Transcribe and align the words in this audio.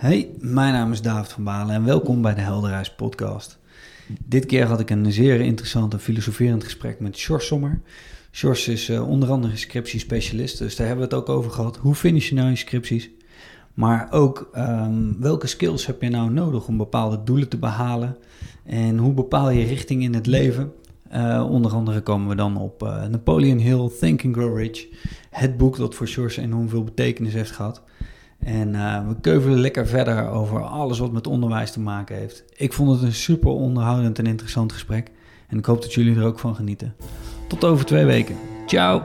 Hey, 0.00 0.30
mijn 0.38 0.72
naam 0.72 0.92
is 0.92 1.02
David 1.02 1.32
van 1.32 1.44
Balen 1.44 1.74
en 1.74 1.84
welkom 1.84 2.22
bij 2.22 2.34
de 2.34 2.40
Helderhuis 2.40 2.94
podcast. 2.94 3.58
Dit 4.24 4.46
keer 4.46 4.66
had 4.66 4.80
ik 4.80 4.90
een 4.90 5.12
zeer 5.12 5.40
interessant 5.40 5.92
en 5.92 6.00
filosoferend 6.00 6.64
gesprek 6.64 7.00
met 7.00 7.16
Sjors 7.16 7.46
Sommer. 7.46 7.80
Sjors 8.32 8.68
is 8.68 8.90
uh, 8.90 9.08
onder 9.08 9.30
andere 9.30 9.56
scriptiespecialist, 9.56 10.58
dus 10.58 10.76
daar 10.76 10.86
hebben 10.86 11.08
we 11.08 11.14
het 11.14 11.22
ook 11.22 11.36
over 11.36 11.50
gehad. 11.50 11.76
Hoe 11.76 11.94
finish 11.94 12.28
je 12.28 12.34
nou 12.34 12.48
je 12.48 12.56
scripties? 12.56 13.10
Maar 13.74 14.12
ook 14.12 14.50
um, 14.56 15.16
welke 15.20 15.46
skills 15.46 15.86
heb 15.86 16.02
je 16.02 16.08
nou 16.08 16.30
nodig 16.30 16.68
om 16.68 16.76
bepaalde 16.76 17.22
doelen 17.24 17.48
te 17.48 17.58
behalen? 17.58 18.16
En 18.64 18.98
hoe 18.98 19.12
bepaal 19.12 19.50
je 19.50 19.64
richting 19.64 20.02
in 20.02 20.14
het 20.14 20.26
leven? 20.26 20.72
Uh, 21.12 21.46
onder 21.50 21.72
andere 21.72 22.00
komen 22.00 22.28
we 22.28 22.34
dan 22.34 22.56
op 22.56 22.82
uh, 22.82 23.06
Napoleon 23.06 23.58
Hill, 23.58 23.90
Think 24.00 24.24
and 24.24 24.34
Grow 24.34 24.58
Rich. 24.58 24.86
Het 25.30 25.56
boek 25.56 25.76
dat 25.76 25.94
voor 25.94 26.08
Sjors 26.08 26.36
enorm 26.36 26.68
veel 26.68 26.84
betekenis 26.84 27.32
heeft 27.32 27.50
gehad. 27.50 27.82
En 28.40 28.74
uh, 28.74 29.08
we 29.08 29.20
keuvelen 29.20 29.58
lekker 29.58 29.86
verder 29.86 30.28
over 30.28 30.62
alles 30.62 30.98
wat 30.98 31.12
met 31.12 31.26
onderwijs 31.26 31.70
te 31.70 31.80
maken 31.80 32.16
heeft. 32.16 32.44
Ik 32.56 32.72
vond 32.72 32.90
het 32.90 33.02
een 33.02 33.12
super 33.12 33.50
onderhoudend 33.50 34.18
en 34.18 34.26
interessant 34.26 34.72
gesprek. 34.72 35.10
En 35.48 35.58
ik 35.58 35.64
hoop 35.64 35.82
dat 35.82 35.94
jullie 35.94 36.16
er 36.16 36.24
ook 36.24 36.38
van 36.38 36.54
genieten. 36.54 36.94
Tot 37.48 37.64
over 37.64 37.84
twee 37.84 38.04
weken. 38.04 38.36
Ciao! 38.66 39.02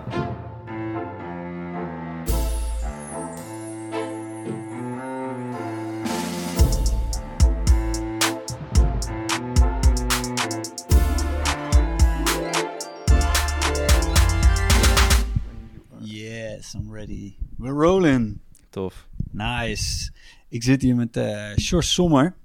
Yes, 16.00 16.74
I'm 16.74 16.94
ready. 16.94 17.34
We're 17.58 17.74
rolling. 17.74 18.40
Tof. 18.70 19.08
Nice. 19.36 20.12
Ik 20.50 20.64
zit 20.64 20.82
hier 20.82 20.96
met 20.96 21.18
uh, 21.18 21.56
Sjors 21.56 21.94
Sommer, 21.94 22.36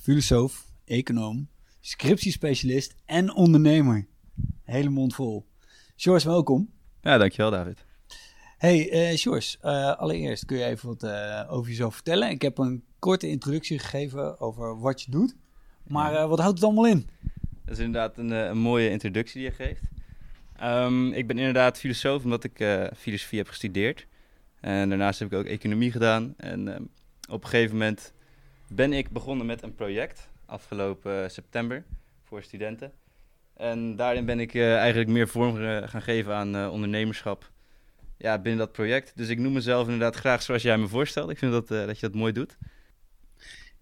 filosoof, 0.00 0.66
econoom, 0.84 1.48
scriptiespecialist 1.80 2.94
en 3.06 3.34
ondernemer. 3.34 4.06
Hele 4.64 4.88
mond 4.88 5.14
vol. 5.14 5.46
Sjors, 5.96 6.24
welkom. 6.24 6.70
Ja, 7.00 7.18
dankjewel 7.18 7.50
David. 7.50 7.84
Hey 8.58 9.10
uh, 9.10 9.16
Sjors, 9.16 9.58
uh, 9.64 9.96
allereerst 9.96 10.44
kun 10.44 10.56
je 10.56 10.64
even 10.64 10.88
wat 10.88 11.02
uh, 11.02 11.46
over 11.48 11.70
jezelf 11.70 11.94
vertellen. 11.94 12.30
Ik 12.30 12.42
heb 12.42 12.58
een 12.58 12.84
korte 12.98 13.28
introductie 13.28 13.78
gegeven 13.78 14.40
over 14.40 14.80
wat 14.80 15.02
je 15.02 15.10
doet. 15.10 15.36
Maar 15.86 16.28
wat 16.28 16.38
houdt 16.38 16.54
het 16.54 16.64
allemaal 16.64 16.86
in? 16.86 17.08
Dat 17.64 17.78
is 17.78 17.84
inderdaad 17.84 18.18
een, 18.18 18.30
een 18.30 18.58
mooie 18.58 18.90
introductie 18.90 19.40
die 19.40 19.50
je 19.50 19.56
geeft. 19.56 19.82
Um, 20.62 21.12
ik 21.12 21.26
ben 21.26 21.38
inderdaad 21.38 21.78
filosoof 21.78 22.24
omdat 22.24 22.44
ik 22.44 22.88
filosofie 22.96 23.38
heb 23.38 23.48
gestudeerd. 23.48 24.06
En 24.60 24.88
daarnaast 24.88 25.18
heb 25.18 25.32
ik 25.32 25.38
ook 25.38 25.44
economie 25.44 25.90
gedaan. 25.90 26.34
En 26.36 26.66
uh, 26.66 26.74
op 27.28 27.42
een 27.42 27.48
gegeven 27.48 27.76
moment 27.76 28.12
ben 28.68 28.92
ik 28.92 29.10
begonnen 29.10 29.46
met 29.46 29.62
een 29.62 29.74
project 29.74 30.28
afgelopen 30.46 31.22
uh, 31.22 31.28
september 31.28 31.84
voor 32.24 32.42
studenten. 32.42 32.92
En 33.56 33.96
daarin 33.96 34.24
ben 34.24 34.40
ik 34.40 34.54
uh, 34.54 34.76
eigenlijk 34.76 35.10
meer 35.10 35.28
vorm 35.28 35.56
gaan 35.86 36.02
geven 36.02 36.34
aan 36.34 36.70
ondernemerschap 36.70 37.50
ja, 38.16 38.38
binnen 38.38 38.58
dat 38.58 38.72
project. 38.72 39.12
Dus 39.16 39.28
ik 39.28 39.38
noem 39.38 39.52
mezelf 39.52 39.84
inderdaad 39.84 40.16
graag 40.16 40.42
zoals 40.42 40.62
jij 40.62 40.78
me 40.78 40.88
voorstelt. 40.88 41.30
Ik 41.30 41.38
vind 41.38 41.52
dat, 41.52 41.68
dat 41.68 42.00
je 42.00 42.06
dat 42.06 42.14
mooi 42.14 42.32
doet. 42.32 42.56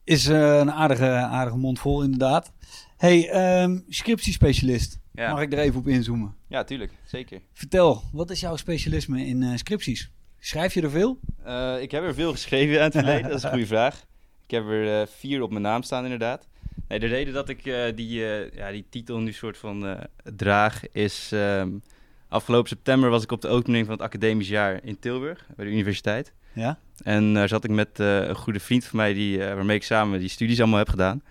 Is 0.04 0.26
een 0.26 0.72
aardige, 0.72 1.08
aardige 1.10 1.56
mond 1.56 1.78
vol 1.78 2.02
inderdaad. 2.02 2.52
Hey, 2.96 3.62
um, 3.62 3.84
scriptiespecialist. 3.88 4.98
Ja. 5.12 5.32
Mag 5.32 5.40
ik 5.40 5.52
er 5.52 5.58
even 5.58 5.80
op 5.80 5.88
inzoomen? 5.88 6.34
Ja, 6.48 6.64
tuurlijk. 6.64 6.92
Zeker. 7.04 7.40
Vertel, 7.52 8.02
wat 8.12 8.30
is 8.30 8.40
jouw 8.40 8.56
specialisme 8.56 9.26
in 9.26 9.58
scripties? 9.58 10.10
Schrijf 10.40 10.74
je 10.74 10.82
er 10.82 10.90
veel? 10.90 11.18
Uh, 11.46 11.82
ik 11.82 11.90
heb 11.90 12.02
er 12.02 12.14
veel 12.14 12.32
geschreven 12.32 12.76
aan 12.78 12.84
het 12.84 12.92
verleden, 13.04 13.28
dat 13.28 13.38
is 13.38 13.42
een 13.42 13.50
goede 13.50 13.66
vraag. 13.66 14.04
Ik 14.44 14.50
heb 14.50 14.64
er 14.64 15.00
uh, 15.00 15.06
vier 15.06 15.42
op 15.42 15.50
mijn 15.50 15.62
naam 15.62 15.82
staan 15.82 16.02
inderdaad. 16.02 16.48
Nee, 16.88 16.98
de 16.98 17.06
reden 17.06 17.34
dat 17.34 17.48
ik 17.48 17.64
uh, 17.64 17.84
die, 17.94 18.20
ja, 18.54 18.70
die 18.70 18.86
titel 18.90 19.18
nu 19.18 19.32
soort 19.32 19.58
van 19.58 20.06
draag 20.36 20.88
is... 20.92 21.30
Um, 21.34 21.82
afgelopen 22.28 22.68
september 22.68 23.10
was 23.10 23.22
ik 23.22 23.32
op 23.32 23.40
de 23.40 23.48
opening 23.48 23.86
van 23.86 23.94
het 23.94 24.02
academisch 24.02 24.48
jaar 24.48 24.80
in 24.82 24.98
Tilburg, 24.98 25.46
bij 25.56 25.64
de 25.64 25.70
universiteit. 25.70 26.32
Ja? 26.52 26.78
En 27.02 27.34
daar 27.34 27.48
zat 27.48 27.64
ik 27.64 27.70
met 27.70 27.98
een 27.98 28.34
goede 28.34 28.60
vriend 28.60 28.84
van 28.84 28.96
mij, 28.96 29.12
die, 29.12 29.38
waarmee 29.38 29.76
ik 29.76 29.82
samen 29.82 30.18
die 30.18 30.28
studies 30.28 30.58
allemaal 30.58 30.78
heb 30.78 30.88
gedaan. 30.88 31.22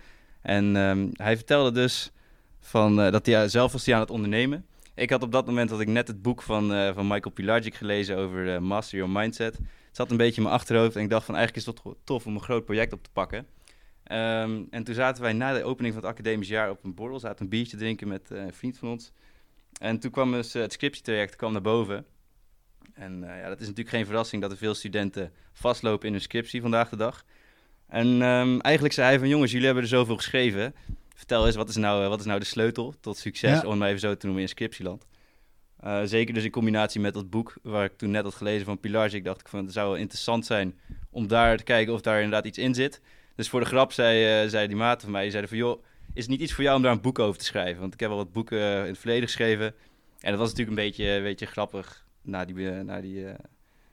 En 0.42 0.76
um, 0.76 1.10
hij 1.12 1.36
vertelde 1.36 1.72
dus 1.72 2.10
van, 2.60 2.96
dat 2.96 3.26
hij 3.26 3.48
zelf 3.48 3.72
was 3.72 3.86
hij 3.86 3.94
aan 3.94 4.00
het 4.00 4.10
ondernemen 4.10 4.64
ik 4.98 5.10
had 5.10 5.22
op 5.22 5.32
dat 5.32 5.46
moment 5.46 5.68
dat 5.70 5.80
ik 5.80 5.88
net 5.88 6.08
het 6.08 6.22
boek 6.22 6.42
van, 6.42 6.72
uh, 6.72 6.94
van 6.94 7.06
Michael 7.06 7.34
Pilarczyk 7.34 7.74
gelezen 7.74 8.16
over 8.16 8.46
uh, 8.46 8.58
Master 8.58 8.98
Your 8.98 9.12
Mindset. 9.12 9.56
Het 9.56 9.96
zat 9.96 10.10
een 10.10 10.16
beetje 10.16 10.36
in 10.36 10.42
mijn 10.42 10.54
achterhoofd 10.54 10.96
en 10.96 11.02
ik 11.02 11.10
dacht 11.10 11.24
van 11.24 11.36
eigenlijk 11.36 11.66
is 11.66 11.72
het 11.72 11.96
tof 12.04 12.26
om 12.26 12.34
een 12.34 12.42
groot 12.42 12.64
project 12.64 12.92
op 12.92 13.02
te 13.02 13.10
pakken. 13.12 13.38
Um, 13.38 14.66
en 14.70 14.84
toen 14.84 14.94
zaten 14.94 15.22
wij 15.22 15.32
na 15.32 15.52
de 15.52 15.64
opening 15.64 15.94
van 15.94 16.02
het 16.02 16.12
academisch 16.12 16.48
jaar 16.48 16.70
op 16.70 16.84
een 16.84 16.94
borrel, 16.94 17.18
zaten 17.18 17.44
een 17.44 17.50
biertje 17.50 17.76
drinken 17.76 18.08
met 18.08 18.30
uh, 18.32 18.42
een 18.42 18.52
vriend 18.52 18.78
van 18.78 18.88
ons. 18.88 19.12
En 19.80 19.98
toen 19.98 20.10
kwam 20.10 20.32
dus 20.32 20.52
het 20.52 20.72
scriptietraject 20.72 21.36
kwam 21.36 21.52
naar 21.52 21.62
boven. 21.62 22.04
En 22.94 23.20
ja, 23.20 23.48
dat 23.48 23.60
is 23.60 23.66
natuurlijk 23.66 23.96
geen 23.96 24.06
verrassing 24.06 24.42
dat 24.42 24.50
er 24.50 24.56
veel 24.56 24.74
studenten 24.74 25.32
vastlopen 25.52 26.06
in 26.06 26.12
hun 26.12 26.22
scriptie 26.22 26.60
vandaag 26.60 26.88
de 26.88 26.96
dag. 26.96 27.24
En 27.86 28.06
um, 28.22 28.60
eigenlijk 28.60 28.94
zei 28.94 29.08
hij 29.08 29.18
van 29.18 29.28
jongens, 29.28 29.50
jullie 29.50 29.66
hebben 29.66 29.84
er 29.84 29.90
zoveel 29.90 30.16
geschreven 30.16 30.74
vertel 31.18 31.46
eens, 31.46 31.56
wat 31.56 31.68
is 31.68 31.76
nou, 31.76 32.08
wat 32.08 32.20
is 32.20 32.26
nou 32.26 32.38
de 32.38 32.44
sleutel 32.44 32.94
tot 33.00 33.16
succes, 33.16 33.60
ja. 33.60 33.66
om 33.66 33.80
het 33.80 33.88
even 33.88 34.00
zo 34.00 34.16
te 34.16 34.26
noemen, 34.26 34.44
in 34.44 34.48
scriptieland? 34.48 35.06
Uh, 35.84 36.00
zeker 36.04 36.34
dus 36.34 36.44
in 36.44 36.50
combinatie 36.50 37.00
met 37.00 37.14
dat 37.14 37.30
boek 37.30 37.54
waar 37.62 37.84
ik 37.84 37.96
toen 37.96 38.10
net 38.10 38.22
had 38.22 38.34
gelezen 38.34 38.64
van 38.64 38.80
Pilar. 38.80 39.14
Ik 39.14 39.24
dacht 39.24 39.48
van 39.50 39.64
het 39.64 39.72
zou 39.72 39.88
wel 39.88 39.96
interessant 39.96 40.46
zijn 40.46 40.78
om 41.10 41.26
daar 41.26 41.56
te 41.56 41.62
kijken 41.62 41.94
of 41.94 42.00
daar 42.00 42.16
inderdaad 42.16 42.46
iets 42.46 42.58
in 42.58 42.74
zit. 42.74 43.00
Dus 43.34 43.48
voor 43.48 43.60
de 43.60 43.66
grap 43.66 43.92
zei, 43.92 44.44
uh, 44.44 44.50
zei 44.50 44.66
die 44.66 44.76
maat 44.76 45.02
van 45.02 45.10
mij, 45.10 45.22
die 45.22 45.30
zeiden 45.30 45.50
van 45.50 45.60
joh, 45.60 45.82
is 46.14 46.22
het 46.22 46.30
niet 46.30 46.40
iets 46.40 46.52
voor 46.52 46.64
jou 46.64 46.76
om 46.76 46.82
daar 46.82 46.92
een 46.92 47.00
boek 47.00 47.18
over 47.18 47.38
te 47.38 47.44
schrijven? 47.44 47.80
Want 47.80 47.94
ik 47.94 48.00
heb 48.00 48.10
al 48.10 48.16
wat 48.16 48.32
boeken 48.32 48.58
in 48.60 48.86
het 48.86 48.98
verleden 48.98 49.22
geschreven. 49.22 49.74
En 50.20 50.30
dat 50.30 50.38
was 50.38 50.48
natuurlijk 50.50 50.78
een 50.78 50.84
beetje, 50.84 51.04
een 51.04 51.22
beetje 51.22 51.46
grappig 51.46 52.04
na 52.22 52.44
die, 52.44 52.56
uh, 52.56 52.80
na 52.80 53.00
die, 53.00 53.26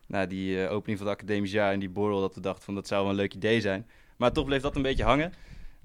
na 0.08 0.26
die 0.26 0.68
opening 0.68 0.98
van 1.00 1.08
het 1.08 1.18
academisch 1.18 1.52
jaar 1.52 1.74
en 1.74 1.80
die 1.80 1.90
borrel. 1.90 2.22
Dat 2.22 2.36
we 2.36 2.42
dachten 2.42 2.64
van 2.64 2.76
dat 2.76 2.88
zou 2.88 3.02
wel 3.02 3.10
een 3.10 3.18
leuk 3.18 3.34
idee 3.34 3.62
zijn. 3.62 3.88
Maar 4.18 4.32
toch 4.32 4.46
bleef 4.46 4.62
dat 4.62 4.76
een 4.76 4.82
beetje 4.82 5.04
hangen. 5.04 5.34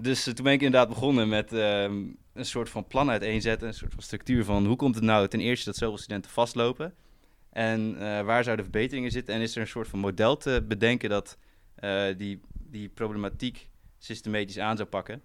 Dus 0.02 0.28
uh, 0.28 0.34
toen 0.34 0.44
ben 0.44 0.52
ik 0.52 0.62
inderdaad 0.62 0.88
begonnen 0.88 1.28
met 1.28 1.52
uh, 1.52 1.82
een 1.82 2.18
soort 2.34 2.68
van 2.68 2.86
plan 2.86 3.10
uiteenzetten, 3.10 3.68
een 3.68 3.74
soort 3.74 3.94
van 3.94 4.02
structuur 4.02 4.44
van 4.44 4.66
hoe 4.66 4.76
komt 4.76 4.94
het 4.94 5.04
nou 5.04 5.28
ten 5.28 5.40
eerste 5.40 5.64
dat 5.64 5.76
zoveel 5.76 5.98
studenten 5.98 6.30
vastlopen 6.30 6.94
en 7.50 7.92
uh, 7.92 7.98
waar 7.98 8.44
zouden 8.44 8.64
verbeteringen 8.64 9.10
zitten 9.10 9.34
en 9.34 9.40
is 9.40 9.54
er 9.54 9.60
een 9.60 9.66
soort 9.66 9.88
van 9.88 9.98
model 9.98 10.36
te 10.36 10.64
bedenken 10.68 11.08
dat 11.08 11.38
die, 12.16 12.40
die 12.52 12.88
problematiek 12.88 13.68
systematisch 13.98 14.58
aan 14.58 14.76
zou 14.76 14.88
pakken. 14.88 15.22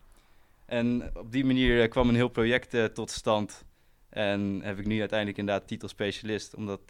En 0.66 1.12
op 1.14 1.32
die 1.32 1.46
manier 1.46 1.88
kwam 1.88 2.10
een 2.10 2.16
heel 2.16 2.28
project 2.28 2.94
tot 2.94 3.12
stand 3.12 3.66
en 4.10 4.60
heb 4.64 4.80
ik 4.80 4.86
nu 4.86 5.00
uiteindelijk 5.00 5.38
inderdaad 5.38 5.68
titel 5.68 5.88
specialist, 5.88 6.56
omdat 6.56 6.82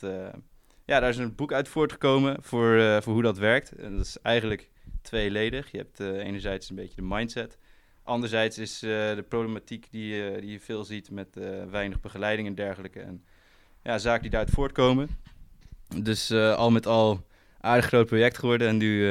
ja, 0.85 0.99
daar 0.99 1.09
is 1.09 1.17
een 1.17 1.35
boek 1.35 1.53
uit 1.53 1.67
voortgekomen 1.67 2.43
voor, 2.43 3.01
voor 3.03 3.13
hoe 3.13 3.21
dat 3.21 3.37
werkt. 3.37 3.71
En 3.71 3.97
dat 3.97 4.05
is 4.05 4.17
eigenlijk 4.21 4.69
tweeledig. 5.01 5.71
Je 5.71 5.77
hebt 5.77 5.99
enerzijds 5.99 6.69
een 6.69 6.75
beetje 6.75 6.95
de 6.95 7.07
mindset 7.07 7.57
Anderzijds 8.05 8.57
is 8.57 8.83
uh, 8.83 8.89
de 8.89 9.25
problematiek 9.27 9.87
die, 9.91 10.13
uh, 10.13 10.41
die 10.41 10.51
je 10.51 10.59
veel 10.59 10.83
ziet 10.83 11.11
met 11.11 11.27
uh, 11.37 11.63
weinig 11.71 11.99
begeleiding 11.99 12.47
en 12.47 12.55
dergelijke. 12.55 12.99
En 12.99 13.23
ja, 13.83 13.97
zaken 13.97 14.21
die 14.21 14.31
daaruit 14.31 14.53
voortkomen. 14.53 15.09
Dus 16.01 16.31
al 16.31 16.71
met 16.71 16.87
al 16.87 17.25
aardig 17.59 17.85
groot 17.85 18.05
project 18.05 18.37
geworden. 18.37 18.67
En 18.67 18.77
nu, 18.77 19.07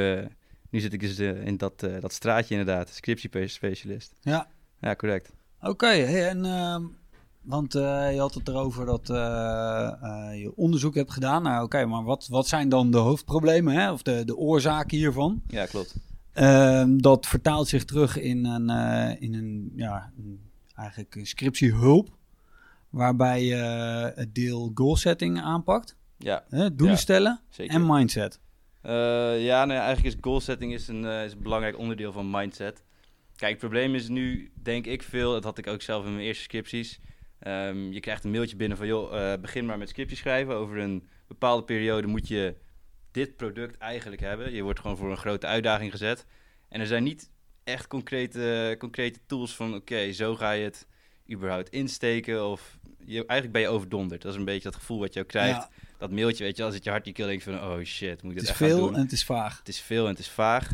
nu 0.69 0.79
zit 0.79 0.93
ik 0.93 0.99
dus 0.99 1.19
in 1.19 1.57
dat, 1.57 1.79
dat 1.79 2.13
straatje 2.13 2.55
inderdaad, 2.55 2.89
scriptiespecialist. 2.89 4.13
Ja. 4.21 4.47
Ja, 4.79 4.95
correct. 4.95 5.31
Oké, 5.59 5.69
okay, 5.69 5.99
hey, 5.99 6.29
en 6.29 6.45
ehm, 6.45 6.83
want 7.41 7.73
je 7.73 8.15
had 8.17 8.33
het 8.33 8.47
erover 8.47 8.85
dat 8.85 9.07
je 10.37 10.51
onderzoek 10.55 10.95
hebt 10.95 11.11
gedaan. 11.11 11.43
Nou 11.43 11.55
oké, 11.55 11.63
okay, 11.63 11.83
maar 11.83 12.03
wat, 12.03 12.27
wat 12.27 12.47
zijn 12.47 12.69
dan 12.69 12.91
de 12.91 12.97
hoofdproblemen 12.97 13.73
hè? 13.73 13.91
of 13.91 14.01
de, 14.01 14.25
de 14.25 14.37
oorzaken 14.37 14.97
hiervan? 14.97 15.41
Ja, 15.47 15.65
klopt. 15.65 15.95
Uh, 16.35 16.83
dat 16.97 17.27
vertaalt 17.27 17.67
zich 17.67 17.85
terug 17.85 18.17
in 18.17 18.45
een, 18.45 18.69
uh, 18.69 19.21
in 19.21 19.33
een, 19.33 19.71
ja, 19.75 20.11
een, 20.17 20.39
eigenlijk 20.75 21.15
een 21.15 21.25
scriptiehulp. 21.25 22.17
Waarbij 22.89 23.43
je 23.43 23.55
het 24.15 24.35
deel 24.35 24.71
goal 24.73 24.95
setting 24.95 25.41
aanpakt. 25.41 25.95
Ja. 26.17 26.43
Doelen 26.49 26.87
ja, 26.87 26.95
stellen 26.95 27.39
zeker. 27.49 27.75
en 27.75 27.85
mindset. 27.85 28.39
Uh, 28.85 29.45
ja, 29.45 29.65
nee, 29.65 29.77
eigenlijk 29.77 30.15
is 30.15 30.21
goal 30.21 30.39
setting 30.39 30.73
is 30.73 30.87
een, 30.87 31.05
is 31.05 31.33
een 31.33 31.41
belangrijk 31.41 31.77
onderdeel 31.77 32.11
van 32.11 32.29
mindset. 32.29 32.83
Kijk, 33.35 33.51
het 33.51 33.59
probleem 33.59 33.95
is 33.95 34.07
nu, 34.07 34.51
denk 34.63 34.85
ik 34.85 35.03
veel, 35.03 35.31
dat 35.31 35.43
had 35.43 35.57
ik 35.57 35.67
ook 35.67 35.81
zelf 35.81 36.05
in 36.05 36.13
mijn 36.13 36.25
eerste 36.25 36.43
scripties. 36.43 36.99
Um, 37.47 37.91
je 37.91 37.99
krijgt 37.99 38.23
een 38.23 38.31
mailtje 38.31 38.55
binnen 38.55 38.77
van, 38.77 38.87
joh, 38.87 39.39
begin 39.41 39.65
maar 39.65 39.77
met 39.77 39.89
scripties 39.89 40.19
schrijven. 40.19 40.55
Over 40.55 40.77
een 40.77 41.07
bepaalde 41.27 41.63
periode 41.63 42.07
moet 42.07 42.27
je 42.27 42.55
dit 43.15 43.35
product 43.35 43.77
eigenlijk 43.77 44.21
hebben. 44.21 44.53
Je 44.53 44.61
wordt 44.61 44.79
gewoon 44.79 44.97
voor 44.97 45.11
een 45.11 45.17
grote 45.17 45.45
uitdaging 45.47 45.91
gezet. 45.91 46.25
En 46.69 46.79
er 46.79 46.87
zijn 46.87 47.03
niet 47.03 47.29
echt 47.63 47.87
concrete, 47.87 48.75
concrete 48.79 49.19
tools 49.25 49.55
van... 49.55 49.75
oké, 49.75 50.11
zo 50.11 50.35
ga 50.35 50.51
je 50.51 50.63
het 50.63 50.87
überhaupt 51.31 51.69
insteken. 51.69 52.47
Of 52.49 52.77
je, 53.05 53.15
eigenlijk 53.25 53.51
ben 53.51 53.61
je 53.61 53.67
overdonderd. 53.67 54.21
Dat 54.21 54.31
is 54.31 54.37
een 54.37 54.45
beetje 54.45 54.69
dat 54.69 54.75
gevoel 54.75 54.99
wat 54.99 55.13
je 55.13 55.19
ook 55.19 55.27
krijgt. 55.27 55.59
Ja. 55.59 55.69
Dat 55.97 56.11
mailtje, 56.11 56.43
weet 56.43 56.57
je, 56.57 56.63
als 56.63 56.73
het 56.73 56.83
je 56.83 56.89
hart 56.89 57.05
niet 57.05 57.13
kil, 57.15 57.25
denk 57.27 57.43
je 57.43 57.51
van... 57.51 57.63
oh 57.63 57.83
shit, 57.83 58.23
moet 58.23 58.31
ik 58.31 58.37
dit 58.39 58.47
Het 58.47 58.55
is 58.55 58.61
echt 58.61 58.71
veel 58.71 58.77
gaan 58.77 58.85
doen? 58.87 58.95
en 58.95 59.01
het 59.01 59.11
is 59.11 59.25
vaag. 59.25 59.57
Het 59.57 59.67
is 59.67 59.81
veel 59.81 60.03
en 60.03 60.09
het 60.09 60.19
is 60.19 60.29
vaag. 60.29 60.71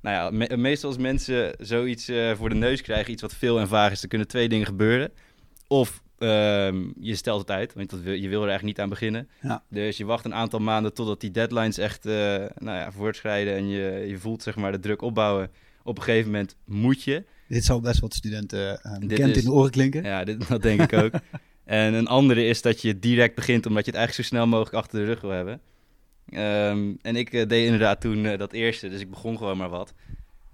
Nou 0.00 0.16
ja, 0.16 0.46
me- 0.46 0.56
meestal 0.56 0.88
als 0.88 0.98
mensen 0.98 1.54
zoiets 1.58 2.08
eh, 2.08 2.34
voor 2.34 2.48
de 2.48 2.54
neus 2.54 2.80
krijgen, 2.80 3.12
iets 3.12 3.22
wat 3.22 3.34
veel 3.34 3.60
en 3.60 3.68
vaag 3.68 3.92
is, 3.92 4.00
dan 4.00 4.08
kunnen 4.08 4.28
twee 4.28 4.48
dingen 4.48 4.66
gebeuren. 4.66 5.12
Of 5.66 6.02
ehm, 6.18 6.84
je 7.00 7.14
stelt 7.14 7.40
het 7.40 7.50
uit, 7.50 7.74
want 7.74 7.90
dat 7.90 8.00
wil, 8.00 8.12
je 8.12 8.28
wil 8.28 8.42
er 8.42 8.48
eigenlijk 8.48 8.64
niet 8.64 8.80
aan 8.80 8.88
beginnen. 8.88 9.28
Ja. 9.42 9.62
Dus 9.68 9.96
je 9.96 10.04
wacht 10.04 10.24
een 10.24 10.34
aantal 10.34 10.58
maanden 10.60 10.94
totdat 10.94 11.20
die 11.20 11.30
deadlines 11.30 11.78
echt 11.78 12.06
eh, 12.06 12.12
nou 12.58 12.78
ja, 12.78 12.92
voortschrijden 12.92 13.54
en 13.54 13.68
je, 13.68 14.04
je 14.08 14.18
voelt 14.18 14.42
zeg 14.42 14.56
maar 14.56 14.72
de 14.72 14.78
druk 14.80 15.02
opbouwen. 15.02 15.50
Op 15.82 15.96
een 15.98 16.02
gegeven 16.04 16.30
moment 16.30 16.56
moet 16.64 17.02
je. 17.02 17.24
Dit 17.48 17.64
zou 17.64 17.80
best 17.80 18.00
wat 18.00 18.14
studenten 18.14 18.80
Dit 18.98 19.08
bekend 19.08 19.36
is- 19.36 19.42
in 19.42 19.44
de 19.48 19.52
oren 19.56 19.70
klinken. 19.70 20.02
Ja, 20.04 20.24
dit, 20.24 20.48
dat 20.48 20.62
denk 20.62 20.80
ik 20.80 20.92
ook. 20.92 21.12
en 21.64 21.94
een 21.94 22.06
andere 22.06 22.44
is 22.46 22.62
dat 22.62 22.82
je 22.82 22.98
direct 22.98 23.34
begint 23.34 23.66
omdat 23.66 23.84
je 23.84 23.90
het 23.90 23.98
eigenlijk 24.00 24.28
zo 24.28 24.34
snel 24.36 24.46
mogelijk 24.46 24.74
achter 24.76 24.98
de 24.98 25.04
rug 25.06 25.20
wil 25.20 25.30
hebben. 25.30 25.60
Ehm, 26.28 26.92
en 27.02 27.16
ik 27.16 27.32
eh, 27.32 27.48
deed 27.48 27.64
inderdaad 27.64 28.00
toen 28.00 28.36
dat 28.36 28.52
eerste, 28.52 28.88
dus 28.88 29.00
ik 29.00 29.10
begon 29.10 29.36
gewoon 29.38 29.56
maar 29.56 29.68
wat. 29.68 29.94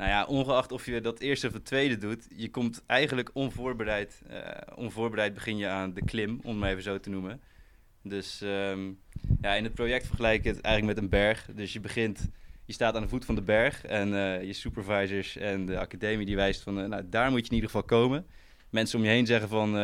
Nou 0.00 0.12
ja, 0.12 0.24
ongeacht 0.24 0.72
of 0.72 0.86
je 0.86 1.00
dat 1.00 1.20
eerste 1.20 1.46
of 1.46 1.52
het 1.52 1.64
tweede 1.64 1.96
doet, 1.96 2.26
je 2.36 2.50
komt 2.50 2.82
eigenlijk 2.86 3.30
onvoorbereid, 3.32 4.22
eh, 4.28 4.40
onvoorbereid 4.74 5.34
begin 5.34 5.56
je 5.56 5.68
aan 5.68 5.94
de 5.94 6.04
klim, 6.04 6.40
om 6.42 6.62
het 6.62 6.70
even 6.70 6.82
zo 6.82 7.00
te 7.00 7.10
noemen. 7.10 7.40
Dus 8.02 8.40
ehm, 8.40 8.90
ja, 9.40 9.54
in 9.54 9.64
het 9.64 9.74
project 9.74 10.06
vergelijk 10.06 10.38
ik 10.38 10.54
het 10.54 10.60
eigenlijk 10.60 10.94
met 10.94 11.04
een 11.04 11.10
berg. 11.10 11.48
Dus 11.54 11.72
je 11.72 11.80
begint, 11.80 12.28
je 12.64 12.72
staat 12.72 12.94
aan 12.94 13.02
de 13.02 13.08
voet 13.08 13.24
van 13.24 13.34
de 13.34 13.42
berg 13.42 13.84
en 13.84 14.14
eh, 14.14 14.42
je 14.44 14.52
supervisors 14.52 15.36
en 15.36 15.66
de 15.66 15.78
academie 15.78 16.26
die 16.26 16.36
wijst 16.36 16.62
van, 16.62 16.80
eh, 16.80 16.86
nou 16.86 17.08
daar 17.08 17.30
moet 17.30 17.40
je 17.40 17.48
in 17.48 17.54
ieder 17.54 17.70
geval 17.70 17.86
komen. 17.86 18.26
Mensen 18.70 18.98
om 18.98 19.04
je 19.04 19.10
heen 19.10 19.26
zeggen 19.26 19.48
van, 19.48 19.78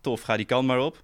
tof, 0.00 0.20
ga 0.20 0.36
die 0.36 0.46
kant 0.46 0.66
maar 0.66 0.80
op. 0.80 1.02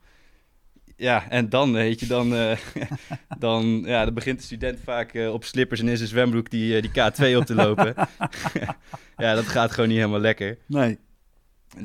Ja, 1.01 1.31
en 1.31 1.49
dan, 1.49 1.73
weet 1.73 2.01
je, 2.01 2.07
dan, 2.07 2.35
eh, 2.35 2.57
dan, 3.39 3.83
ja, 3.87 4.05
dan 4.05 4.15
begint 4.15 4.39
de 4.39 4.45
student 4.45 4.79
vaak 4.85 5.15
eh, 5.15 5.33
op 5.33 5.45
slippers 5.45 5.81
en 5.81 5.89
in 5.89 5.97
zijn 5.97 6.09
zwembroek 6.09 6.51
die, 6.51 6.77
eh, 6.77 6.83
die 6.83 6.91
K2 6.91 7.37
op 7.37 7.45
te 7.45 7.55
lopen. 7.55 7.95
ja, 9.17 9.35
dat 9.35 9.45
gaat 9.45 9.71
gewoon 9.73 9.89
niet 9.89 9.99
helemaal 9.99 10.21
lekker. 10.21 10.59
Nee. 10.67 10.99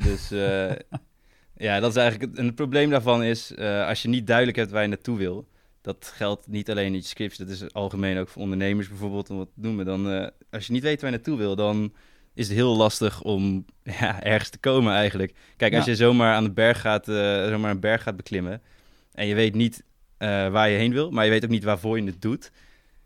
Dus 0.04 0.28
ja, 1.56 1.80
dat 1.80 1.90
is 1.90 1.96
eigenlijk 1.96 2.30
het, 2.30 2.38
en 2.40 2.46
het 2.46 2.54
probleem 2.54 2.90
daarvan 2.90 3.22
is, 3.22 3.56
als 3.58 4.02
je 4.02 4.08
niet 4.08 4.26
duidelijk 4.26 4.56
hebt 4.56 4.70
waar 4.70 4.82
je 4.82 4.88
naartoe 4.88 5.18
wil, 5.18 5.48
dat 5.80 6.12
geldt 6.14 6.46
niet 6.46 6.70
alleen 6.70 6.86
in 6.86 6.92
je 6.92 7.02
scripts, 7.02 7.38
dat 7.38 7.48
is 7.48 7.72
algemeen 7.72 8.18
ook 8.18 8.28
voor 8.28 8.42
ondernemers 8.42 8.88
bijvoorbeeld, 8.88 9.30
om 9.30 9.36
wat 9.36 9.48
te 9.54 9.60
noemen. 9.60 9.84
Dan, 9.84 10.30
als 10.50 10.66
je 10.66 10.72
niet 10.72 10.82
weet 10.82 11.00
waar 11.00 11.10
je 11.10 11.16
naartoe 11.16 11.38
wil, 11.38 11.56
dan 11.56 11.92
is 12.34 12.48
het 12.48 12.56
heel 12.56 12.76
lastig 12.76 13.22
om 13.22 13.64
ja, 13.82 14.22
ergens 14.22 14.50
te 14.50 14.58
komen 14.58 14.94
eigenlijk. 14.94 15.34
Kijk, 15.56 15.74
als 15.74 15.84
Ja. 15.84 15.90
je 15.90 15.96
zomaar 15.96 16.34
aan 16.34 16.44
de 16.44 16.52
berg 16.52 16.80
gaat, 16.80 17.04
zomaar 17.04 17.70
een 17.70 17.80
berg 17.80 18.02
gaat 18.02 18.16
beklimmen 18.16 18.62
en 19.16 19.26
je 19.26 19.34
weet 19.34 19.54
niet 19.54 19.84
eh, 20.16 20.28
waar 20.48 20.68
je 20.68 20.76
heen 20.76 20.92
wil, 20.92 21.10
maar 21.10 21.24
je 21.24 21.30
weet 21.30 21.44
ook 21.44 21.50
niet 21.50 21.64
waarvoor 21.64 22.00
je 22.00 22.06
het 22.06 22.22
doet, 22.22 22.50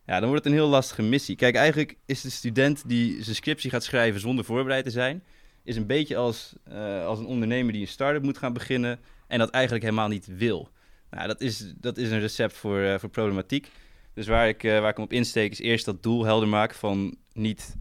ja, 0.06 0.20
dan 0.20 0.28
wordt 0.28 0.44
het 0.44 0.52
een 0.52 0.58
heel 0.58 0.68
lastige 0.68 1.02
missie. 1.02 1.36
Kijk, 1.36 1.54
eigenlijk 1.54 1.96
is 2.06 2.20
de 2.20 2.30
student 2.30 2.82
die 2.88 3.22
zijn 3.22 3.36
scriptie 3.36 3.70
gaat 3.70 3.84
schrijven 3.84 4.20
zonder 4.20 4.44
voorbereid 4.44 4.84
te 4.84 4.90
zijn, 4.90 5.22
is 5.62 5.76
een 5.76 5.86
beetje 5.86 6.16
als, 6.16 6.52
eh, 6.64 7.04
als 7.06 7.18
een 7.18 7.26
ondernemer 7.26 7.72
die 7.72 7.82
een 7.82 7.88
start-up 7.88 8.22
moet 8.22 8.38
gaan 8.38 8.52
beginnen 8.52 9.00
en 9.26 9.38
dat 9.38 9.50
eigenlijk 9.50 9.84
helemaal 9.84 10.08
niet 10.08 10.26
wil. 10.36 10.68
Nou, 11.10 11.26
dat 11.26 11.40
is, 11.40 11.72
dat 11.76 11.98
is 11.98 12.10
een 12.10 12.20
recept 12.20 12.52
voor, 12.52 12.80
eh, 12.80 12.98
voor 12.98 13.08
problematiek. 13.08 13.68
Dus 14.14 14.26
waar 14.26 14.48
ik, 14.48 14.62
waar 14.62 14.88
ik 14.88 14.96
hem 14.96 15.04
op 15.04 15.12
insteek 15.12 15.50
is 15.50 15.58
eerst 15.58 15.84
dat 15.84 16.02
doel 16.02 16.24
helder 16.24 16.48
maken 16.48 16.76
van 16.76 17.16
niet 17.32 17.76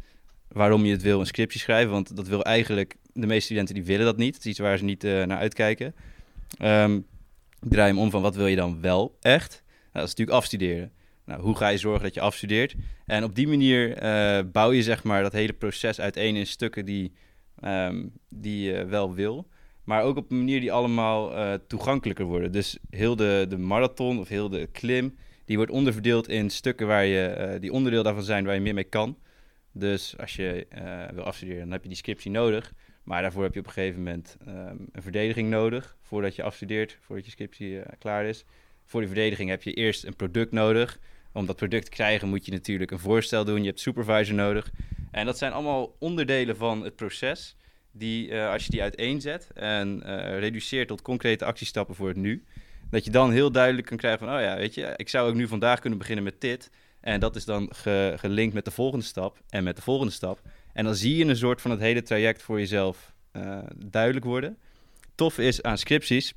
waarom 0.48 0.86
je 0.86 0.92
het 0.92 1.02
wil 1.02 1.20
een 1.20 1.26
scriptie 1.26 1.60
schrijven, 1.60 1.92
want 1.92 2.16
dat 2.16 2.28
wil 2.28 2.44
eigenlijk, 2.44 2.96
de 3.14 3.28
meeste 3.28 3.46
studenten 3.46 3.76
die 3.76 3.84
willen 3.84 4.06
dat 4.06 4.18
niet. 4.18 4.36
Het 4.36 4.44
is 4.44 4.50
iets 4.50 4.60
waar 4.60 4.78
ze 4.78 4.84
niet 4.84 5.04
naar 5.04 5.38
uitkijken. 5.38 5.96
Ehm, 6.58 7.00
draai 7.60 7.88
hem 7.88 8.00
om 8.00 8.10
van 8.10 8.22
wat 8.22 8.36
wil 8.36 8.48
je 8.48 8.56
dan 8.56 8.82
wel 8.82 9.18
echt? 9.22 9.64
Nou, 9.66 9.92
dat 9.92 10.04
is 10.04 10.10
natuurlijk 10.10 10.38
afstuderen. 10.38 10.92
Nou, 11.30 11.42
hoe 11.42 11.56
ga 11.56 11.68
je 11.68 11.78
zorgen 11.78 12.04
dat 12.04 12.14
je 12.14 12.22
afstudeert? 12.22 12.76
En 13.06 13.24
op 13.24 13.36
die 13.36 13.48
manier 13.48 13.98
eh, 13.98 14.40
bouw 14.52 14.72
je 14.72 14.84
zeg 14.84 15.04
maar 15.04 15.22
dat 15.22 15.32
hele 15.32 15.54
proces 15.54 16.00
uiteen 16.00 16.36
in 16.36 16.48
stukken 16.48 16.86
die, 16.86 17.12
ehm, 17.60 18.06
die 18.30 18.72
je 18.72 18.86
wel 18.86 19.14
wil. 19.14 19.48
Maar 19.84 20.04
ook 20.04 20.18
op 20.18 20.32
een 20.32 20.38
manier 20.38 20.60
die 20.60 20.72
allemaal 20.72 21.36
eh, 21.36 21.54
toegankelijker 21.68 22.26
worden. 22.26 22.52
Dus 22.52 22.78
heel 22.90 23.16
de, 23.16 23.46
de 23.50 23.58
marathon 23.58 24.20
of 24.20 24.28
heel 24.28 24.50
de 24.50 24.68
klim, 24.72 25.16
die 25.46 25.58
wordt 25.58 25.72
onderverdeeld 25.72 26.30
in 26.30 26.50
stukken 26.50 26.88
waar 26.88 27.06
je, 27.06 27.26
eh, 27.26 27.62
die 27.62 27.74
onderdeel 27.74 28.04
daarvan 28.04 28.24
zijn 28.24 28.46
waar 28.46 28.56
je 28.56 28.62
meer 28.62 28.74
mee 28.74 28.84
kan. 28.84 29.18
Dus 29.72 30.18
als 30.18 30.36
je 30.36 30.68
wil 31.14 31.24
afstuderen, 31.24 31.62
dan 31.62 31.72
heb 31.72 31.82
je 31.84 31.90
die 31.90 31.98
scriptie 31.98 32.32
nodig. 32.32 32.74
Maar 33.10 33.22
daarvoor 33.22 33.44
heb 33.44 33.54
je 33.54 33.60
op 33.60 33.66
een 33.66 33.72
gegeven 33.72 33.98
moment 34.04 34.38
ehm, 34.46 34.76
een 34.92 35.02
verdediging 35.02 35.50
nodig. 35.50 35.98
Voordat 36.02 36.36
je 36.36 36.44
afstudeert, 36.44 36.98
voordat 37.02 37.26
je 37.26 37.32
scriptie 37.32 37.82
eh, 37.82 37.94
klaar 38.00 38.26
is. 38.26 38.46
Voor 38.86 39.00
die 39.00 39.10
verdediging 39.10 39.50
heb 39.50 39.64
je 39.64 39.74
eerst 39.74 40.04
een 40.04 40.16
product 40.16 40.52
nodig. 40.52 41.00
Om 41.34 41.46
dat 41.46 41.56
product 41.56 41.86
te 41.86 41.92
krijgen 41.92 42.28
moet 42.30 42.46
je 42.46 42.52
natuurlijk 42.52 42.92
een 42.92 43.00
voorstel 43.00 43.46
doen. 43.46 43.62
Je 43.62 43.68
hebt 43.68 43.80
supervisor 43.80 44.36
nodig. 44.36 44.72
En 45.12 45.26
dat 45.26 45.38
zijn 45.38 45.52
allemaal 45.52 45.96
onderdelen 46.00 46.58
van 46.58 46.84
het 46.84 46.96
proces. 46.96 47.56
Die, 47.92 48.32
eh, 48.32 48.52
als 48.52 48.66
je 48.66 48.72
die 48.72 48.82
uiteenzet 48.82 49.50
en 49.54 50.04
eh, 50.04 50.40
reduceert 50.40 50.88
tot 50.88 51.02
concrete 51.02 51.46
actiestappen 51.46 51.96
voor 51.96 52.08
het 52.08 52.18
nu. 52.18 52.44
Dat 52.90 53.06
je 53.06 53.12
dan 53.12 53.32
heel 53.32 53.52
duidelijk 53.52 53.88
kan 53.88 53.98
krijgen 53.98 54.28
van, 54.28 54.36
oh 54.36 54.42
ja, 54.42 54.56
weet 54.56 54.74
je, 54.74 54.94
ik 54.96 55.10
zou 55.10 55.30
ook 55.30 55.36
nu 55.36 55.48
vandaag 55.48 55.80
kunnen 55.80 56.00
beginnen 56.00 56.24
met 56.24 56.42
dit. 56.42 56.70
En 57.02 57.20
dat 57.20 57.36
is 57.36 57.46
dan 57.46 57.70
ge- 57.76 58.14
gelinkt 58.18 58.54
met 58.54 58.66
de 58.66 58.72
volgende 58.72 59.06
stap 59.06 59.42
en 59.50 59.64
met 59.64 59.76
de 59.76 59.82
volgende 59.82 60.14
stap. 60.14 60.42
En 60.80 60.86
dan 60.86 60.96
zie 60.96 61.16
je 61.16 61.26
een 61.26 61.36
soort 61.36 61.62
van 61.62 61.72
het 61.72 61.80
hele 61.80 62.02
traject 62.02 62.42
voor 62.42 62.60
jezelf 62.60 63.14
eh, 63.32 63.58
duidelijk 63.76 64.26
worden. 64.26 64.58
Tof 65.16 65.38
is 65.38 65.62
aan 65.62 65.78
scripties, 65.78 66.34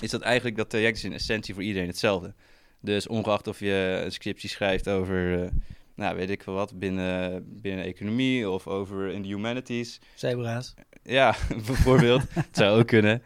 is 0.00 0.10
dat 0.10 0.20
eigenlijk 0.20 0.56
dat 0.56 0.70
traject 0.70 0.96
is 0.96 1.04
in 1.04 1.12
essentie 1.12 1.54
voor 1.54 1.62
iedereen 1.62 1.88
hetzelfde. 1.88 2.34
Dus 2.80 3.06
ongeacht 3.06 3.46
of 3.46 3.60
je 3.60 4.00
een 4.04 4.12
scriptie 4.12 4.48
schrijft 4.48 4.88
over, 4.88 5.42
eh, 5.42 5.50
nou 5.94 6.16
weet 6.16 6.30
ik 6.30 6.42
veel 6.42 6.54
wat, 6.54 6.78
binnen, 6.78 7.44
binnen 7.60 7.84
economie 7.84 8.50
of 8.50 8.66
over 8.66 9.08
in 9.08 9.22
de 9.22 9.28
humanities. 9.28 10.00
Zebra's. 10.14 10.74
Ja, 11.02 11.34
bijvoorbeeld. 11.66 12.22
Het 12.34 12.56
zou 12.56 12.78
ook 12.80 12.86
kunnen. 12.86 13.22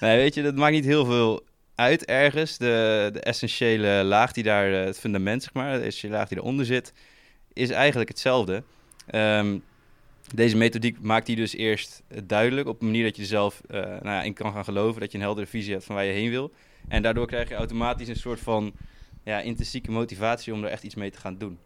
Nee, 0.00 0.16
weet 0.16 0.34
je, 0.34 0.42
dat 0.42 0.56
maakt 0.56 0.74
niet 0.74 0.84
heel 0.84 1.04
veel 1.04 1.44
uit 1.74 2.04
ergens. 2.04 2.58
De, 2.58 3.08
de 3.12 3.20
essentiële 3.20 4.04
laag 4.04 4.32
die 4.32 4.44
daar, 4.44 4.72
eh, 4.72 4.84
het 4.84 4.98
fundament 4.98 5.42
zeg 5.42 5.52
maar, 5.52 5.78
de 5.78 5.84
essentiële 5.84 6.14
laag 6.14 6.28
die 6.28 6.38
eronder 6.38 6.66
zit, 6.66 6.92
is 7.52 7.70
eigenlijk 7.70 8.08
hetzelfde. 8.08 8.62
Ehm, 9.06 9.58
deze 10.34 10.56
methodiek 10.56 11.00
maakt 11.00 11.26
die 11.26 11.36
dus 11.36 11.54
eerst 11.54 12.02
eh, 12.08 12.18
duidelijk 12.24 12.68
op 12.68 12.80
een 12.80 12.86
manier 12.86 13.04
dat 13.04 13.16
je 13.16 13.22
er 13.22 13.28
zelf 13.28 13.60
eh, 13.68 13.80
nou 13.80 14.04
ja, 14.04 14.22
in 14.22 14.34
kan 14.34 14.52
gaan 14.52 14.64
geloven, 14.64 15.00
dat 15.00 15.12
je 15.12 15.18
een 15.18 15.24
heldere 15.24 15.46
visie 15.46 15.72
hebt 15.72 15.84
van 15.84 15.94
waar 15.94 16.04
je 16.04 16.12
heen 16.12 16.30
wil. 16.30 16.52
En 16.88 17.02
daardoor 17.02 17.26
krijg 17.26 17.48
je 17.48 17.54
automatisch 17.54 18.08
een 18.08 18.16
soort 18.16 18.40
van 18.40 18.72
ja, 19.24 19.40
intrinsieke 19.40 19.90
motivatie 19.90 20.52
om 20.52 20.64
er 20.64 20.70
echt 20.70 20.82
iets 20.82 20.94
mee 20.94 21.10
te 21.10 21.18
gaan 21.18 21.38
doen. 21.38 21.58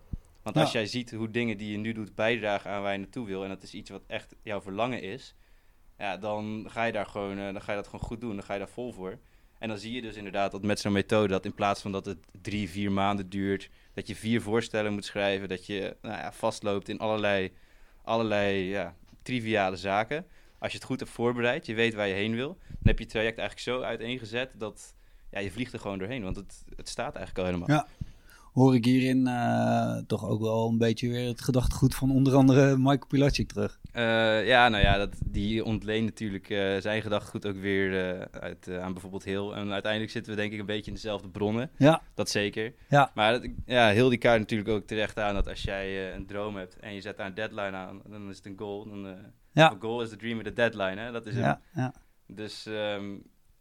Want 0.43 0.56
als 0.56 0.72
Ja. 0.72 0.78
jij 0.78 0.88
ziet 0.88 1.11
hoe 1.11 1.31
dingen 1.31 1.56
die 1.56 1.70
je 1.70 1.78
nu 1.78 1.93
doet 1.93 2.14
bijdragen 2.14 2.70
aan 2.70 2.82
waar 2.82 2.93
je 2.93 2.99
naartoe 2.99 3.26
wil, 3.26 3.43
en 3.43 3.49
dat 3.49 3.62
is 3.62 3.75
iets 3.75 3.90
wat 3.90 4.02
echt 4.06 4.35
jouw 4.42 4.61
verlangen 4.61 5.02
is, 5.02 5.35
ja, 5.99 6.16
dan 6.16 6.66
ga 6.71 6.85
je 6.85 6.92
daar 6.92 7.06
gewoon, 7.06 7.38
eh, 7.38 7.44
dan 7.52 7.62
ga 7.62 7.71
je 7.73 7.78
dat 7.78 7.87
gewoon 7.88 8.06
goed 8.06 8.21
doen, 8.21 8.35
dan 8.35 8.44
ga 8.44 8.52
je 8.52 8.59
daar 8.59 8.68
vol 8.68 8.92
voor. 8.92 9.18
En 9.59 9.68
dan 9.68 9.78
zie 9.78 9.92
je 9.92 10.02
dus 10.02 10.16
inderdaad 10.16 10.50
dat 10.52 10.62
met 10.62 10.80
zo'n 10.80 10.92
methode, 10.92 11.28
dat 11.28 11.44
in 11.44 11.54
plaats 11.54 11.80
van 11.80 11.92
dat 11.92 12.04
het 12.04 12.18
drie, 12.42 12.68
vier 12.71 12.92
maanden 12.92 13.28
duurt, 13.28 13.71
dat 13.94 14.06
je 14.06 14.14
vier 14.14 14.40
voorstellen 14.42 14.92
moet 14.92 15.04
schrijven, 15.04 15.49
dat 15.49 15.66
je 15.66 15.97
nou 16.02 16.16
ja, 16.16 16.33
vastloopt 16.33 16.88
in 16.88 16.99
allerlei, 16.99 17.52
allerlei 18.04 18.68
ja, 18.68 18.94
triviale 19.23 19.76
zaken. 19.76 20.26
Als 20.58 20.73
je 20.73 20.78
het 20.78 20.87
goed 20.87 21.00
hebt 21.00 21.12
voorbereid, 21.12 21.66
je 21.66 21.75
weet 21.75 21.94
waar 21.94 22.08
je 22.08 22.14
heen 22.14 22.34
wil, 22.34 22.58
dan 22.68 22.78
heb 22.82 22.99
je 22.99 23.04
het 23.04 23.12
traject 23.12 23.38
eigenlijk 23.38 23.68
zo 23.68 23.82
uiteengezet 23.82 24.50
dat 24.54 24.94
ja, 25.30 25.38
je 25.38 25.50
vliegt 25.50 25.73
er 25.73 25.80
gewoon 25.80 25.99
doorheen, 25.99 26.23
want 26.23 26.37
het, 26.37 26.64
het 26.76 26.88
staat 26.88 27.16
eigenlijk 27.16 27.38
al 27.38 27.54
helemaal. 27.54 27.76
Ja. 27.76 27.87
Hoor 28.54 28.75
ik 28.75 28.84
hierin 28.84 29.26
eh, 29.26 29.96
toch 30.06 30.28
ook 30.28 30.40
wel 30.40 30.68
een 30.68 30.78
beetje 30.78 31.08
weer 31.08 31.28
het 31.28 31.40
gedachtegoed 31.40 31.94
van 31.94 32.11
onder 32.11 32.34
andere 32.34 32.76
Michael 32.76 33.06
Pilacic 33.08 33.49
terug. 33.49 33.78
Eh, 33.92 34.46
ja, 34.46 34.68
nou 34.68 34.82
ja, 34.82 34.96
dat, 34.99 35.16
die 35.26 35.64
ontleent 35.64 36.04
natuurlijk 36.04 36.50
eh, 36.50 36.76
zijn 36.80 37.02
gedachtegoed 37.02 37.46
ook 37.46 37.56
weer 37.56 38.28
uit, 38.30 38.70
aan 38.80 38.92
bijvoorbeeld 38.92 39.25
Heel. 39.25 39.56
En 39.56 39.73
uiteindelijk 39.73 40.12
zitten 40.12 40.32
we 40.34 40.40
denk 40.40 40.52
ik 40.52 40.58
een 40.58 40.66
beetje 40.66 40.90
in 40.90 40.94
dezelfde 40.94 41.28
bronnen. 41.28 41.70
Ja. 41.76 42.02
Dat 42.14 42.30
zeker. 42.30 42.75
Ja. 42.88 43.11
Maar 43.14 43.32
dat, 43.32 43.50
ja, 43.66 43.88
Heel 43.88 44.08
die 44.08 44.18
kaart 44.18 44.38
natuurlijk 44.38 44.70
ook 44.70 44.87
terecht 44.87 45.18
aan 45.18 45.34
dat 45.34 45.49
als 45.49 45.62
jij 45.62 46.14
een 46.14 46.26
droom 46.26 46.56
hebt 46.56 46.78
en 46.78 46.94
je 46.94 47.00
zet 47.00 47.16
daar 47.16 47.26
een 47.26 47.34
deadline 47.34 47.76
aan, 47.76 48.02
dan 48.08 48.30
is 48.30 48.37
het 48.37 48.46
een 48.46 48.58
goal. 48.58 48.88
Dan, 48.88 49.16
Ja. 49.52 49.76
Goal 49.78 50.02
is 50.02 50.08
the 50.08 50.16
dream 50.16 50.38
with 50.38 50.46
a 50.46 50.50
deadline, 50.50 51.00
hè? 51.00 51.12
Dat 51.12 51.26
is. 51.26 51.34
Ja, 51.34 51.61
ja. 51.75 51.94
Dus 52.26 52.66
ehm, 52.66 53.14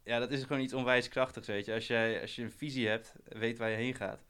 ja, 0.04 0.18
dat 0.18 0.30
is 0.30 0.42
gewoon 0.42 0.62
iets 0.62 0.74
onwijs 0.74 1.08
krachtigs, 1.08 1.46
weet 1.46 1.64
je. 1.64 1.74
Als, 1.74 1.86
jij, 1.86 2.20
als 2.20 2.36
je 2.36 2.42
een 2.42 2.52
visie 2.56 2.88
hebt, 2.88 3.14
weet 3.24 3.58
waar 3.58 3.70
je 3.70 3.76
heen 3.76 3.94
gaat. 3.94 4.24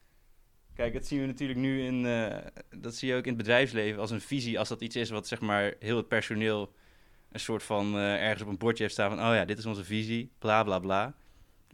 Kijk, 0.75 0.93
dat 0.93 1.05
zien 1.05 1.19
we 1.19 1.25
natuurlijk 1.25 1.59
nu 1.59 1.83
in, 1.83 2.05
eh, 2.05 2.37
dat 2.77 2.95
zie 2.95 3.09
je 3.09 3.15
ook 3.15 3.23
in 3.23 3.33
het 3.33 3.37
bedrijfsleven 3.37 4.01
als 4.01 4.11
een 4.11 4.21
visie, 4.21 4.59
als 4.59 4.69
dat 4.69 4.81
iets 4.81 4.95
is 4.95 5.09
wat 5.09 5.27
zeg 5.27 5.39
maar 5.39 5.73
heel 5.79 5.97
het 5.97 6.07
personeel 6.07 6.73
een 7.31 7.39
soort 7.39 7.63
van 7.63 7.95
eh, 7.95 8.23
ergens 8.23 8.41
op 8.41 8.47
een 8.47 8.57
bordje 8.57 8.83
heeft 8.83 8.95
staan 8.95 9.09
van, 9.09 9.27
oh 9.27 9.35
ja, 9.35 9.45
dit 9.45 9.57
is 9.57 9.65
onze 9.65 9.83
visie, 9.83 10.31
bla 10.39 10.63
bla 10.63 10.79
bla. 10.79 11.13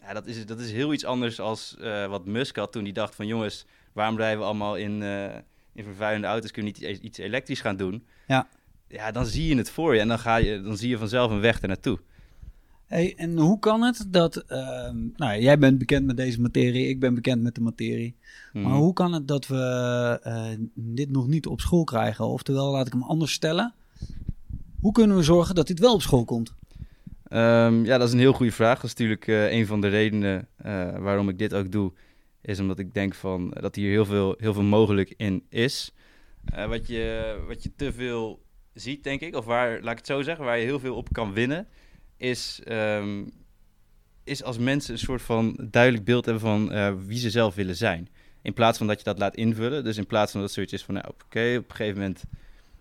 Ja, 0.01 0.13
dat 0.13 0.27
is, 0.27 0.46
dat 0.46 0.60
is 0.60 0.72
heel 0.72 0.93
iets 0.93 1.05
anders 1.05 1.39
als 1.39 1.77
eh, 1.77 2.05
wat 2.05 2.25
Musk 2.25 2.55
had 2.55 2.72
toen 2.72 2.84
hij 2.84 2.91
dacht 2.91 3.15
van, 3.15 3.27
jongens, 3.27 3.65
waarom 3.93 4.15
blijven 4.15 4.39
we 4.39 4.46
allemaal 4.46 4.75
in, 4.75 5.01
in 5.74 5.84
vervuilende 5.84 6.27
auto's, 6.27 6.51
kunnen 6.51 6.74
we 6.74 6.88
niet 6.88 7.01
iets 7.01 7.17
elektrisch 7.17 7.62
gaan 7.62 7.77
doen? 7.77 8.08
Ja. 8.27 8.48
Ja, 8.88 9.12
dan 9.12 9.25
zie 9.25 9.48
je 9.48 9.55
het 9.55 9.72
voor 9.72 9.93
je 9.93 10.00
en 10.00 10.08
dan, 10.08 10.20
ga 10.20 10.36
je, 10.36 10.62
dan 10.62 10.77
zie 10.77 10.89
je 10.89 10.98
vanzelf 10.98 11.31
een 11.31 11.39
weg 11.39 11.62
ernaartoe. 11.62 12.00
Hey, 12.91 13.13
en 13.17 13.38
hoe 13.38 13.60
kan 13.60 13.81
het 13.81 14.05
dat... 14.07 14.36
ehm, 14.36 14.98
nou, 15.15 15.41
jij 15.41 15.57
bent 15.57 15.77
bekend 15.77 16.05
met 16.05 16.17
deze 16.17 16.41
materie, 16.41 16.88
ik 16.88 17.00
ben 17.00 17.13
bekend 17.13 17.41
met 17.41 17.55
de 17.55 17.62
materie. 17.62 18.15
Mhm. 18.53 18.63
Maar 18.63 18.77
hoe 18.77 18.93
kan 18.93 19.13
het 19.13 19.27
dat 19.27 19.48
we 19.48 20.19
eh, 20.24 20.45
dit 20.74 21.10
nog 21.10 21.27
niet 21.27 21.48
op 21.48 21.60
school 21.62 21.83
krijgen? 21.83 22.25
Oftewel, 22.25 22.71
laat 22.71 22.88
ik 22.88 22.93
hem 22.93 23.03
anders 23.03 23.33
stellen. 23.33 23.74
Hoe 24.81 24.91
kunnen 24.91 25.17
we 25.17 25.24
zorgen 25.24 25.55
dat 25.55 25.67
dit 25.67 25.79
wel 25.79 25.93
op 25.93 26.01
school 26.01 26.25
komt? 26.25 26.53
Ehm, 27.24 27.86
ja, 27.86 27.98
dat 27.98 28.07
is 28.07 28.13
een 28.13 28.19
heel 28.19 28.33
goede 28.33 28.51
vraag. 28.51 28.75
Dat 28.75 28.83
is 28.83 28.89
natuurlijk 28.89 29.27
eh, 29.27 29.51
een 29.51 29.65
van 29.65 29.81
de 29.81 29.88
redenen 29.88 30.48
eh, 30.55 30.98
waarom 30.98 31.29
ik 31.29 31.38
dit 31.38 31.53
ook 31.53 31.71
doe. 31.71 31.91
Is 32.41 32.60
omdat 32.60 32.79
ik 32.79 32.93
denk 32.93 33.13
van, 33.13 33.50
dat 33.50 33.75
hier 33.75 33.89
heel 33.89 34.05
veel, 34.05 34.36
heel 34.38 34.53
veel 34.53 34.63
mogelijk 34.63 35.13
in 35.17 35.43
is. 35.50 35.93
Wat, 36.67 36.88
je, 36.88 37.36
wat 37.48 37.63
je 37.63 37.71
te 37.75 37.93
veel 37.93 38.41
ziet, 38.74 39.03
denk 39.03 39.21
ik, 39.21 39.36
of 39.36 39.45
waar, 39.45 39.81
laat 39.81 39.91
ik 39.91 39.98
het 39.98 40.07
zo 40.07 40.21
zeggen, 40.21 40.45
waar 40.45 40.57
je 40.57 40.65
heel 40.65 40.79
veel 40.79 40.95
op 40.95 41.07
kan 41.12 41.33
winnen, 41.33 41.67
is, 42.22 42.60
ehm, 42.63 43.24
is 44.24 44.44
als 44.44 44.58
mensen 44.58 44.94
een 44.94 45.00
soort 45.00 45.22
van 45.22 45.68
duidelijk 45.72 46.06
beeld 46.06 46.25
hebben 46.25 46.44
van 46.44 46.72
eh, 46.72 46.94
wie 47.06 47.20
ze 47.20 47.30
zelf 47.30 47.56
willen 47.56 47.75
zijn. 47.75 48.10
In 48.42 48.54
plaats 48.54 48.78
van 48.78 48.88
dat 48.88 48.98
je 48.98 49.04
dat 49.04 49.20
laat 49.20 49.36
invullen. 49.36 49.84
Dus 49.84 49.98
in 49.98 50.06
plaats 50.06 50.32
van 50.32 50.42
dat 50.42 50.51
zoiets 50.51 50.74
is 50.74 50.84
van, 50.84 50.94
nou, 50.94 51.08
oké, 51.08 51.56
op 51.58 51.70
een 51.70 51.75
gegeven 51.75 52.00
moment 52.00 52.24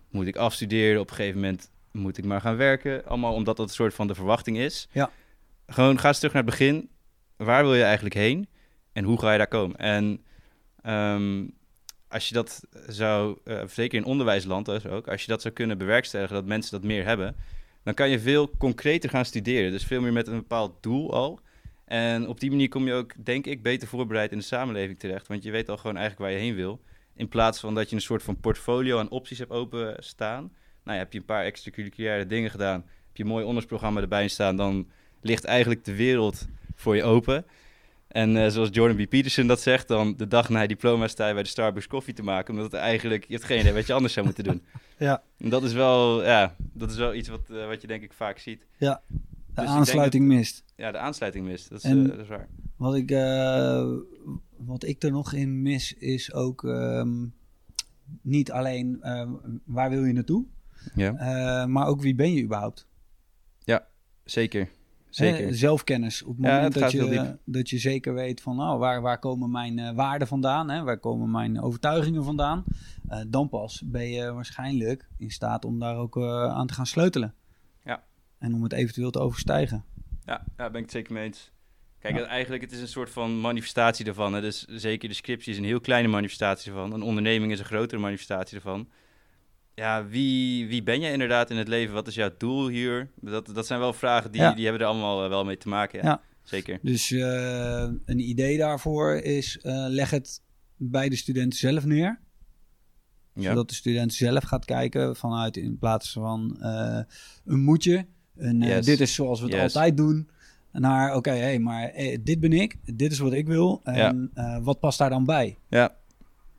moet 0.09 0.27
ik 0.27 0.35
afstuderen, 0.35 1.01
op 1.01 1.09
een 1.09 1.15
gegeven 1.15 1.39
moment 1.39 1.71
moet 1.91 2.17
ik 2.17 2.25
maar 2.25 2.41
gaan 2.41 2.55
werken. 2.55 3.05
Allemaal 3.05 3.33
omdat 3.33 3.57
dat 3.57 3.67
een 3.67 3.75
soort 3.75 3.93
van 3.93 4.07
de 4.07 4.15
verwachting 4.15 4.57
is. 4.57 4.87
Ja. 4.91 5.11
Gewoon 5.67 5.99
ga 5.99 6.07
eens 6.07 6.17
terug 6.17 6.33
naar 6.33 6.43
het 6.43 6.51
begin. 6.51 6.89
Waar 7.35 7.63
wil 7.63 7.75
je 7.75 7.83
eigenlijk 7.83 8.15
heen? 8.15 8.47
En 8.93 9.03
hoe 9.03 9.19
ga 9.19 9.31
je 9.31 9.37
daar 9.37 9.47
komen? 9.47 9.77
En 9.77 10.23
ehm, 10.81 11.45
als 12.07 12.27
je 12.27 12.33
dat 12.33 12.61
zou, 12.87 13.37
eh, 13.43 13.61
zeker 13.67 13.97
in 13.97 14.05
onderwijsland 14.05 14.65
dus 14.65 14.85
ook, 14.85 15.07
als 15.07 15.21
je 15.21 15.27
dat 15.27 15.41
zou 15.41 15.53
kunnen 15.53 15.77
bewerkstelligen, 15.77 16.35
dat 16.35 16.45
mensen 16.45 16.71
dat 16.71 16.83
meer 16.83 17.05
hebben, 17.05 17.35
dan 17.83 17.93
kan 17.93 18.09
je 18.09 18.19
veel 18.19 18.49
concreter 18.57 19.09
gaan 19.09 19.25
studeren. 19.25 19.71
Dus 19.71 19.83
veel 19.83 20.01
meer 20.01 20.13
met 20.13 20.27
een 20.27 20.35
bepaald 20.35 20.83
doel 20.83 21.13
al. 21.13 21.39
En 21.85 22.27
op 22.27 22.39
die 22.39 22.49
manier 22.49 22.69
kom 22.69 22.85
je 22.85 22.93
ook, 22.93 23.13
denk 23.25 23.45
ik, 23.45 23.61
beter 23.61 23.87
voorbereid 23.87 24.31
in 24.31 24.37
de 24.37 24.43
samenleving 24.43 24.99
terecht. 24.99 25.27
Want 25.27 25.43
je 25.43 25.51
weet 25.51 25.69
al 25.69 25.77
gewoon 25.77 25.97
eigenlijk 25.97 26.29
waar 26.29 26.39
je 26.39 26.45
heen 26.45 26.55
wil. 26.55 26.81
In 27.15 27.27
plaats 27.27 27.59
van 27.59 27.75
dat 27.75 27.89
je 27.89 27.95
een 27.95 28.01
soort 28.01 28.23
van 28.23 28.39
portfolio 28.39 28.99
aan 28.99 29.09
opties 29.09 29.37
hebt 29.37 29.51
openstaan. 29.51 30.51
Nou 30.83 30.97
ja, 30.97 31.03
heb 31.03 31.13
je 31.13 31.19
een 31.19 31.25
paar 31.25 31.43
extracurriculaire 31.43 32.25
dingen 32.25 32.49
gedaan, 32.49 32.81
heb 32.81 33.17
je 33.17 33.23
een 33.23 33.29
mooi 33.29 33.45
ondersprogramma 33.45 34.01
erbij 34.01 34.27
staan, 34.27 34.55
dan 34.55 34.89
ligt 35.21 35.43
eigenlijk 35.43 35.85
de 35.85 35.95
wereld 35.95 36.47
voor 36.75 36.95
je 36.95 37.03
open. 37.03 37.45
En 38.07 38.37
eh, 38.37 38.49
zoals 38.49 38.69
Jordan 38.71 39.05
B. 39.05 39.09
Peterson 39.09 39.47
dat 39.47 39.61
zegt, 39.61 39.87
dan 39.87 40.13
de 40.17 40.27
dag 40.27 40.49
na 40.49 40.61
je 40.61 40.67
diploma 40.67 41.07
sta 41.07 41.27
je 41.27 41.33
bij 41.33 41.43
de 41.43 41.49
Starbucks 41.49 41.87
koffie 41.87 42.13
te 42.13 42.23
maken, 42.23 42.53
omdat 42.53 42.71
het 42.71 42.81
eigenlijk, 42.81 43.25
je 43.27 43.33
hebt 43.33 43.45
geen 43.45 43.59
idee 43.59 43.73
wat 43.73 43.87
je 43.87 43.93
anders 43.93 44.13
zou 44.13 44.25
moeten 44.25 44.43
doen. 44.43 44.65
Ja. 45.01 45.23
En 45.37 45.49
dat 45.49 45.63
is 45.63 45.73
wel, 45.73 46.23
ja, 46.23 46.55
dat 46.73 46.91
is 46.91 46.97
wel 46.97 47.13
iets 47.13 47.29
wat, 47.29 47.49
eh, 47.49 47.67
wat 47.67 47.81
je 47.81 47.87
denk 47.87 48.03
ik 48.03 48.13
vaak 48.13 48.37
ziet. 48.37 48.65
De 48.77 48.97
Dus 49.55 49.65
aansluiting 49.65 50.25
mist. 50.27 50.63
Ja, 50.75 50.91
de 50.91 50.97
aansluiting 50.97 51.45
mist, 51.45 51.69
dat 51.69 51.77
is, 51.77 51.83
En- 51.83 52.03
eh, 52.03 52.09
dat 52.11 52.19
is 52.19 52.27
waar. 52.27 52.47
Wat 52.75 52.95
ik, 52.95 53.11
eh, 53.11 53.91
wat 54.57 54.83
ik 54.83 55.03
er 55.03 55.11
nog 55.11 55.33
in 55.33 55.61
mis 55.61 55.93
is 55.93 56.33
ook 56.33 56.63
ehm, 56.65 57.25
niet 58.21 58.51
alleen 58.51 58.97
ehm, 59.01 59.31
waar 59.65 59.89
wil 59.89 60.03
je 60.03 60.13
naartoe, 60.13 60.45
Ja, 60.95 61.65
maar 61.65 61.87
ook 61.87 62.01
wie 62.01 62.15
ben 62.15 62.33
je 62.33 62.43
überhaupt. 62.43 62.89
zeker. 64.23 64.69
Hè, 65.11 65.35
Zeker. 65.35 65.55
zelfkennis. 65.55 66.23
Op 66.23 66.37
het 66.37 66.45
moment 66.45 66.73
dat, 66.73 66.91
je, 66.91 67.37
dat 67.45 67.69
je 67.69 67.77
zeker 67.77 68.13
weet 68.13 68.41
van 68.41 68.55
nou, 68.55 68.79
waar, 68.79 69.01
waar 69.01 69.19
komen 69.19 69.51
mijn 69.51 69.79
eh, 69.79 69.95
waarden 69.95 70.27
vandaan, 70.27 70.69
hè? 70.69 70.83
waar 70.83 70.99
komen 70.99 71.31
mijn 71.31 71.61
overtuigingen 71.61 72.23
vandaan, 72.23 72.63
eh, 73.09 73.19
dan 73.27 73.49
pas 73.49 73.81
ben 73.85 74.09
je 74.09 74.33
waarschijnlijk 74.33 75.07
in 75.17 75.31
staat 75.31 75.65
om 75.65 75.79
daar 75.79 75.97
ook 75.97 76.17
eh, 76.17 76.45
aan 76.45 76.67
te 76.67 76.73
gaan 76.73 76.85
sleutelen. 76.85 77.33
Ja. 77.83 78.03
En 78.39 78.53
om 78.53 78.63
het 78.63 78.73
eventueel 78.73 79.11
te 79.11 79.19
overstijgen. 79.19 79.83
Ja, 80.25 80.43
daar 80.55 80.69
ben 80.71 80.79
ik 80.79 80.85
het 80.85 80.91
zeker 80.95 81.13
mee 81.13 81.25
eens. 81.25 81.51
Kijk, 81.99 82.17
Ja. 82.17 82.25
eigenlijk 82.25 82.63
het 82.63 82.71
is 82.71 82.81
een 82.81 82.87
soort 82.87 83.09
van 83.09 83.39
manifestatie 83.41 84.05
ervan. 84.05 84.33
Hè? 84.33 84.41
Dus 84.41 84.65
zeker 84.65 85.09
de 85.09 85.15
scriptie 85.15 85.51
is 85.51 85.57
een 85.57 85.63
heel 85.63 85.79
kleine 85.79 86.07
manifestatie 86.07 86.71
ervan. 86.71 86.93
Een 86.93 87.01
onderneming 87.01 87.51
is 87.51 87.59
een 87.59 87.65
grotere 87.65 88.01
manifestatie 88.01 88.55
ervan. 88.55 88.89
Ja, 89.75 90.05
wie, 90.07 90.67
wie 90.67 90.83
ben 90.83 90.99
jij 90.99 91.11
inderdaad 91.11 91.49
in 91.49 91.57
het 91.57 91.67
leven? 91.67 91.93
Wat 91.93 92.07
is 92.07 92.15
jouw 92.15 92.29
doel 92.37 92.67
hier? 92.67 93.09
Dat, 93.21 93.45
dat 93.53 93.67
zijn 93.67 93.79
wel 93.79 93.93
vragen 93.93 94.31
die, 94.31 94.41
Ja. 94.41 94.53
die 94.53 94.63
hebben 94.63 94.81
er 94.81 94.87
allemaal 94.87 95.23
eh, 95.23 95.29
wel 95.29 95.45
mee 95.45 95.57
te 95.57 95.67
maken. 95.69 95.99
Ja, 96.03 96.05
Ja. 96.09 96.21
zeker. 96.43 96.79
Dus 96.81 97.11
eh, 97.11 97.89
een 98.05 98.19
idee 98.19 98.57
daarvoor 98.57 99.15
is 99.15 99.57
eh, 99.61 99.85
leg 99.87 100.09
het 100.09 100.41
bij 100.75 101.09
de 101.09 101.15
student 101.15 101.55
zelf 101.55 101.85
neer. 101.85 102.19
Ja. 103.33 103.49
Zodat 103.49 103.69
de 103.69 103.75
student 103.75 104.13
zelf 104.13 104.43
gaat 104.43 104.65
kijken 104.65 105.15
vanuit 105.15 105.57
in 105.57 105.77
plaats 105.77 106.11
van 106.11 106.57
eh, 106.61 106.99
een 107.45 107.59
moetje. 107.59 108.05
Een, 108.37 108.61
eh, 108.61 108.69
Yes. 108.69 108.85
dit 108.85 108.99
is 108.99 109.13
zoals 109.13 109.39
we 109.39 109.45
het 109.45 109.53
Yes. 109.55 109.63
altijd 109.63 109.97
doen. 109.97 110.29
Naar 110.71 111.15
oké, 111.15 111.31
hé, 111.31 111.59
maar 111.59 111.91
dit 112.23 112.39
ben 112.39 112.53
ik. 112.53 112.75
Dit 112.95 113.11
is 113.11 113.19
wat 113.19 113.33
ik 113.33 113.47
wil. 113.47 113.81
En 113.83 114.31
eh, 114.33 114.57
wat 114.61 114.79
past 114.79 114.97
daar 114.97 115.09
dan 115.09 115.25
bij? 115.25 115.57
Ja. 115.69 115.95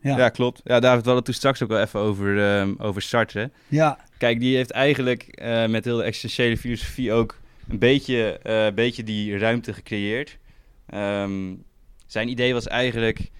Ja. 0.02 0.16
Ja. 0.16 0.28
klopt. 0.28 0.60
Ja, 0.64 0.80
David, 0.80 1.04
we 1.04 1.10
hadden 1.10 1.14
het 1.14 1.24
toen 1.24 1.34
straks 1.34 1.62
ook 1.62 1.68
wel 1.68 1.80
even 1.80 2.00
over, 2.00 2.38
ehm, 2.38 2.74
over 2.78 3.02
Sartre. 3.02 3.50
Ja, 3.68 3.98
Kijk, 4.22 4.40
die 4.40 4.56
heeft 4.56 4.70
eigenlijk 4.70 5.22
eh, 5.22 5.66
met 5.66 5.84
heel 5.84 5.96
de 5.96 6.02
existentiële 6.02 6.56
filosofie 6.56 7.12
ook 7.12 7.38
een 7.68 7.78
beetje, 7.78 8.38
eh, 8.38 8.74
beetje 8.74 9.02
die 9.02 9.38
ruimte 9.38 9.72
gecreëerd. 9.72 10.38
Ehm, 10.86 11.54
zijn 12.06 12.28
idee 12.28 12.52
was 12.52 12.66
eigenlijk 12.66 13.30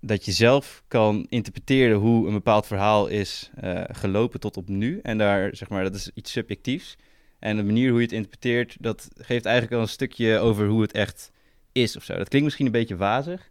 dat 0.00 0.24
je 0.24 0.32
zelf 0.32 0.82
kan 0.88 1.26
interpreteren 1.28 1.96
hoe 1.96 2.26
een 2.26 2.32
bepaald 2.32 2.66
verhaal 2.66 3.06
is 3.06 3.50
eh, 3.60 3.82
gelopen 3.86 4.40
tot 4.40 4.56
op 4.56 4.68
nu. 4.68 5.00
En 5.02 5.18
daar, 5.18 5.56
zeg 5.56 5.68
maar, 5.68 5.82
dat 5.82 5.94
is 5.94 6.10
iets 6.14 6.32
subjectiefs. 6.32 6.96
En 7.38 7.56
de 7.56 7.62
manier 7.62 7.88
hoe 7.90 7.98
je 7.98 8.04
het 8.04 8.14
interpreteert, 8.14 8.76
dat 8.80 9.08
geeft 9.16 9.44
eigenlijk 9.44 9.74
al 9.74 9.80
een 9.80 9.88
stukje 9.88 10.38
over 10.38 10.66
hoe 10.66 10.82
het 10.82 10.92
echt 10.92 11.30
is 11.72 11.96
of 11.96 12.04
zo. 12.04 12.16
Dat 12.16 12.28
klinkt 12.28 12.44
misschien 12.46 12.66
een 12.66 12.72
beetje 12.72 12.96
wazig. 12.96 13.49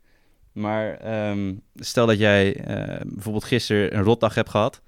Maar 0.59 0.97
ehm, 0.97 1.53
stel 1.75 2.05
dat 2.05 2.17
jij 2.19 2.55
eh, 2.55 3.01
bijvoorbeeld 3.05 3.43
gisteren 3.43 3.95
een 3.95 4.03
rotdag 4.03 4.35
hebt 4.35 4.49
gehad. 4.49 4.81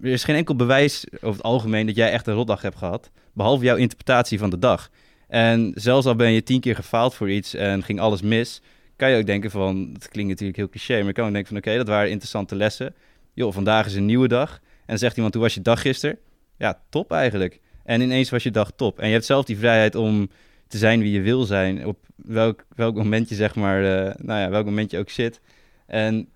Er 0.00 0.10
is 0.10 0.24
geen 0.24 0.36
enkel 0.36 0.56
bewijs 0.56 1.04
over 1.14 1.36
het 1.36 1.42
algemeen 1.42 1.86
dat 1.86 1.96
jij 1.96 2.10
echt 2.10 2.26
een 2.26 2.34
rotdag 2.34 2.62
hebt 2.62 2.76
gehad. 2.76 3.10
Behalve 3.32 3.64
jouw 3.64 3.76
interpretatie 3.76 4.38
van 4.38 4.50
de 4.50 4.58
dag. 4.58 4.90
En 5.28 5.72
zelfs 5.74 6.06
al 6.06 6.16
ben 6.16 6.30
je 6.30 6.42
tien 6.42 6.60
keer 6.60 6.74
gefaald 6.74 7.14
voor 7.14 7.30
iets 7.30 7.54
en 7.54 7.82
ging 7.82 8.00
alles 8.00 8.22
mis, 8.22 8.62
kan 8.96 9.10
je 9.10 9.18
ook 9.18 9.26
denken 9.26 9.50
van, 9.50 9.92
dat 9.92 10.08
klinkt 10.08 10.30
natuurlijk 10.30 10.58
heel 10.58 10.68
cliché, 10.68 10.96
maar 10.96 11.06
je 11.06 11.12
kan 11.12 11.26
ook 11.26 11.32
denken 11.32 11.48
van, 11.48 11.56
oké, 11.56 11.76
dat 11.76 11.88
waren 11.88 12.10
interessante 12.10 12.56
lessen. 12.56 12.94
Joh, 13.32 13.52
vandaag 13.52 13.86
is 13.86 13.94
een 13.94 14.06
nieuwe 14.06 14.28
dag. 14.28 14.60
En 14.86 14.98
zegt 14.98 15.16
iemand, 15.16 15.34
hoe 15.34 15.42
was 15.42 15.54
je 15.54 15.62
dag 15.62 15.80
gisteren? 15.80 16.18
Ja, 16.56 16.80
top 16.90 17.12
eigenlijk. 17.12 17.60
En 17.84 18.00
ineens 18.00 18.30
was 18.30 18.42
je 18.42 18.50
dag 18.50 18.70
top. 18.76 18.98
En 18.98 19.06
je 19.06 19.12
hebt 19.12 19.24
zelf 19.24 19.44
die 19.44 19.58
vrijheid 19.58 19.94
om 19.94 20.28
te 20.68 20.78
zijn 20.78 21.00
wie 21.00 21.12
je 21.12 21.20
wil 21.20 21.44
zijn, 21.44 21.86
op 21.86 21.98
welk, 22.16 22.64
welk 22.74 22.94
moment 22.94 23.28
je 23.28 23.34
zeg 23.34 23.54
maar, 23.54 23.84
eh, 23.84 24.14
nou 24.16 24.40
ja, 24.40 24.50
welk 24.50 24.64
moment 24.64 24.90
je 24.90 24.98
ook 24.98 25.10
zit. 25.10 25.40
En 25.86 26.28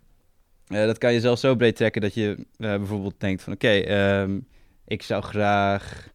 eh, 0.66 0.84
dat 0.84 0.98
kan 0.98 1.12
je 1.12 1.20
zelf 1.20 1.38
zo 1.38 1.54
breed 1.54 1.76
trekken 1.76 2.00
dat 2.00 2.14
je 2.14 2.36
eh, 2.36 2.46
bijvoorbeeld 2.56 3.20
denkt 3.20 3.42
van, 3.42 3.52
oké, 3.52 3.68
ehm, 3.68 4.38
ik 4.86 5.02
zou 5.02 5.22
graag, 5.22 6.08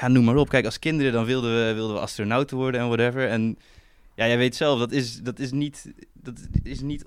ja, 0.00 0.08
noem 0.08 0.24
maar 0.24 0.36
op. 0.36 0.48
Kijk, 0.48 0.64
als 0.64 0.78
kinderen 0.78 1.12
dan 1.12 1.24
wilden 1.24 1.66
we, 1.66 1.74
wilden 1.74 1.96
we 1.96 2.02
astronauten 2.02 2.56
worden 2.56 2.80
en 2.80 2.86
whatever. 2.86 3.28
En 3.28 3.58
ja, 4.14 4.26
jij 4.26 4.38
weet 4.38 4.56
zelf, 4.56 4.78
dat 4.78 4.92
is, 4.92 5.20
dat 5.22 5.38
is, 5.38 5.52
niet, 5.52 5.92
dat 6.12 6.40
is 6.62 6.80
niet 6.80 7.04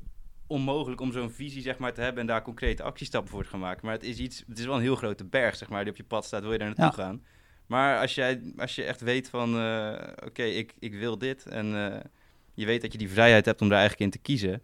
onmogelijk 0.47 1.01
om 1.01 1.11
zo'n 1.11 1.31
visie 1.31 1.61
zeg 1.61 1.77
maar, 1.77 1.93
te 1.93 2.01
hebben 2.01 2.21
en 2.21 2.27
daar 2.27 2.41
concrete 2.41 2.83
actiestappen 2.83 3.31
voor 3.31 3.43
te 3.43 3.49
gaan 3.49 3.59
maken. 3.59 3.85
Maar 3.85 3.93
het 3.93 4.03
is, 4.03 4.17
iets, 4.17 4.43
het 4.47 4.59
is 4.59 4.65
wel 4.65 4.75
een 4.75 4.81
heel 4.81 4.95
grote 4.95 5.25
berg 5.25 5.55
zeg 5.55 5.69
maar, 5.69 5.83
die 5.83 5.91
op 5.91 5.97
je 5.97 6.03
pad 6.03 6.25
staat, 6.25 6.41
wil 6.41 6.51
je 6.51 6.57
daar 6.57 6.73
naartoe 6.75 7.03
gaan. 7.03 7.23
Maar 7.67 7.99
als, 7.99 8.15
jij, 8.15 8.41
als 8.57 8.75
je 8.75 8.83
echt 8.83 9.01
weet 9.01 9.29
van, 9.29 9.57
eh, 9.59 9.93
oké, 10.25 10.43
ik, 10.43 10.73
ik 10.79 10.93
wil 10.93 11.17
dit 11.17 11.45
en 11.45 11.75
eh, 11.75 11.99
je 12.53 12.65
weet 12.65 12.81
dat 12.81 12.91
je 12.91 12.97
die 12.97 13.09
vrijheid 13.09 13.45
hebt 13.45 13.61
om 13.61 13.69
daar 13.69 13.79
eigenlijk 13.79 14.13
in 14.13 14.19
te 14.19 14.25
kiezen, 14.27 14.61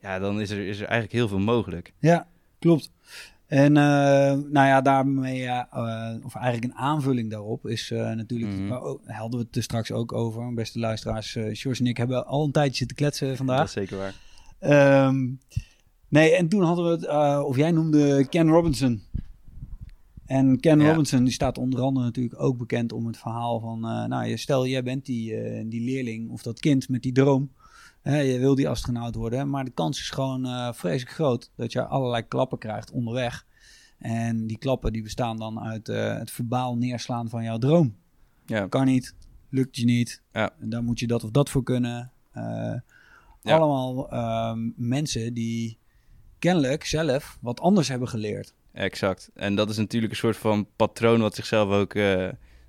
ja, 0.00 0.18
dan 0.18 0.40
is 0.40 0.50
er, 0.50 0.66
is 0.66 0.76
er 0.76 0.86
eigenlijk 0.86 1.12
heel 1.12 1.28
veel 1.28 1.38
mogelijk. 1.38 1.92
ja 1.98 2.26
klopt. 2.58 2.90
En 3.46 3.76
eh, 3.76 3.82
nou 4.32 4.66
ja, 4.66 4.80
daarmee, 4.80 5.48
of 6.22 6.34
eigenlijk 6.34 6.64
een 6.64 6.74
aanvulling 6.74 7.30
daarop, 7.30 7.66
is 7.66 7.90
natuurlijk, 7.90 8.68
daar 8.68 9.16
hadden 9.16 9.40
we 9.40 9.46
het 9.46 9.56
er 9.56 9.62
straks 9.62 9.92
ook 9.92 10.12
over, 10.12 10.54
beste 10.54 10.78
luisteraars. 10.78 11.32
George 11.32 11.80
en 11.80 11.86
ik 11.86 11.96
hebben 11.96 12.26
al 12.26 12.44
een 12.44 12.52
tijdje 12.52 12.76
zitten 12.76 12.96
kletsen 12.96 13.36
vandaag. 13.36 13.58
Dat 13.58 13.66
is 13.66 13.72
zeker 13.72 13.96
waar. 13.96 14.14
Ehm, 14.58 15.30
nee, 16.08 16.36
en 16.36 16.48
toen 16.48 16.62
hadden 16.62 16.84
we 16.84 16.90
het, 16.90 17.44
of 17.44 17.56
jij 17.56 17.70
noemde 17.70 18.26
Ken 18.28 18.48
Robinson. 18.48 19.02
En 20.32 20.60
Ken 20.60 20.80
Ja. 20.80 20.88
Robinson 20.88 21.24
die 21.24 21.32
staat 21.32 21.58
onder 21.58 21.80
andere 21.80 22.04
natuurlijk 22.06 22.40
ook 22.42 22.58
bekend 22.58 22.92
om 22.92 23.06
het 23.06 23.16
verhaal 23.16 23.60
van, 23.60 23.84
eh, 23.84 24.04
nou, 24.04 24.26
je- 24.26 24.36
stel 24.36 24.66
jij 24.66 24.82
bent 24.82 25.04
die, 25.06 25.34
eh, 25.34 25.64
die 25.66 25.80
leerling 25.84 26.30
of 26.30 26.42
dat 26.42 26.60
kind 26.60 26.88
met 26.88 27.02
die 27.02 27.12
droom. 27.12 27.52
Hè, 28.02 28.18
je 28.18 28.38
wil 28.38 28.54
die 28.54 28.68
astronaut 28.68 29.14
worden, 29.14 29.50
maar 29.50 29.64
de 29.64 29.70
kans 29.70 29.98
is 30.00 30.10
gewoon 30.10 30.46
eh, 30.46 30.72
vreselijk 30.72 31.14
groot 31.14 31.50
dat 31.56 31.72
je 31.72 31.84
allerlei 31.84 32.22
klappen 32.28 32.58
krijgt 32.58 32.90
onderweg. 32.90 33.46
En 33.98 34.46
die 34.46 34.58
klappen 34.58 34.92
die 34.92 35.02
bestaan 35.02 35.36
dan 35.36 35.60
uit 35.60 35.86
het 35.86 36.30
verbaal 36.30 36.76
neerslaan 36.76 37.28
van 37.28 37.42
jouw 37.44 37.58
droom. 37.58 37.94
Ja, 38.46 38.66
Kan 38.66 38.86
niet, 38.86 39.14
lukt 39.48 39.76
je 39.76 39.84
niet. 39.84 40.22
Ja. 40.32 40.50
En 40.60 40.68
daar 40.68 40.82
moet 40.82 40.98
je 41.00 41.06
dat 41.06 41.24
of 41.24 41.30
dat 41.30 41.50
voor 41.50 41.62
kunnen. 41.62 42.12
Allemaal 43.42 44.10
ehm, 44.10 44.70
mensen 44.76 45.34
die 45.34 45.78
kennelijk 46.38 46.84
zelf 46.84 47.38
wat 47.40 47.60
anders 47.60 47.88
hebben 47.88 48.08
geleerd. 48.08 48.54
Exact. 48.72 49.30
En 49.34 49.54
dat 49.54 49.70
is 49.70 49.76
natuurlijk 49.76 50.12
een 50.12 50.18
soort 50.18 50.36
van 50.36 50.68
patroon 50.76 51.20
wat 51.20 51.34
zichzelf 51.34 51.70
ook 51.70 51.94
eh, 51.94 52.28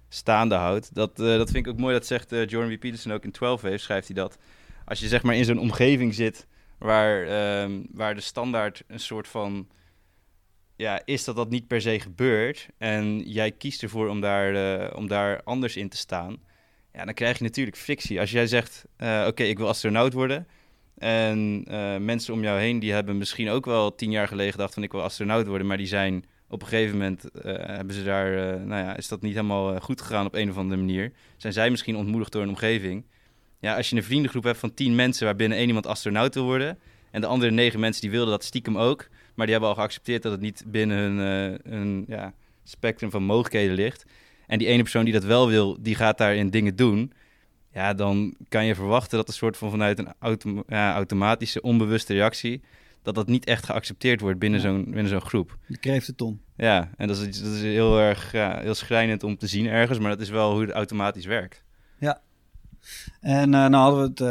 staande 0.09 0.55
houdt. 0.55 0.95
Dat, 0.95 1.19
eh, 1.19 1.25
dat 1.25 1.51
vind 1.51 1.65
ik 1.65 1.71
ook 1.71 1.79
mooi. 1.79 1.93
Dat 1.93 2.05
zegt 2.05 2.31
eh, 2.31 2.47
Jordan. 2.47 2.77
Peterson 2.77 3.11
ook 3.11 3.23
in 3.23 3.31
12 3.31 3.61
Waves, 3.61 3.83
schrijft 3.83 4.07
hij 4.07 4.15
dat. 4.15 4.37
Als 4.85 4.99
je 4.99 5.07
zeg 5.07 5.23
maar 5.23 5.35
in 5.35 5.45
zo'n 5.45 5.59
omgeving 5.59 6.13
zit 6.13 6.47
waar, 6.77 7.27
ehm, 7.27 7.81
waar 7.91 8.15
de 8.15 8.21
standaard 8.21 8.83
een 8.87 8.99
soort 8.99 9.27
van 9.27 9.67
ja, 10.75 11.01
is 11.05 11.23
dat 11.23 11.35
dat 11.35 11.49
niet 11.49 11.67
per 11.67 11.81
se 11.81 11.99
gebeurt 11.99 12.67
en 12.77 13.19
jij 13.19 13.51
kiest 13.51 13.83
ervoor 13.83 14.07
om 14.07 14.21
daar, 14.21 14.95
om 14.95 15.07
daar 15.07 15.43
anders 15.43 15.75
in 15.75 15.89
te 15.89 15.97
staan, 15.97 16.37
ja, 16.93 17.05
dan 17.05 17.13
krijg 17.13 17.37
je 17.37 17.43
natuurlijk 17.43 17.77
frictie. 17.77 18.19
Als 18.19 18.31
jij 18.31 18.47
zegt, 18.47 18.85
oké, 19.27 19.43
ik 19.43 19.57
wil 19.57 19.67
astronaut 19.67 20.13
worden 20.13 20.47
en 21.03 21.65
eh, 21.67 21.97
mensen 21.97 22.33
om 22.33 22.43
jou 22.43 22.59
heen 22.59 22.79
die 22.79 22.91
hebben 22.91 23.17
misschien 23.17 23.49
ook 23.49 23.65
wel 23.65 23.95
tien 23.95 24.11
jaar 24.11 24.27
geleden 24.27 24.51
gedacht 24.51 24.73
van 24.73 24.83
ik 24.83 24.91
wil 24.91 25.03
astronaut 25.03 25.47
worden, 25.47 25.67
maar 25.67 25.77
die 25.77 25.87
zijn 25.87 26.25
op 26.49 26.61
een 26.61 26.67
gegeven 26.67 26.97
moment 26.97 27.25
hebben 27.51 27.95
ze 27.95 28.03
daar, 28.03 28.59
nou 28.59 28.83
ja, 28.83 28.95
is 28.95 29.07
dat 29.07 29.21
niet 29.21 29.33
helemaal 29.33 29.79
goed 29.79 30.01
gegaan 30.01 30.25
op 30.25 30.35
een 30.35 30.49
of 30.49 30.57
andere 30.57 30.81
manier. 30.81 31.11
Zijn 31.37 31.53
zij 31.53 31.69
misschien 31.69 31.95
ontmoedigd 31.95 32.31
door 32.31 32.41
een 32.41 32.49
omgeving? 32.49 33.05
Ja, 33.59 33.75
als 33.75 33.89
je 33.89 33.95
een 33.95 34.03
vriendengroep 34.03 34.43
hebt 34.43 34.57
van 34.57 34.73
tien 34.73 34.95
mensen 34.95 35.25
waarbinnen 35.25 35.57
één 35.57 35.67
iemand 35.67 35.87
astronaut 35.87 36.33
wil 36.33 36.43
worden 36.43 36.79
en 37.11 37.21
de 37.21 37.27
andere 37.27 37.51
negen 37.51 37.79
mensen 37.79 38.01
die 38.01 38.11
wilden 38.11 38.29
dat 38.29 38.43
stiekem 38.43 38.77
ook, 38.77 39.07
maar 39.35 39.45
die 39.45 39.55
hebben 39.55 39.73
al 39.73 39.75
geaccepteerd 39.75 40.23
dat 40.23 40.31
het 40.31 40.41
niet 40.41 40.63
binnen 40.67 40.97
hun, 40.97 41.59
hun 41.63 42.05
ja, 42.07 42.33
spectrum 42.63 43.11
van 43.11 43.23
mogelijkheden 43.23 43.75
ligt. 43.75 44.05
En 44.47 44.57
die 44.57 44.67
ene 44.67 44.81
persoon 44.81 45.03
die 45.03 45.13
dat 45.13 45.23
wel 45.23 45.47
wil, 45.47 45.77
die 45.79 45.95
gaat 45.95 46.17
daarin 46.17 46.49
dingen 46.49 46.75
doen. 46.75 47.13
Ja, 47.73 47.93
dan 47.93 48.35
kan 48.49 48.65
je 48.65 48.75
verwachten 48.75 49.17
dat 49.17 49.27
een 49.27 49.33
soort 49.33 49.57
van 49.57 49.69
vanuit 49.69 49.99
een 49.99 50.13
autom 50.19 50.63
ja, 50.67 50.93
automatische, 50.93 51.61
onbewuste 51.61 52.13
reactie, 52.13 52.61
dat 53.01 53.15
dat 53.15 53.27
niet 53.27 53.45
echt 53.45 53.65
geaccepteerd 53.65 54.21
wordt 54.21 54.39
binnen 54.39 54.59
Ja. 54.61 54.65
zo'n 54.67 54.83
binnen 54.83 55.07
zo'n 55.07 55.21
groep. 55.21 55.57
De 55.67 55.77
kreeftenton. 55.77 56.41
Ja, 56.55 56.89
en 56.97 57.07
dat 57.07 57.17
is, 57.17 57.41
dat 57.41 57.51
is 57.53 57.61
heel 57.61 57.99
erg 57.99 58.31
ja, 58.31 58.59
heel 58.59 58.75
schrijnend 58.75 59.23
om 59.23 59.37
te 59.37 59.47
zien 59.47 59.65
ergens, 59.67 59.99
maar 59.99 60.09
dat 60.09 60.19
is 60.21 60.29
wel 60.29 60.51
hoe 60.51 60.61
het 60.61 60.71
automatisch 60.71 61.25
werkt. 61.25 61.63
En 63.21 63.53
eh 63.53 63.67
nou 63.69 63.75
hadden 63.75 63.99
we 64.01 64.07
het 64.07 64.21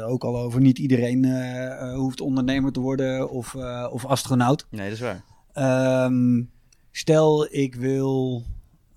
eh, 0.00 0.08
ook 0.08 0.24
al 0.24 0.38
over, 0.38 0.60
niet 0.60 0.78
iedereen 0.78 1.24
eh, 1.24 1.94
hoeft 1.94 2.20
ondernemer 2.20 2.72
te 2.72 2.80
worden 2.80 3.30
of, 3.30 3.54
of 3.90 4.04
astronaut. 4.06 4.66
Nee, 4.70 4.84
dat 4.88 4.92
is 4.98 5.00
waar. 5.00 5.24
Ehm, 5.52 6.42
stel, 6.90 7.46
ik 7.54 7.74
wil. 7.74 8.44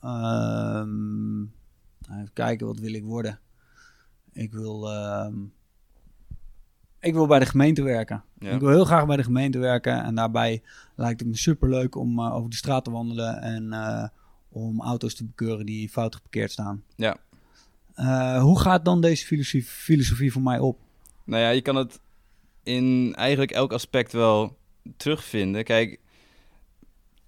ehm, 0.01 1.37
nou, 1.37 2.19
even 2.21 2.33
kijken, 2.33 2.67
wat 2.67 2.79
wil 2.79 2.93
ik 2.93 3.03
worden? 3.03 3.39
Ik 4.35 4.51
wil. 4.51 4.91
ehm, 4.91 5.33
ik 6.99 7.13
wil 7.13 7.27
bij 7.27 7.39
de 7.39 7.45
gemeente 7.45 7.83
werken. 7.83 8.23
Ja. 8.39 8.51
Ik 8.51 8.59
wil 8.59 8.69
heel 8.69 8.85
graag 8.85 9.05
bij 9.05 9.17
de 9.17 9.23
gemeente 9.23 9.59
werken. 9.59 10.03
En 10.03 10.15
daarbij 10.15 10.61
lijkt 10.95 11.19
het 11.19 11.29
me 11.29 11.37
superleuk 11.37 11.95
om 11.95 12.19
eh, 12.19 12.35
over 12.35 12.49
de 12.49 12.55
straat 12.55 12.83
te 12.83 12.91
wandelen. 12.91 13.41
En 13.41 13.73
eh, 13.73 14.07
om 14.49 14.81
auto's 14.81 15.15
te 15.15 15.25
bekeuren 15.25 15.65
die 15.65 15.89
fout 15.89 16.15
geparkeerd 16.15 16.51
staan. 16.51 16.83
Ja. 16.95 17.17
Eh, 17.93 18.41
hoe 18.41 18.59
gaat 18.59 18.85
dan 18.85 19.01
deze 19.01 19.25
filosofie, 19.25 19.63
filosofie 19.63 20.31
voor 20.31 20.41
mij 20.41 20.59
op? 20.59 20.79
Nou 21.23 21.41
ja, 21.41 21.49
je 21.49 21.61
kan 21.61 21.75
het 21.75 21.99
in 22.63 23.13
eigenlijk 23.15 23.51
elk 23.51 23.73
aspect 23.73 24.11
wel 24.11 24.57
terugvinden. 24.97 25.63
Kijk, 25.63 25.99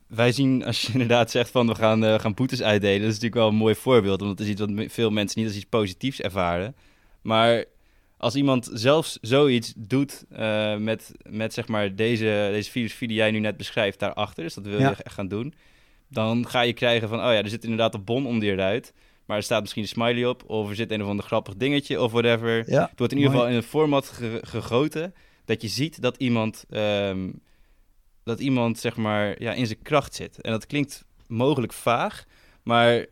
wij 0.08 0.32
zien 0.32 0.64
als 0.66 0.82
je 0.82 0.92
inderdaad 0.98 1.32
zegt 1.32 1.50
van 1.50 1.68
we 1.68 1.76
gaan, 1.76 2.04
eh, 2.04 2.20
gaan 2.20 2.34
boetes 2.34 2.62
uitdelen, 2.62 3.00
dat 3.02 3.08
is 3.10 3.14
natuurlijk 3.14 3.42
wel 3.42 3.48
een 3.48 3.56
mooi 3.56 3.76
voorbeeld, 3.76 4.20
want 4.20 4.38
dat 4.38 4.48
is 4.48 4.52
iets 4.52 4.62
wat 4.62 4.92
veel 4.92 5.10
mensen 5.10 5.40
niet 5.40 5.48
als 5.48 5.58
iets 5.58 5.66
positiefs 5.66 6.22
ervaren. 6.22 6.76
Maar 7.28 7.66
als 8.18 8.36
iemand 8.36 8.70
zelfs 8.74 9.18
zoiets 9.22 9.74
doet 9.78 10.26
eh, 10.30 10.76
met, 10.78 11.12
met 11.30 11.54
zeg 11.54 11.68
maar 11.68 11.96
deze, 11.96 12.50
deze 12.52 12.72
filosofie 12.72 13.08
die 13.08 13.18
jij 13.18 13.32
nu 13.32 13.40
net 13.40 13.58
beschrijft 13.58 14.00
daarachter, 14.00 14.44
dus 14.44 14.54
dat 14.54 14.66
wil 14.66 14.80
Ja. 14.80 14.90
je 14.90 14.96
echt 15.04 15.14
gaan 15.14 15.28
doen, 15.28 15.54
dan 16.10 16.48
ga 16.48 16.62
je 16.62 16.74
krijgen 16.74 17.08
van, 17.10 17.18
oh 17.18 17.24
ja, 17.26 17.44
er 17.44 17.50
zit 17.50 17.64
inderdaad 17.64 17.94
een 17.94 18.04
bon 18.04 18.26
om 18.26 18.40
die 18.40 18.52
eruit, 18.52 18.94
maar 19.26 19.38
er 19.38 19.44
staat 19.44 19.62
misschien 19.62 19.82
een 19.82 19.88
smiley 19.88 20.26
op, 20.26 20.44
of 20.50 20.70
er 20.70 20.76
zit 20.76 20.92
een 20.92 21.02
of 21.04 21.08
ander 21.10 21.26
grappig 21.26 21.56
dingetje, 21.56 22.02
of 22.02 22.12
whatever. 22.12 22.72
Ja, 22.72 22.88
Het 22.90 22.98
wordt 23.00 23.14
in 23.14 23.20
ieder 23.20 23.34
geval 23.34 23.48
in 23.50 23.56
een 23.56 23.64
format 23.64 24.08
ge- 24.10 24.40
gegoten 24.42 25.14
dat 25.46 25.62
je 25.62 25.68
ziet 25.68 26.02
dat 26.02 26.18
iemand, 26.18 26.66
ehm, 26.70 27.30
dat 28.24 28.40
iemand 28.40 28.80
zeg 28.80 28.96
maar, 28.96 29.42
ja, 29.42 29.54
in 29.54 29.66
zijn 29.68 29.82
kracht 29.82 30.16
zit. 30.16 30.42
En 30.42 30.52
dat 30.52 30.66
klinkt 30.66 31.06
mogelijk 31.28 31.74
vaag, 31.74 32.24
maar 32.64 33.06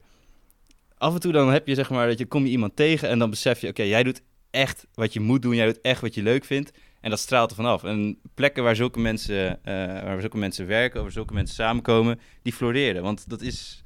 af 0.98 1.14
en 1.14 1.20
toe 1.20 1.32
dan 1.32 1.52
heb 1.52 1.68
je 1.68 1.76
zeg 1.76 1.90
maar 1.90 2.08
dat 2.08 2.18
je 2.18 2.26
kom 2.26 2.44
je 2.46 2.52
iemand 2.52 2.76
tegen 2.76 3.10
en 3.10 3.20
dan 3.20 3.30
besef 3.30 3.62
je, 3.62 3.68
oké, 3.68 3.84
jij 3.84 4.04
doet 4.04 4.22
echt 4.50 4.88
wat 4.94 5.14
je 5.14 5.20
moet 5.20 5.42
doen, 5.42 5.56
jij 5.56 5.66
doet 5.66 5.82
echt 5.82 6.02
wat 6.02 6.14
je 6.14 6.24
leuk 6.24 6.46
vindt 6.46 6.72
en 7.02 7.10
dat 7.10 7.20
straalt 7.20 7.50
er 7.50 7.56
vanaf. 7.56 7.84
En 7.84 8.20
plekken 8.34 8.64
waar 8.64 8.76
zulke 8.76 9.00
mensen, 9.00 9.64
eh, 9.64 9.76
waar 10.04 10.22
zulke 10.22 10.38
mensen 10.38 10.68
werken, 10.68 11.02
waar 11.02 11.12
zulke 11.12 11.34
mensen 11.34 11.56
samenkomen, 11.56 12.20
die 12.42 12.54
floreren, 12.54 13.04
want 13.04 13.30
dat 13.30 13.42
is 13.42 13.84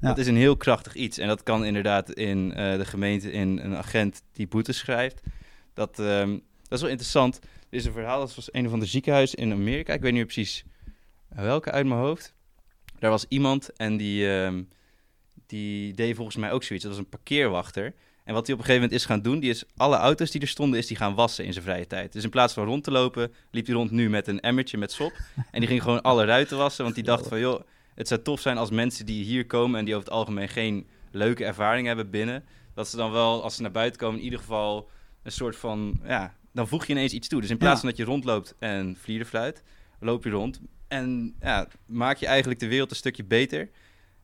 Ja. 0.00 0.08
dat 0.08 0.18
is 0.18 0.26
een 0.26 0.36
heel 0.36 0.56
krachtig 0.56 0.94
iets. 0.94 1.18
En 1.18 1.28
dat 1.28 1.42
kan 1.42 1.64
inderdaad 1.64 2.12
in 2.12 2.52
eh, 2.54 2.76
de 2.76 2.84
gemeente, 2.84 3.32
in 3.32 3.58
een 3.58 3.76
agent 3.76 4.22
die 4.32 4.46
boetes 4.48 4.78
schrijft. 4.78 5.20
Dat, 5.74 5.98
ehm, 5.98 6.30
dat 6.62 6.72
is 6.72 6.80
wel 6.80 6.90
interessant. 6.90 7.38
Er 7.70 7.78
is 7.78 7.84
een 7.84 7.92
verhaal, 7.92 8.18
dat 8.20 8.34
was 8.34 8.48
een 8.52 8.66
of 8.66 8.72
ander 8.72 8.88
ziekenhuis 8.88 9.34
in 9.34 9.52
Amerika. 9.52 9.92
Ik 9.92 10.00
weet 10.00 10.12
niet 10.12 10.24
precies 10.24 10.64
welke 11.28 11.70
uit 11.70 11.86
mijn 11.86 12.00
hoofd. 12.00 12.34
Daar 12.98 13.10
was 13.10 13.24
iemand 13.28 13.72
en 13.76 13.96
die, 13.96 14.30
ehm, 14.34 14.62
die 15.52 15.94
deed 15.94 16.16
volgens 16.16 16.36
mij 16.36 16.52
ook 16.52 16.62
zoiets. 16.62 16.84
Dat 16.84 16.94
was 16.94 17.04
een 17.04 17.10
parkeerwachter. 17.10 17.94
En 18.24 18.34
wat 18.34 18.46
hij 18.46 18.54
op 18.54 18.60
een 18.60 18.66
gegeven 18.66 18.74
moment 18.74 18.92
is 18.92 19.04
gaan 19.04 19.22
doen, 19.22 19.40
die 19.40 19.50
is 19.50 19.64
alle 19.76 19.96
auto's 19.96 20.30
die 20.30 20.40
er 20.40 20.48
stonden, 20.48 20.78
is 20.78 20.86
die 20.86 20.96
gaan 20.96 21.14
wassen 21.14 21.44
in 21.44 21.52
zijn 21.52 21.64
vrije 21.64 21.86
tijd. 21.86 22.12
Dus 22.12 22.24
in 22.24 22.30
plaats 22.30 22.54
van 22.54 22.64
rond 22.64 22.84
te 22.84 22.90
lopen, 22.90 23.32
liep 23.50 23.66
hij 23.66 23.74
rond 23.74 23.90
nu 23.90 24.10
met 24.10 24.26
een 24.26 24.40
emmertje 24.40 24.78
met 24.78 24.92
sop. 24.92 25.12
En 25.50 25.60
die 25.60 25.68
ging 25.68 25.82
gewoon 25.82 26.02
alle 26.02 26.24
ruiten 26.24 26.56
wassen, 26.56 26.84
want 26.84 26.94
die 26.94 27.04
dacht 27.04 27.28
van, 27.28 27.38
joh, 27.40 27.60
het 27.94 28.08
zou 28.08 28.22
tof 28.22 28.40
zijn 28.40 28.58
als 28.58 28.70
mensen 28.70 29.06
die 29.06 29.24
hier 29.24 29.46
komen 29.46 29.78
en 29.78 29.84
die 29.84 29.94
over 29.94 30.06
het 30.06 30.16
algemeen 30.16 30.48
geen 30.48 30.86
leuke 31.10 31.44
ervaring 31.44 31.86
hebben 31.86 32.10
binnen, 32.10 32.44
dat 32.74 32.88
ze 32.88 32.96
dan 32.96 33.10
wel, 33.10 33.42
als 33.42 33.54
ze 33.54 33.62
naar 33.62 33.70
buiten 33.70 34.00
komen, 34.00 34.18
in 34.18 34.24
ieder 34.24 34.38
geval 34.38 34.90
een 35.22 35.32
soort 35.32 35.56
van, 35.56 36.00
ja, 36.04 36.34
dan 36.52 36.68
voeg 36.68 36.86
je 36.86 36.92
ineens 36.92 37.12
iets 37.12 37.28
toe. 37.28 37.40
Dus 37.40 37.50
in 37.50 37.58
plaats 37.58 37.80
van 37.80 37.88
dat 37.88 37.98
je 37.98 38.04
rondloopt 38.04 38.54
en 38.58 38.96
vlierenfluit, 39.00 39.62
loop 40.00 40.24
je 40.24 40.30
rond 40.30 40.60
en 40.88 41.34
ja, 41.40 41.68
maak 41.86 42.16
je 42.16 42.26
eigenlijk 42.26 42.60
de 42.60 42.68
wereld 42.68 42.90
een 42.90 42.96
stukje 42.96 43.24
beter 43.24 43.70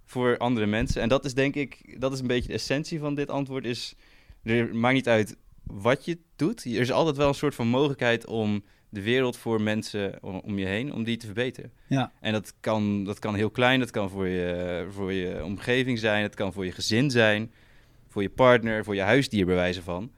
voor 0.08 0.36
andere 0.36 0.66
mensen. 0.66 1.02
En 1.02 1.08
dat 1.08 1.24
is 1.24 1.34
denk 1.34 1.54
ik, 1.54 2.00
dat 2.00 2.12
is 2.12 2.20
een 2.20 2.26
beetje 2.26 2.48
de 2.48 2.54
essentie 2.54 2.98
van 2.98 3.14
dit 3.14 3.30
antwoord, 3.30 3.64
is, 3.64 3.94
er 4.42 4.74
maakt 4.74 4.94
niet 4.94 5.08
uit 5.08 5.36
wat 5.62 6.04
je 6.04 6.18
doet, 6.36 6.64
er 6.64 6.80
is 6.80 6.92
altijd 6.92 7.16
wel 7.16 7.28
een 7.28 7.34
soort 7.34 7.54
van 7.54 7.68
mogelijkheid 7.68 8.26
om 8.26 8.64
de 8.88 9.02
wereld 9.02 9.36
voor 9.36 9.60
mensen 9.62 10.22
om, 10.22 10.58
je 10.58 10.66
heen, 10.66 10.92
om 10.92 11.04
die 11.04 11.16
te 11.16 11.26
verbeteren. 11.26 11.72
Ja. 11.86 12.12
En 12.20 12.32
dat 12.32 12.54
kan, 12.60 13.04
dat 13.04 13.18
kan 13.18 13.34
heel 13.34 13.50
klein, 13.50 13.80
dat 13.80 13.90
kan 13.90 14.10
voor 14.10 14.28
je, 14.28 14.86
voor 14.90 15.12
je 15.12 15.44
omgeving 15.44 15.98
zijn, 15.98 16.22
het 16.22 16.34
kan 16.34 16.52
voor 16.52 16.64
je 16.64 16.72
gezin 16.72 17.10
zijn, 17.10 17.52
voor 18.08 18.22
je 18.22 18.30
partner, 18.30 18.84
voor 18.84 18.94
je 18.94 19.00
huisdier 19.00 19.46
bij 19.46 19.54
wijze 19.54 19.82
van. 19.82 20.10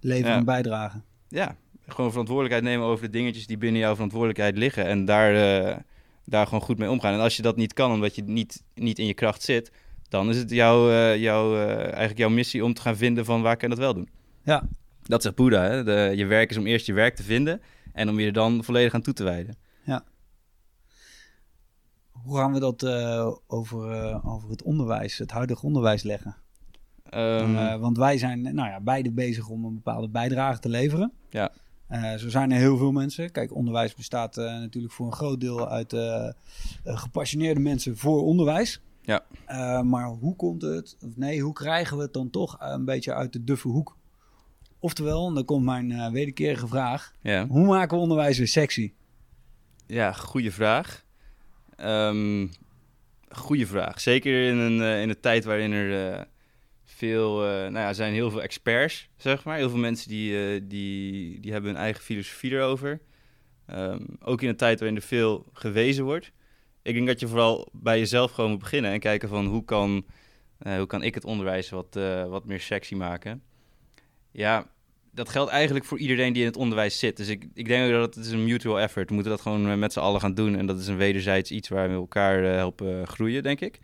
Leven 0.00 0.28
Ja. 0.30 0.36
en 0.36 0.44
bijdragen. 0.44 1.04
Ja, 1.28 1.56
gewoon 1.86 2.10
verantwoordelijkheid 2.10 2.64
nemen 2.64 2.86
over 2.86 3.04
de 3.04 3.10
dingetjes 3.10 3.46
die 3.46 3.58
binnen 3.58 3.80
jouw 3.80 3.94
verantwoordelijkheid 3.94 4.56
liggen 4.56 4.86
en 4.86 5.04
daar, 5.04 5.34
eh, 5.34 5.76
daar 6.24 6.44
gewoon 6.46 6.62
goed 6.62 6.78
mee 6.78 6.90
omgaan. 6.90 7.14
En 7.14 7.20
als 7.20 7.36
je 7.36 7.42
dat 7.42 7.56
niet 7.56 7.72
kan, 7.72 7.92
omdat 7.92 8.14
je 8.14 8.22
niet, 8.22 8.62
niet 8.74 8.98
in 8.98 9.06
je 9.06 9.14
kracht 9.14 9.42
zit, 9.42 9.72
dan 10.08 10.28
is 10.28 10.36
het 10.36 10.50
jouw, 10.50 10.90
eh, 10.90 11.16
jouw, 11.16 11.54
eh, 11.56 11.78
eigenlijk 11.78 12.18
jouw 12.18 12.28
missie 12.28 12.64
om 12.64 12.74
te 12.74 12.80
gaan 12.80 12.96
vinden 12.96 13.24
van 13.24 13.42
waar 13.42 13.56
kan 13.56 13.70
ik 13.70 13.76
dat 13.76 13.84
wel 13.84 13.94
doen. 13.94 14.08
Ja. 14.44 14.68
Dat 15.02 15.22
zegt 15.22 15.34
Boeddha, 15.34 15.62
hè? 15.62 15.84
De, 15.84 16.12
je 16.16 16.26
werk 16.26 16.50
is 16.50 16.56
om 16.56 16.66
eerst 16.66 16.86
je 16.86 16.92
werk 16.92 17.16
te 17.16 17.22
vinden 17.22 17.60
en 17.92 18.08
om 18.08 18.20
je 18.20 18.26
er 18.26 18.32
dan 18.32 18.64
volledig 18.64 18.94
aan 18.94 19.02
toe 19.02 19.14
te 19.14 19.24
wijden. 19.24 19.56
Hoe 22.22 22.36
gaan 22.36 22.52
we 22.52 22.60
dat 22.60 22.82
eh, 22.82 23.32
over, 23.46 23.90
eh, 23.90 24.26
over 24.34 24.50
het 24.50 24.62
onderwijs, 24.62 25.18
het 25.18 25.30
huidige 25.30 25.66
onderwijs 25.66 26.02
leggen? 26.02 26.36
Ehm, 27.04 27.56
Eh, 27.56 27.76
want 27.76 27.96
wij 27.96 28.18
zijn 28.18 28.42
nou 28.42 28.68
ja, 28.68 28.80
beide 28.80 29.12
bezig 29.12 29.48
om 29.48 29.64
een 29.64 29.74
bepaalde 29.74 30.08
bijdrage 30.08 30.58
te 30.58 30.68
leveren. 30.68 31.12
Ja. 31.30 31.52
Eh, 31.92 32.14
zo 32.14 32.28
zijn 32.28 32.52
er 32.52 32.58
heel 32.58 32.76
veel 32.76 32.92
mensen. 32.92 33.30
Kijk, 33.30 33.54
onderwijs 33.54 33.94
bestaat 33.94 34.36
eh, 34.36 34.44
natuurlijk 34.44 34.92
voor 34.92 35.06
een 35.06 35.12
groot 35.12 35.40
deel 35.40 35.68
uit 35.68 35.92
eh, 35.92 36.28
gepassioneerde 36.84 37.60
mensen 37.60 37.96
voor 37.96 38.22
onderwijs. 38.22 38.80
Ja. 39.02 39.24
Maar 39.82 40.06
hoe 40.06 40.36
komt 40.36 40.62
het, 40.62 40.96
of 41.04 41.16
nee, 41.16 41.40
hoe 41.40 41.52
krijgen 41.52 41.96
we 41.96 42.02
het 42.02 42.12
dan 42.12 42.30
toch 42.30 42.56
een 42.60 42.84
beetje 42.84 43.14
uit 43.14 43.32
de 43.32 43.44
duffe 43.44 43.68
hoek? 43.68 43.96
Oftewel, 44.78 45.28
en 45.28 45.34
dan 45.34 45.44
komt 45.44 45.64
mijn 45.64 46.12
wederkerige 46.12 46.66
vraag. 46.66 47.14
ja. 47.22 47.46
Hoe 47.46 47.66
maken 47.66 47.96
we 47.96 48.02
onderwijs 48.02 48.38
weer 48.38 48.48
sexy? 48.48 48.92
Ja, 49.86 50.12
goede 50.12 50.50
vraag. 50.50 51.04
Ehm 51.76 52.46
goede 53.28 53.66
vraag. 53.66 54.00
Zeker 54.00 54.48
in 54.48 54.56
een, 54.56 55.00
in 55.00 55.08
een 55.08 55.20
tijd 55.20 55.44
waarin 55.44 55.72
er 55.72 56.26
veel, 57.02 57.44
eh, 57.44 57.50
nou 57.50 57.78
ja, 57.78 57.92
zijn 57.92 58.12
heel 58.12 58.30
veel 58.30 58.42
experts, 58.42 59.08
zeg 59.16 59.44
maar. 59.44 59.56
Heel 59.56 59.70
veel 59.70 59.78
mensen 59.78 60.08
die, 60.08 60.38
eh, 60.38 60.60
die, 60.64 61.40
die 61.40 61.52
hebben 61.52 61.70
hun 61.70 61.80
eigen 61.80 62.02
filosofie 62.02 62.50
erover. 62.50 63.00
Ehm, 63.66 64.00
ook 64.20 64.42
in 64.42 64.48
een 64.48 64.56
tijd 64.56 64.78
waarin 64.78 64.96
er 64.96 65.02
veel 65.02 65.46
gewezen 65.52 66.04
wordt. 66.04 66.32
Ik 66.82 66.94
denk 66.94 67.06
dat 67.06 67.20
je 67.20 67.28
vooral 67.28 67.68
bij 67.72 67.98
jezelf 67.98 68.30
gewoon 68.30 68.50
moet 68.50 68.58
beginnen 68.58 68.90
en 68.90 69.00
kijken 69.00 69.28
van 69.28 69.46
hoe 69.46 69.64
kan, 69.64 70.06
eh, 70.58 70.76
hoe 70.76 70.86
kan 70.86 71.02
ik 71.02 71.14
het 71.14 71.24
onderwijs 71.24 71.70
wat, 71.70 71.98
wat 72.28 72.44
meer 72.44 72.60
sexy 72.60 72.94
maken. 72.94 73.42
Ja, 74.32 74.70
dat 75.10 75.28
geldt 75.28 75.50
eigenlijk 75.50 75.84
voor 75.84 75.98
iedereen 75.98 76.32
die 76.32 76.42
in 76.42 76.48
het 76.48 76.56
onderwijs 76.56 76.98
zit. 76.98 77.16
Dus 77.16 77.28
ik, 77.28 77.46
ik 77.54 77.66
denk 77.66 77.84
ook 77.84 78.00
dat 78.00 78.14
het 78.14 78.24
is 78.24 78.32
een 78.32 78.44
mutual 78.44 78.80
effort. 78.80 79.08
We 79.08 79.14
moeten 79.14 79.32
dat 79.32 79.40
gewoon 79.40 79.78
met 79.78 79.92
z'n 79.92 80.00
allen 80.00 80.20
gaan 80.20 80.34
doen. 80.34 80.56
En 80.56 80.66
dat 80.66 80.78
is 80.78 80.86
een 80.86 80.96
wederzijds 80.96 81.50
iets 81.50 81.68
waar 81.68 81.88
we 81.88 81.94
elkaar 81.94 82.42
helpen 82.42 83.06
groeien, 83.06 83.42
denk 83.42 83.60
ik. 83.60 83.78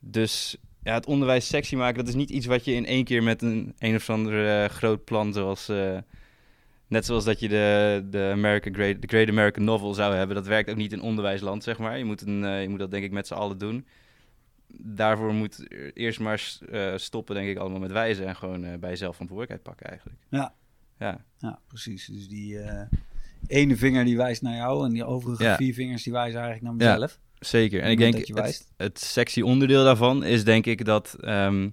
Dus 0.00 0.58
ja, 0.84 0.94
het 0.94 1.06
onderwijs 1.06 1.46
sexy 1.46 1.76
maken, 1.76 1.98
dat 1.98 2.08
is 2.08 2.14
niet 2.14 2.30
iets 2.30 2.46
wat 2.46 2.64
je 2.64 2.72
in 2.72 2.86
één 2.86 3.04
keer 3.04 3.22
met 3.22 3.42
een 3.42 3.74
een 3.78 3.94
of 3.94 4.10
ander 4.10 4.62
eh, 4.62 4.68
groot 4.68 5.04
plan, 5.04 5.32
zoals 5.32 5.68
eh, 5.68 5.98
net 6.86 7.04
zoals 7.04 7.24
dat 7.24 7.40
je 7.40 7.48
de, 7.48 8.06
de 8.10 8.30
American 8.32 8.74
Great, 8.74 9.02
de 9.02 9.08
Great 9.08 9.28
American 9.28 9.64
Novel 9.64 9.94
zou 9.94 10.14
hebben. 10.14 10.36
Dat 10.36 10.46
werkt 10.46 10.70
ook 10.70 10.76
niet 10.76 10.92
in 10.92 11.00
onderwijsland, 11.00 11.62
zeg 11.62 11.78
maar. 11.78 11.98
Je 11.98 12.04
moet, 12.04 12.20
een, 12.26 12.44
eh, 12.44 12.62
je 12.62 12.68
moet 12.68 12.78
dat 12.78 12.90
denk 12.90 13.04
ik 13.04 13.12
met 13.12 13.26
z'n 13.26 13.34
allen 13.34 13.58
doen. 13.58 13.86
Daarvoor 14.76 15.32
moet 15.34 15.66
eerst 15.94 16.20
maar 16.20 16.58
stoppen, 16.96 17.34
denk 17.34 17.48
ik, 17.48 17.56
allemaal 17.56 17.78
met 17.80 17.92
wijzen 17.92 18.26
en 18.26 18.36
gewoon 18.36 18.60
bij 18.60 18.90
jezelf 18.90 19.12
verantwoordelijkheid 19.12 19.62
pakken 19.62 19.86
eigenlijk. 19.86 20.18
Ja. 20.30 20.54
Ja, 20.98 21.24
Ja, 21.38 21.60
precies. 21.66 22.06
Dus 22.06 22.28
die 22.28 22.58
ene 23.46 23.76
vinger 23.76 24.04
die 24.04 24.16
wijst 24.16 24.42
naar 24.42 24.56
jou 24.56 24.84
en 24.84 24.92
die 24.92 25.04
overige 25.04 25.42
Ja. 25.42 25.56
vier 25.56 25.74
vingers 25.74 26.02
die 26.02 26.12
wijzen 26.12 26.40
eigenlijk 26.40 26.76
naar 26.78 26.88
Ja. 26.88 27.08
Zeker. 27.46 27.82
En 27.82 27.90
ik 27.90 27.98
denk, 27.98 28.12
dat 28.12 28.26
je 28.26 28.34
het, 28.34 28.66
het 28.76 29.00
sexy 29.00 29.40
onderdeel 29.40 29.84
daarvan 29.84 30.24
is 30.24 30.44
denk 30.44 30.66
ik 30.66 30.84
dat... 30.84 31.16
ehm, 31.20 31.68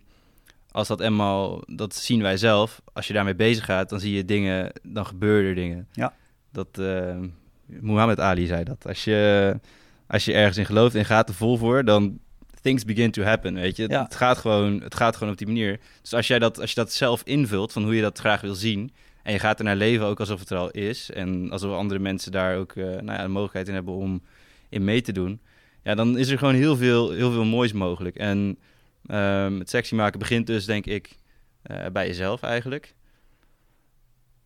als 0.72 0.88
dat 0.88 1.00
eenmaal, 1.00 1.62
dat 1.68 1.96
zien 1.96 2.22
wij 2.22 2.38
zelf, 2.38 2.82
als 2.94 3.08
je 3.08 3.14
daarmee 3.14 3.36
bezig 3.36 3.66
gaat, 3.66 3.90
dan 3.90 4.00
zie 4.00 4.16
je 4.16 4.26
dingen, 4.26 4.72
dan 4.84 5.06
gebeuren 5.06 5.50
er 5.50 5.56
dingen. 5.56 5.88
Ja. 5.92 6.14
Dat, 6.52 6.68
eh 6.80 7.18
Muhammad 7.66 8.20
Ali 8.20 8.46
zei 8.48 8.64
dat. 8.64 8.88
Als 8.88 9.04
je, 9.04 9.60
als 10.08 10.26
je 10.26 10.34
ergens 10.34 10.58
in 10.58 10.66
gelooft 10.66 10.96
en 10.96 11.06
gaat 11.06 11.30
er 11.30 11.36
vol 11.36 11.58
voor, 11.58 11.86
dan 11.86 12.20
things 12.62 12.86
begin 12.86 13.12
to 13.12 13.24
happen, 13.24 13.54
weet 13.54 13.76
je. 13.76 13.90
Ja. 13.90 14.04
Het, 14.04 14.16
gaat 14.16 14.38
gewoon, 14.38 14.82
het 14.82 14.96
gaat 14.96 15.16
gewoon 15.16 15.34
op 15.34 15.38
die 15.40 15.48
manier. 15.48 15.80
Dus 16.02 16.14
als, 16.14 16.28
jij 16.28 16.40
dat, 16.40 16.60
als 16.60 16.70
je 16.70 16.76
dat 16.76 16.94
zelf 16.94 17.22
invult, 17.24 17.72
van 17.72 17.84
hoe 17.84 17.96
je 17.96 18.02
dat 18.02 18.20
graag 18.20 18.42
wil 18.42 18.56
zien, 18.56 18.92
en 19.24 19.34
je 19.34 19.40
gaat 19.40 19.60
er 19.60 19.66
naar 19.66 19.76
leven 19.76 20.06
ook 20.06 20.20
alsof 20.20 20.40
het 20.40 20.50
er 20.50 20.58
al 20.58 20.72
is, 20.72 21.12
en 21.12 21.52
alsof 21.52 21.76
andere 21.76 22.00
mensen 22.00 22.32
daar 22.32 22.58
ook 22.58 22.76
eh, 22.76 22.84
nou 22.84 23.12
ja, 23.12 23.22
de 23.22 23.28
mogelijkheid 23.28 23.68
in 23.68 23.74
hebben 23.74 23.94
om 23.94 24.22
in 24.70 24.84
mee 24.84 25.02
te 25.02 25.12
doen, 25.12 25.40
ja, 25.84 25.96
dan 25.96 26.18
is 26.18 26.30
er 26.30 26.38
gewoon 26.38 26.56
heel 26.56 26.76
veel, 26.76 27.12
heel 27.12 27.32
veel 27.32 27.46
moois 27.46 27.74
mogelijk. 27.74 28.16
En 28.16 28.58
Ehm, 29.06 29.60
het 29.60 29.70
sexy 29.70 29.96
maken 29.96 30.20
begint 30.20 30.48
dus, 30.48 30.66
denk 30.66 30.86
ik, 30.86 31.16
eh, 31.62 31.86
bij 31.94 32.08
jezelf 32.08 32.44
eigenlijk. 32.44 32.94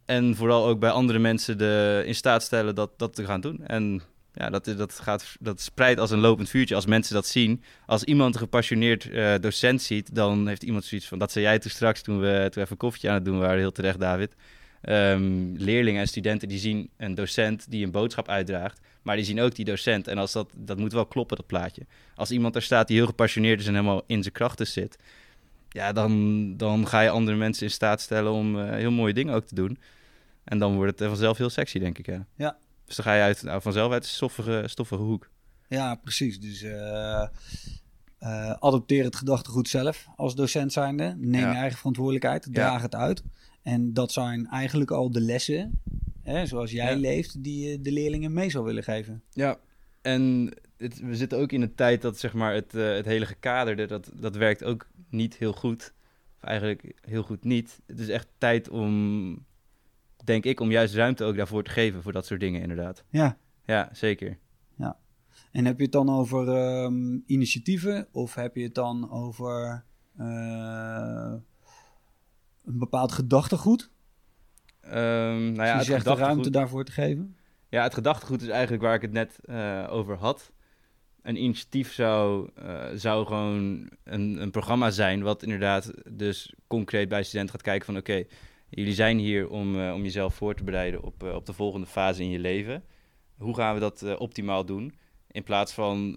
En 0.05 0.35
vooral 0.35 0.65
ook 0.65 0.79
bij 0.79 0.89
andere 0.89 1.19
mensen 1.19 1.57
de, 1.57 2.03
in 2.05 2.15
staat 2.15 2.43
stellen 2.43 2.75
dat, 2.75 2.99
dat 2.99 3.15
te 3.15 3.25
gaan 3.25 3.41
doen. 3.41 3.65
En 3.65 4.01
ja, 4.33 4.49
dat, 4.49 4.65
dat, 4.65 4.99
gaat, 4.99 5.35
dat 5.39 5.61
spreidt 5.61 5.99
als 5.99 6.11
een 6.11 6.19
lopend 6.19 6.49
vuurtje 6.49 6.75
als 6.75 6.85
mensen 6.85 7.13
dat 7.13 7.27
zien. 7.27 7.63
Als 7.85 8.03
iemand 8.03 8.33
een 8.33 8.39
gepassioneerd 8.39 9.09
eh, 9.09 9.33
docent 9.39 9.81
ziet, 9.81 10.15
dan 10.15 10.47
heeft 10.47 10.63
iemand 10.63 10.85
zoiets 10.85 11.07
van... 11.07 11.19
Dat 11.19 11.31
zei 11.31 11.45
jij 11.45 11.59
toen 11.59 11.71
straks, 11.71 12.01
toen 12.01 12.19
we, 12.19 12.47
toen 12.51 12.61
even 12.61 12.71
een 12.71 12.77
koffietje 12.77 13.09
aan 13.09 13.15
het 13.15 13.25
doen 13.25 13.39
waren, 13.39 13.57
heel 13.57 13.71
terecht, 13.71 13.99
David. 13.99 14.35
Ehm, 14.81 15.53
leerlingen 15.55 16.01
en 16.01 16.07
studenten 16.07 16.47
die 16.47 16.59
zien 16.59 16.89
een 16.97 17.15
docent 17.15 17.71
die 17.71 17.85
een 17.85 17.91
boodschap 17.91 18.29
uitdraagt... 18.29 18.79
maar 19.05 19.15
die 19.15 19.25
zien 19.25 19.39
ook 19.41 19.55
die 19.55 19.65
docent. 19.65 20.07
En 20.07 20.17
als 20.17 20.31
dat, 20.31 20.49
dat 20.55 20.77
moet 20.77 20.93
wel 20.93 21.05
kloppen, 21.05 21.37
dat 21.37 21.45
plaatje 21.45 21.85
als 22.15 22.31
iemand 22.31 22.53
daar 22.53 22.61
staat 22.61 22.87
die 22.87 22.97
heel 22.97 23.05
gepassioneerd 23.05 23.59
is 23.59 23.67
en 23.67 23.73
helemaal 23.73 24.03
in 24.07 24.21
zijn 24.21 24.33
krachten 24.33 24.67
zit, 24.67 24.97
ja, 25.69 25.91
dan, 25.93 26.53
dan 26.57 26.87
ga 26.87 27.01
je 27.01 27.09
andere 27.09 27.37
mensen 27.37 27.65
in 27.65 27.71
staat 27.71 28.01
stellen 28.01 28.31
om 28.31 28.59
eh, 28.59 28.69
heel 28.69 28.91
mooie 28.91 29.13
dingen 29.13 29.33
ook 29.33 29.45
te 29.45 29.55
doen. 29.55 29.77
En 30.43 30.59
dan 30.59 30.75
wordt 30.75 30.91
het 30.91 31.01
eh, 31.01 31.07
vanzelf 31.07 31.37
heel 31.37 31.49
sexy, 31.49 31.79
denk 31.79 31.97
ik. 31.97 32.05
Ja. 32.05 32.25
Ja. 32.35 32.57
Dus 32.85 32.95
dan 32.95 33.05
ga 33.05 33.13
je 33.13 33.21
uit, 33.21 33.43
nou, 33.43 33.61
vanzelf 33.61 33.91
uit 33.91 34.03
de 34.03 34.09
stoffige, 34.09 34.63
stoffige 34.65 35.01
hoek. 35.01 35.29
Ja, 35.67 35.95
precies. 35.95 36.39
Dus 36.39 36.61
eh, 36.61 38.51
adopteer 38.59 39.03
het 39.03 39.15
gedachtegoed 39.15 39.67
zelf 39.69 40.07
als 40.15 40.35
docent 40.35 40.73
zijnde. 40.73 41.15
Neem 41.17 41.41
Ja. 41.41 41.51
je 41.51 41.57
eigen 41.57 41.77
verantwoordelijkheid, 41.77 42.47
draag 42.51 42.81
het 42.81 42.95
uit. 42.95 43.23
En 43.61 43.93
dat 43.93 44.11
zijn 44.11 44.47
eigenlijk 44.47 44.91
al 44.91 45.11
de 45.11 45.21
lessen, 45.21 45.81
hè, 46.25 46.45
zoals 46.45 46.71
jij 46.71 46.91
Ja. 46.93 46.99
leeft, 46.99 47.43
die 47.43 47.69
je 47.69 47.81
de 47.81 47.91
leerlingen 47.91 48.33
mee 48.33 48.49
zou 48.49 48.65
willen 48.65 48.83
geven. 48.83 49.23
Ja, 49.31 49.57
en 50.01 50.51
het, 50.77 50.99
we 50.99 51.15
zitten 51.15 51.37
ook 51.39 51.51
in 51.51 51.61
een 51.61 51.75
tijd 51.75 52.01
dat 52.01 52.19
zeg 52.19 52.33
maar, 52.33 52.53
het, 52.53 52.75
eh, 52.75 52.93
het 52.93 53.05
hele 53.05 53.25
gekaderde, 53.25 53.85
dat, 53.85 54.11
dat 54.15 54.35
werkt 54.35 54.63
ook 54.63 54.87
niet 55.09 55.37
heel 55.37 55.53
goed. 55.53 55.93
Of 56.37 56.43
eigenlijk 56.43 56.93
heel 57.01 57.23
goed 57.23 57.43
niet. 57.43 57.81
Het 57.85 57.99
is 57.99 58.09
echt 58.09 58.27
tijd 58.37 58.69
om, 58.69 59.45
denk 60.23 60.43
ik, 60.45 60.59
om 60.59 60.71
juist 60.71 60.93
ruimte 60.95 61.23
ook 61.23 61.35
daarvoor 61.35 61.63
te 61.63 61.71
geven 61.71 62.01
voor 62.01 62.11
dat 62.11 62.25
soort 62.25 62.39
dingen 62.39 62.61
inderdaad. 62.61 63.03
Ja. 63.09 63.37
Ja, 63.65 63.89
zeker. 63.93 64.37
En 65.51 65.65
heb 65.65 65.77
je 65.77 65.83
het 65.83 65.91
dan 65.91 66.09
over 66.09 66.47
ehm, 66.47 67.19
initiatieven 67.25 68.07
of 68.11 68.35
heb 68.35 68.55
je 68.55 68.63
het 68.63 68.75
dan 68.75 69.11
over 69.11 69.85
eh, 70.17 71.33
een 72.65 72.77
bepaald 72.79 73.11
gedachtegoed? 73.11 73.91
Ehm, 74.85 75.51
nou 75.51 75.67
ja, 75.67 75.77
je 75.77 75.83
zegt 75.83 76.05
de 76.05 76.15
ruimte 76.15 76.49
daarvoor 76.49 76.85
te 76.85 76.91
geven? 76.91 77.35
ja, 77.75 77.83
het 77.83 77.93
gedachtegoed 77.93 78.41
is 78.41 78.47
eigenlijk 78.47 78.83
waar 78.83 78.95
ik 78.95 79.01
het 79.01 79.11
net 79.11 79.39
eh, 79.45 79.87
over 79.89 80.17
had. 80.17 80.51
Een 81.21 81.43
initiatief 81.43 81.93
zou, 81.93 82.49
eh, 82.55 82.85
zou 82.93 83.25
gewoon 83.25 83.89
een, 84.03 84.41
een 84.41 84.51
programma 84.51 84.89
zijn... 84.91 85.21
wat 85.21 85.43
inderdaad 85.43 85.93
dus 86.11 86.53
concreet 86.67 87.09
bij 87.09 87.23
studenten 87.23 87.53
gaat 87.53 87.63
kijken 87.63 87.85
van... 87.85 87.97
oké, 87.97 88.23
jullie 88.69 88.93
zijn 88.93 89.17
hier 89.17 89.49
om, 89.49 89.79
eh, 89.79 89.93
om 89.93 90.03
jezelf 90.03 90.35
voor 90.35 90.55
te 90.55 90.63
bereiden 90.63 91.03
op, 91.03 91.23
op 91.23 91.45
de 91.45 91.53
volgende 91.53 91.87
fase 91.87 92.21
in 92.21 92.29
je 92.29 92.39
leven. 92.39 92.83
Hoe 93.37 93.55
gaan 93.55 93.73
we 93.73 93.79
dat 93.79 94.17
optimaal 94.17 94.65
doen? 94.65 94.93
In 95.31 95.43
plaats 95.43 95.73
van 95.73 96.11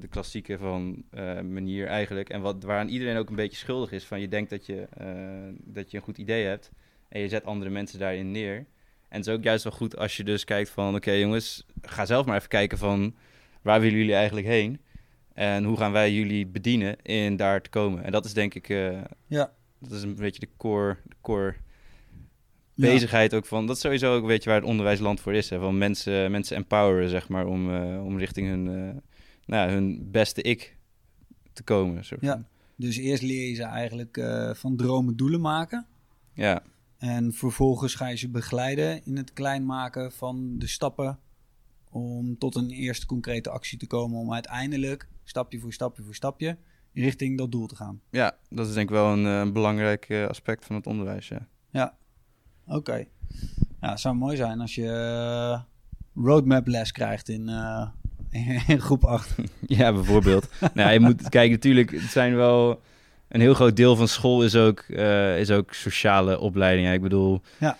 de 0.00 0.06
klassieke 0.10 0.58
van, 0.58 1.04
manier 1.52 1.86
eigenlijk. 1.86 2.28
En 2.28 2.40
wat, 2.40 2.62
waaraan 2.62 2.88
iedereen 2.88 3.16
ook 3.16 3.28
een 3.28 3.36
beetje 3.36 3.58
schuldig 3.58 3.92
is. 3.92 4.04
Van 4.04 4.20
je 4.20 4.28
denkt 4.28 4.50
dat 4.50 4.66
je, 4.66 4.88
dat 5.64 5.90
je 5.90 5.96
een 5.96 6.02
goed 6.02 6.18
idee 6.18 6.46
hebt. 6.46 6.70
En 7.08 7.20
je 7.20 7.28
zet 7.28 7.44
andere 7.44 7.70
mensen 7.70 7.98
daarin 7.98 8.30
neer. 8.30 8.56
En 9.08 9.20
het 9.20 9.26
is 9.26 9.32
ook 9.34 9.42
juist 9.44 9.64
wel 9.64 9.72
goed 9.72 9.96
als 9.96 10.16
je 10.16 10.24
dus 10.24 10.44
kijkt 10.44 10.70
van... 10.70 10.94
Oké 10.94 11.10
jongens, 11.12 11.66
ga 11.82 12.06
zelf 12.06 12.26
maar 12.26 12.36
even 12.36 12.48
kijken 12.48 12.78
van... 12.78 13.14
Waar 13.62 13.80
willen 13.80 13.98
jullie 13.98 14.14
eigenlijk 14.14 14.46
heen? 14.46 14.80
En 15.34 15.64
hoe 15.64 15.76
gaan 15.76 15.92
wij 15.92 16.12
jullie 16.12 16.46
bedienen 16.46 16.96
in 17.02 17.36
daar 17.36 17.60
te 17.62 17.70
komen? 17.70 18.04
En 18.04 18.12
dat 18.12 18.24
is 18.24 18.32
denk 18.32 18.54
ik... 18.54 18.68
eh, 18.68 19.00
Ja. 19.26 19.52
Dat 19.78 19.92
is 19.92 20.02
een 20.02 20.14
beetje 20.14 20.40
de 20.40 20.48
core, 20.56 20.96
de 21.04 21.14
core 21.20 21.54
Ja. 22.74 22.86
bezigheid 22.92 23.34
ook 23.34 23.46
van... 23.46 23.66
Dat 23.66 23.76
is 23.76 23.82
sowieso 23.82 24.14
ook 24.14 24.22
een 24.22 24.28
beetje 24.28 24.50
waar 24.50 24.60
het 24.60 24.68
onderwijsland 24.68 25.20
voor 25.20 25.34
is. 25.34 25.50
Hè? 25.50 25.58
Van 25.58 25.78
mensen, 25.78 26.30
mensen 26.30 26.56
empoweren, 26.56 27.08
zeg 27.08 27.28
maar... 27.28 27.46
Om, 27.46 27.74
eh, 27.74 28.04
om 28.04 28.18
richting 28.18 28.48
hun, 28.48 28.68
eh, 28.68 28.96
nou, 29.46 29.70
hun 29.70 30.10
beste 30.10 30.42
ik 30.42 30.76
te 31.52 31.62
komen. 31.62 32.04
Soort 32.04 32.20
Ja. 32.20 32.44
Dus 32.76 32.96
eerst 32.96 33.22
leer 33.22 33.48
je 33.48 33.54
ze 33.54 33.62
eigenlijk 33.62 34.20
van 34.56 34.76
dromen 34.76 35.16
doelen 35.16 35.40
maken. 35.40 35.86
ja. 36.32 36.62
En 37.04 37.32
vervolgens 37.32 37.94
ga 37.94 38.06
je 38.06 38.16
ze 38.16 38.28
begeleiden 38.28 39.04
in 39.04 39.16
het 39.16 39.32
klein 39.32 39.66
maken 39.66 40.12
van 40.12 40.58
de 40.58 40.66
stappen 40.66 41.18
om 41.90 42.38
tot 42.38 42.54
een 42.54 42.70
eerste 42.70 43.06
concrete 43.06 43.50
actie 43.50 43.78
te 43.78 43.86
komen 43.86 44.18
om 44.18 44.32
uiteindelijk 44.32 45.08
stapje 45.24 45.58
voor 45.58 45.72
stapje 45.72 46.02
voor 46.02 46.14
stapje 46.14 46.58
richting 46.92 47.38
dat 47.38 47.52
doel 47.52 47.66
te 47.66 47.76
gaan. 47.76 48.00
ja, 48.10 48.36
dat 48.48 48.66
is 48.66 48.74
denk 48.74 48.88
ik 48.88 48.94
wel 48.94 49.12
een, 49.12 49.26
eh, 49.26 49.38
een 49.38 49.52
belangrijk 49.52 50.08
eh, 50.08 50.26
aspect 50.26 50.64
van 50.64 50.76
het 50.76 50.86
onderwijs, 50.86 51.28
ja. 51.28 51.48
Oké. 52.66 53.04
Ja, 53.80 53.90
het 53.90 54.00
zou 54.00 54.14
mooi 54.14 54.36
zijn 54.36 54.60
als 54.60 54.74
je 54.74 54.88
eh, 54.88 55.60
roadmap 56.24 56.66
les 56.66 56.92
krijgt 56.92 57.28
in, 57.28 57.48
eh, 57.48 57.88
in 58.68 58.80
groep 58.80 59.04
8. 59.04 59.34
Ja, 59.66 59.92
bijvoorbeeld. 59.92 60.48
nou, 60.74 60.92
je 60.92 61.00
moet 61.00 61.28
kijken, 61.28 61.50
natuurlijk, 61.50 61.90
het 61.90 62.10
zijn 62.10 62.34
wel... 62.34 62.80
Een 63.34 63.40
heel 63.40 63.54
groot 63.54 63.76
deel 63.76 63.96
van 63.96 64.08
school 64.08 64.44
is 64.44 64.56
ook, 64.56 64.78
eh, 64.80 65.38
is 65.38 65.50
ook 65.50 65.72
sociale 65.74 66.38
opleiding. 66.38 66.86
Ja, 66.86 66.92
ik 66.92 67.00
bedoel, 67.02 67.40
Ja. 67.58 67.76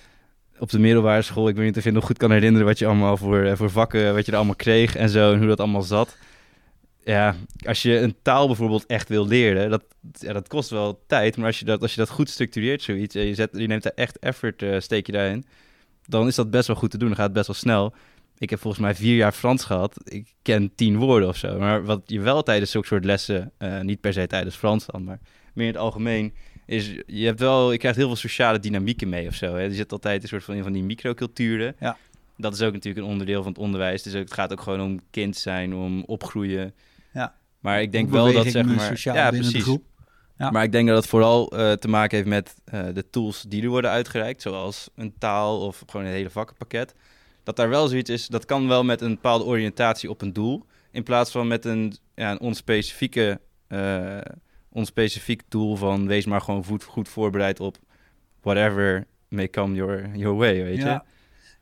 op 0.59 0.71
de 0.71 0.79
middelbare 0.79 1.23
school, 1.23 1.49
ik 1.49 1.57
weet 1.57 1.65
niet 1.65 1.77
of 1.77 1.85
je 1.85 1.91
nog 1.91 2.05
goed 2.05 2.19
kan 2.19 2.31
herinneren 2.31 2.67
wat 2.67 2.79
je 2.79 2.87
allemaal 2.87 3.17
voor, 3.17 3.43
eh, 3.43 3.57
voor 3.57 3.71
vakken, 3.71 4.15
wat 4.15 4.25
je 4.25 4.31
er 4.31 4.37
allemaal 4.37 4.57
kreeg 4.57 4.97
en 4.97 5.09
zo, 5.09 5.33
en 5.33 5.39
hoe 5.39 5.47
dat 5.47 5.61
allemaal 5.61 5.83
zat. 5.83 6.17
Ja, 7.05 7.35
als 7.67 7.83
je 7.83 7.99
een 7.99 8.15
taal 8.23 8.47
bijvoorbeeld 8.47 8.87
echt 8.87 9.09
wil 9.09 9.27
leren, 9.27 9.71
dat, 9.71 9.85
ja, 10.13 10.33
dat 10.33 10.49
kost 10.49 10.71
wel 10.71 11.03
tijd. 11.07 11.37
Maar 11.37 11.47
als 11.47 11.59
je 11.59 11.65
dat, 11.65 11.83
als 11.83 11.95
je 11.95 12.01
dat 12.01 12.11
goed 12.11 12.31
structureert, 12.31 12.83
zoiets, 12.83 13.15
en 13.15 13.27
je, 13.27 13.35
zet, 13.35 13.51
je 13.53 13.67
neemt 13.67 13.83
daar 13.83 13.93
echt 13.95 14.19
effort, 14.19 14.63
eh, 14.63 14.81
steek 14.81 15.07
je 15.07 15.13
daarin, 15.13 15.47
dan 16.07 16.27
is 16.27 16.35
dat 16.35 16.51
best 16.51 16.67
wel 16.67 16.77
goed 16.77 16.91
te 16.91 16.99
doen. 16.99 17.09
Dan 17.09 17.17
gaat 17.17 17.27
het 17.27 17.35
best 17.35 17.47
wel 17.47 17.57
snel. 17.57 17.95
Ik 18.39 18.51
heb 18.51 18.61
volgens 18.61 18.83
mij 18.83 18.95
vier 18.95 19.17
jaar 19.17 19.33
Frans 19.33 19.65
gehad. 19.65 19.97
Ik 20.05 20.33
ken 20.43 20.73
tien 20.75 20.97
woorden 20.97 21.29
of 21.29 21.37
zo. 21.37 21.59
Maar 21.59 21.85
wat 21.85 22.01
je 22.07 22.21
wel 22.21 22.43
tijdens 22.43 22.71
zulke 22.71 22.87
soort 22.87 23.05
lessen, 23.05 23.53
eh, 23.59 23.81
niet 23.81 24.01
per 24.01 24.13
se 24.13 24.27
tijdens 24.27 24.57
Frans 24.57 24.87
dan, 24.87 25.05
maar 25.05 25.19
meer 25.55 25.67
in 25.67 25.73
het 25.73 25.83
algemeen, 25.83 26.35
is 26.67 26.95
je 27.07 27.25
hebt 27.25 27.41
wel, 27.41 27.73
je 27.73 27.79
krijgt 27.79 27.99
heel 27.99 28.07
veel 28.07 28.17
sociale 28.17 28.59
dynamieken 28.59 29.09
mee 29.09 29.29
of 29.29 29.35
zo. 29.35 29.55
Hè? 29.55 29.63
Er 29.63 29.75
zit 29.75 29.93
altijd 29.93 30.23
een 30.23 30.29
soort 30.29 30.45
van, 30.45 30.63
van 30.63 30.73
die 30.73 30.83
microculturen. 30.83 31.77
Ja. 31.81 31.97
Dat 32.37 32.55
is 32.55 32.63
ook 32.63 32.73
natuurlijk 32.73 33.05
een 33.05 33.13
onderdeel 33.13 33.43
van 33.43 33.53
het 33.53 33.61
onderwijs. 33.61 34.03
Dus 34.03 34.15
ook, 34.15 34.21
het 34.21 34.33
gaat 34.33 34.53
ook 34.53 34.61
gewoon 34.61 34.81
om 34.81 35.01
kind 35.11 35.37
zijn, 35.37 35.75
om 35.75 36.03
opgroeien. 36.07 36.75
Ja. 37.13 37.35
Maar 37.61 37.83
ik 37.83 37.93
denk 37.93 38.11
wel 38.11 38.33
dat 38.33 38.47
zeg 38.47 38.65
maar, 38.67 39.01
ja, 39.03 39.31
precies. 39.31 39.63
groep. 39.63 39.83
Ja. 40.39 40.51
Maar 40.51 40.63
ik 40.63 40.73
denk 40.73 40.89
dat 40.89 40.97
het 40.97 41.07
vooral 41.07 41.51
eh, 41.51 41.73
te 41.73 41.89
maken 41.89 42.17
heeft 42.17 42.29
met 42.29 42.55
eh, 42.65 42.85
de 42.95 43.11
tools 43.11 43.45
die 43.49 43.63
er 43.63 43.69
worden 43.69 43.91
uitgereikt, 43.91 44.43
zoals 44.43 44.91
een 44.95 45.15
taal 45.19 45.61
of 45.61 45.83
gewoon 45.87 46.07
een 46.07 46.13
hele 46.13 46.31
vakkenpakket. 46.31 46.95
Dat 47.43 47.57
daar 47.57 47.69
wel 47.69 47.89
zoiets 47.89 48.11
is, 48.11 48.27
dat 48.27 48.45
kan 48.45 48.69
wel 48.69 48.85
met 48.85 49.01
een 49.01 49.15
bepaalde 49.15 49.45
oriëntatie 49.45 50.11
op 50.11 50.23
een 50.23 50.33
doel, 50.33 50.65
in 50.91 51.03
plaats 51.03 51.31
van 51.31 51.47
met 51.47 51.65
een, 51.65 51.97
ja, 52.15 52.31
een 52.31 52.41
onspecifieke, 52.41 53.41
eh, 54.75 54.81
onspecifiek 54.81 55.43
doel 55.49 55.77
van 55.77 56.07
wees 56.07 56.27
maar 56.27 56.41
gewoon 56.41 56.65
goed, 56.65 56.85
goed 56.85 57.09
voorbereid 57.09 57.61
op 57.61 57.79
whatever 58.41 59.07
may 59.29 59.51
come 59.51 59.75
your, 59.75 60.17
your 60.17 60.37
way, 60.37 60.63
weet 60.63 60.77
je? 60.77 60.85
Ja. 60.85 61.05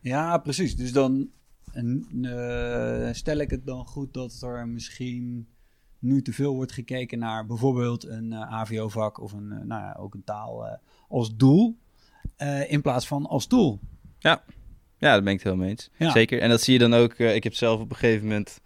ja, 0.01 0.39
precies. 0.39 0.77
Dus 0.77 0.93
dan 0.93 1.31
en, 1.73 2.07
eh, 2.23 3.13
stel 3.13 3.37
ik 3.37 3.51
het 3.51 3.67
dan 3.67 3.87
goed 3.87 4.15
dat 4.15 4.43
er 4.43 4.69
misschien 4.69 5.49
nu 5.99 6.23
te 6.23 6.33
veel 6.33 6.55
wordt 6.55 6.73
gekeken 6.73 7.19
naar 7.19 7.47
bijvoorbeeld 7.47 8.07
een 8.07 8.33
uh, 8.33 8.53
AVO-vak 8.53 9.21
of 9.21 9.33
een, 9.33 9.49
nou 9.49 9.83
ja, 9.83 9.97
ook 9.99 10.15
een 10.15 10.25
taal 10.25 10.79
als 11.09 11.37
doel, 11.37 11.79
in 12.69 12.83
plaats 12.83 13.07
van 13.07 13.27
als 13.27 13.49
doel. 13.49 13.81
Ja, 14.19 14.45
ja 14.99 15.15
dat 15.15 15.25
ben 15.25 15.33
ik 15.33 15.39
het 15.39 15.49
helemaal 15.49 15.69
eens. 15.69 15.91
Zeker. 15.99 16.41
En 16.41 16.49
dat 16.49 16.61
zie 16.61 16.73
je 16.73 16.79
dan 16.79 16.95
ook. 16.95 17.15
ik 17.15 17.45
heb 17.45 17.55
zelf 17.55 17.81
op 17.81 17.91
een 17.91 17.97
gegeven 17.97 18.27
moment 18.27 18.61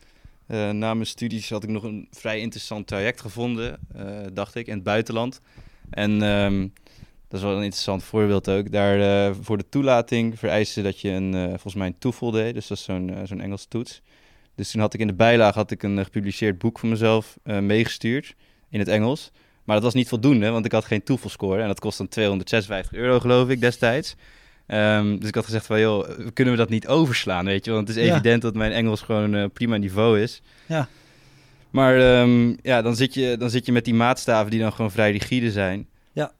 uh, 0.48 0.70
na 0.70 0.94
mijn 0.94 1.06
studies 1.06 1.50
had 1.50 1.62
ik 1.62 1.68
nog 1.68 1.82
een 1.82 2.08
vrij 2.10 2.40
interessant 2.40 2.86
traject 2.86 3.20
gevonden, 3.20 3.78
uh, 3.96 4.20
dacht 4.32 4.54
ik, 4.54 4.66
in 4.66 4.74
het 4.74 4.82
buitenland. 4.82 5.40
En 5.90 6.22
um, 6.22 6.72
dat 7.28 7.40
is 7.40 7.46
wel 7.46 7.56
een 7.56 7.62
interessant 7.62 8.04
voorbeeld 8.04 8.48
ook. 8.48 8.70
Daar 8.70 8.98
uh, 8.98 9.36
voor 9.40 9.58
de 9.58 9.68
toelating 9.68 10.38
vereisten 10.38 10.84
dat 10.84 11.00
je 11.00 11.10
een, 11.10 11.48
volgens 11.48 11.74
mij 11.74 11.86
een 11.86 11.98
TOEFL 11.98 12.30
deed, 12.30 12.54
dus 12.54 12.66
dat 12.66 12.78
is 12.78 12.84
zo'n 12.84 13.40
Engelse 13.40 13.68
toets. 13.68 14.02
Dus 14.54 14.70
toen 14.70 14.80
had 14.80 14.94
ik 14.94 15.00
in 15.00 15.06
de 15.06 15.14
bijlage 15.14 15.58
had 15.58 15.70
ik 15.70 15.82
een 15.82 16.04
gepubliceerd 16.04 16.58
boek 16.58 16.78
van 16.78 16.88
mezelf 16.88 17.38
meegestuurd 17.42 18.34
in 18.68 18.78
het 18.78 18.88
Engels. 18.88 19.30
Maar 19.64 19.74
dat 19.74 19.84
was 19.84 19.94
niet 19.94 20.08
voldoende, 20.08 20.50
want 20.50 20.64
ik 20.64 20.72
had 20.72 20.84
geen 20.84 21.02
TOEFL-score 21.02 21.62
en 21.62 21.66
dat 21.66 21.80
kost 21.80 21.98
dan 21.98 22.08
256 22.08 22.92
euro 22.98 23.20
geloof 23.20 23.48
ik 23.48 23.60
destijds. 23.60 24.14
Um, 24.68 25.18
dus 25.18 25.28
ik 25.28 25.34
had 25.34 25.44
gezegd 25.44 25.66
van, 25.66 25.80
joh, 25.80 26.08
kunnen 26.32 26.54
we 26.54 26.60
dat 26.60 26.68
niet 26.68 26.88
overslaan, 26.88 27.44
weet 27.44 27.64
je? 27.64 27.70
Want 27.70 27.88
het 27.88 27.96
is 27.96 28.08
evident 28.08 28.42
dat 28.42 28.54
mijn 28.54 28.72
Engels 28.72 29.00
gewoon 29.00 29.34
uh, 29.34 29.44
prima 29.52 29.76
niveau 29.76 30.20
is. 30.20 30.42
Ja. 30.66 30.88
Maar 31.70 32.20
um, 32.20 32.56
ja, 32.62 32.82
dan 32.82 32.96
zit, 32.96 33.14
je, 33.14 33.36
dan 33.36 33.50
zit 33.50 33.66
je 33.66 33.72
met 33.72 33.84
die 33.84 33.94
maatstaven 33.94 34.50
die 34.50 34.60
dan 34.60 34.72
gewoon 34.72 34.90
vrij 34.90 35.12
rigide 35.12 35.50
zijn. 35.50 35.88
Ja. 36.12 36.32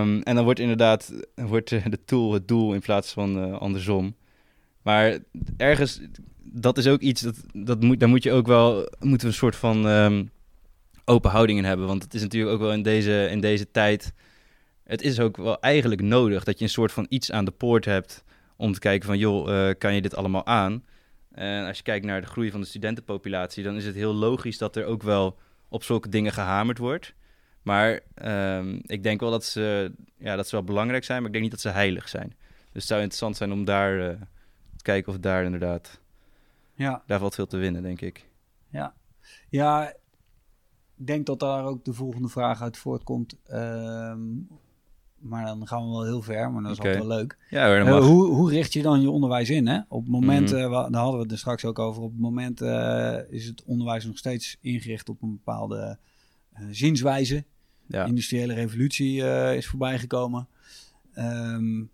Um, 0.00 0.22
en 0.22 0.34
dan 0.34 0.44
wordt 0.44 0.60
inderdaad 0.60 1.12
wordt 1.34 1.68
de 1.68 1.98
tool 2.04 2.32
het 2.32 2.48
doel 2.48 2.74
in 2.74 2.80
plaats 2.80 3.12
van 3.12 3.38
uh, 3.38 3.58
andersom. 3.58 4.14
Maar 4.82 5.18
ergens, 5.56 6.00
dat 6.42 6.78
is 6.78 6.86
ook 6.86 7.00
iets, 7.00 7.20
dat, 7.20 7.36
dat 7.52 7.82
moet, 7.82 8.00
daar 8.00 8.08
moet 8.08 8.22
je 8.22 8.32
ook 8.32 8.46
wel, 8.46 8.74
moeten 9.00 9.26
we 9.26 9.32
een 9.32 9.38
soort 9.38 9.56
van 9.56 10.30
open 11.04 11.30
houding 11.30 11.58
in 11.58 11.64
hebben. 11.64 11.86
Want 11.86 12.02
het 12.02 12.14
is 12.14 12.22
natuurlijk 12.22 12.52
ook 12.52 12.60
wel 12.60 12.72
in 12.72 12.82
deze, 12.82 13.28
in 13.30 13.40
deze 13.40 13.70
tijd 13.70 14.12
het 14.84 15.02
is 15.02 15.20
ook 15.20 15.36
wel 15.36 15.60
eigenlijk 15.60 16.02
nodig 16.02 16.44
dat 16.44 16.58
je 16.58 16.64
een 16.64 16.70
soort 16.70 16.92
van 16.92 17.06
iets 17.08 17.32
aan 17.32 17.44
de 17.44 17.50
poort 17.50 17.84
hebt 17.84 18.24
om 18.56 18.72
te 18.72 18.78
kijken 18.78 19.06
van, 19.06 19.18
joh, 19.18 19.48
uh, 19.48 19.70
kan 19.78 19.94
je 19.94 20.02
dit 20.02 20.16
allemaal 20.16 20.46
aan? 20.46 20.84
En 21.30 21.66
als 21.66 21.76
je 21.76 21.82
kijkt 21.82 22.06
naar 22.06 22.20
de 22.20 22.26
groei 22.26 22.50
van 22.50 22.60
de 22.60 22.66
studentenpopulatie, 22.66 23.64
dan 23.64 23.76
is 23.76 23.86
het 23.86 23.94
heel 23.94 24.14
logisch 24.14 24.58
dat 24.58 24.76
er 24.76 24.84
ook 24.84 25.02
wel 25.02 25.38
op 25.68 25.82
zulke 25.82 26.08
dingen 26.08 26.32
gehamerd 26.32 26.78
wordt. 26.78 27.14
Maar 27.62 28.00
um, 28.58 28.80
ik 28.86 29.02
denk 29.02 29.20
wel 29.20 29.30
dat 29.30 29.44
ze, 29.44 29.92
ja, 30.18 30.36
dat 30.36 30.48
ze 30.48 30.56
wel 30.56 30.64
belangrijk 30.64 31.04
zijn, 31.04 31.18
maar 31.18 31.26
ik 31.26 31.32
denk 31.32 31.42
niet 31.42 31.52
dat 31.52 31.72
ze 31.72 31.78
heilig 31.78 32.08
zijn. 32.08 32.28
Dus 32.48 32.82
het 32.82 32.82
zou 32.82 33.00
interessant 33.00 33.36
zijn 33.36 33.52
om 33.52 33.64
daar 33.64 33.98
uh, 33.98 34.08
te 34.76 34.82
kijken 34.82 35.12
of 35.12 35.18
daar 35.18 35.44
inderdaad, 35.44 36.00
ja. 36.74 37.02
daar 37.06 37.18
valt 37.18 37.34
veel 37.34 37.46
te 37.46 37.56
winnen, 37.56 37.82
denk 37.82 38.00
ik. 38.00 38.28
Ja, 38.68 38.94
ja 39.48 39.88
ik 40.96 41.06
denk 41.06 41.26
dat 41.26 41.40
daar 41.40 41.64
ook 41.64 41.84
de 41.84 41.92
volgende 41.92 42.28
vraag 42.28 42.62
uit 42.62 42.76
voortkomt. 42.76 43.36
Um, 43.52 44.48
maar 45.22 45.44
dan 45.44 45.66
gaan 45.66 45.84
we 45.84 45.90
wel 45.90 46.04
heel 46.04 46.22
ver, 46.22 46.52
maar 46.52 46.62
dat 46.62 46.72
is 46.72 46.78
okay. 46.78 46.92
wel 46.92 47.06
leuk. 47.06 47.38
Ja, 47.50 47.78
uh, 47.78 47.98
hoe, 47.98 48.26
hoe 48.26 48.50
richt 48.50 48.72
je 48.72 48.82
dan 48.82 49.00
je 49.00 49.10
onderwijs 49.10 49.50
in? 49.50 49.66
Hè? 49.66 49.80
Op 49.88 50.02
het 50.02 50.10
moment, 50.10 50.52
mm 50.52 50.58
daar 50.70 51.02
hadden 51.02 51.16
we 51.16 51.22
het 51.22 51.32
er 51.32 51.38
straks 51.38 51.64
ook 51.64 51.78
over, 51.78 52.02
op 52.02 52.10
het 52.10 52.20
moment 52.20 52.62
uh, 52.62 53.18
is 53.28 53.46
het 53.46 53.62
onderwijs 53.64 54.04
nog 54.04 54.18
steeds 54.18 54.56
ingericht 54.60 55.08
op 55.08 55.22
een 55.22 55.30
bepaalde 55.30 55.98
zienswijze. 56.70 57.44
Ja. 57.86 58.02
De 58.02 58.08
industriële 58.08 58.54
revolutie 58.54 59.22
is 59.56 59.66
voorbijgekomen. 59.66 60.48
Um, 61.18 61.90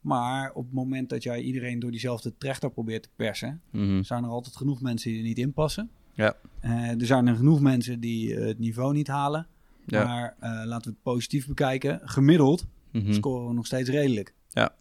maar 0.00 0.52
op 0.52 0.64
het 0.64 0.74
moment 0.74 1.08
dat 1.08 1.22
jij 1.22 1.40
iedereen 1.40 1.78
door 1.78 1.90
diezelfde 1.90 2.36
trechter 2.38 2.70
probeert 2.70 3.02
te 3.02 3.08
persen, 3.16 3.60
mm 3.70 3.80
-hmm. 3.80 4.04
zijn 4.04 4.24
er 4.24 4.30
altijd 4.30 4.56
genoeg 4.56 4.80
mensen 4.80 5.10
die 5.10 5.18
er 5.18 5.26
niet 5.26 5.38
in 5.38 5.52
passen. 5.52 5.90
Ja. 6.12 6.36
er 6.60 7.06
zijn 7.06 7.26
er 7.26 7.36
genoeg 7.36 7.60
mensen 7.60 8.00
die 8.00 8.34
het 8.34 8.58
niveau 8.58 8.94
niet 8.94 9.08
halen. 9.08 9.46
Ja. 9.90 10.04
Maar 10.04 10.36
uh, 10.40 10.62
laten 10.64 10.90
we 10.90 10.94
het 10.94 11.02
positief 11.02 11.46
bekijken. 11.46 12.00
Gemiddeld 12.02 12.66
mm 12.92 13.00
-hmm. 13.00 13.12
scoren 13.12 13.48
we 13.48 13.54
nog 13.54 13.66
steeds 13.66 13.88
redelijk. 13.90 14.34
Ja. 14.48 14.74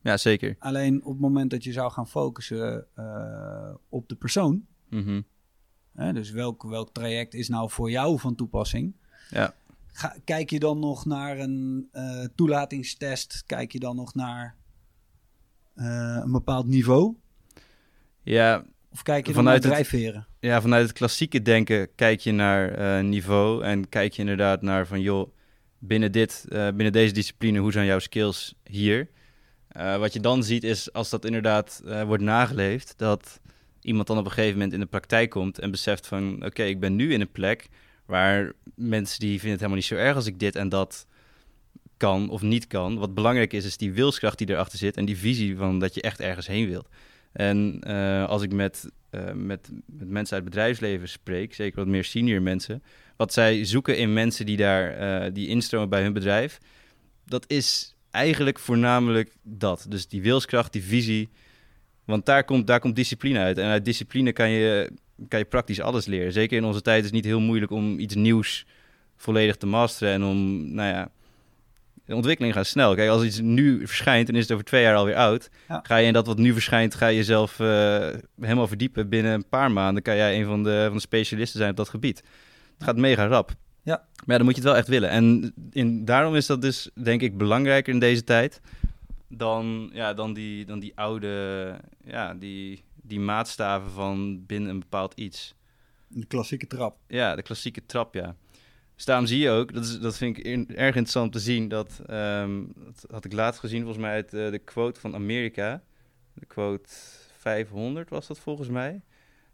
ja, 0.00 0.16
zeker. 0.16 0.56
Alleen 0.58 1.04
op 1.04 1.12
het 1.12 1.20
moment 1.20 1.50
dat 1.50 1.64
je 1.64 1.72
zou 1.72 1.90
gaan 1.90 2.08
focussen 2.08 2.86
uh, 2.98 3.74
op 3.88 4.08
de 4.08 4.14
persoon. 4.14 4.66
Mm 4.88 5.04
-hmm. 5.04 5.24
hè, 5.94 6.12
dus 6.12 6.30
welk, 6.30 6.62
welk 6.62 6.92
traject 6.92 7.34
is 7.34 7.48
nou 7.48 7.70
voor 7.70 7.90
jou 7.90 8.18
van 8.18 8.34
toepassing? 8.34 8.94
Ja. 9.30 9.54
Ga, 9.92 10.16
kijk 10.24 10.50
je 10.50 10.58
dan 10.58 10.78
nog 10.78 11.04
naar 11.04 11.38
een 11.38 11.88
uh, 11.92 12.24
toelatingstest? 12.34 13.42
Kijk 13.46 13.72
je 13.72 13.78
dan 13.78 13.96
nog 13.96 14.14
naar 14.14 14.58
een 15.74 16.32
bepaald 16.32 16.66
niveau? 16.66 17.16
Ja, 18.22 18.64
of 18.92 19.02
kijk 19.02 19.26
je 19.26 19.32
vanuit 19.32 19.62
naar 19.62 19.72
drijfveren? 19.72 20.26
ja, 20.40 20.60
vanuit 20.60 20.82
het 20.82 20.92
klassieke 20.92 21.42
denken 21.42 21.94
kijk 21.94 22.20
je 22.20 22.32
naar 22.32 22.78
uh, 22.78 23.08
niveau 23.08 23.64
en 23.64 23.88
kijk 23.88 24.12
je 24.12 24.20
inderdaad 24.20 24.62
naar 24.62 24.86
van 24.86 25.00
joh, 25.00 25.32
binnen, 25.78 26.12
dit, 26.12 26.44
uh, 26.48 26.66
binnen 26.66 26.92
deze 26.92 27.12
discipline, 27.12 27.58
hoe 27.58 27.72
zijn 27.72 27.86
jouw 27.86 27.98
skills 27.98 28.54
hier? 28.64 29.08
Uh, 29.76 29.96
wat 29.96 30.12
je 30.12 30.20
dan 30.20 30.42
ziet 30.42 30.64
is 30.64 30.92
als 30.92 31.10
dat 31.10 31.24
inderdaad 31.24 31.82
wordt 32.06 32.22
nageleefd, 32.22 32.94
dat 32.96 33.40
iemand 33.80 34.06
dan 34.06 34.18
op 34.18 34.24
een 34.24 34.30
gegeven 34.30 34.54
moment 34.54 34.72
in 34.72 34.80
de 34.80 34.86
praktijk 34.86 35.30
komt 35.30 35.58
en 35.58 35.70
beseft 35.70 36.06
van 36.06 36.34
oké, 36.34 36.46
okay, 36.46 36.68
ik 36.68 36.80
ben 36.80 36.96
nu 36.96 37.12
in 37.12 37.20
een 37.20 37.32
plek 37.32 37.68
waar 38.06 38.52
mensen 38.74 39.20
die 39.20 39.30
vinden 39.30 39.50
het 39.50 39.60
helemaal 39.60 39.76
niet 39.76 39.84
zo 39.84 39.94
erg 39.94 40.14
als 40.16 40.26
ik 40.26 40.38
dit 40.38 40.56
en 40.56 40.68
dat 40.68 41.06
kan 41.96 42.30
of 42.30 42.42
niet 42.42 42.66
kan. 42.66 42.98
Wat 42.98 43.14
belangrijk 43.14 43.52
is, 43.52 43.64
is 43.64 43.76
die 43.76 43.92
wilskracht 43.92 44.38
die 44.38 44.50
erachter 44.50 44.78
zit 44.78 44.96
en 44.96 45.04
die 45.04 45.16
visie 45.16 45.56
van 45.56 45.78
dat 45.78 45.94
je 45.94 46.02
echt 46.02 46.20
ergens 46.20 46.46
heen 46.46 46.68
wilt. 46.68 46.88
En 47.32 47.80
uh, 47.86 48.28
als 48.28 48.42
ik 48.42 48.52
met, 48.52 48.90
uh, 49.10 49.32
met, 49.32 49.70
met 49.86 50.08
mensen 50.08 50.34
uit 50.34 50.44
het 50.44 50.54
bedrijfsleven 50.54 51.08
spreek, 51.08 51.54
zeker 51.54 51.78
wat 51.78 51.88
meer 51.88 52.04
senior 52.04 52.42
mensen, 52.42 52.82
wat 53.16 53.32
zij 53.32 53.64
zoeken 53.64 53.96
in 53.96 54.12
mensen 54.12 54.46
die 54.46 54.56
daar 54.56 55.24
uh, 55.24 55.30
die 55.32 55.48
instromen 55.48 55.88
bij 55.88 56.02
hun 56.02 56.12
bedrijf, 56.12 56.58
dat 57.24 57.44
is 57.48 57.94
eigenlijk 58.10 58.58
voornamelijk 58.58 59.36
dat. 59.42 59.86
Dus 59.88 60.08
die 60.08 60.22
wilskracht, 60.22 60.72
die 60.72 60.82
visie. 60.82 61.28
Want 62.04 62.26
daar 62.26 62.44
komt, 62.44 62.66
daar 62.66 62.80
komt 62.80 62.96
discipline 62.96 63.38
uit. 63.38 63.58
En 63.58 63.68
uit 63.68 63.84
discipline 63.84 64.32
kan 64.32 64.50
je, 64.50 64.92
kan 65.28 65.38
je 65.38 65.44
praktisch 65.44 65.80
alles 65.80 66.06
leren. 66.06 66.32
Zeker 66.32 66.56
in 66.56 66.64
onze 66.64 66.82
tijd 66.82 66.98
is 66.98 67.04
het 67.04 67.14
niet 67.14 67.24
heel 67.24 67.40
moeilijk 67.40 67.72
om 67.72 67.98
iets 67.98 68.14
nieuws 68.14 68.66
volledig 69.16 69.56
te 69.56 69.66
masteren. 69.66 70.12
En 70.12 70.24
om, 70.24 70.70
nou 70.74 70.88
ja, 70.88 71.10
de 72.10 72.16
ontwikkeling 72.16 72.54
gaat 72.54 72.66
snel. 72.66 72.94
Kijk, 72.94 73.10
als 73.10 73.22
iets 73.22 73.40
nu 73.40 73.86
verschijnt 73.86 74.28
en 74.28 74.34
is 74.34 74.42
het 74.42 74.52
over 74.52 74.64
twee 74.64 74.82
jaar 74.82 74.94
alweer 74.94 75.14
oud, 75.14 75.50
ja. 75.68 75.80
ga 75.82 75.96
je 75.96 76.06
in 76.06 76.12
dat 76.12 76.26
wat 76.26 76.38
nu 76.38 76.52
verschijnt, 76.52 76.94
ga 76.94 77.06
je 77.06 77.16
jezelf 77.16 77.58
uh, 77.58 78.08
helemaal 78.40 78.66
verdiepen. 78.66 79.08
Binnen 79.08 79.32
een 79.32 79.48
paar 79.48 79.72
maanden 79.72 80.02
kan 80.02 80.16
jij 80.16 80.38
een 80.38 80.44
van 80.44 80.62
de, 80.62 80.84
van 80.86 80.94
de 80.94 81.00
specialisten 81.00 81.58
zijn 81.58 81.70
op 81.70 81.76
dat 81.76 81.88
gebied. 81.88 82.18
Het 82.74 82.84
gaat 82.84 82.96
mega 82.96 83.26
rap. 83.26 83.52
Ja. 83.82 83.96
Maar 83.96 84.26
ja, 84.26 84.36
dan 84.36 84.44
moet 84.44 84.54
je 84.54 84.60
het 84.60 84.70
wel 84.70 84.78
echt 84.78 84.88
willen. 84.88 85.10
En 85.10 85.54
in, 85.70 86.04
daarom 86.04 86.34
is 86.34 86.46
dat 86.46 86.62
dus, 86.62 86.90
denk 87.02 87.20
ik, 87.20 87.38
belangrijker 87.38 87.92
in 87.92 88.00
deze 88.00 88.24
tijd 88.24 88.60
dan, 89.28 89.90
ja, 89.92 90.14
dan, 90.14 90.32
die, 90.32 90.64
dan 90.64 90.78
die 90.78 90.92
oude, 90.94 91.74
ja, 92.04 92.34
die, 92.34 92.82
die 93.02 93.20
maatstaven 93.20 93.90
van 93.90 94.46
binnen 94.46 94.70
een 94.70 94.78
bepaald 94.78 95.12
iets. 95.14 95.54
De 96.08 96.26
klassieke 96.26 96.66
trap. 96.66 96.96
Ja, 97.06 97.36
de 97.36 97.42
klassieke 97.42 97.86
trap, 97.86 98.14
ja. 98.14 98.34
Dus 99.00 99.08
daarom 99.08 99.26
zie 99.26 99.38
je 99.38 99.50
ook, 99.50 99.72
dat, 99.72 99.84
is, 99.84 99.98
dat 99.98 100.16
vind 100.16 100.38
ik 100.38 100.44
erg 100.68 100.94
interessant 100.94 101.32
te 101.32 101.38
zien, 101.38 101.68
dat, 101.68 102.00
um, 102.10 102.72
dat 102.76 103.04
had 103.10 103.24
ik 103.24 103.32
laatst 103.32 103.60
gezien 103.60 103.82
volgens 103.82 104.02
mij 104.02 104.12
uit 104.12 104.34
uh, 104.34 104.50
de 104.50 104.58
quote 104.58 105.00
van 105.00 105.14
Amerika. 105.14 105.82
De 106.34 106.46
quote 106.46 106.88
500 107.38 108.10
was 108.10 108.26
dat 108.26 108.38
volgens 108.38 108.68
mij. 108.68 109.00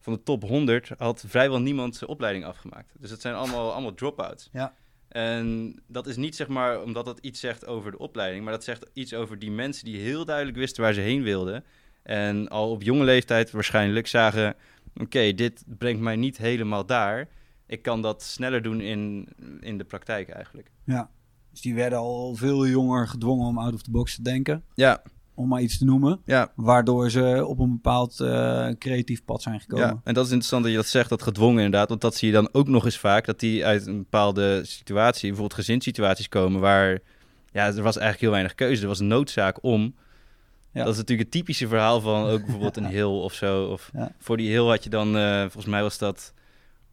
Van 0.00 0.12
de 0.12 0.22
top 0.22 0.42
100 0.42 0.90
had 0.98 1.24
vrijwel 1.26 1.60
niemand 1.60 1.96
zijn 1.96 2.10
opleiding 2.10 2.44
afgemaakt. 2.44 2.92
Dus 2.98 3.10
het 3.10 3.20
zijn 3.20 3.34
allemaal, 3.34 3.72
allemaal 3.72 3.94
drop-outs. 3.94 4.48
Ja. 4.52 4.74
En 5.08 5.76
dat 5.86 6.06
is 6.06 6.16
niet 6.16 6.36
zeg 6.36 6.48
maar 6.48 6.82
omdat 6.82 7.04
dat 7.04 7.18
iets 7.18 7.40
zegt 7.40 7.66
over 7.66 7.90
de 7.90 7.98
opleiding, 7.98 8.44
maar 8.44 8.52
dat 8.52 8.64
zegt 8.64 8.90
iets 8.92 9.14
over 9.14 9.38
die 9.38 9.50
mensen 9.50 9.84
die 9.84 10.00
heel 10.00 10.24
duidelijk 10.24 10.56
wisten 10.56 10.82
waar 10.82 10.94
ze 10.94 11.00
heen 11.00 11.22
wilden. 11.22 11.64
En 12.02 12.48
al 12.48 12.70
op 12.70 12.82
jonge 12.82 13.04
leeftijd 13.04 13.50
waarschijnlijk 13.50 14.06
zagen: 14.06 14.54
oké, 14.96 15.32
dit 15.32 15.64
brengt 15.66 16.00
mij 16.00 16.16
niet 16.16 16.36
helemaal 16.36 16.86
daar 16.86 17.28
ik 17.66 17.82
kan 17.82 18.02
dat 18.02 18.22
sneller 18.22 18.62
doen 18.62 18.80
in, 18.80 19.28
in 19.60 19.78
de 19.78 19.84
praktijk 19.84 20.28
eigenlijk. 20.28 20.70
Ja, 20.84 21.10
dus 21.50 21.60
die 21.60 21.74
werden 21.74 21.98
al 21.98 22.34
veel 22.34 22.66
jonger 22.66 23.08
gedwongen 23.08 23.46
om 23.46 23.58
out 23.58 23.74
of 23.74 23.82
the 23.82 23.90
box 23.90 24.14
te 24.14 24.22
denken. 24.22 24.64
Ja. 24.74 25.02
Om 25.34 25.48
maar 25.48 25.62
iets 25.62 25.78
te 25.78 25.84
noemen. 25.84 26.20
Ja. 26.24 26.52
Waardoor 26.54 27.10
ze 27.10 27.44
op 27.46 27.58
een 27.58 27.72
bepaald 27.72 28.20
uh, 28.20 28.68
creatief 28.78 29.24
pad 29.24 29.42
zijn 29.42 29.60
gekomen. 29.60 29.86
Ja, 29.86 30.00
en 30.04 30.14
dat 30.14 30.24
is 30.24 30.30
interessant 30.30 30.62
dat 30.62 30.72
je 30.72 30.78
dat 30.78 30.86
zegt, 30.86 31.08
dat 31.08 31.22
gedwongen 31.22 31.64
inderdaad. 31.64 31.88
Want 31.88 32.00
dat 32.00 32.14
zie 32.14 32.28
je 32.28 32.34
dan 32.34 32.48
ook 32.52 32.68
nog 32.68 32.84
eens 32.84 32.98
vaak, 32.98 33.26
dat 33.26 33.40
die 33.40 33.64
uit 33.64 33.86
een 33.86 33.98
bepaalde 33.98 34.60
situatie, 34.64 35.28
bijvoorbeeld 35.28 35.60
gezinssituaties 35.60 36.28
komen, 36.28 36.60
waar 36.60 36.98
ja, 37.52 37.66
er 37.66 37.82
was 37.82 37.96
eigenlijk 37.96 38.20
heel 38.20 38.30
weinig 38.30 38.54
keuze. 38.54 38.82
Er 38.82 38.88
was 38.88 39.00
noodzaak 39.00 39.58
om. 39.62 39.94
Ja. 40.72 40.84
Dat 40.84 40.92
is 40.92 40.98
natuurlijk 40.98 41.28
het 41.28 41.38
typische 41.38 41.68
verhaal 41.68 42.00
van 42.00 42.26
ook 42.26 42.40
bijvoorbeeld 42.40 42.76
een 42.76 42.86
hill 42.98 43.04
of 43.04 43.32
zo. 43.32 43.64
Of 43.64 43.90
ja. 43.92 44.12
voor 44.18 44.36
die 44.36 44.50
hill 44.50 44.66
had 44.66 44.84
je 44.84 44.90
dan, 44.90 45.16
uh, 45.16 45.40
volgens 45.40 45.66
mij 45.66 45.82
was 45.82 45.98
dat 45.98 46.34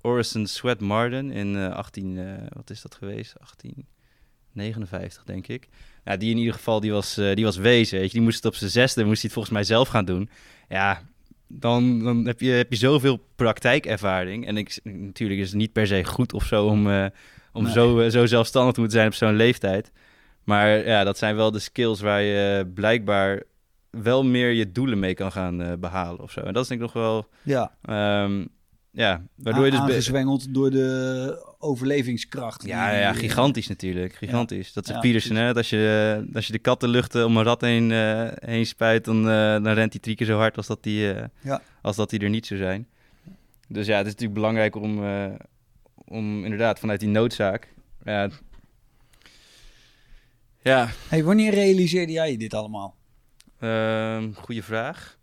Orison 0.05 0.47
Sweat 0.47 0.79
Marden 0.79 1.31
in 1.31 1.55
uh, 1.55 1.71
18, 1.75 2.15
uh, 2.17 2.33
wat 2.49 2.69
is 2.69 2.81
dat 2.81 2.95
geweest? 2.95 3.33
1859, 3.37 5.23
denk 5.23 5.47
ik. 5.47 5.67
Ja, 6.05 6.17
die 6.17 6.31
in 6.31 6.37
ieder 6.37 6.53
geval, 6.53 6.79
die 6.79 6.91
was, 6.91 7.17
uh, 7.17 7.35
die 7.35 7.45
was 7.45 7.57
wezen, 7.57 7.97
weet 7.99 8.07
je. 8.07 8.13
Die 8.13 8.21
moest 8.21 8.35
het 8.35 8.45
op 8.45 8.55
zijn 8.55 8.69
zesde, 8.71 9.03
moest 9.03 9.21
hij 9.21 9.23
het 9.23 9.33
volgens 9.33 9.53
mij 9.53 9.63
zelf 9.63 9.87
gaan 9.87 10.05
doen. 10.05 10.29
Ja, 10.69 11.01
dan, 11.47 11.99
dan 12.03 12.25
heb, 12.25 12.39
je, 12.39 12.51
heb 12.51 12.69
je 12.71 12.77
zoveel 12.77 13.17
praktijkervaring. 13.35 14.47
En 14.47 14.57
ik, 14.57 14.79
natuurlijk 14.83 15.39
is 15.39 15.47
het 15.47 15.57
niet 15.57 15.71
per 15.73 15.87
se 15.87 16.03
goed 16.03 16.33
of 16.33 16.45
zo 16.45 16.65
om, 16.65 16.89
eh, 16.89 17.05
om 17.53 17.63
Nee. 17.63 17.71
zo, 17.71 17.99
eh, 17.99 18.09
zo 18.09 18.25
zelfstandig 18.25 18.73
te 18.73 18.79
moeten 18.79 18.97
zijn 18.97 19.09
op 19.11 19.17
zo'n 19.17 19.35
leeftijd. 19.35 19.91
Maar 20.43 20.85
ja, 20.85 21.03
dat 21.03 21.17
zijn 21.17 21.35
wel 21.35 21.51
de 21.51 21.59
skills 21.59 22.01
waar 22.01 22.21
je 22.21 22.71
blijkbaar 22.73 23.43
wel 23.89 24.23
meer 24.23 24.51
je 24.51 24.71
doelen 24.71 24.99
mee 24.99 25.13
kan 25.13 25.31
gaan 25.31 25.61
eh, 25.61 25.73
behalen 25.79 26.21
of 26.21 26.31
zo. 26.31 26.39
En 26.39 26.53
dat 26.53 26.63
is 26.63 26.69
denk 26.69 26.81
ik 26.81 26.85
nog 26.93 27.03
wel, 27.03 27.27
Ja, 27.41 27.75
ehm, 27.81 28.45
ja, 28.93 29.21
waardoor 29.35 29.65
je 29.65 29.71
dus... 29.71 29.79
aangezwengeld 29.79 30.53
door 30.53 30.69
de 30.71 31.55
overlevingskracht. 31.59 32.65
Ja, 32.65 32.91
ja, 32.91 33.11
die- 33.11 33.19
gigantisch 33.19 33.67
natuurlijk. 33.67 34.15
Gigantisch. 34.15 34.73
Dat 34.73 34.83
is 34.87 34.93
Ja, 34.93 34.99
Peterson, 34.99 35.35
hè? 35.35 35.53
Als 35.53 35.69
je, 35.69 36.23
eh, 36.27 36.35
als 36.35 36.47
je 36.47 36.53
de 36.53 36.59
kattenluchten 36.59 37.25
om 37.25 37.37
een 37.37 37.43
rat 37.43 37.61
heen, 37.61 37.91
eh, 37.91 38.27
heen 38.35 38.65
spuit, 38.65 39.05
dan, 39.05 39.17
eh, 39.29 39.63
dan 39.63 39.67
rent 39.67 39.91
hij 39.93 40.01
drie 40.01 40.15
keer 40.15 40.27
zo 40.27 40.37
hard 40.37 40.57
als 40.57 40.67
dat 40.67 40.83
die, 40.83 41.13
eh, 41.13 41.55
als 41.81 41.95
dat 41.95 42.09
die 42.09 42.19
er 42.19 42.29
niet 42.29 42.45
zou 42.45 42.59
zijn. 42.59 42.87
Dus 43.67 43.87
ja, 43.87 43.97
het 43.97 44.05
is 44.05 44.11
natuurlijk 44.11 44.39
belangrijk 44.39 44.75
om, 44.75 45.03
eh, 45.05 45.25
om 45.95 46.43
inderdaad 46.43 46.79
vanuit 46.79 46.99
die 46.99 47.09
noodzaak... 47.09 47.73
Ja, 48.03 48.29
ja 50.61 50.89
Hey, 51.07 51.23
wanneer 51.23 51.53
realiseerde 51.53 52.11
jij 52.11 52.37
dit 52.37 52.53
allemaal? 52.53 52.95
Ehm 53.59 54.33
goeie 54.33 54.63
vraag. 54.63 55.17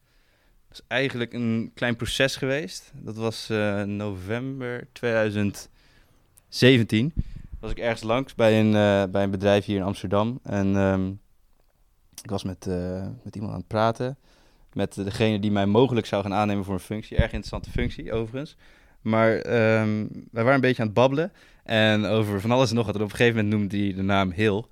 Is 0.72 0.80
eigenlijk 0.86 1.32
een 1.32 1.70
klein 1.74 1.96
proces 1.96 2.36
geweest. 2.36 2.92
Dat 2.94 3.16
was 3.16 3.50
eh, 3.50 3.82
november 3.82 4.88
2017. 4.92 7.12
Was 7.60 7.70
ik 7.70 7.78
ergens 7.78 8.02
langs 8.02 8.34
bij 8.34 8.60
een, 8.60 8.74
eh, 8.74 9.04
bij 9.10 9.22
een 9.22 9.30
bedrijf 9.30 9.64
hier 9.64 9.76
in 9.76 9.82
Amsterdam. 9.82 10.38
En 10.42 10.76
ehm, 10.76 11.08
ik 12.22 12.30
was 12.30 12.44
met, 12.44 12.66
eh, 12.66 13.06
met 13.22 13.34
iemand 13.34 13.52
aan 13.52 13.58
het 13.58 13.68
praten. 13.68 14.18
Met 14.72 14.94
degene 14.94 15.38
die 15.38 15.50
mij 15.50 15.66
mogelijk 15.66 16.06
zou 16.06 16.22
gaan 16.22 16.34
aannemen 16.34 16.64
voor 16.64 16.74
een 16.74 16.80
functie. 16.80 17.16
Erg 17.16 17.32
interessante 17.32 17.70
functie, 17.70 18.12
overigens. 18.12 18.56
Maar 19.00 19.36
ehm, 19.36 20.06
wij 20.30 20.42
waren 20.42 20.54
een 20.54 20.60
beetje 20.60 20.82
aan 20.82 20.88
het 20.88 20.96
babbelen. 20.96 21.32
En 21.64 22.04
over 22.04 22.40
van 22.40 22.50
alles 22.50 22.70
en 22.70 22.76
nog 22.76 22.86
wat. 22.86 22.94
En 22.94 23.02
op 23.02 23.10
een 23.10 23.16
gegeven 23.16 23.44
moment 23.44 23.54
noemde 23.54 23.76
hij 23.76 23.94
de 23.94 24.02
naam 24.02 24.30
Hill. 24.30 24.64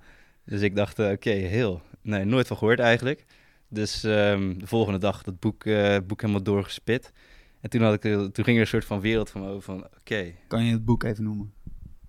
Dus 0.45 0.61
ik 0.61 0.75
dacht, 0.75 0.99
oké, 0.99 1.31
Hill. 1.31 1.79
Nee, 2.01 2.25
nooit 2.25 2.47
van 2.47 2.57
gehoord 2.57 2.79
eigenlijk. 2.79 3.25
Dus 3.69 4.03
ehm, 4.03 4.57
de 4.57 4.67
volgende 4.67 4.99
dag 4.99 5.23
dat 5.23 5.39
boek, 5.39 5.65
eh, 5.65 5.97
boek 6.07 6.21
helemaal 6.21 6.43
doorgespit. 6.43 7.11
En 7.61 7.69
toen, 7.69 7.81
had 7.81 7.93
ik, 7.93 8.01
toen 8.01 8.31
ging 8.43 8.47
er 8.47 8.59
een 8.59 8.67
soort 8.67 8.85
van 8.85 8.99
wereld 9.01 9.29
van 9.29 9.41
me 9.41 9.47
over 9.47 9.61
van... 9.61 9.87
Oké, 9.99 10.31
Kan 10.47 10.63
je 10.65 10.71
het 10.71 10.85
boek 10.85 11.03
even 11.03 11.23
noemen? 11.23 11.53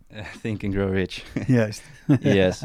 eh, 0.08 0.24
Think 0.42 0.64
and 0.64 0.74
Grow 0.74 0.92
Rich. 0.94 1.24
Juist. 1.46 1.82
yes. 2.20 2.64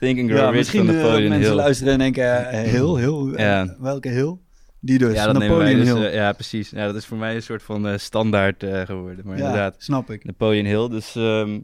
Think 0.00 0.18
and 0.18 0.28
Grow 0.28 0.38
Ja, 0.40 0.44
Rich 0.46 0.54
misschien 0.56 0.84
van 0.86 0.94
eh, 0.94 1.00
Napoleon 1.02 1.28
mensen 1.28 1.48
Hill. 1.48 1.56
luisteren 1.56 1.92
en 1.92 1.98
denken, 1.98 2.48
heel, 2.70 2.96
heel, 2.96 3.38
Ja. 3.38 3.76
welke 3.80 4.08
heel? 4.08 4.42
Die 4.80 4.98
dus, 4.98 5.14
ja, 5.14 5.24
dat 5.26 5.38
Napoleon 5.38 5.78
dus, 5.78 5.88
Hill. 5.88 6.12
ja, 6.14 6.32
precies. 6.32 6.70
Ja, 6.70 6.86
dat 6.86 6.94
is 6.94 7.06
voor 7.06 7.16
mij 7.16 7.34
een 7.34 7.42
soort 7.42 7.62
van 7.62 7.98
standaard 7.98 8.64
geworden. 8.66 9.26
Maar 9.26 9.36
ja, 9.38 9.42
inderdaad, 9.44 9.74
snap 9.78 10.10
ik. 10.10 10.24
Napoleon 10.24 10.64
Hill. 10.64 10.88
Dus 10.88 11.14
ehm, 11.16 11.60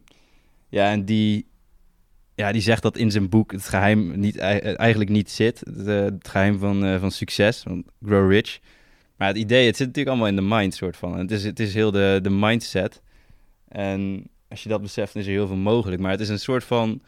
ja, 0.69 0.91
en 0.91 1.05
die, 1.05 1.47
ja, 2.41 2.53
die 2.53 2.63
zegt 2.63 2.83
dat 2.83 2.97
in 2.97 3.11
zijn 3.11 3.29
boek 3.29 3.53
het 3.53 3.69
geheim 3.69 4.19
niet, 4.19 4.37
eh, 4.37 4.79
eigenlijk 4.79 5.11
niet 5.11 5.31
zit. 5.31 5.61
Het, 5.61 5.87
eh, 5.87 6.07
geheim 6.31 6.59
van, 6.59 6.85
eh, 6.85 7.01
van 7.01 7.11
succes, 7.11 7.61
van 7.61 7.85
grow 8.05 8.31
rich. 8.31 8.61
Maar 9.17 9.29
het 9.29 9.37
idee, 9.37 9.67
het 9.67 9.77
zit 9.77 9.87
natuurlijk 9.87 10.17
allemaal 10.17 10.37
in 10.37 10.49
de 10.49 10.55
mind 10.55 10.75
soort 10.75 10.97
van. 10.97 11.19
Het 11.19 11.31
is, 11.31 11.45
het 11.45 11.61
is 11.61 11.75
heel 11.75 11.91
de, 11.91 12.19
de 12.23 12.31
mindset. 12.31 13.03
En 13.69 14.29
als 14.49 14.63
je 14.63 14.69
dat 14.69 14.83
beseft, 14.83 15.13
dan 15.13 15.23
is 15.23 15.29
er 15.29 15.35
heel 15.35 15.47
veel 15.47 15.57
mogelijk. 15.57 16.01
Maar 16.01 16.11
het 16.11 16.21
is 16.21 16.29
een 16.29 16.39
soort 16.39 16.65
van... 16.65 17.03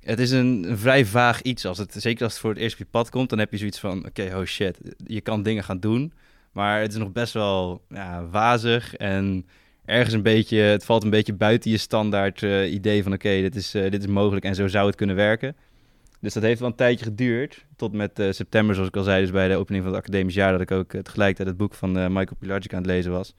Het 0.00 0.18
is 0.18 0.30
een, 0.30 0.64
een 0.68 0.78
vrij 0.78 1.04
vaag 1.04 1.42
iets. 1.42 1.64
Als 1.64 1.78
het, 1.78 1.94
zeker 1.96 2.24
als 2.24 2.32
het 2.32 2.40
voor 2.40 2.50
het 2.50 2.58
eerst 2.58 2.72
op 2.72 2.78
je 2.78 2.90
pad 2.90 3.10
komt, 3.10 3.28
dan 3.28 3.38
heb 3.38 3.50
je 3.50 3.58
zoiets 3.58 3.80
van... 3.80 4.06
Oké, 4.06 4.32
oh 4.36 4.44
shit, 4.44 4.78
je 5.06 5.20
kan 5.20 5.42
dingen 5.42 5.64
gaan 5.64 5.80
doen. 5.80 6.12
Maar 6.52 6.80
het 6.80 6.92
is 6.92 6.98
nog 6.98 7.12
best 7.12 7.32
wel 7.32 7.84
ja, 7.88 8.26
wazig 8.26 8.94
en 8.94 9.46
ergens 9.86 10.14
een 10.14 10.22
beetje... 10.22 10.58
Het 10.58 10.84
valt 10.84 11.04
een 11.04 11.10
beetje 11.10 11.32
buiten 11.32 11.70
je 11.70 11.76
standaard 11.76 12.42
eh, 12.42 12.72
idee 12.72 13.02
van... 13.02 13.12
Oké, 13.12 13.40
dit, 13.40 13.54
is, 13.54 13.74
eh, 13.74 13.90
dit 13.90 14.02
is 14.02 14.08
mogelijk 14.08 14.44
en 14.44 14.54
zo 14.54 14.66
zou 14.66 14.86
het 14.86 14.96
kunnen 14.96 15.16
werken. 15.16 15.56
Dus 16.20 16.34
dat 16.34 16.42
heeft 16.42 16.60
wel 16.60 16.68
een 16.68 16.74
tijdje 16.74 17.04
geduurd. 17.04 17.64
Tot 17.76 17.92
met 17.92 18.18
eh, 18.18 18.30
september, 18.30 18.74
zoals 18.74 18.90
ik 18.90 18.96
al 18.96 19.02
zei, 19.02 19.20
dus 19.20 19.30
bij 19.30 19.48
de 19.48 19.56
opening 19.56 19.84
van 19.84 19.92
het 19.92 20.02
academisch 20.02 20.34
jaar... 20.34 20.52
dat 20.52 20.60
ik 20.60 20.70
ook 20.70 20.90
tegelijkertijd 20.90 21.48
het 21.48 21.56
boek 21.56 21.74
van 21.74 21.92
Michael 21.92 22.36
Pilarczyk 22.38 22.72
aan 22.72 22.78
het 22.78 22.86
lezen 22.86 23.12
was. 23.12 23.34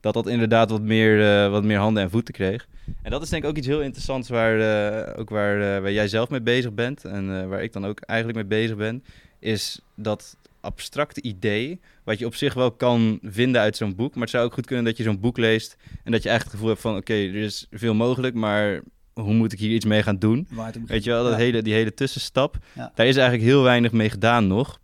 Dat 0.00 0.14
dat 0.14 0.26
inderdaad 0.26 0.70
wat 0.70 0.82
meer, 0.82 1.50
wat 1.50 1.64
meer 1.64 1.78
handen 1.78 2.02
en 2.02 2.10
voeten 2.10 2.34
kreeg. 2.34 2.68
En 3.02 3.10
dat 3.10 3.22
is 3.22 3.28
denk 3.28 3.42
ik 3.42 3.48
ook 3.48 3.56
iets 3.56 3.66
heel 3.66 3.82
interessants 3.82 4.28
waar, 4.28 5.16
ook 5.16 5.30
waar, 5.30 5.82
waar 5.82 5.92
jij 5.92 6.08
zelf 6.08 6.30
mee 6.30 6.40
bezig 6.40 6.72
bent. 6.72 7.04
En 7.04 7.48
waar 7.48 7.62
ik 7.62 7.72
dan 7.72 7.86
ook 7.86 8.00
eigenlijk 8.00 8.38
mee 8.38 8.60
bezig 8.60 8.76
ben. 8.76 9.04
Is 9.38 9.80
dat 9.94 10.36
abstracte 10.62 11.22
idee, 11.22 11.80
wat 12.04 12.18
je 12.18 12.26
op 12.26 12.34
zich 12.34 12.54
wel 12.54 12.72
kan 12.72 13.18
vinden 13.22 13.60
uit 13.60 13.76
zo'n 13.76 13.94
boek. 13.94 14.12
Maar 14.14 14.22
het 14.22 14.30
zou 14.30 14.44
ook 14.44 14.52
goed 14.54 14.66
kunnen 14.66 14.84
dat 14.84 14.96
je 14.96 15.02
zo'n 15.02 15.20
boek 15.20 15.36
leest 15.36 15.76
en 16.04 16.12
dat 16.12 16.22
je 16.22 16.28
eigenlijk 16.28 16.42
het 16.42 16.50
gevoel 16.50 16.68
hebt 16.68 16.80
van... 16.80 16.96
oké, 16.96 17.12
er 17.12 17.34
is 17.34 17.66
veel 17.70 17.94
mogelijk, 17.94 18.34
maar 18.34 18.82
hoe 19.12 19.34
moet 19.34 19.52
ik 19.52 19.58
hier 19.58 19.70
iets 19.70 19.84
mee 19.84 20.02
gaan 20.02 20.18
doen? 20.18 20.46
Weet 20.86 21.04
je 21.04 21.10
wel, 21.10 21.22
dat 21.22 21.32
Ja. 21.32 21.38
hele, 21.38 21.62
die 21.62 21.74
hele 21.74 21.94
tussenstap. 21.94 22.56
Ja. 22.72 22.92
Daar 22.94 23.06
is 23.06 23.16
eigenlijk 23.16 23.48
heel 23.48 23.62
weinig 23.62 23.92
mee 23.92 24.10
gedaan 24.10 24.46
nog. 24.46 24.80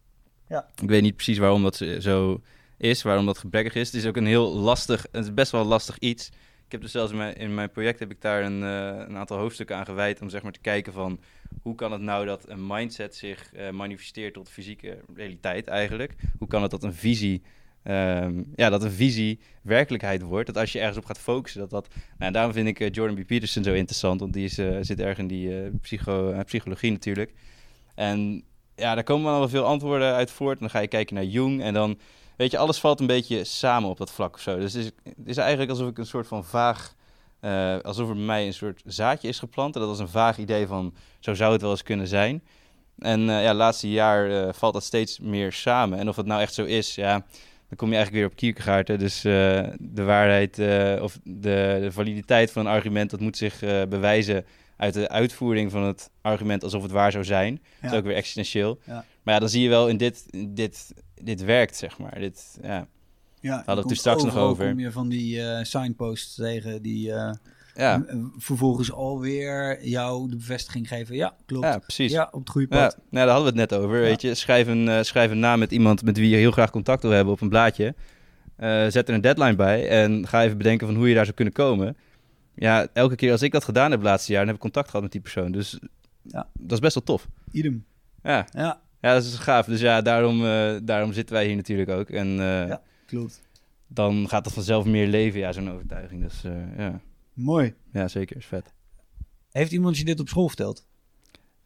Ja. 0.49 0.67
Ik 0.83 0.89
weet 0.89 1.03
niet 1.03 1.15
precies 1.15 1.39
waarom 1.39 1.63
dat 1.63 1.85
zo 2.01 2.41
is, 2.77 3.03
waarom 3.03 3.27
dat 3.27 3.39
gebrekkig 3.39 3.75
is. 3.75 3.87
Het 3.87 3.97
is 3.97 4.07
ook 4.07 4.17
een 4.17 4.27
heel 4.27 4.57
lastig, 4.57 5.07
het 5.13 5.25
is 5.25 5.35
best 5.35 5.53
wel 5.53 5.65
lastig 5.65 5.99
iets. 5.99 6.31
Ik 6.69 6.75
heb 6.75 6.83
dus 6.83 6.93
zelfs 6.93 7.13
in 7.37 7.55
mijn, 7.55 7.71
project 7.71 7.99
heb 7.99 8.11
ik 8.11 8.21
daar 8.21 8.43
een, 8.43 8.63
eh, 8.63 9.05
een 9.09 9.17
aantal 9.17 9.39
hoofdstukken 9.39 9.77
aan 9.77 9.85
gewijd 9.85 10.21
om 10.21 10.29
zeg 10.29 10.43
maar 10.43 10.53
te 10.53 10.61
kijken 10.61 10.93
van 10.93 11.21
hoe 11.63 11.75
kan 11.75 11.93
het 11.93 12.01
nou 12.01 12.27
dat 12.27 12.49
een 12.49 12.67
mindset 12.67 13.15
zich 13.15 13.53
eh, 13.53 13.71
manifesteert 13.71 14.35
tot 14.35 14.51
fysieke 14.51 14.99
realiteit 15.15 15.67
eigenlijk? 15.67 16.15
Hoe 16.39 16.49
kan 16.49 16.63
het 16.63 16.71
dat 16.71 16.83
een 16.83 16.95
visie, 16.95 17.43
ehm, 17.83 18.43
ja, 18.55 18.71
dat 18.71 18.83
een 18.83 18.91
visie 18.91 19.41
werkelijkheid 19.63 20.23
wordt? 20.23 20.47
Dat 20.47 20.57
als 20.57 20.73
je 20.73 20.79
ergens 20.79 20.99
op 20.99 21.05
gaat 21.05 21.19
focussen, 21.19 21.61
dat 21.61 21.71
dat... 21.71 21.95
Nou, 22.19 22.33
daarom 22.33 22.53
vind 22.53 22.69
ik 22.69 22.81
eh, 22.81 22.91
Jordan 22.91 23.23
B. 23.23 23.27
Peterson 23.27 23.65
zo 23.65 23.73
interessant, 23.73 24.21
want 24.21 24.33
die 24.33 24.45
is, 24.45 24.55
zit 24.81 25.01
erg 25.01 25.19
in 25.19 25.27
die 25.27 25.71
psycho, 25.81 26.43
psychologie 26.45 26.91
natuurlijk. 26.91 27.33
En 27.95 28.45
ja, 28.75 28.95
daar 28.95 29.05
komen 29.05 29.33
wel 29.33 29.49
veel 29.49 29.65
antwoorden 29.65 30.15
uit 30.15 30.31
voort. 30.31 30.59
Dan 30.59 30.71
ga 30.71 30.79
je 30.79 30.89
kijken 30.89 31.15
naar 31.15 31.25
Jung 31.25 31.63
en 31.63 31.75
dan, 31.75 31.99
weet 32.39 32.51
je, 32.51 32.59
alles 32.59 32.81
valt 32.81 33.01
een 33.01 33.07
beetje 33.07 33.45
samen 33.45 33.91
op 33.91 33.99
dat 33.99 34.11
vlak 34.11 34.35
of 34.35 34.41
zo. 34.41 34.59
Dus 34.59 34.73
het 34.73 34.85
is, 34.85 34.91
het 35.05 35.29
is 35.29 35.37
eigenlijk 35.37 35.71
alsof 35.71 35.89
ik 35.89 35.99
een 35.99 36.07
soort 36.07 36.27
van 36.27 36.45
vaag, 36.45 36.95
eh, 37.41 37.79
alsof 37.79 38.09
er 38.09 38.15
bij 38.15 38.25
mij 38.25 38.47
een 38.47 38.55
soort 38.55 38.83
zaadje 38.85 39.29
is 39.29 39.39
geplant. 39.39 39.75
En 39.75 39.81
dat 39.81 39.91
was 39.91 39.99
een 39.99 40.09
vaag 40.09 40.39
idee 40.39 40.67
van, 40.67 40.95
zo 41.19 41.35
zou 41.35 41.53
het 41.53 41.61
wel 41.61 41.71
eens 41.71 41.83
kunnen 41.83 42.09
zijn. 42.09 42.43
En 42.99 43.31
eh, 43.31 43.43
ja, 43.43 43.55
laatste 43.55 43.91
jaar 43.91 44.31
eh, 44.31 44.53
valt 44.53 44.73
dat 44.73 44.85
steeds 44.85 45.19
meer 45.19 45.53
samen. 45.53 45.99
En 45.99 46.09
of 46.09 46.17
het 46.17 46.27
nou 46.27 46.41
echt 46.41 46.55
zo 46.55 46.65
is, 46.65 46.95
ja, 46.95 47.13
dan 47.69 47.77
kom 47.77 47.89
je 47.89 47.95
eigenlijk 47.95 48.25
weer 48.25 48.33
op 48.33 48.37
Kierkegaard. 48.37 48.89
hè. 48.89 48.97
Dus 48.97 49.21
de 49.21 50.03
waarheid 50.05 50.59
of 51.03 51.19
de, 51.23 51.79
de 51.81 51.93
validiteit 51.93 52.53
van 52.53 52.67
een 52.67 52.73
argument, 52.73 53.11
dat 53.11 53.21
moet 53.21 53.37
zich 53.37 53.61
bewijzen 53.89 54.47
uit 54.77 54.95
de 54.95 55.09
uitvoering 55.09 55.71
van 55.71 55.83
het 55.83 56.11
argument 56.21 56.65
alsof 56.65 56.83
het 56.83 56.91
waar 56.91 57.13
zou 57.13 57.25
zijn. 57.25 57.63
Dat 57.81 57.93
is 57.93 57.99
ook 57.99 58.05
weer 58.05 58.17
existentieel. 58.17 58.79
Ja. 58.85 59.05
Maar 59.23 59.35
ja, 59.35 59.41
dan 59.41 59.49
zie 59.49 59.63
je 59.63 59.69
wel 59.69 59.89
in 59.89 59.97
dit, 59.97 60.25
dit, 60.49 60.93
dit 61.23 61.45
werkt, 61.45 61.77
zeg 61.77 61.99
maar. 61.99 62.19
Dit, 62.19 62.59
ja. 62.63 62.87
Ja, 63.41 63.57
hadden 63.57 63.77
het 63.85 63.91
er 63.91 63.97
straks 63.97 64.23
nog 64.25 64.37
over. 64.37 64.69
kom 64.69 64.79
je 64.79 64.93
van 64.93 65.09
die 65.09 65.43
eh, 65.43 65.65
signposts 65.65 66.35
tegen 66.35 66.83
die 66.83 67.13
eh, 67.13 67.33
Ja, 67.75 67.97
m- 67.97 68.33
vervolgens 68.37 68.93
alweer 68.93 69.85
jou 69.87 70.29
de 70.31 70.37
bevestiging 70.37 70.89
geven. 70.89 71.17
Ja, 71.17 71.35
klopt. 71.47 71.65
ja 71.65 71.71
Ja, 71.73 71.79
precies. 71.79 72.19
op 72.31 72.41
het 72.41 72.51
goede 72.51 72.67
Ja, 72.77 72.83
pad. 72.83 72.97
nou, 72.97 73.27
daar 73.27 73.35
hadden 73.35 73.55
we 73.55 73.61
het 73.61 73.71
net 73.71 73.81
over, 73.81 73.97
Ja. 73.97 74.03
weet 74.03 74.21
je. 74.23 74.35
Schrijf 74.35 74.67
een, 74.67 74.89
eh, 74.89 75.03
schrijf 75.03 75.31
een 75.31 75.39
naam 75.39 75.59
met 75.59 75.73
iemand 75.73 76.03
met 76.03 76.17
wie 76.19 76.29
je 76.29 76.37
heel 76.37 76.51
graag 76.51 76.71
contact 76.71 77.03
wil 77.03 77.11
hebben 77.11 77.33
op 77.33 77.41
een 77.41 77.49
blaadje. 77.49 77.95
Eh, 78.57 78.87
zet 78.89 79.09
er 79.09 79.15
een 79.15 79.21
deadline 79.21 79.55
bij 79.57 79.89
en 79.89 80.27
ga 80.29 80.43
even 80.45 80.59
bedenken 80.59 80.87
van 80.87 80.97
hoe 80.97 81.09
je 81.09 81.15
daar 81.15 81.25
zou 81.25 81.37
kunnen 81.37 81.55
komen. 81.55 81.97
Ja, 82.55 82.87
elke 82.93 83.15
keer 83.17 83.33
als 83.33 83.43
ik 83.43 83.53
dat 83.53 83.65
gedaan 83.65 83.91
heb 83.91 84.01
het 84.01 84.09
laatste 84.09 84.31
jaar, 84.33 84.39
dan 84.41 84.47
heb 84.49 84.57
ik 84.57 84.63
contact 84.63 84.87
gehad 84.87 85.03
met 85.03 85.13
die 85.13 85.21
persoon. 85.21 85.53
Dus 85.53 85.79
Ja. 86.23 86.49
dat 86.53 86.73
is 86.73 86.79
best 86.79 86.95
wel 86.95 87.05
tof. 87.05 87.29
Idem. 87.53 87.85
Ja, 88.23 88.47
Ja, 88.53 88.81
ja 89.01 89.15
dat 89.15 89.25
is 89.25 89.35
gaaf. 89.35 89.67
Dus 89.67 89.81
ja, 89.81 90.03
daarom, 90.03 90.45
eh, 90.45 90.77
daarom 90.83 91.13
zitten 91.13 91.35
wij 91.35 91.47
hier 91.47 91.57
natuurlijk 91.57 91.91
ook. 91.91 92.09
En 92.11 92.27
eh, 92.27 92.69
Ja. 92.69 92.83
klopt. 93.07 93.43
dan 93.87 94.29
gaat 94.29 94.45
dat 94.45 94.53
vanzelf 94.53 94.85
meer 94.85 95.07
leven, 95.07 95.41
ja, 95.41 95.53
zo'n 95.53 95.71
overtuiging. 95.71 96.23
Dus 96.23 96.45
eh, 96.45 96.77
ja. 96.79 97.01
Mooi. 97.33 97.75
ja, 97.93 98.09
zeker. 98.09 98.37
Is 98.37 98.47
vet. 98.47 98.73
Heeft 99.51 99.73
iemand 99.73 99.99
je 99.99 100.05
dit 100.05 100.21
op 100.21 100.29
school 100.29 100.49
verteld? 100.49 100.87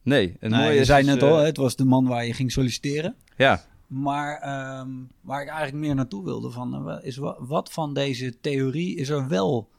Nee, 0.01 0.35
het 0.39 0.49
Nou, 0.51 0.61
mooie 0.63 0.73
je 0.75 0.79
is... 0.79 0.87
zei 0.87 1.03
dus, 1.03 1.13
net 1.13 1.23
al, 1.23 1.37
hè, 1.37 1.45
het 1.45 1.57
was 1.57 1.75
de 1.75 1.85
man 1.85 2.07
waar 2.07 2.25
je 2.25 2.33
ging 2.33 2.51
solliciteren. 2.51 3.15
Ja, 3.37 3.63
Maar 3.87 4.37
ehm, 4.41 4.89
waar 5.21 5.41
ik 5.41 5.47
eigenlijk 5.47 5.85
meer 5.85 5.95
naartoe 5.95 6.23
wilde, 6.23 6.51
van, 6.51 6.99
is 7.01 7.17
wa- 7.17 7.35
wat 7.39 7.71
van 7.71 7.93
deze 7.93 8.39
theorie 8.39 8.95
is 8.95 9.09
er 9.09 9.27
wel 9.27 9.69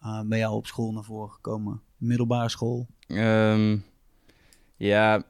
eh, 0.00 0.20
bij 0.20 0.38
jou 0.38 0.54
op 0.54 0.66
school 0.66 0.92
naar 0.92 1.02
voren 1.04 1.30
gekomen? 1.32 1.80
Middelbare 1.96 2.48
school. 2.48 2.86
Ehm, 3.06 3.76
ja, 4.76 5.22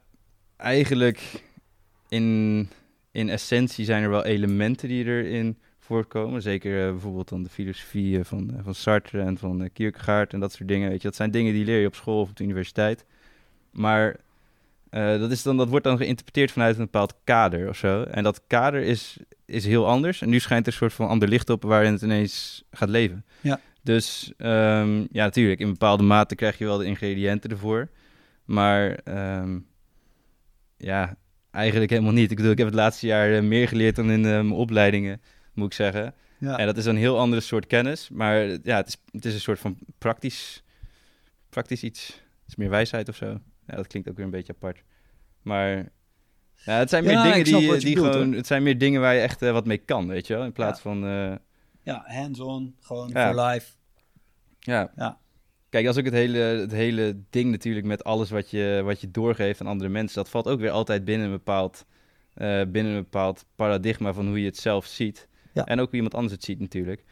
eigenlijk 0.57 1.43
in, 2.13 2.69
in 3.11 3.29
essentie 3.29 3.85
zijn 3.85 4.03
er 4.03 4.09
wel 4.09 4.25
elementen 4.25 4.87
die 4.87 5.05
erin 5.05 5.57
voorkomen. 5.79 6.41
Zeker 6.41 6.85
eh, 6.85 6.91
bijvoorbeeld 6.91 7.29
dan 7.29 7.43
de 7.43 7.49
filosofie 7.49 8.19
eh, 8.19 8.25
van, 8.25 8.53
eh, 8.57 8.63
van 8.63 8.75
Sartre 8.75 9.21
en 9.21 9.37
van 9.37 9.69
Kierkegaard 9.73 10.33
en 10.33 10.39
dat 10.39 10.51
soort 10.51 10.67
dingen. 10.67 10.89
Weet 10.89 11.01
je, 11.01 11.07
dat 11.07 11.15
zijn 11.15 11.31
dingen 11.31 11.53
die 11.53 11.65
leer 11.65 11.79
je 11.79 11.87
op 11.87 11.95
school 11.95 12.21
of 12.21 12.29
op 12.29 12.35
de 12.35 12.43
universiteit. 12.43 13.05
Maar 13.71 14.15
dat, 14.89 15.31
is 15.31 15.43
dan, 15.43 15.57
dat 15.57 15.69
wordt 15.69 15.85
dan 15.85 15.97
geïnterpreteerd 15.97 16.51
vanuit 16.51 16.75
een 16.75 16.83
bepaald 16.83 17.15
kader 17.23 17.69
of 17.69 17.77
zo. 17.77 18.03
En 18.03 18.23
dat 18.23 18.41
kader 18.47 18.81
is, 18.81 19.17
is 19.45 19.65
heel 19.65 19.87
anders. 19.87 20.21
En 20.21 20.29
nu 20.29 20.39
schijnt 20.39 20.65
er 20.65 20.71
een 20.71 20.77
soort 20.77 20.93
van 20.93 21.07
ander 21.07 21.27
licht 21.27 21.49
op 21.49 21.63
waarin 21.63 21.91
het 21.91 22.01
ineens 22.01 22.63
gaat 22.71 22.89
leven. 22.89 23.25
Ja. 23.41 23.59
Dus 23.81 24.33
ehm, 24.37 24.99
ja, 24.99 25.23
natuurlijk, 25.23 25.59
in 25.59 25.71
bepaalde 25.71 26.03
mate 26.03 26.35
krijg 26.35 26.57
je 26.57 26.65
wel 26.65 26.77
de 26.77 26.85
ingrediënten 26.85 27.49
ervoor. 27.49 27.89
Maar 28.45 28.93
ehm, 29.03 29.59
ja, 30.77 31.17
eigenlijk 31.53 31.91
helemaal 31.91 32.13
niet. 32.13 32.29
Ik 32.31 32.37
bedoel, 32.37 32.51
ik 32.51 32.57
heb 32.57 32.67
het 32.67 32.75
laatste 32.75 33.07
jaar 33.07 33.33
eh, 33.35 33.41
meer 33.41 33.67
geleerd 33.67 33.95
dan 33.95 34.11
in 34.11 34.25
eh, 34.25 34.31
mijn 34.31 34.51
opleidingen, 34.51 35.21
moet 35.53 35.65
ik 35.65 35.73
zeggen. 35.73 36.13
Ja. 36.39 36.57
En 36.57 36.65
dat 36.65 36.77
is 36.77 36.85
een 36.85 36.97
heel 36.97 37.19
andere 37.19 37.41
soort 37.41 37.67
kennis. 37.67 38.09
Maar 38.09 38.43
ja, 38.45 38.75
het 38.75 38.87
is, 38.87 38.97
het 39.11 39.25
is 39.25 39.33
een 39.33 39.39
soort 39.39 39.59
van 39.59 39.77
praktisch, 39.97 40.63
praktisch 41.49 41.83
iets. 41.83 42.07
Het 42.07 42.47
is 42.47 42.55
meer 42.55 42.69
wijsheid 42.69 43.09
of 43.09 43.15
zo. 43.15 43.39
Ja, 43.67 43.75
dat 43.75 43.87
klinkt 43.87 44.09
ook 44.09 44.15
weer 44.15 44.25
een 44.25 44.31
beetje 44.31 44.53
apart. 44.53 44.83
Maar 45.41 45.69
ja, 46.55 46.77
het 46.77 46.89
zijn 46.89 47.03
meer 47.03 47.13
Ja, 47.13 47.23
dingen 47.23 47.43
die, 47.43 47.53
die 47.79 47.95
bedoelt, 47.95 48.13
gewoon. 48.13 48.31
Het 48.33 48.47
zijn 48.47 48.63
meer 48.63 48.77
dingen 48.77 49.01
waar 49.01 49.13
je 49.13 49.21
echt 49.21 49.41
eh, 49.41 49.51
wat 49.51 49.65
mee 49.65 49.77
kan, 49.77 50.07
weet 50.07 50.27
je 50.27 50.33
wel. 50.33 50.43
In 50.43 50.51
plaats 50.51 50.77
Ja. 50.83 50.89
van. 50.89 51.05
eh, 51.05 51.35
Ja, 51.83 52.03
hands-on, 52.07 52.75
gewoon 52.79 53.11
voor 53.11 53.41
live. 53.41 53.71
ja. 54.59 54.91
Ja. 54.95 55.19
Kijk, 55.73 55.87
als 55.87 55.97
ook 55.97 56.05
het 56.05 56.13
hele, 56.13 56.37
het 56.37 56.71
hele 56.71 57.15
ding 57.29 57.51
natuurlijk 57.51 57.85
met 57.85 58.03
alles 58.03 58.29
wat 58.29 58.49
je, 58.49 58.81
wat 58.83 59.01
je 59.01 59.11
doorgeeft 59.11 59.61
aan 59.61 59.67
andere 59.67 59.89
mensen, 59.89 60.15
dat 60.15 60.29
valt 60.29 60.47
ook 60.47 60.59
weer 60.59 60.69
altijd 60.69 61.05
binnen 61.05 61.25
een 61.25 61.33
bepaald, 61.33 61.85
eh, 62.33 62.61
binnen 62.67 62.93
een 62.93 63.01
bepaald 63.01 63.45
paradigma 63.55 64.13
van 64.13 64.27
hoe 64.27 64.39
je 64.39 64.45
het 64.45 64.57
zelf 64.57 64.85
ziet. 64.85 65.27
Ja. 65.53 65.65
En 65.65 65.79
ook 65.79 65.85
hoe 65.85 65.95
iemand 65.95 66.13
anders 66.13 66.33
het 66.33 66.43
ziet 66.43 66.59
natuurlijk. 66.59 67.03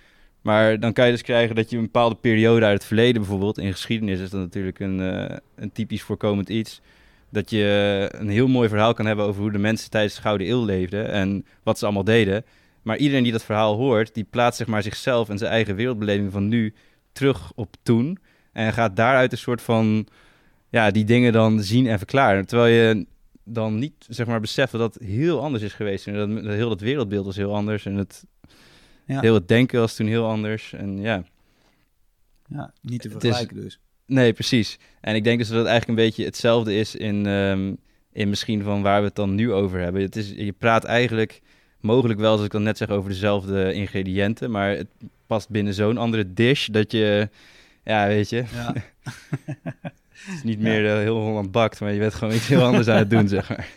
Maar 0.41 0.80
dan 0.80 0.93
kan 0.93 1.05
je 1.05 1.12
dus 1.12 1.22
krijgen 1.22 1.55
dat 1.55 1.70
je 1.70 1.78
een 1.78 1.84
bepaalde 1.84 2.16
periode 2.16 2.66
uit 2.66 2.74
het 2.74 2.86
verleden 2.86 3.22
bijvoorbeeld, 3.22 3.57
in 3.57 3.72
geschiedenis 3.72 4.20
is 4.20 4.30
dat 4.30 4.39
natuurlijk 4.39 4.80
een, 4.80 5.01
eh, 5.01 5.38
een 5.55 5.72
typisch 5.72 6.01
voorkomend 6.01 6.49
iets, 6.49 6.82
dat 7.30 7.49
je 7.49 8.09
een 8.12 8.30
heel 8.30 8.47
mooi 8.47 8.70
verhaal 8.70 8.93
kan 8.93 9.05
hebben 9.05 9.26
over 9.26 9.41
hoe 9.41 9.51
de 9.51 9.57
mensen 9.57 9.89
tijdens 9.89 10.16
de 10.16 10.22
Gouden 10.22 10.49
Eeuw 10.49 10.66
leefden 10.66 11.12
en 11.12 11.45
wat 11.64 11.80
ze 11.80 11.86
allemaal 11.86 12.03
deden. 12.03 12.45
Maar 12.82 12.97
iedereen 12.97 13.24
die 13.24 13.32
dat 13.32 13.43
verhaal 13.43 13.76
hoort, 13.76 14.14
die 14.14 14.28
plaatst 14.30 14.57
zeg 14.57 14.68
maar 14.68 14.84
zichzelf 14.84 15.30
en 15.30 15.38
zijn 15.38 15.51
eigen 15.51 15.76
wereldbeleving 15.76 16.32
van 16.32 16.47
nu 16.47 16.74
terug 17.12 17.51
op 17.55 17.76
toen. 17.84 18.18
En 18.52 18.74
gaat 18.74 18.95
daaruit 18.95 19.32
een 19.32 19.38
soort 19.38 19.62
van, 19.62 20.08
ja, 20.70 20.91
die 20.91 21.04
dingen 21.06 21.34
dan 21.34 21.60
zien 21.64 21.88
en 21.88 21.97
verklaren. 21.97 22.45
Terwijl 22.45 22.74
je 22.74 23.06
dan 23.43 23.80
niet, 23.80 23.93
zeg 24.08 24.28
maar, 24.28 24.39
beseft 24.39 24.72
dat 24.72 24.82
dat 24.93 25.04
heel 25.08 25.41
anders 25.41 25.64
is 25.64 25.74
geweest. 25.74 26.08
En 26.08 26.14
dat, 26.14 26.43
dat 26.43 26.54
heel 26.54 26.70
dat 26.70 26.82
wereldbeeld 26.82 27.26
was 27.26 27.36
heel 27.36 27.56
anders. 27.56 27.86
En 27.86 27.95
het, 27.95 28.26
Ja. 29.06 29.20
heel 29.20 29.34
het 29.34 29.47
denken 29.47 29.80
was 29.80 29.95
toen 29.95 30.08
heel 30.08 30.26
anders. 30.28 30.74
En 30.74 31.02
ja, 31.02 31.24
Ja, 32.47 32.74
niet 32.82 33.02
te 33.02 33.08
Het 33.08 33.24
is- 33.24 33.30
vergelijken 33.30 33.62
dus. 33.62 33.80
nee, 34.06 34.34
precies. 34.34 34.80
En 35.02 35.16
ik 35.16 35.24
denk 35.24 35.38
dus 35.39 35.47
dat 35.47 35.58
het 35.58 35.68
eigenlijk 35.68 35.99
een 35.99 36.06
beetje 36.06 36.26
hetzelfde 36.26 36.76
is 36.76 36.95
in, 36.95 37.26
ehm, 37.26 37.74
in 38.12 38.30
misschien 38.30 38.64
van 38.64 38.82
waar 38.82 38.99
we 39.02 39.08
het 39.08 39.16
dan 39.16 39.36
nu 39.36 39.52
over 39.52 39.80
hebben. 39.80 40.02
Het 40.02 40.16
is, 40.16 40.30
je 40.36 40.52
praat 40.52 40.84
eigenlijk 40.84 41.41
mogelijk 41.80 42.20
wel, 42.20 42.30
zoals 42.32 42.45
ik 42.45 42.52
dan 42.52 42.64
net 42.64 42.78
zeg, 42.78 42.89
over 42.89 43.10
dezelfde 43.10 43.74
ingrediënten. 43.74 44.52
Maar 44.52 44.70
het 44.70 44.88
past 45.28 45.49
binnen 45.49 45.74
zo'n 45.74 45.97
andere 45.97 46.34
dish 46.34 46.68
dat 46.68 46.91
je, 46.91 47.30
ja, 47.91 48.07
weet 48.07 48.29
je... 48.29 48.43
Ja. 48.53 48.73
Het 50.25 50.35
is 50.35 50.43
niet 50.43 50.59
meer 50.59 50.97
heel 50.97 51.15
Holland 51.17 51.51
bakt, 51.51 51.79
maar 51.79 51.93
je 51.93 51.99
bent 51.99 52.13
gewoon 52.13 52.33
iets 52.33 52.47
heel 52.47 52.63
anders 52.63 52.87
aan 52.87 52.97
het 52.97 53.09
doen, 53.09 53.27
zeg 53.27 53.49
maar. 53.49 53.67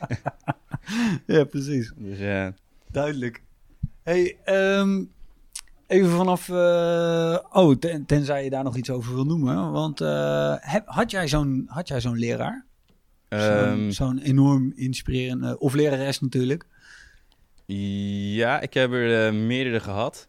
ja, 1.37 1.45
precies. 1.45 1.93
Dus 1.97 2.19
ja, 2.19 2.55
Duidelijk. 2.91 3.43
Hey, 4.03 4.37
ehm, 4.45 5.05
even 5.87 6.11
vanaf... 6.11 6.49
eh, 6.49 7.39
oh, 7.53 7.77
ten- 7.77 8.07
tenzij 8.07 8.45
je 8.45 8.51
daar 8.51 8.65
nog 8.65 8.77
iets 8.77 8.91
over 8.91 9.15
wil 9.15 9.25
noemen. 9.25 9.73
Want 9.73 10.01
eh, 10.01 10.55
heb, 10.59 10.83
had 10.87 11.11
jij 11.11 11.29
zo'n 11.29 11.65
had 11.67 11.89
jij 11.89 12.01
zo'n 12.01 12.19
leraar? 12.19 12.65
Zo'n 13.29 13.41
Ehm, 13.41 13.91
zo'n 13.91 14.19
enorm 14.19 14.73
inspirerende... 14.75 15.59
Of 15.59 15.75
lerares 15.75 16.21
natuurlijk. 16.21 16.67
ja 18.37 18.61
ik 18.61 18.75
heb 18.75 18.93
er 18.93 19.27
eh, 19.27 19.33
meerdere 19.33 19.81
gehad. 19.81 20.29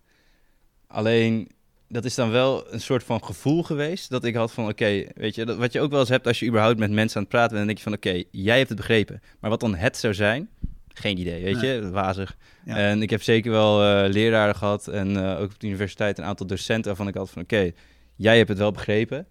Alleen, 0.87 1.49
dat 1.87 2.05
is 2.05 2.15
dan 2.15 2.31
wel 2.31 2.73
een 2.73 2.81
soort 2.81 3.03
van 3.03 3.23
gevoel 3.23 3.63
geweest, 3.63 4.09
dat 4.09 4.23
ik 4.23 4.35
had 4.35 4.51
van, 4.51 4.67
oké, 4.67 5.03
weet 5.15 5.35
je, 5.35 5.45
dat, 5.45 5.57
wat 5.57 5.73
je 5.73 5.81
ook 5.81 5.91
wel 5.91 5.99
eens 5.99 6.09
hebt 6.09 6.27
als 6.27 6.39
je 6.39 6.47
überhaupt 6.47 6.79
met 6.79 6.91
mensen 6.91 7.17
aan 7.17 7.21
het 7.21 7.31
praten 7.31 7.55
bent, 7.55 7.67
dan 7.67 7.75
denk 7.75 7.77
je 7.77 7.83
van, 7.83 7.93
oké, 7.93 8.23
jij 8.31 8.57
hebt 8.57 8.69
het 8.69 8.77
begrepen. 8.77 9.21
Maar 9.39 9.49
wat 9.49 9.59
dan 9.59 9.75
het 9.75 9.97
zou 9.97 10.13
zijn, 10.13 10.49
geen 10.93 11.17
idee, 11.17 11.43
weet 11.43 11.61
je, 11.61 11.89
wazig. 11.91 12.37
Ja. 12.65 12.75
En 12.75 13.01
ik 13.01 13.09
heb 13.09 13.21
zeker 13.21 13.51
wel 13.51 13.83
eh, 13.83 14.11
leraren 14.11 14.55
gehad 14.55 14.87
en 14.87 15.17
eh, 15.17 15.39
ook 15.41 15.51
op 15.51 15.59
de 15.59 15.67
universiteit 15.67 16.17
een 16.17 16.23
aantal 16.23 16.47
docenten 16.47 16.85
waarvan 16.85 17.07
ik 17.07 17.15
had 17.15 17.29
van, 17.29 17.41
oké, 17.41 17.71
jij 18.15 18.37
hebt 18.37 18.49
het 18.49 18.57
wel 18.57 18.71
begrepen, 18.71 19.27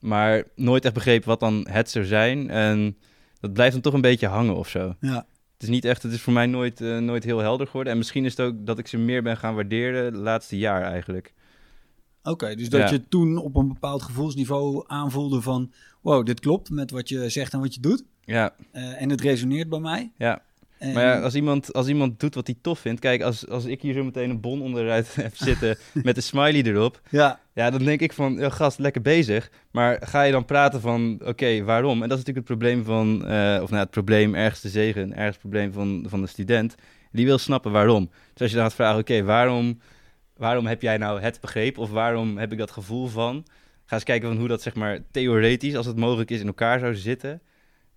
maar 0.00 0.44
nooit 0.54 0.84
echt 0.84 0.94
begrepen 0.94 1.28
wat 1.28 1.40
dan 1.40 1.66
het 1.70 1.90
zou 1.90 2.04
zijn. 2.04 2.50
En 2.50 2.96
dat 3.40 3.52
blijft 3.52 3.72
dan 3.72 3.82
toch 3.82 3.94
een 3.94 4.00
beetje 4.00 4.26
hangen 4.26 4.56
of 4.56 4.68
zo. 4.68 4.94
Ja. 5.00 5.26
Het 5.52 5.62
is 5.62 5.68
niet 5.68 5.84
echt, 5.84 6.02
het 6.02 6.12
is 6.12 6.20
voor 6.20 6.32
mij 6.32 6.46
nooit, 6.46 6.80
eh, 6.80 6.98
nooit 6.98 7.24
heel 7.24 7.38
helder 7.38 7.66
geworden. 7.66 7.92
En 7.92 7.98
misschien 7.98 8.24
is 8.24 8.36
het 8.36 8.46
ook 8.46 8.66
dat 8.66 8.78
ik 8.78 8.86
ze 8.86 8.98
meer 8.98 9.22
ben 9.22 9.36
gaan 9.36 9.54
waarderen 9.54 10.04
het 10.04 10.14
laatste 10.14 10.58
jaar 10.58 10.82
eigenlijk. 10.82 11.32
Oké, 12.30 12.54
dus 12.54 12.68
dat 12.68 12.80
Ja. 12.80 12.90
je 12.90 13.08
toen 13.08 13.36
op 13.36 13.56
een 13.56 13.68
bepaald 13.68 14.02
gevoelsniveau 14.02 14.84
aanvoelde 14.86 15.40
van... 15.40 15.72
Wow, 16.00 16.26
dit 16.26 16.40
klopt 16.40 16.70
met 16.70 16.90
wat 16.90 17.08
je 17.08 17.28
zegt 17.28 17.52
en 17.52 17.60
wat 17.60 17.74
je 17.74 17.80
doet. 17.80 18.04
Ja, 18.24 18.54
Eh, 18.72 19.02
en 19.02 19.10
het 19.10 19.20
resoneert 19.20 19.68
bij 19.68 19.78
mij. 19.78 20.10
ja. 20.16 20.42
En, 20.78 20.92
Maar 20.92 21.02
ja, 21.04 21.20
als 21.20 21.34
iemand, 21.34 21.72
als 21.72 21.88
iemand 21.88 22.20
doet 22.20 22.34
wat 22.34 22.46
hij 22.46 22.56
tof 22.60 22.78
vindt... 22.78 23.00
Kijk, 23.00 23.22
als, 23.22 23.48
als 23.48 23.64
ik 23.64 23.82
hier 23.82 23.94
zo 23.94 24.04
meteen 24.04 24.30
een 24.30 24.40
bon 24.40 24.62
onderuit 24.62 25.14
heb 25.22 25.36
zitten 25.36 25.76
met 26.02 26.16
een 26.16 26.22
smiley 26.22 26.62
erop... 26.62 27.00
ja, 27.10 27.40
Ja, 27.54 27.70
dan 27.70 27.84
denk 27.84 28.00
ik 28.00 28.12
van, 28.12 28.32
ja, 28.34 28.48
gast, 28.50 28.78
lekker 28.78 29.02
bezig. 29.02 29.50
Maar 29.70 29.98
ga 30.04 30.22
je 30.22 30.32
dan 30.32 30.44
praten 30.44 30.80
van, 30.80 31.18
oké, 31.24 31.64
waarom? 31.64 32.02
En 32.02 32.08
dat 32.08 32.18
is 32.18 32.24
natuurlijk 32.24 32.48
het 32.48 32.58
probleem 32.58 32.84
van... 32.84 33.26
eh, 33.26 33.62
of 33.62 33.70
nou, 33.70 33.82
het 33.82 33.90
probleem, 33.90 34.34
ergens 34.34 34.60
de 34.60 34.68
zegen, 34.68 35.02
ergens 35.10 35.26
het 35.36 35.38
probleem 35.40 35.72
van, 35.72 36.04
van 36.08 36.20
de 36.20 36.26
student. 36.26 36.74
Die 37.12 37.24
wil 37.26 37.38
snappen 37.38 37.72
waarom. 37.72 38.10
Dus 38.32 38.40
als 38.42 38.50
je 38.50 38.56
dan 38.56 38.64
gaat 38.64 38.74
vragen, 38.74 39.00
oké, 39.00 39.22
waarom, 39.22 39.80
waarom 40.38 40.66
heb 40.66 40.82
jij 40.82 40.96
nou 40.96 41.20
het 41.20 41.40
begrepen? 41.40 41.82
Of 41.82 41.90
waarom 41.90 42.38
heb 42.38 42.52
ik 42.52 42.58
dat 42.58 42.70
gevoel 42.70 43.06
van? 43.06 43.46
Ga 43.84 43.94
eens 43.94 44.04
kijken 44.04 44.28
van 44.28 44.38
hoe 44.38 44.48
dat, 44.48 44.62
zeg 44.62 44.74
maar, 44.74 44.98
theoretisch, 45.10 45.76
als 45.76 45.86
het 45.86 45.96
mogelijk 45.96 46.30
is, 46.30 46.40
in 46.40 46.46
elkaar 46.46 46.78
zou 46.78 46.94
zitten. 46.94 47.40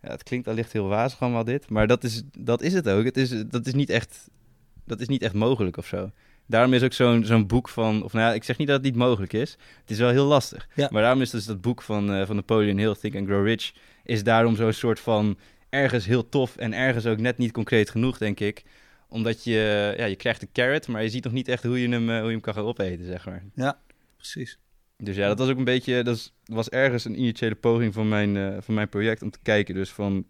Ja, 0.02 0.10
het 0.10 0.24
klinkt 0.24 0.48
allicht 0.48 0.74
heel 0.74 0.88
wazig 0.88 1.22
allemaal 1.22 1.44
dit. 1.44 1.70
Maar 1.70 1.88
dat 1.88 2.04
is, 2.04 2.24
dat 2.38 2.62
is 2.62 2.74
het 2.74 2.89
ook. 2.89 3.04
Het 3.04 3.18
is, 3.18 3.44
dat, 3.48 3.68
is 3.68 3.74
niet 3.74 3.89
echt, 3.89 4.30
dat 4.86 5.00
is 5.00 5.08
niet 5.08 5.22
echt 5.22 5.34
mogelijk 5.34 5.78
of 5.78 5.86
zo. 5.86 6.12
Daarom 6.46 6.74
is 6.74 6.84
ook 6.84 6.94
zo'n 6.94 7.26
zo'n 7.26 7.48
boek 7.48 7.70
van... 7.70 8.04
Of 8.04 8.14
nou 8.14 8.26
ja, 8.26 8.34
ik 8.34 8.44
zeg 8.44 8.58
niet 8.58 8.68
dat 8.68 8.76
het 8.76 8.86
niet 8.86 8.96
mogelijk 8.96 9.34
is. 9.34 9.52
Het 9.82 9.89
is 9.89 9.98
wel 9.98 10.10
heel 10.10 10.26
lastig. 10.26 10.68
Ja. 10.76 10.88
Maar 10.92 11.02
daarom 11.02 11.22
is 11.22 11.30
dus 11.30 11.46
dat 11.46 11.62
boek 11.62 11.82
van, 11.82 12.14
eh, 12.14 12.26
van 12.26 12.36
Napoleon 12.36 12.78
Hill, 12.78 12.96
Think 12.96 13.16
and 13.16 13.28
Grow 13.28 13.46
Rich... 13.46 13.72
is 14.04 14.24
daarom 14.24 14.56
zo'n 14.56 14.74
soort 14.74 15.00
van... 15.00 15.38
ergens 15.70 16.06
heel 16.06 16.30
tof 16.30 16.56
en 16.58 16.74
ergens 16.74 17.06
ook 17.06 17.20
net 17.20 17.38
niet 17.38 17.52
concreet 17.52 17.89
genoeg, 17.89 18.18
denk 18.18 18.39
ik. 18.39 18.64
Omdat 19.12 19.43
je... 19.43 19.93
Ja, 19.97 20.05
je 20.05 20.16
krijgt 20.16 20.41
een 20.41 20.51
carrot, 20.53 20.88
maar 20.88 21.03
je 21.03 21.09
ziet 21.09 21.24
nog 21.24 21.34
niet 21.34 21.47
echt 21.47 21.64
hoe 21.64 21.82
je 21.82 21.89
hem, 21.89 22.09
eh, 22.09 22.16
hoe 22.16 22.26
je 22.26 22.32
hem 22.32 22.39
kan 22.39 22.53
gaan 22.53 22.64
opeten, 22.64 23.05
zeg 23.05 23.26
maar. 23.26 23.43
precies. 24.16 24.59
Dus 24.97 25.16
ja, 25.16 25.28
dat 25.28 25.38
was 25.38 25.49
ook 25.49 25.57
een 25.57 25.64
beetje... 25.64 26.03
Dat 26.03 26.34
was 26.45 26.70
ergens 26.70 27.05
een 27.05 27.20
initiële 27.20 27.55
poging 27.55 27.93
van 27.93 28.07
mijn, 28.07 28.38
eh, 28.38 28.57
van 28.59 28.74
mijn 28.74 28.89
project 28.89 29.22
om 29.22 29.30
te 29.30 29.39
kijken. 29.41 29.76
Dus 29.76 29.91
van... 29.91 30.26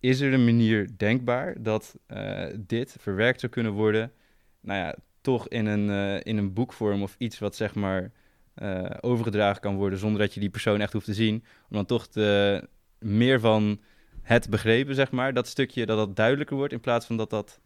Is 0.00 0.20
er 0.20 0.32
een 0.32 0.44
manier 0.44 0.88
denkbaar 0.96 1.62
dat 1.62 1.94
eh, 2.06 2.46
dit 2.58 2.96
verwerkt 2.98 3.40
zou 3.40 3.52
kunnen 3.52 3.72
worden... 3.72 4.12
Nou 4.60 4.78
ja, 4.78 4.96
toch 5.20 5.48
in 5.48 5.66
een, 5.66 6.22
in 6.22 6.36
een 6.36 6.52
boekvorm 6.52 7.02
of 7.02 7.14
iets 7.18 7.38
wat 7.38 7.56
zeg 7.56 7.74
maar 7.74 8.10
overgedragen 9.00 9.60
kan 9.60 9.76
worden 9.76 9.98
zonder 9.98 10.20
dat 10.20 10.34
je 10.34 10.40
die 10.40 10.50
persoon 10.50 10.80
echt 10.80 10.92
hoeft 10.92 11.04
te 11.04 11.14
zien. 11.14 11.44
Om 11.68 11.76
dan 11.76 11.86
toch 11.86 12.08
meer 12.98 13.40
van 13.40 13.80
het 14.22 14.50
begrepen, 14.50 14.94
zeg 14.94 15.10
maar, 15.10 15.34
dat 15.34 15.46
stukje, 15.46 15.86
dat 15.86 15.96
dat 15.96 16.16
duidelijker 16.16 16.56
wordt 16.56 16.72
in 16.72 16.80
plaats 16.80 17.06
van 17.06 17.16
dat 17.16 17.30
dat... 17.30 17.60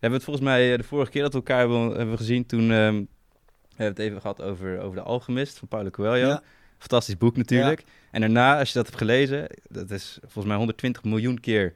We 0.00 0.04
hebben 0.06 0.18
het 0.18 0.28
volgens 0.28 0.46
mij 0.46 0.72
eh, 0.72 0.78
de 0.78 0.84
vorige 0.84 1.10
keer 1.10 1.22
dat 1.22 1.32
we 1.32 1.38
elkaar 1.38 1.58
hebben, 1.58 1.80
hebben 1.88 2.10
we 2.10 2.16
gezien, 2.16 2.46
toen 2.46 2.60
ehm, 2.60 2.94
we 2.94 3.84
hebben 3.84 3.86
het 3.86 3.98
even 3.98 4.20
gehad 4.20 4.42
over, 4.42 4.80
over 4.80 4.96
de 4.96 5.02
Alchemist 5.02 5.58
van 5.58 5.68
Paulo 5.68 5.90
Coelho. 5.90 6.14
Ja. 6.14 6.42
Fantastisch 6.78 7.16
boek 7.18 7.36
natuurlijk. 7.36 7.84
En 8.10 8.20
daarna, 8.20 8.58
als 8.58 8.68
je 8.68 8.74
dat 8.74 8.86
hebt 8.86 8.98
gelezen, 8.98 9.46
dat 9.68 9.90
is 9.90 10.18
volgens 10.20 10.44
mij 10.46 10.56
120 10.56 11.04
miljoen 11.04 11.40
keer 11.40 11.74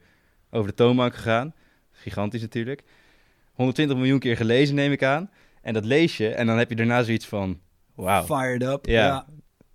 over 0.51 0.67
de 0.67 0.73
toonbank 0.75 1.15
gegaan. 1.15 1.53
Gigantisch 1.91 2.41
natuurlijk. 2.41 2.83
120 3.53 3.97
miljoen 3.97 4.19
keer 4.19 4.37
gelezen, 4.37 4.75
neem 4.75 4.91
ik 4.91 5.03
aan. 5.03 5.29
En 5.61 5.73
dat 5.73 5.85
lees 5.85 6.17
je 6.17 6.29
en 6.29 6.47
dan 6.47 6.57
heb 6.57 6.69
je 6.69 6.75
daarna 6.75 7.03
zoiets 7.03 7.25
van... 7.27 7.59
Wauw, 7.95 8.23
Fired 8.23 8.63
up. 8.63 8.85
Ja. 8.85 9.05
Ja. 9.05 9.25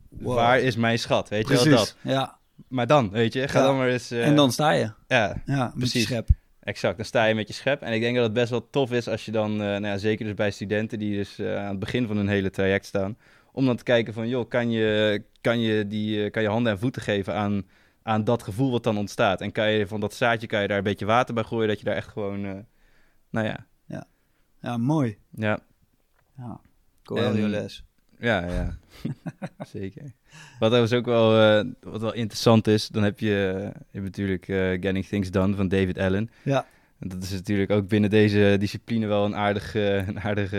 Wow. 0.08 0.34
waar 0.34 0.60
is 0.60 0.76
mijn 0.76 0.98
schat? 0.98 1.28
Weet 1.28 1.48
je 1.48 1.54
wel 1.54 1.62
Precies. 1.62 1.78
dat? 1.80 1.96
Ja. 2.12 2.38
Maar 2.68 2.86
dan, 2.86 3.10
weet 3.10 3.32
je, 3.32 3.48
ga 3.48 3.58
Ja. 3.58 3.64
dan 3.66 3.76
maar 3.76 3.88
eens... 3.88 4.10
eh, 4.10 4.26
En 4.26 4.36
dan 4.36 4.52
sta 4.52 4.70
je. 4.70 4.92
Ja, 5.06 5.42
Ja, 5.44 5.72
precies. 5.76 6.12
Exact. 6.68 6.96
Dan 6.96 7.04
sta 7.04 7.24
je 7.24 7.34
met 7.34 7.48
je 7.48 7.54
schep. 7.54 7.82
En 7.82 7.92
ik 7.92 8.00
denk 8.00 8.14
dat 8.14 8.24
het 8.24 8.32
best 8.32 8.50
wel 8.50 8.70
tof 8.70 8.92
is 8.92 9.08
als 9.08 9.24
je 9.24 9.30
dan, 9.30 9.50
eh, 9.52 9.58
nou 9.58 9.86
ja, 9.86 9.98
zeker 9.98 10.24
dus 10.24 10.34
bij 10.34 10.50
studenten 10.50 10.98
die 10.98 11.16
dus 11.16 11.38
eh, 11.38 11.56
aan 11.56 11.70
het 11.70 11.78
begin 11.78 12.06
van 12.06 12.16
hun 12.16 12.28
hele 12.28 12.50
traject 12.50 12.86
staan, 12.86 13.16
om 13.52 13.66
dan 13.66 13.76
te 13.76 13.82
kijken 13.84 14.12
van, 14.14 14.28
joh, 14.28 14.48
kan 14.48 14.70
je, 14.70 15.22
kan 15.40 15.60
je, 15.60 15.86
die, 15.86 16.24
eh, 16.24 16.30
kan 16.30 16.42
je 16.42 16.48
handen 16.48 16.72
en 16.72 16.78
voeten 16.78 17.02
geven 17.02 17.34
aan, 17.34 17.66
aan 18.02 18.24
dat 18.24 18.42
gevoel 18.42 18.70
wat 18.70 18.82
dan 18.84 18.98
ontstaat? 18.98 19.40
En 19.40 19.52
kan 19.52 19.70
je 19.70 19.86
van 19.86 20.00
dat 20.00 20.14
zaadje, 20.14 20.46
kan 20.46 20.62
je 20.62 20.68
daar 20.68 20.78
een 20.78 20.82
beetje 20.84 21.06
water 21.06 21.34
bij 21.34 21.44
gooien, 21.44 21.68
dat 21.68 21.78
je 21.78 21.84
daar 21.84 21.96
echt 21.96 22.08
gewoon, 22.08 22.66
nou 23.30 23.46
ja, 23.46 23.66
Ja, 24.60 24.76
mooi. 24.76 25.18
ja, 25.30 25.58
Ja. 26.36 26.60
Coelho 27.04 27.24
En- 27.30 27.48
les. 27.48 27.84
Ja, 28.20 28.46
ja. 28.46 28.76
Zeker. 29.78 30.02
Wat 30.58 30.70
overigens 30.70 30.98
ook 30.98 31.06
wel, 31.06 31.40
eh, 31.40 31.66
wat 31.80 32.00
wel 32.00 32.14
interessant 32.14 32.66
is, 32.66 32.88
dan 32.88 33.02
heb 33.02 33.18
je, 33.18 33.54
eh, 33.56 33.62
je 33.62 33.98
hebt 33.98 34.04
natuurlijk 34.04 34.48
eh, 34.48 34.56
Getting 34.56 35.06
Things 35.06 35.30
Done 35.30 35.54
van 35.54 35.68
David 35.68 35.98
Allen. 35.98 36.30
Ja. 36.42 36.66
En 36.98 37.08
dat 37.08 37.22
is 37.22 37.30
natuurlijk 37.30 37.70
ook 37.70 37.88
binnen 37.88 38.10
deze 38.10 38.56
discipline 38.58 39.06
wel 39.06 39.24
een 39.24 39.36
aardig, 39.36 39.74
een 39.74 40.20
aardig 40.20 40.52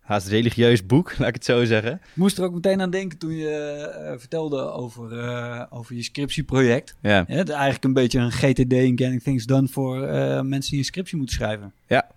haast 0.00 0.28
religieus 0.28 0.86
boek, 0.86 1.12
laat 1.18 1.28
ik 1.28 1.34
het 1.34 1.44
zo 1.44 1.64
zeggen. 1.64 2.00
Moest 2.14 2.38
er 2.38 2.44
ook 2.44 2.54
meteen 2.54 2.80
aan 2.80 2.90
denken 2.90 3.18
toen 3.18 3.36
je 3.36 4.14
vertelde 4.18 4.60
over, 4.70 5.70
over 5.70 5.94
je 5.94 6.02
scriptieproject. 6.02 6.96
Ja, 7.00 7.24
Ja, 7.28 7.36
het 7.36 7.48
is 7.48 7.54
eigenlijk 7.54 7.84
een 7.84 7.92
beetje 7.92 8.18
een 8.18 8.32
GTD 8.32 8.72
in 8.72 8.98
Getting 8.98 9.22
Things 9.22 9.46
Done 9.46 9.68
voor 9.68 9.98
mensen 10.44 10.70
die 10.70 10.78
een 10.78 10.84
scriptie 10.84 11.16
moeten 11.16 11.36
schrijven. 11.36 11.72
Ja. 11.86 12.10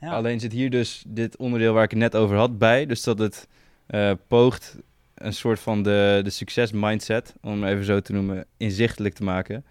ja. 0.00 0.10
alleen 0.10 0.40
zit 0.40 0.52
hier 0.52 0.70
dus 0.70 1.04
dit 1.06 1.36
onderdeel 1.36 1.72
waar 1.72 1.84
ik 1.84 1.90
het 1.90 1.98
net 1.98 2.16
over 2.16 2.36
had 2.36 2.58
bij. 2.58 2.86
Dus 2.86 3.02
dat 3.02 3.18
het 3.18 3.46
eh, 3.86 4.12
poogt 4.28 4.76
een 5.14 5.32
soort 5.32 5.60
van 5.60 5.82
de, 5.82 6.20
de 6.24 6.30
succesmindset, 6.30 7.34
om 7.40 7.64
even 7.64 7.84
zo 7.84 8.00
te 8.00 8.12
noemen, 8.12 8.46
inzichtelijk 8.56 9.14
te 9.14 9.24
maken. 9.24 9.64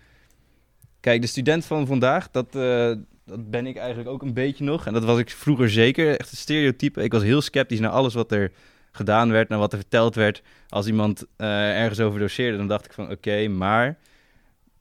Kijk, 1.00 1.22
de 1.22 1.28
student 1.28 1.66
van 1.66 1.88
vandaag, 1.88 2.32
dat, 2.32 2.56
eh, 2.56 2.94
dat 3.26 3.50
ben 3.50 3.66
ik 3.66 3.78
eigenlijk 3.78 4.10
ook 4.10 4.22
een 4.22 4.34
beetje 4.34 4.64
nog. 4.64 4.86
En 4.86 4.94
dat 4.94 5.04
was 5.04 5.20
ik 5.20 5.30
vroeger 5.30 5.70
zeker. 5.70 6.20
Echt 6.20 6.32
een 6.32 6.38
stereotype. 6.38 7.04
Ik 7.04 7.12
was 7.12 7.24
heel 7.24 7.42
sceptisch 7.42 7.80
naar 7.80 7.90
alles 7.90 8.14
wat 8.14 8.32
er 8.32 8.52
gedaan 8.92 9.32
werd, 9.32 9.50
naar 9.50 9.60
wat 9.60 9.72
er 9.72 9.80
verteld 9.80 10.16
werd. 10.16 10.42
Als 10.70 10.88
iemand 10.88 11.26
eh, 11.36 11.82
ergens 11.82 12.00
over 12.00 12.20
doseerde, 12.20 12.58
dan 12.58 12.68
dacht 12.68 12.86
ik 12.86 12.94
van 12.94 13.12
oké, 13.12 13.48
maar... 13.48 13.98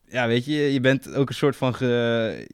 Ja, 0.09 0.27
weet 0.27 0.45
je, 0.45 0.73
je 0.73 0.81
bent 0.81 1.15
ook 1.15 1.29
een 1.29 1.35
soort 1.35 1.57
van, 1.57 1.75
een 1.81 2.47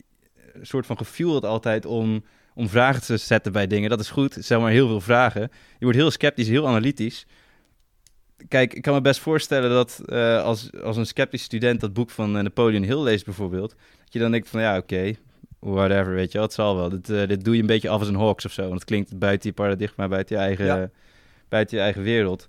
soort 0.62 0.86
van 0.86 0.96
gefueled 0.96 1.44
altijd 1.44 1.86
om, 1.86 2.24
om 2.54 2.68
vragen 2.68 3.02
te 3.02 3.16
zetten 3.16 3.52
bij 3.52 3.66
dingen. 3.66 3.90
Dat 3.90 4.00
is 4.00 4.10
goed, 4.10 4.36
stel 4.40 4.60
maar 4.60 4.70
heel 4.70 4.88
veel 4.88 5.00
vragen. 5.00 5.40
Je 5.78 5.84
wordt 5.84 5.98
heel 5.98 6.10
sceptisch, 6.10 6.48
heel 6.48 6.68
analytisch. 6.68 7.26
Kijk, 8.48 8.74
ik 8.74 8.82
kan 8.82 8.94
me 8.94 9.00
best 9.00 9.20
voorstellen 9.20 9.70
dat 9.70 10.02
eh, 10.06 10.42
als, 10.42 10.70
als 10.82 10.96
een 10.96 11.06
sceptisch 11.06 11.42
student 11.42 11.80
dat 11.80 11.92
boek 11.92 12.10
van 12.10 12.36
eh, 12.36 12.42
Napoleon 12.42 12.82
Hill 12.82 13.02
leest 13.02 13.24
bijvoorbeeld, 13.24 13.70
dat 13.98 14.12
je 14.12 14.18
dan 14.18 14.30
denkt 14.30 14.48
van 14.48 14.60
ja, 14.60 14.76
oké, 14.76 15.12
whatever, 15.58 16.14
weet 16.14 16.32
je 16.32 16.38
wel, 16.38 16.46
het 16.46 16.56
zal 16.56 16.76
wel. 16.76 16.88
Dit, 16.88 17.10
eh, 17.10 17.28
dit 17.28 17.44
doe 17.44 17.54
je 17.54 17.60
een 17.60 17.66
beetje 17.66 17.88
af 17.88 17.98
als 17.98 18.08
een 18.08 18.16
Hawks 18.16 18.44
of 18.44 18.52
zo, 18.52 18.62
want 18.62 18.74
het 18.74 18.84
klinkt 18.84 19.18
buiten 19.18 19.48
je 19.48 19.54
paradigma, 19.54 20.08
buiten 20.08 20.36
je 20.36 20.42
eigen, 20.42 20.64
Ja. 20.64 20.90
buiten 21.48 21.76
je 21.76 21.82
eigen 21.82 22.02
wereld. 22.02 22.44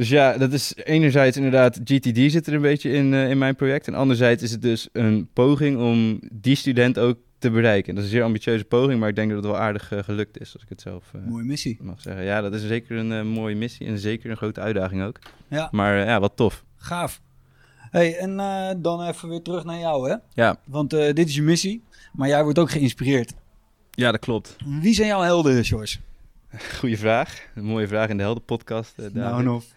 Dus 0.00 0.08
ja, 0.08 0.36
dat 0.38 0.52
is 0.52 0.74
enerzijds 0.84 1.36
inderdaad, 1.36 1.80
GTD 1.84 2.18
zit 2.32 2.46
er 2.46 2.54
een 2.54 2.60
beetje 2.60 2.90
in, 2.92 3.14
eh, 3.14 3.30
in 3.30 3.38
mijn 3.38 3.56
project. 3.56 3.86
En 3.86 3.94
anderzijds 3.94 4.42
is 4.42 4.50
het 4.50 4.62
dus 4.62 4.88
een 4.92 5.28
poging 5.32 5.78
om 5.78 6.20
die 6.32 6.54
student 6.56 6.98
ook 6.98 7.18
te 7.38 7.50
bereiken. 7.50 7.94
Dat 7.94 8.04
is 8.04 8.10
een 8.10 8.16
zeer 8.16 8.24
ambitieuze 8.26 8.64
poging, 8.64 9.00
maar 9.00 9.08
ik 9.08 9.14
denk 9.14 9.28
dat 9.30 9.36
het 9.36 9.46
wel 9.46 9.58
aardig 9.60 9.92
eh, 9.92 10.02
gelukt 10.02 10.40
is, 10.40 10.52
als 10.52 10.62
ik 10.62 10.68
het 10.68 10.80
zelf 10.80 11.04
eh, 11.14 11.20
Mooie 11.26 11.44
missie. 11.44 11.78
mag 11.82 12.00
zeggen. 12.00 12.24
Ja, 12.24 12.40
dat 12.40 12.54
is 12.54 12.66
zeker 12.66 12.96
een 12.96 13.26
mooie 13.28 13.56
missie 13.56 13.86
en 13.86 13.98
zeker 13.98 14.30
een 14.30 14.36
grote 14.36 14.60
uitdaging 14.60 15.02
ook. 15.02 15.18
Ja, 15.48 15.68
Maar 15.72 15.96
ja, 15.96 16.20
wat 16.20 16.32
tof. 16.36 16.64
gaaf. 16.76 17.20
hey, 17.90 18.16
en 18.16 18.36
dan 18.82 19.02
even 19.06 19.28
weer 19.28 19.42
terug 19.42 19.64
naar 19.64 19.78
jou, 19.78 20.10
hè? 20.10 20.16
Ja, 20.34 20.56
Want 20.64 20.90
dit 20.90 21.18
is 21.28 21.34
je 21.34 21.42
missie, 21.42 21.82
maar 22.12 22.28
jij 22.28 22.42
wordt 22.42 22.58
ook 22.58 22.70
geïnspireerd. 22.70 23.32
ja 23.90 24.10
dat 24.10 24.20
klopt. 24.20 24.56
Wie 24.80 24.94
zijn 24.94 25.08
jouw 25.08 25.20
helden, 25.20 25.64
George? 25.64 25.96
Goeie 26.78 26.98
vraag. 26.98 27.48
Een 27.54 27.64
mooie 27.64 27.88
vraag 27.88 28.08
in 28.08 28.16
de 28.16 28.22
Helden 28.22 28.44
podcast. 28.44 28.98
eh, 28.98 29.06
Nou, 29.12 29.48
of. 29.48 29.64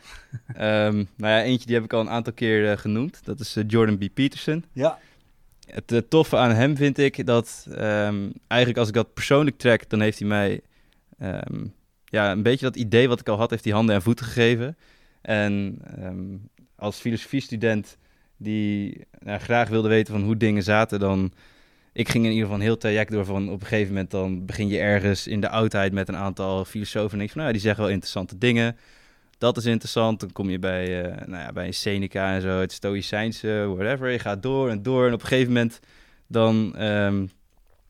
Ehm, 0.47 0.95
nou 0.95 1.33
ja, 1.33 1.41
eentje 1.43 1.65
die 1.65 1.75
heb 1.75 1.83
ik 1.83 1.93
al 1.93 1.99
een 1.99 2.09
aantal 2.09 2.33
keer 2.33 2.71
eh, 2.71 2.77
genoemd. 2.77 3.19
Dat 3.23 3.39
is 3.39 3.55
eh, 3.55 3.63
Jordan 3.67 3.97
B. 3.97 4.03
Peterson. 4.13 4.65
Ja, 4.71 4.99
Het 5.65 6.03
toffe 6.09 6.37
aan 6.37 6.51
hem 6.51 6.75
vind 6.75 6.97
ik 6.97 7.25
dat 7.25 7.67
ehm, 7.71 8.29
eigenlijk 8.47 8.79
als 8.79 8.87
ik 8.87 8.93
dat 8.93 9.13
persoonlijk 9.13 9.57
trek, 9.57 9.89
dan 9.89 10.01
heeft 10.01 10.19
hij 10.19 10.27
mij 10.27 10.61
ehm, 11.17 11.65
ja, 12.05 12.31
een 12.31 12.43
beetje 12.43 12.65
dat 12.65 12.75
idee 12.75 13.07
wat 13.07 13.19
ik 13.19 13.27
al 13.29 13.37
had, 13.37 13.49
heeft 13.49 13.63
hij 13.63 13.73
handen 13.73 13.95
en 13.95 14.01
voeten 14.01 14.25
gegeven. 14.25 14.77
En 15.21 15.81
als 16.75 16.99
filosofiestudent 16.99 17.97
die 18.37 19.05
nou, 19.19 19.39
graag 19.39 19.69
wilde 19.69 19.87
weten 19.87 20.13
van 20.13 20.23
hoe 20.23 20.37
dingen 20.37 20.63
zaten, 20.63 20.99
dan 20.99 21.31
ik 21.93 22.09
ging 22.09 22.23
in 22.23 22.31
ieder 22.31 22.43
geval 22.43 22.59
een 22.59 22.65
heel 22.65 22.77
traject 22.77 23.11
door 23.11 23.25
van 23.25 23.49
op 23.49 23.61
een 23.61 23.67
gegeven 23.67 23.93
moment 23.93 24.11
dan 24.11 24.45
begin 24.45 24.67
je 24.67 24.79
ergens 24.79 25.27
in 25.27 25.41
de 25.41 25.49
oudheid 25.49 25.93
met 25.93 26.07
een 26.07 26.15
aantal 26.15 26.65
filosofen 26.65 27.11
en 27.11 27.17
denk 27.17 27.29
van 27.29 27.37
nou 27.37 27.47
ja, 27.47 27.53
die 27.53 27.65
zeggen 27.65 27.83
wel 27.83 27.91
interessante 27.91 28.37
dingen. 28.37 28.77
Dat 29.37 29.57
is 29.57 29.65
interessant. 29.65 30.19
Dan 30.19 30.31
kom 30.31 30.49
je 30.49 30.59
bij, 30.59 31.03
eh, 31.03 31.27
nou 31.27 31.43
ja, 31.43 31.51
bij 31.51 31.65
een 31.65 31.73
Seneca 31.73 32.33
en 32.33 32.41
zo, 32.41 32.59
het 32.59 32.71
Stoïcijnse, 32.71 33.73
whatever. 33.75 34.09
Je 34.09 34.19
gaat 34.19 34.43
door 34.43 34.69
en 34.69 34.83
door. 34.83 35.07
En 35.07 35.13
op 35.13 35.21
een 35.21 35.27
gegeven 35.27 35.53
moment 35.53 35.79
dan, 36.27 36.75
ehm, 36.75 37.25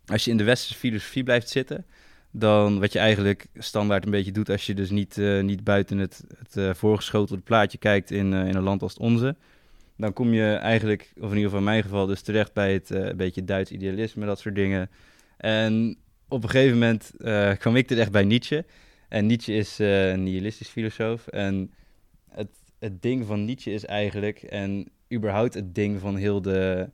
als 0.05 0.25
je 0.25 0.31
in 0.31 0.37
de 0.37 0.43
westerse 0.43 0.79
filosofie 0.79 1.23
blijft 1.23 1.49
zitten, 1.49 1.85
dan 2.31 2.79
wat 2.79 2.93
je 2.93 2.99
eigenlijk 2.99 3.45
standaard 3.57 4.05
een 4.05 4.11
beetje 4.11 4.31
doet 4.31 4.49
als 4.49 4.65
je 4.65 4.73
dus 4.73 4.89
niet, 4.89 5.17
eh, 5.17 5.41
niet 5.41 5.63
buiten 5.63 5.97
het, 5.97 6.23
het 6.37 6.57
eh, 6.57 6.73
voorgeschotelde 6.73 7.41
plaatje 7.41 7.77
kijkt 7.77 8.11
in, 8.11 8.33
in 8.33 8.55
een 8.55 8.63
land 8.63 8.81
als 8.81 8.93
het 8.93 9.01
onze, 9.01 9.35
dan 10.03 10.13
kom 10.13 10.33
je 10.33 10.53
eigenlijk, 10.53 11.11
of 11.15 11.29
in 11.29 11.37
ieder 11.37 11.43
geval 11.43 11.57
in 11.57 11.63
mijn 11.63 11.83
geval, 11.83 12.05
dus 12.05 12.21
terecht 12.21 12.53
bij 12.53 12.73
het 12.73 12.91
eh, 12.91 13.13
beetje 13.15 13.43
Duits 13.43 13.71
idealisme, 13.71 14.25
dat 14.25 14.39
soort 14.39 14.55
dingen. 14.55 14.89
En 15.37 15.97
op 16.27 16.43
een 16.43 16.49
gegeven 16.49 16.73
moment 16.73 17.11
eh, 17.17 17.51
kwam 17.51 17.75
ik 17.75 17.87
terecht 17.87 18.11
bij 18.11 18.23
Nietzsche. 18.23 18.65
En 19.09 19.25
Nietzsche 19.25 19.53
is 19.53 19.79
eh, 19.79 20.09
een 20.09 20.23
nihilistisch 20.23 20.67
filosoof. 20.67 21.27
En 21.27 21.71
het, 22.29 22.49
het 22.79 23.01
ding 23.01 23.25
van 23.25 23.45
Nietzsche 23.45 23.71
is 23.71 23.85
eigenlijk, 23.85 24.41
en 24.43 24.87
überhaupt 25.13 25.53
het 25.53 25.75
ding 25.75 25.99
van 25.99 26.15
heel 26.15 26.41
de, 26.41 26.89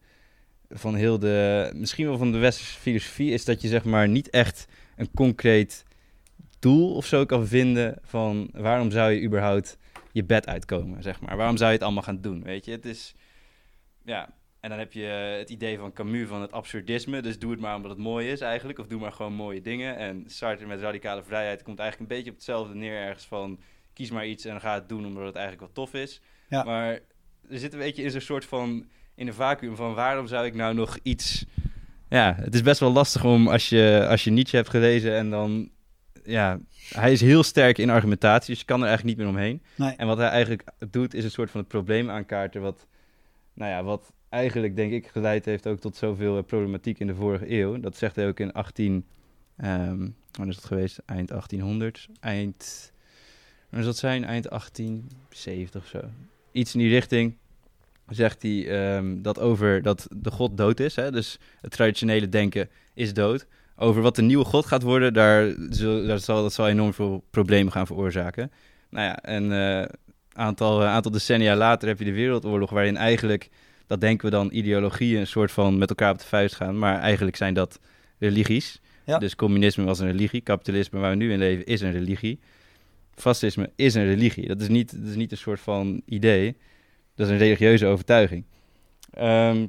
van 0.70 0.95
heel 0.95 1.20
de, 1.20 1.72
misschien 1.76 2.05
wel 2.05 2.18
van 2.18 2.32
de 2.32 2.38
westerse 2.38 2.80
filosofie, 2.80 3.32
is 3.32 3.45
dat 3.45 3.62
je 3.62 3.68
zeg 3.68 3.84
maar 3.84 4.07
niet 4.07 4.30
echt 4.30 4.68
een 4.95 5.12
concreet 5.16 5.84
doel 6.60 6.95
of 6.95 7.05
zo 7.05 7.26
kan 7.26 7.47
vinden 7.47 7.97
van 8.03 8.49
waarom 8.51 8.91
zou 8.91 9.12
je 9.12 9.22
überhaupt 9.22 9.78
je 10.12 10.24
bed 10.24 10.47
uitkomen, 10.47 11.03
zeg 11.03 11.22
maar. 11.22 11.38
Waarom 11.38 11.57
zou 11.57 11.70
je 11.70 11.76
het 11.76 11.86
allemaal 11.86 12.03
gaan 12.03 12.22
doen, 12.22 12.43
weet 12.43 12.66
je? 12.66 12.72
Het 12.72 12.86
is, 12.86 13.16
ja, 14.03 14.30
en 14.60 14.70
dan 14.70 14.80
heb 14.80 14.93
je 14.93 15.03
het 15.38 15.49
idee 15.49 15.78
van 15.78 15.93
Camus 15.93 16.28
van 16.28 16.41
het 16.41 16.51
absurdisme. 16.51 17.22
Dus 17.22 17.39
doe 17.39 17.51
het 17.51 17.60
maar 17.60 17.76
omdat 17.76 17.91
het 17.91 17.99
mooi 17.99 18.30
is 18.30 18.41
eigenlijk. 18.41 18.80
Of 18.80 18.88
doe 18.88 18.99
maar 18.99 19.12
gewoon 19.12 19.34
mooie 19.34 19.62
dingen. 19.62 19.97
En 19.97 20.24
Sartre 20.28 20.66
met 20.66 20.82
radicale 20.82 21.24
vrijheid 21.24 21.64
komt 21.64 21.80
eigenlijk 21.80 22.12
een 22.12 22.18
beetje 22.18 22.32
op 22.32 22.38
hetzelfde 22.38 22.76
neer 22.76 22.95
ergens 22.95 23.26
van... 23.26 23.60
kies 23.93 24.12
maar 24.12 24.28
iets 24.28 24.45
en 24.45 24.62
ga 24.62 24.74
het 24.74 24.89
doen 24.89 25.05
omdat 25.05 25.26
het 25.26 25.36
eigenlijk 25.36 25.66
wel 25.66 25.86
tof 25.86 25.93
is. 25.93 26.22
Ja. 26.49 26.64
Maar 26.64 26.99
er 27.49 27.60
zit 27.60 27.74
een 27.74 27.80
beetje 27.80 28.03
in 28.03 28.12
zo'n 28.12 28.22
soort 28.22 28.45
van... 28.45 28.88
in 29.16 29.28
een 29.28 29.34
vacuüm 29.34 29.76
van 29.76 29.93
waarom 29.93 30.28
zou 30.28 30.45
ik 30.45 30.53
nou 30.53 30.74
nog 30.74 30.97
iets... 31.03 31.45
Ja, 32.10 32.36
het 32.39 32.53
is 32.53 32.62
best 32.62 32.80
wel 32.80 32.91
lastig 32.91 33.24
om 33.24 33.47
als 33.47 33.70
je, 33.70 34.05
als 34.10 34.24
je 34.24 34.32
Nietzsche 34.32 34.57
hebt 34.57 34.70
gelezen 34.70 35.16
en 35.16 35.30
dan... 35.30 35.70
Ja, 36.24 36.59
hij 36.89 37.11
is 37.11 37.22
heel 37.22 37.43
sterk 37.43 37.78
in 37.78 37.89
argumentatie, 37.89 38.49
dus 38.49 38.59
je 38.59 38.65
kan 38.65 38.82
er 38.82 38.88
eigenlijk 38.88 39.17
niet 39.17 39.26
meer 39.26 39.36
omheen. 39.36 39.61
nee. 39.76 39.95
En 39.95 40.07
wat 40.07 40.17
hij 40.17 40.28
eigenlijk 40.28 40.63
doet, 40.89 41.13
is 41.13 41.24
een 41.24 41.32
soort 41.32 41.51
van 41.51 41.59
het 41.59 41.70
probleem 41.70 42.09
aankaarten. 42.09 42.61
Wat, 42.61 42.88
nou 43.53 43.72
ja, 43.72 43.84
wat 43.84 44.13
eigenlijk, 44.30 44.76
denk 44.76 44.91
ik, 44.91 45.07
geleid 45.07 45.45
heeft 45.45 45.67
ook 45.67 45.80
tot 45.80 45.95
zoveel 45.95 46.38
eh, 46.38 46.43
problematiek 46.43 46.99
in 46.99 47.07
de 47.07 47.15
vorige 47.15 47.51
eeuw. 47.51 47.80
Dat 47.80 47.97
zegt 47.97 48.15
hij 48.15 48.28
ook 48.28 48.39
in 48.39 48.53
18. 48.53 49.05
ehm 49.57 50.07
wanneer 50.32 50.55
is 50.55 50.61
dat 50.61 50.72
geweest? 50.72 51.01
Eind 51.05 51.28
1800. 51.28 52.07
Eind. 52.20 52.91
Wanneer 53.70 53.84
zal 53.84 53.91
dat 53.91 53.97
zijn? 53.97 54.24
Eind 54.26 54.49
1870 54.49 55.82
of 55.82 55.88
zo. 55.88 56.01
Iets 56.51 56.74
in 56.74 56.80
die 56.80 56.89
richting. 56.89 57.38
Zegt 58.07 58.41
hij 58.41 58.67
ehm, 58.70 59.22
dat 59.22 59.39
over 59.39 59.82
dat 59.82 60.07
de 60.15 60.32
God 60.32 60.57
dood 60.57 60.80
is. 60.80 60.95
Hè? 60.95 61.11
Dus 61.11 61.39
het 61.61 61.72
traditionele 61.72 62.30
denken 62.30 62.70
is 62.93 63.13
dood. 63.13 63.47
Over 63.82 64.01
wat 64.01 64.15
de 64.15 64.21
nieuwe 64.21 64.45
God 64.45 64.65
gaat 64.65 64.82
worden, 64.82 65.13
daar, 65.13 65.53
zul, 65.69 66.05
daar 66.05 66.19
zal, 66.19 66.41
dat 66.41 66.53
zal 66.53 66.67
enorm 66.67 66.93
veel 66.93 67.23
problemen 67.30 67.71
gaan 67.71 67.88
veroorzaken. 67.88 68.51
Nou 68.89 69.05
ja, 69.05 69.17
en 69.17 69.51
een 69.51 69.89
aantal, 70.34 70.82
eh, 70.82 70.88
aantal 70.88 71.11
decennia 71.11 71.55
later 71.55 71.88
heb 71.88 71.99
je 71.99 72.05
de 72.05 72.11
Wereldoorlog, 72.11 72.69
waarin 72.69 72.97
eigenlijk, 72.97 73.49
dat 73.88 74.01
denken 74.01 74.25
we 74.25 74.32
dan, 74.32 74.49
ideologieën 74.51 75.19
een 75.19 75.27
soort 75.27 75.51
van 75.51 75.77
met 75.77 75.89
elkaar 75.89 76.11
op 76.11 76.19
de 76.19 76.25
vuist 76.25 76.55
gaan. 76.55 76.80
Maar 76.80 76.99
eigenlijk 76.99 77.36
zijn 77.36 77.53
dat 77.53 77.80
religies. 78.17 78.82
Ja. 79.05 79.17
Dus 79.17 79.36
communisme 79.36 79.84
was 79.84 79.99
een 79.99 80.11
religie, 80.11 80.41
kapitalisme 80.41 80.99
waar 80.99 81.09
we 81.09 81.15
nu 81.15 81.32
in 81.32 81.39
leven 81.39 81.65
is 81.65 81.82
een 81.82 81.91
religie. 81.91 82.39
Fascisme 83.15 83.71
is 83.75 83.93
een 83.93 84.05
religie. 84.05 84.47
Dat 84.47 84.61
is 84.61 84.67
niet, 84.67 84.99
dat 84.99 85.09
is 85.09 85.15
niet 85.15 85.32
een 85.32 85.38
soort 85.38 85.59
van 85.59 86.01
idee. 86.05 86.57
Dat 87.15 87.27
is 87.27 87.34
een 87.34 87.39
religieuze 87.39 87.86
overtuiging. 87.86 88.45
Ehm, 89.11 89.65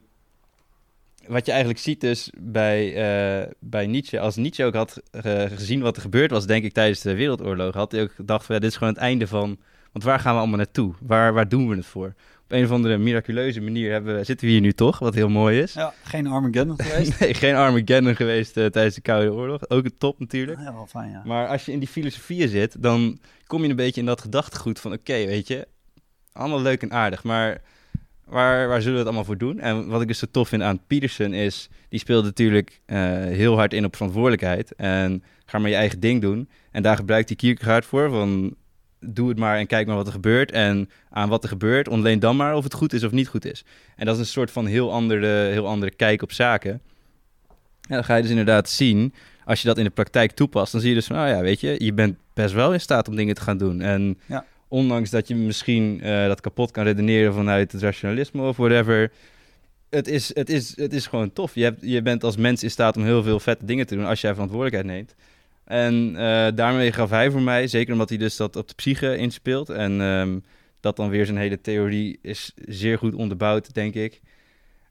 wat 1.31 1.47
je 1.47 1.51
eigenlijk 1.51 1.81
ziet 1.81 2.01
dus 2.01 2.31
bij, 2.39 2.95
eh, 2.95 3.51
bij 3.59 3.87
Nietzsche, 3.87 4.21
als 4.21 4.37
Nietzsche 4.37 4.65
ook 4.65 4.75
had 4.75 5.03
eh, 5.11 5.43
gezien 5.43 5.81
wat 5.81 5.97
er 5.97 6.03
gebeurd 6.03 6.31
was, 6.31 6.47
denk 6.47 6.65
ik, 6.65 6.73
tijdens 6.73 7.01
de 7.01 7.15
Wereldoorlog, 7.15 7.75
had 7.75 7.93
hij 7.93 8.03
ook 8.03 8.13
gedacht 8.13 8.47
van, 8.47 8.55
ja, 8.55 8.61
dit 8.61 8.71
is 8.71 8.77
gewoon 8.77 8.93
het 8.93 9.03
einde 9.03 9.27
van, 9.27 9.59
want 9.93 10.05
waar 10.05 10.21
gaan 10.21 10.33
we 10.33 10.39
allemaal 10.39 10.57
naartoe? 10.57 10.95
Waar, 11.01 11.33
waar 11.33 11.49
doen 11.49 11.69
we 11.69 11.77
het 11.77 11.87
voor? 11.87 12.15
Op 12.45 12.53
een 12.57 12.65
of 12.65 12.71
andere 12.71 12.99
miraculeuze 12.99 13.61
manier 13.61 13.93
hebben 13.93 14.17
we, 14.17 14.25
zitten 14.25 14.47
we 14.47 14.53
hier 14.53 14.61
nu 14.61 14.73
toch, 14.73 14.99
wat 14.99 15.15
heel 15.15 15.29
mooi 15.29 15.61
is. 15.61 15.73
Ja, 15.73 15.95
geen 16.03 16.27
Armageddon 16.27 16.81
geweest. 16.83 17.21
Nee, 17.21 17.35
geen 17.35 17.55
Armageddon 17.55 18.17
geweest 18.17 18.57
eh, 18.57 18.67
tijdens 18.67 18.95
de 18.95 19.01
Koude 19.01 19.33
Oorlog. 19.33 19.69
Ook 19.69 19.85
een 19.85 19.99
top 19.99 20.19
natuurlijk. 20.19 20.59
Ja, 20.61 20.75
wel 20.75 20.87
fijn, 20.87 21.11
ja. 21.11 21.23
Maar 21.25 21.49
als 21.49 21.65
je 21.65 21.73
in 21.73 21.79
die 21.79 21.89
filosofieën 21.89 22.49
zit, 22.49 22.83
dan 22.83 23.19
kom 23.47 23.63
je 23.63 23.69
een 23.69 23.77
beetje 23.77 24.01
in 24.01 24.07
dat 24.07 24.21
gedachtegoed 24.21 24.81
van... 24.81 24.93
oké, 24.93 25.27
weet 25.27 25.49
je, 25.49 25.69
allemaal 26.33 26.61
leuk 26.61 26.83
en 26.83 26.93
aardig, 26.93 27.25
maar 27.25 27.63
waar, 28.31 28.69
waar 28.69 28.79
zullen 28.81 28.93
we 28.93 28.99
het 28.99 29.07
allemaal 29.07 29.25
voor 29.25 29.39
doen? 29.39 29.61
En 29.61 29.87
wat 29.87 30.01
ik 30.01 30.09
dus 30.09 30.19
zo 30.19 30.27
tof 30.31 30.49
vind 30.49 30.63
aan 30.63 30.81
Peterson 30.87 31.35
is... 31.35 31.69
die 31.89 31.99
speelt 31.99 32.25
natuurlijk 32.25 32.81
eh, 32.87 32.99
heel 33.13 33.57
hard 33.57 33.73
in 33.73 33.85
op 33.85 33.97
verantwoordelijkheid. 33.97 34.75
En 34.75 35.23
ga 35.47 35.59
maar 35.59 35.71
je 35.71 35.77
eigen 35.77 36.01
ding 36.01 36.21
doen. 36.21 36.49
En 36.71 36.83
daar 36.83 36.97
gebruikt 36.97 37.29
hij 37.29 37.37
Kierkegaard 37.37 37.85
voor, 37.85 38.11
van... 38.11 38.55
doe 39.01 39.29
het 39.29 39.39
maar 39.39 39.59
en 39.59 39.67
kijk 39.67 39.87
maar 39.87 39.97
wat 39.97 40.07
er 40.07 40.13
gebeurt. 40.13 40.51
En 40.51 40.91
aan 41.11 41.29
wat 41.29 41.43
er 41.43 41.49
gebeurt, 41.49 41.89
ontleen 41.89 42.19
dan 42.19 42.37
maar 42.37 42.55
of 42.55 42.65
het 42.65 42.75
goed 42.75 42.93
is 42.93 43.05
of 43.05 43.13
niet 43.13 43.29
goed 43.29 43.45
is. 43.45 43.65
En 43.97 44.07
dat 44.07 44.15
is 44.15 44.21
een 44.21 44.27
soort 44.27 44.51
van 44.51 44.67
heel 44.67 44.93
andere, 44.93 45.27
heel 45.27 45.67
andere 45.67 45.91
kijk 45.91 46.23
op 46.23 46.33
zaken. 46.33 46.81
Ja, 47.81 47.95
dan 47.95 48.05
ga 48.05 48.15
je 48.15 48.23
dus 48.23 48.31
inderdaad 48.31 48.69
zien, 48.69 49.15
als 49.45 49.61
je 49.63 49.69
dat 49.69 49.79
in 49.79 49.85
de 49.85 49.91
praktijk 49.91 50.33
toepast, 50.33 50.73
dan 50.73 50.81
zie 50.81 50.91
je 50.91 50.97
dus 50.97 51.07
van, 51.07 51.17
nou 51.17 51.29
ja, 51.29 51.41
weet 51.41 51.61
je, 51.61 51.85
je 51.85 51.93
bent 51.93 52.17
best 52.35 52.55
wel 52.55 52.73
in 52.73 52.81
staat 52.81 53.09
om 53.09 53.17
dingen 53.17 53.35
te 53.35 53.41
gaan 53.41 53.59
doen. 53.59 53.81
En 53.81 54.19
Ja. 54.27 54.45
Ondanks 54.71 55.11
dat 55.11 55.29
je 55.29 55.35
misschien 55.35 56.01
eh, 56.03 56.27
dat 56.27 56.41
kapot 56.41 56.71
kan 56.71 56.85
redeneren 56.85 57.35
vanuit 57.35 57.73
het 57.73 57.83
rationalisme 57.83 58.43
of 58.43 58.57
whatever, 58.57 59.13
het 59.91 60.09
is, 60.09 60.35
het 60.35 60.51
is, 60.51 60.77
het 60.77 60.93
is 60.93 61.07
gewoon 61.07 61.33
tof. 61.33 61.55
Je, 61.55 61.63
hebt, 61.63 61.79
je 61.81 62.03
bent 62.03 62.25
als 62.25 62.37
mens 62.37 62.63
in 62.63 62.71
staat 62.71 62.97
om 62.97 63.05
heel 63.05 63.23
veel 63.23 63.41
vette 63.41 63.65
dingen 63.65 63.87
te 63.87 63.95
doen 63.95 64.05
als 64.07 64.21
jij 64.21 64.33
verantwoordelijkheid 64.33 64.97
neemt. 64.97 65.15
En 65.65 66.17
eh, 66.17 66.49
daarmee 66.55 66.93
gaf 66.93 67.11
hij 67.11 67.31
voor 67.31 67.43
mij, 67.43 67.67
zeker 67.67 67.93
omdat 67.93 68.09
hij 68.09 68.19
dus 68.19 68.37
dat 68.37 68.57
op 68.57 68.69
de 68.69 68.75
psyche 68.75 69.17
inspeelt. 69.17 69.69
En 69.69 70.01
ehm, 70.01 70.39
dat 70.81 70.97
dan 70.97 71.09
weer 71.09 71.27
zijn 71.27 71.39
hele 71.39 71.61
theorie 71.61 72.19
is 72.23 72.53
zeer 72.67 72.99
goed 72.99 73.15
onderbouwd, 73.15 73.75
denk 73.75 73.95
ik. 73.95 74.21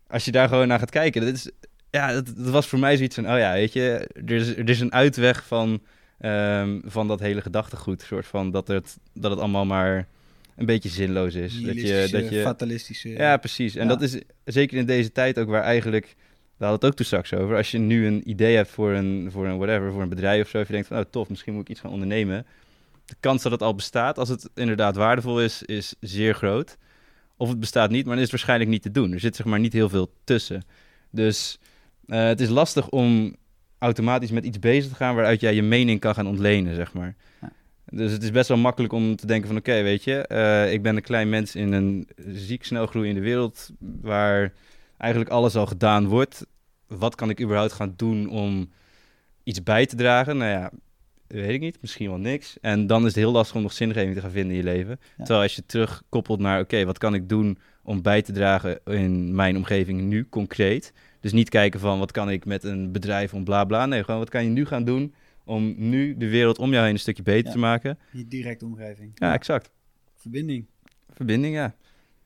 Als 0.08 0.26
je 0.26 0.32
daar 0.32 0.48
gewoon 0.48 0.68
naar 0.68 0.80
gaat 0.80 0.90
kijken, 0.90 1.22
dat, 1.22 1.34
is, 1.34 1.50
ja, 1.90 2.14
dat, 2.14 2.26
dat 2.26 2.50
was 2.50 2.68
voor 2.68 2.80
mij 2.80 2.96
zoiets 2.96 3.16
van, 3.16 3.32
oh 3.32 3.38
ja, 3.38 3.54
weet 3.54 3.74
je, 3.74 4.10
er 4.26 4.32
is, 4.32 4.56
er 4.56 4.70
is 4.70 4.80
een 4.80 4.94
uitweg 4.94 5.46
van, 5.46 5.82
ehm, 6.20 6.80
van 6.84 7.08
dat 7.08 7.20
hele 7.20 7.42
gedachtegoed. 7.42 8.02
Soort 8.02 8.26
van 8.26 8.52
dat 8.52 8.68
het, 8.68 8.98
dat 9.14 9.32
het 9.32 9.40
allemaal 9.40 9.66
maar 9.66 10.08
een 10.56 10.66
beetje 10.66 10.90
zinloos 10.90 11.36
is. 11.36 11.62
Dat 11.62 11.76
je, 11.76 12.08
dat 12.12 12.30
je, 12.30 12.42
fatalistische... 12.42 13.10
ja, 13.10 13.38
precies. 13.38 13.76
En 13.76 13.84
Ja. 13.84 13.90
dat 13.90 14.02
is 14.02 14.18
zeker 14.46 14.78
in 14.78 14.86
deze 14.86 15.12
tijd 15.12 15.40
ook 15.40 15.48
waar 15.50 15.64
eigenlijk, 15.64 16.06
daar 16.06 16.68
hadden 16.68 16.68
we 16.68 16.74
het 16.74 16.86
ook 16.86 16.94
toen 16.94 17.06
straks 17.06 17.34
over, 17.34 17.56
als 17.56 17.72
je 17.72 17.78
nu 17.78 18.08
een 18.08 18.30
idee 18.30 18.56
hebt 18.56 18.70
voor 18.70 18.92
een, 18.92 19.30
voor 19.32 19.48
een 19.48 19.58
whatever, 19.58 19.92
voor 19.92 20.02
een 20.02 20.10
bedrijf 20.10 20.44
of 20.44 20.50
zo, 20.50 20.60
of 20.60 20.68
je 20.68 20.74
denkt 20.74 20.88
van, 20.88 20.98
oh 20.98 21.04
tof, 21.10 21.30
misschien 21.30 21.54
moet 21.54 21.62
ik 21.62 21.70
iets 21.70 21.80
gaan 21.80 21.92
ondernemen. 21.92 22.46
De 23.06 23.16
kans 23.20 23.44
dat 23.44 23.52
het 23.52 23.62
al 23.62 23.76
bestaat, 23.76 24.18
als 24.18 24.30
het 24.30 24.50
inderdaad 24.56 24.96
waardevol 24.96 25.42
is, 25.42 25.64
is 25.64 25.96
zeer 26.00 26.34
groot. 26.36 26.78
Of 27.38 27.50
het 27.50 27.60
bestaat 27.60 27.90
niet, 27.90 28.06
maar 28.06 28.16
dan 28.16 28.24
is 28.24 28.32
het 28.32 28.32
waarschijnlijk 28.32 28.70
niet 28.70 28.82
te 28.82 28.92
doen. 28.92 29.12
Er 29.12 29.20
zit 29.20 29.36
zeg 29.36 29.46
maar 29.46 29.60
niet 29.60 29.74
heel 29.74 29.90
veel 29.90 30.12
tussen. 30.24 30.64
Dus 31.10 31.60
eh, 32.08 32.24
het 32.26 32.42
is 32.42 32.50
lastig 32.50 32.90
om 32.90 33.36
automatisch 33.80 34.32
met 34.32 34.46
iets 34.46 34.60
bezig 34.60 34.90
te 34.90 34.96
gaan 34.96 35.16
waaruit 35.16 35.42
jij 35.42 35.54
je 35.54 35.62
mening 35.62 36.00
kan 36.00 36.14
gaan 36.14 36.28
ontlenen, 36.28 36.76
zeg 36.76 36.94
maar. 36.94 37.16
Ja. 37.42 37.52
Dus 37.92 38.12
het 38.12 38.24
is 38.24 38.32
best 38.32 38.48
wel 38.48 38.58
makkelijk 38.58 38.94
om 38.94 39.16
te 39.16 39.28
denken 39.28 39.48
van 39.48 39.58
oké, 39.58 39.82
weet 39.82 40.04
je, 40.04 40.28
eh, 40.28 40.74
ik 40.74 40.82
ben 40.82 40.96
een 40.96 41.02
klein 41.02 41.30
mens 41.30 41.56
in 41.56 41.72
een 41.72 42.08
ziek 42.34 42.66
snel 42.66 42.86
groeiende 42.86 43.22
wereld 43.22 43.70
waar 44.02 44.54
eigenlijk 44.98 45.32
alles 45.32 45.56
al 45.56 45.66
gedaan 45.66 46.08
wordt. 46.08 46.46
Wat 46.88 47.16
kan 47.16 47.30
ik 47.30 47.42
überhaupt 47.42 47.74
gaan 47.74 47.94
doen 47.96 48.30
om 48.30 48.70
iets 49.44 49.64
bij 49.64 49.86
te 49.86 49.96
dragen? 49.96 50.38
Nou 50.38 50.52
ja, 50.52 50.72
weet 51.28 51.50
ik 51.50 51.60
niet, 51.60 51.78
misschien 51.82 52.10
wel 52.10 52.18
niks. 52.18 52.58
En 52.62 52.88
dan 52.88 53.02
is 53.02 53.08
het 53.08 53.16
heel 53.16 53.32
lastig 53.32 53.56
om 53.56 53.62
nog 53.62 53.74
zingeving 53.74 54.14
te 54.14 54.22
gaan 54.22 54.32
vinden 54.32 54.52
in 54.52 54.58
je 54.58 54.64
leven. 54.64 55.00
Ja. 55.00 55.24
Terwijl 55.24 55.42
als 55.42 55.56
je 55.56 55.66
terugkoppelt 55.66 56.40
naar 56.40 56.60
oké, 56.60 56.86
wat 56.86 56.98
kan 56.98 57.14
ik 57.14 57.30
doen 57.30 57.58
om 57.84 58.02
bij 58.02 58.22
te 58.22 58.32
dragen 58.32 58.80
in 58.86 59.36
mijn 59.36 59.58
omgeving 59.58 60.02
nu 60.02 60.30
concreet? 60.30 60.94
Dus 61.20 61.32
niet 61.32 61.50
kijken 61.50 61.80
van 61.80 62.00
wat 62.00 62.12
kan 62.12 62.30
ik 62.30 62.46
met 62.46 62.64
een 62.64 62.92
bedrijf 62.92 63.34
om 63.34 63.44
bla 63.44 63.64
bla. 63.66 63.86
Nee, 63.86 64.04
gewoon 64.04 64.20
wat 64.20 64.30
kan 64.30 64.44
je 64.44 64.50
nu 64.50 64.66
gaan 64.66 64.84
doen 64.84 65.14
om 65.46 65.76
nu 65.78 66.18
de 66.18 66.30
wereld 66.30 66.58
om 66.58 66.72
jou 66.72 66.84
heen 66.84 66.94
een 66.94 67.00
stukje 67.00 67.24
beter 67.24 67.46
Ja. 67.46 67.52
te 67.52 67.58
maken. 67.58 67.98
Je 68.12 68.28
directe 68.28 68.66
omgeving. 68.66 69.12
Ja, 69.16 69.34
exact. 69.34 69.72
Verbinding. 70.16 70.66
Verbinding, 71.14 71.56
ja. 71.56 71.74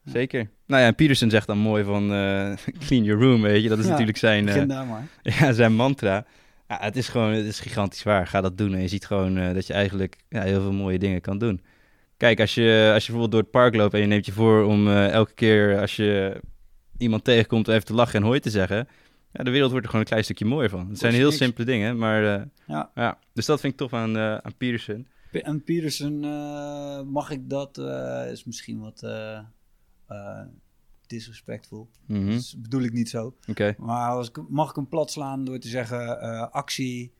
Ja. 0.03 0.11
Zeker. 0.11 0.49
Nou 0.65 0.81
ja, 0.81 0.87
en 0.87 0.95
Peterson 0.95 1.29
zegt 1.29 1.47
dan 1.47 1.57
mooi 1.57 1.83
van 1.83 2.13
eh, 2.13 2.53
clean 2.85 3.03
your 3.03 3.21
room, 3.21 3.41
weet 3.41 3.63
je. 3.63 3.69
Dat 3.69 3.79
is 3.79 3.87
natuurlijk 3.87 4.17
zijn, 4.17 4.47
eh, 4.47 4.65
maar. 4.89 5.07
ja, 5.39 5.51
zijn 5.51 5.73
mantra. 5.75 6.25
Ja, 6.67 6.77
het 6.81 6.95
is 6.95 7.07
gewoon, 7.09 7.31
het 7.31 7.45
is 7.45 7.59
gigantisch 7.59 8.03
waar. 8.03 8.27
Ga 8.27 8.41
dat 8.41 8.57
doen 8.57 8.73
en 8.73 8.81
je 8.81 8.87
ziet 8.87 9.05
gewoon 9.05 9.37
eh, 9.37 9.53
dat 9.53 9.67
je 9.67 9.73
eigenlijk 9.73 10.17
ja, 10.29 10.41
heel 10.41 10.61
veel 10.61 10.73
mooie 10.73 10.99
dingen 10.99 11.21
kan 11.21 11.37
doen. 11.37 11.61
Kijk, 12.17 12.39
als 12.39 12.55
je, 12.55 12.91
als 12.93 13.05
je 13.05 13.11
bijvoorbeeld 13.11 13.31
door 13.31 13.41
het 13.41 13.51
park 13.51 13.75
loopt 13.75 13.93
en 13.93 13.99
je 13.99 14.05
neemt 14.05 14.25
je 14.25 14.31
voor 14.31 14.63
om 14.63 14.87
elke 14.91 15.33
keer 15.33 15.79
als 15.79 15.95
je 15.95 16.41
iemand 16.97 17.23
tegenkomt 17.23 17.67
even 17.67 17.85
te 17.85 17.93
lachen 17.93 18.19
en 18.19 18.25
hoi 18.25 18.39
te 18.39 18.49
zeggen. 18.49 18.87
Ja, 19.31 19.43
de 19.43 19.51
wereld 19.51 19.69
wordt 19.71 19.85
er 19.85 19.91
gewoon 19.91 20.05
een 20.05 20.11
klein 20.11 20.23
stukje 20.23 20.45
mooier 20.45 20.69
van. 20.69 20.89
Het 20.89 20.99
zijn 20.99 21.13
heel 21.13 21.25
niks. 21.25 21.37
simpele 21.37 21.65
dingen, 21.65 21.97
maar 21.97 22.35
eh, 22.39 22.45
Ja. 22.67 22.91
ja. 22.95 23.17
Dus 23.33 23.45
dat 23.45 23.59
vind 23.59 23.73
ik 23.73 23.79
tof 23.79 23.93
aan, 23.93 24.17
eh, 24.17 24.35
aan 24.37 24.55
Peterson. 24.57 25.07
En 25.31 25.63
Peterson, 25.63 26.23
eh, 26.23 27.01
mag 27.01 27.29
ik 27.29 27.49
dat, 27.49 27.77
is 28.31 28.43
misschien 28.43 28.79
wat 28.79 29.03
disrespectful. 31.07 31.89
Mhm. 32.05 32.29
Dat 32.31 32.55
bedoel 32.57 32.81
ik 32.81 32.93
niet 32.93 33.09
zo. 33.09 33.35
Oké, 33.47 33.75
Maar 33.77 34.09
als 34.09 34.29
ik, 34.29 34.49
mag 34.49 34.69
ik 34.69 34.75
hem 34.75 34.87
plat 34.87 35.11
slaan 35.11 35.45
door 35.45 35.59
te 35.59 35.67
zeggen 35.67 36.51
actie, 36.51 37.11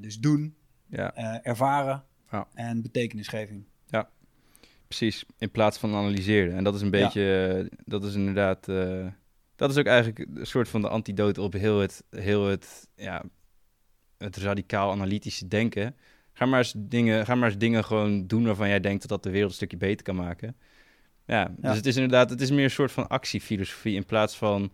dus 0.00 0.18
doen, 0.18 0.54
ja, 0.86 1.14
ervaren 1.42 2.04
Ja. 2.30 2.46
en 2.54 2.82
betekenisgeving. 2.82 3.64
Precies. 4.98 5.24
In 5.38 5.50
plaats 5.50 5.78
van 5.78 5.94
analyseren. 5.94 6.56
En 6.56 6.64
dat 6.64 6.74
is 6.74 6.80
een 6.80 6.90
beetje, 6.90 7.54
eh, 7.70 7.78
dat 7.84 8.04
is 8.04 8.14
inderdaad, 8.14 8.68
eh, 8.68 9.06
dat 9.56 9.70
is 9.70 9.76
ook 9.76 9.86
eigenlijk 9.86 10.26
een 10.34 10.46
soort 10.46 10.68
van 10.68 10.80
de 10.80 10.88
antidote 10.88 11.40
op 11.42 11.52
heel 11.52 11.80
het, 11.80 12.04
heel 12.10 12.46
het, 12.46 12.88
ja, 12.96 13.24
het 14.18 14.36
radicaal 14.36 14.90
analytische 14.90 15.48
denken. 15.48 15.96
Ga 16.32 16.46
maar, 16.46 16.58
eens 16.58 16.74
dingen, 16.76 17.26
ga 17.26 17.34
maar 17.34 17.48
eens 17.48 17.58
dingen 17.58 17.84
gewoon 17.84 18.26
doen 18.26 18.44
waarvan 18.44 18.68
jij 18.68 18.80
denkt 18.80 19.00
dat 19.00 19.10
dat 19.10 19.22
de 19.22 19.30
wereld 19.30 19.50
een 19.50 19.56
stukje 19.56 19.76
beter 19.76 20.04
kan 20.04 20.16
maken. 20.16 20.56
Ja, 21.26 21.40
Ja. 21.40 21.68
dus 21.68 21.76
het 21.76 21.86
is 21.86 21.94
inderdaad, 21.94 22.30
het 22.30 22.40
is 22.40 22.50
meer 22.50 22.64
een 22.64 22.70
soort 22.70 22.92
van 22.92 23.08
actiefilosofie 23.08 23.94
in 23.94 24.04
plaats 24.04 24.36
van 24.36 24.72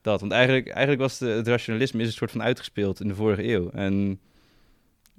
dat. 0.00 0.20
Want 0.20 0.32
eigenlijk, 0.32 0.68
eigenlijk 0.68 1.00
was 1.00 1.18
de, 1.18 1.26
het 1.26 1.48
rationalisme 1.48 2.00
is 2.00 2.06
een 2.06 2.12
soort 2.12 2.30
van 2.30 2.42
uitgespeeld 2.42 3.00
in 3.00 3.08
de 3.08 3.14
vorige 3.14 3.48
eeuw. 3.48 3.70
En 3.70 4.20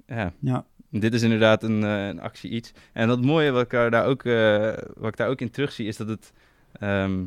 ja, 0.06 0.32
Ja. 0.40 0.66
Dit 0.90 1.14
is 1.14 1.22
inderdaad 1.22 1.62
een, 1.62 1.82
eh, 1.84 2.06
een 2.06 2.20
actie 2.20 2.50
iets. 2.50 2.72
En 2.92 3.08
dat 3.08 3.22
mooie 3.22 3.50
wat 3.50 3.62
ik 3.62 3.70
daar 3.70 4.04
ook, 4.06 4.24
eh, 4.24 4.72
wat 4.94 5.08
ik 5.08 5.16
daar 5.16 5.28
ook 5.28 5.40
in 5.40 5.50
terugzie, 5.50 5.86
is 5.86 5.96
dat 5.96 6.08
het, 6.08 6.32
ehm, 6.72 7.24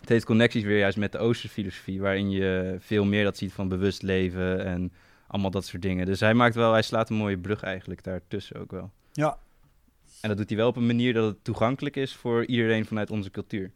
het 0.00 0.08
heeft 0.08 0.24
connecties 0.24 0.62
weer 0.62 0.78
juist 0.78 0.96
met 0.98 1.12
de 1.12 1.18
Oosterse 1.18 1.54
filosofie, 1.54 2.00
waarin 2.00 2.30
je 2.30 2.76
veel 2.78 3.04
meer 3.04 3.24
dat 3.24 3.36
ziet 3.36 3.52
van 3.52 3.68
bewust 3.68 4.02
leven 4.02 4.64
en 4.64 4.92
allemaal 5.26 5.50
dat 5.50 5.66
soort 5.66 5.82
dingen. 5.82 6.06
Dus 6.06 6.20
hij 6.20 6.34
maakt 6.34 6.54
wel, 6.54 6.72
hij 6.72 6.82
slaat 6.82 7.10
een 7.10 7.16
mooie 7.16 7.38
brug 7.38 7.62
eigenlijk 7.62 8.02
daartussen 8.04 8.60
ook 8.60 8.70
wel. 8.70 8.92
Ja. 9.12 9.38
En 10.20 10.28
dat 10.28 10.38
doet 10.38 10.48
hij 10.48 10.58
wel 10.58 10.68
op 10.68 10.76
een 10.76 10.86
manier 10.86 11.12
dat 11.12 11.24
het 11.24 11.44
toegankelijk 11.44 11.96
is 11.96 12.14
voor 12.14 12.46
iedereen 12.46 12.86
vanuit 12.86 13.10
onze 13.10 13.30
cultuur. 13.30 13.72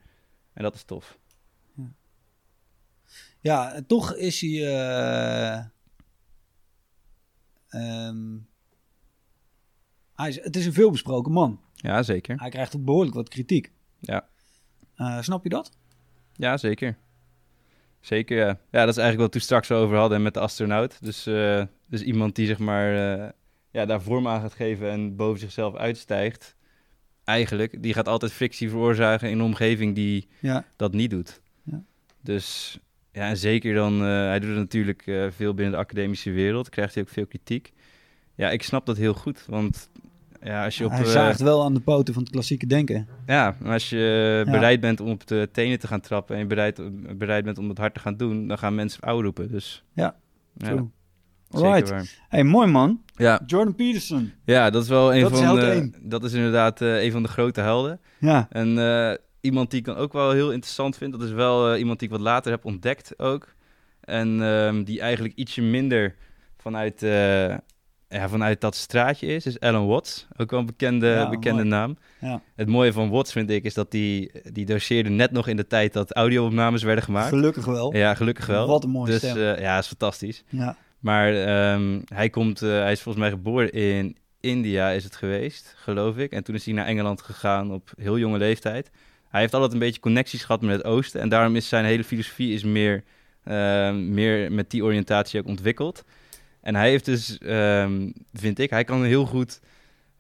En 0.53 0.63
dat 0.63 0.75
is 0.75 0.83
tof. 0.83 1.19
Ja, 3.41 3.73
en 3.73 3.87
toch 3.87 4.15
is 4.15 4.41
hij. 4.41 4.51
eh, 4.51 5.65
ehm, 7.69 8.37
hij 10.21 10.29
is, 10.29 10.43
het 10.43 10.57
is 10.57 10.67
een 10.67 10.73
veelbesproken 10.73 11.33
man. 11.33 11.61
Ja, 11.75 12.03
zeker. 12.03 12.41
Hij 12.41 12.51
krijgt 12.51 12.85
behoorlijk 12.85 13.15
wat 13.15 13.29
kritiek. 13.29 13.73
Ja. 13.99 14.29
Eh, 14.95 15.21
snap 15.23 15.43
je 15.43 15.49
dat? 15.49 15.71
Ja, 16.33 16.57
zeker. 16.57 16.97
Zeker, 18.01 18.37
ja. 18.37 18.47
Ja, 18.47 18.81
dat 18.81 18.89
is 18.89 18.97
eigenlijk 18.97 19.19
wat 19.19 19.35
we 19.35 19.41
straks 19.41 19.71
over 19.71 19.97
hadden 19.97 20.23
met 20.23 20.35
de 20.35 20.41
astronaut. 20.41 21.05
Dus, 21.05 21.27
eh, 21.27 21.63
dus 21.87 22.03
iemand 22.03 22.35
die 22.37 22.47
zeg 22.47 22.59
maar 22.59 23.19
eh, 23.19 23.29
ja, 23.71 23.87
daar 23.87 24.03
vorm 24.03 24.29
aan 24.29 24.41
gaat 24.41 24.55
geven 24.55 24.91
en 24.91 25.17
boven 25.17 25.41
zichzelf 25.41 25.75
uitstijgt. 25.75 26.57
Eigenlijk, 27.25 27.83
die 27.83 27.95
gaat 27.95 28.09
altijd 28.09 28.33
frictie 28.33 28.69
veroorzaken 28.71 29.29
in 29.31 29.39
een 29.39 29.45
omgeving 29.45 29.95
die 29.95 30.29
Ja. 30.41 30.65
dat 30.77 30.93
niet 30.93 31.11
doet. 31.11 31.41
Ja. 31.63 31.83
Dus 32.21 32.79
ja, 33.13 33.29
en 33.29 33.37
zeker 33.37 33.75
dan, 33.75 34.01
hij 34.01 34.39
doet 34.39 34.49
het 34.51 34.59
natuurlijk 34.59 35.03
veel 35.35 35.55
binnen 35.55 35.73
de 35.73 35.79
academische 35.81 36.31
wereld, 36.31 36.69
krijgt 36.69 36.95
hij 36.95 37.03
ook 37.03 37.09
veel 37.09 37.27
kritiek. 37.27 37.73
Ja, 38.35 38.51
ik 38.51 38.63
snap 38.63 38.87
dat 38.87 38.97
heel 38.97 39.15
goed, 39.15 39.45
want 39.47 39.91
ja, 40.43 40.65
als 40.65 40.79
je 40.79 40.85
op... 40.85 40.91
hij 40.91 41.01
eh, 41.01 41.07
zaagt 41.07 41.41
wel 41.41 41.65
aan 41.65 41.75
de 41.75 41.81
poten 41.81 42.15
van 42.15 42.23
het 42.23 42.33
klassieke 42.33 42.67
denken. 42.67 43.09
ja, 43.27 43.57
maar 43.61 43.73
als 43.73 43.89
je 43.91 44.43
Ja. 44.47 44.53
bereid 44.53 44.81
bent 44.81 45.01
om 45.01 45.11
op 45.11 45.27
de 45.27 45.49
tenen 45.53 45.79
te 45.79 45.87
gaan 45.87 46.01
trappen 46.01 46.35
en 46.35 46.41
je 46.43 46.47
bereid, 46.49 46.81
bereid 47.19 47.45
bent 47.45 47.59
om 47.59 47.69
het 47.69 47.79
hard 47.79 47.95
te 47.95 48.01
gaan 48.01 48.17
doen, 48.17 48.49
dan 48.49 48.59
gaan 48.59 48.75
mensen 48.75 49.01
ouw 49.03 49.23
roepen. 49.23 49.51
Dus 49.51 49.85
Ja, 49.93 50.17
ja, 50.57 50.85
waar. 51.51 52.05
Hey, 52.29 52.45
mooi 52.45 52.69
man. 52.71 53.01
Ja, 53.17 53.41
Jordan 53.47 53.75
Peterson. 53.75 54.33
ja, 54.45 54.71
dat 54.71 54.83
is 54.83 54.89
wel 54.89 55.15
een 55.15 55.21
Dat 55.21 55.39
van 55.39 55.55
de, 55.55 55.61
één. 55.67 55.95
dat 56.03 56.25
is 56.25 56.33
inderdaad 56.33 56.81
eh, 56.81 57.03
een 57.03 57.13
van 57.13 57.23
de 57.23 57.29
grote 57.29 57.61
helden. 57.61 58.01
Ja. 58.19 58.47
En 58.51 58.79
eh, 58.79 59.17
iemand 59.41 59.71
die 59.71 59.79
ik 59.79 59.85
dan 59.87 59.97
ook 59.97 60.13
wel 60.13 60.31
heel 60.31 60.53
interessant 60.53 60.97
vind, 60.97 61.13
dat 61.13 61.23
is 61.23 61.31
wel 61.31 61.77
iemand 61.77 61.99
die 61.99 62.09
ik 62.09 62.15
wat 62.15 62.23
later 62.25 62.51
heb 62.51 62.65
ontdekt 62.65 63.19
ook. 63.19 63.55
En 64.01 64.43
ehm, 64.43 64.83
die 64.85 65.01
eigenlijk 65.01 65.35
ietsje 65.35 65.63
minder 65.63 66.15
vanuit, 66.57 67.03
ja, 68.11 68.29
vanuit 68.29 68.61
dat 68.61 68.75
straatje 68.75 69.27
is, 69.27 69.47
is 69.47 69.61
Alan 69.61 69.87
Watts. 69.87 70.27
Ook 70.37 70.51
wel 70.51 70.61
een 70.61 70.67
bekende, 70.67 71.07
Ja, 71.07 71.29
bekende 71.31 71.57
mooi. 71.65 71.69
naam. 71.69 71.97
Ja. 72.21 72.43
Het 72.57 72.69
mooie 72.69 72.93
van 72.93 73.11
Watts 73.11 73.33
vind 73.33 73.51
ik, 73.51 73.65
is 73.65 73.75
dat 73.75 73.91
die, 73.91 74.31
die 74.53 74.67
doseerde 74.67 75.09
net 75.09 75.31
nog 75.31 75.49
in 75.49 75.57
de 75.57 75.67
tijd 75.67 75.93
dat 75.93 76.13
audio-opnames 76.13 76.83
werden 76.83 77.05
gemaakt. 77.05 77.29
Gelukkig 77.29 77.65
wel. 77.65 77.97
Ja, 77.97 78.15
gelukkig 78.15 78.47
wel. 78.47 78.67
Wat 78.67 78.85
een 78.85 78.91
mooie 78.91 79.11
dus, 79.11 79.19
stem. 79.19 79.37
eh, 79.37 79.61
ja, 79.61 79.79
is 79.79 79.87
fantastisch. 79.87 80.43
ja. 80.49 80.77
Maar 80.99 81.35
ehm, 81.35 82.01
hij, 82.15 82.31
komt, 82.31 82.63
eh, 82.63 82.69
hij 82.69 82.93
is 82.93 83.01
volgens 83.01 83.25
mij 83.25 83.33
geboren 83.33 83.71
in 83.73 84.17
India, 84.41 84.91
is 84.91 85.05
het 85.05 85.17
geweest, 85.17 85.75
geloof 85.77 86.17
ik. 86.17 86.33
En 86.33 86.45
toen 86.45 86.55
is 86.55 86.65
hij 86.65 86.75
naar 86.75 86.87
Engeland 86.87 87.23
gegaan 87.23 87.73
op 87.73 87.93
heel 88.01 88.19
jonge 88.19 88.39
leeftijd. 88.39 88.91
Hij 89.29 89.41
heeft 89.41 89.55
altijd 89.55 89.73
een 89.73 89.79
beetje 89.79 90.01
connecties 90.01 90.45
gehad 90.45 90.61
met 90.63 90.77
het 90.77 90.85
oosten. 90.85 91.21
En 91.21 91.29
daarom 91.29 91.57
is 91.57 91.69
zijn 91.69 91.85
hele 91.85 92.05
filosofie 92.05 92.55
is 92.55 92.65
meer, 92.65 93.05
ehm, 93.45 94.15
meer 94.15 94.53
met 94.53 94.71
die 94.71 94.85
oriëntatie 94.85 95.41
ook 95.41 95.47
ontwikkeld. 95.47 96.05
En 96.61 96.75
hij 96.75 96.91
heeft 96.91 97.05
dus, 97.05 97.39
ehm, 97.39 98.11
vind 98.33 98.59
ik, 98.59 98.71
hij 98.71 98.85
kan 98.85 99.05
heel 99.05 99.27
goed 99.27 99.61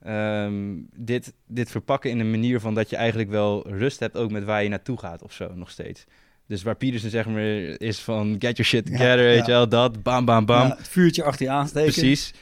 ehm, 0.03 0.78
dit, 0.97 1.32
dit 1.47 1.70
verpakken 1.70 2.11
in 2.11 2.20
een 2.20 2.30
manier 2.30 2.61
van 2.61 2.74
dat 2.74 2.91
je 2.91 2.97
eigenlijk 2.97 3.30
wel 3.30 3.68
rust 3.68 4.01
hebt 4.01 4.16
ook 4.16 4.30
met 4.30 4.45
waar 4.45 4.62
je 4.62 4.68
naartoe 4.68 4.99
gaat 4.99 5.22
of 5.22 5.32
zo 5.32 5.55
nog 5.55 5.70
steeds. 5.70 6.05
Dus 6.47 6.62
waar 6.62 6.76
Pietersen 6.76 7.11
zeg 7.11 7.26
maar 7.26 7.43
is 7.78 7.99
van 7.99 8.36
get 8.38 8.57
your 8.57 8.64
shit 8.64 8.88
Ja, 8.88 8.97
together, 8.97 9.24
weet 9.24 9.36
ja. 9.36 9.45
je 9.45 9.51
wel, 9.51 9.68
dat, 9.68 10.03
bam, 10.03 10.24
bam, 10.24 10.45
bam. 10.45 10.66
Ja, 10.66 10.76
het 10.76 10.88
vuurtje 10.88 11.22
achter 11.22 11.47
je 11.47 11.53
aansteken. 11.53 11.93
Precies. 11.93 12.32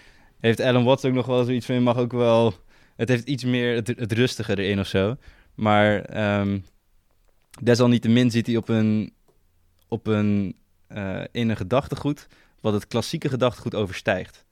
Heeft 0.41 0.61
Alan 0.61 0.85
Watts 0.85 1.05
ook 1.05 1.13
nog 1.13 1.27
wel 1.27 1.45
zoiets 1.45 1.67
van, 1.67 1.75
je 1.75 1.81
mag 1.81 1.97
ook 1.97 2.13
wel... 2.13 2.55
Het 2.97 3.09
heeft 3.09 3.29
iets 3.29 3.45
meer 3.45 3.75
het, 3.75 3.87
het 3.87 4.13
rustige 4.13 4.59
erin 4.59 4.81
of 4.81 4.87
zo. 4.87 5.17
Maar 5.55 6.01
ehm, 6.01 6.59
desalniettemin 7.63 8.31
zit 8.31 8.47
hij 8.47 8.57
op 8.57 8.69
een, 8.69 9.13
op 9.89 10.07
een, 10.07 10.57
eh, 10.87 11.23
in 11.33 11.49
een 11.49 11.57
gedachtegoed 11.57 12.27
wat 12.61 12.73
het 12.73 12.87
klassieke 12.87 13.29
gedachtegoed 13.29 13.75
overstijgt. 13.75 14.45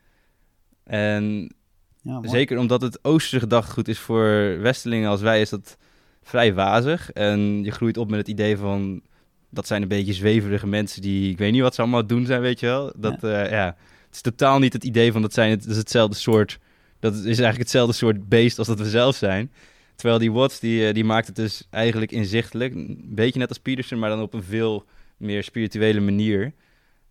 En 0.85 1.55
Ja, 2.03 2.21
zeker 2.23 2.59
omdat 2.59 2.83
het 2.83 3.05
Oosterse 3.05 3.39
gedachtegoed 3.39 3.89
is 3.89 3.99
voor 3.99 4.59
Westelingen 4.61 5.11
als 5.11 5.21
wij, 5.21 5.41
is 5.41 5.51
dat 5.51 5.77
vrij 6.23 6.55
wazig. 6.55 7.13
En 7.13 7.65
je 7.65 7.71
groeit 7.71 7.97
op 7.97 8.11
met 8.11 8.19
het 8.19 8.29
idee 8.29 8.57
van, 8.57 9.03
dat 9.51 9.67
zijn 9.67 9.83
een 9.83 9.89
beetje 9.89 10.13
zweverige 10.13 10.67
mensen 10.67 11.03
die, 11.03 11.31
ik 11.31 11.39
weet 11.39 11.53
niet 11.53 11.63
wat 11.63 11.75
ze 11.75 11.81
allemaal 11.81 12.07
doen 12.07 12.27
zijn, 12.27 12.41
weet 12.41 12.61
je 12.61 12.67
wel. 12.67 12.93
Dat, 12.97 13.19
ja. 13.21 13.49
ja, 13.49 13.67
het 14.07 14.15
is 14.15 14.21
totaal 14.21 14.59
niet 14.59 14.73
het 14.73 14.85
idee 14.85 15.13
van, 15.13 15.23
dat, 15.23 15.33
zijn 15.33 15.51
het, 15.51 15.61
dat 15.61 15.71
is 15.71 15.77
hetzelfde 15.77 16.17
soort, 16.17 16.59
dat 17.01 17.15
is 17.15 17.25
eigenlijk 17.25 17.59
hetzelfde 17.59 17.95
soort 17.95 18.29
beest 18.29 18.59
als 18.59 18.67
dat 18.67 18.79
we 18.79 18.91
zelf 18.91 19.17
zijn. 19.17 19.51
Terwijl 19.97 20.19
die 20.19 20.33
Watts, 20.33 20.61
die, 20.61 20.87
eh, 20.87 20.95
die 20.95 21.05
maakt 21.05 21.27
het 21.27 21.37
dus 21.37 21.67
eigenlijk 21.71 22.13
inzichtelijk. 22.13 22.75
Een 22.75 23.05
beetje 23.09 23.39
net 23.39 23.49
als 23.49 23.59
Peterson, 23.59 23.99
maar 23.99 24.11
dan 24.11 24.21
op 24.21 24.35
een 24.35 24.43
veel 24.43 24.85
meer 25.17 25.43
spirituele 25.43 26.01
manier. 26.01 26.53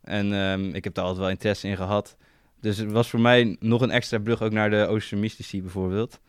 En 0.05 0.33
ehm, 0.33 0.73
ik 0.73 0.83
heb 0.83 0.93
daar 0.93 1.03
altijd 1.03 1.21
wel 1.21 1.31
interesse 1.31 1.67
in 1.67 1.75
gehad. 1.75 2.15
Dus 2.61 2.77
het 2.77 2.91
was 2.91 3.09
voor 3.09 3.19
mij 3.19 3.57
nog 3.59 3.81
een 3.81 3.91
extra 3.91 4.17
brug 4.17 4.41
ook 4.41 4.51
naar 4.51 4.69
de 4.69 4.85
Oosterse 4.85 5.15
mystici 5.15 5.61
bijvoorbeeld. 5.61 6.19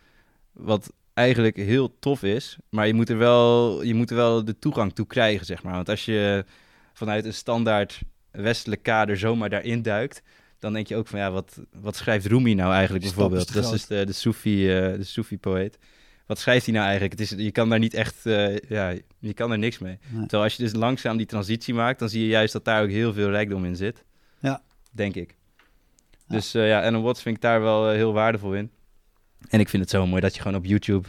Wat 0.53 0.93
eigenlijk 1.14 1.57
heel 1.57 1.99
tof 1.99 2.22
is, 2.22 2.57
maar 2.68 2.87
je 2.87 2.95
moet 2.95 3.11
er 3.11 3.18
wel, 3.18 3.83
je 3.83 3.95
moet 3.95 4.11
er 4.11 4.16
wel 4.16 4.45
de 4.45 4.59
toegang 4.59 4.93
toe 4.93 5.07
krijgen, 5.07 5.47
zeg 5.47 5.62
maar. 5.62 5.74
Want 5.74 5.89
als 5.89 6.05
je 6.05 6.45
vanuit 6.93 7.24
een 7.24 7.35
standaard 7.35 8.01
westelijk 8.31 8.83
kader 8.83 9.16
zomaar 9.16 9.51
daarin 9.51 9.83
duikt, 9.83 10.22
dan 10.59 10.72
denk 10.72 10.87
je 10.87 10.97
ook 10.97 11.07
van 11.07 11.18
ja, 11.18 11.31
wat, 11.31 11.61
wat 11.81 11.97
schrijft 11.97 12.27
Rumi 12.27 12.55
nou 12.55 12.72
eigenlijk 12.72 13.05
bijvoorbeeld? 13.05 13.53
Dat 13.53 13.72
is 13.72 13.87
de, 13.87 14.05
de 14.07 14.12
Soefi, 14.12 14.70
eh, 14.70 14.97
de 14.97 15.05
Soefi-poëet. 15.05 15.79
Wat 16.27 16.39
schrijft 16.39 16.64
hij 16.64 16.74
nou 16.74 16.87
eigenlijk? 16.87 17.18
Het 17.18 17.31
is, 17.31 17.45
je 17.45 17.51
kan 17.51 17.68
daar 17.68 17.79
niet 17.79 17.95
echt, 17.95 18.27
eh, 18.27 18.57
ja, 18.57 18.95
je 19.18 19.35
kan 19.35 19.53
er 19.53 19.59
niks 19.59 19.79
mee. 19.79 19.99
Nee. 20.09 20.20
Terwijl 20.20 20.43
als 20.43 20.57
je 20.57 20.62
dus 20.62 20.74
langzaam 20.74 21.16
die 21.16 21.27
transitie 21.27 21.74
maakt, 21.74 21.99
dan 21.99 22.09
zie 22.09 22.20
je 22.20 22.29
juist 22.29 22.53
dat 22.53 22.64
daar 22.64 22.83
ook 22.83 22.89
heel 22.89 23.12
veel 23.12 23.31
rijkdom 23.31 23.64
in 23.64 23.77
zit. 23.77 24.05
Ja. 24.41 24.62
Denk 24.91 25.14
ik. 25.14 25.37
Ja. 26.11 26.35
Dus 26.35 26.55
eh, 26.55 26.68
ja, 26.68 26.83
Alan 26.83 27.03
Watts 27.03 27.22
vind 27.22 27.37
ik 27.37 27.43
daar 27.43 27.61
wel 27.61 27.89
eh, 27.89 27.95
heel 27.95 28.12
waardevol 28.12 28.55
in. 28.55 28.70
En 29.49 29.61
ik 29.61 29.68
vind 29.68 29.83
het 29.83 29.93
zo 29.93 30.07
mooi 30.07 30.20
dat 30.20 30.35
je 30.35 30.43
gewoon 30.43 30.57
op 30.57 30.64
YouTube, 30.64 31.09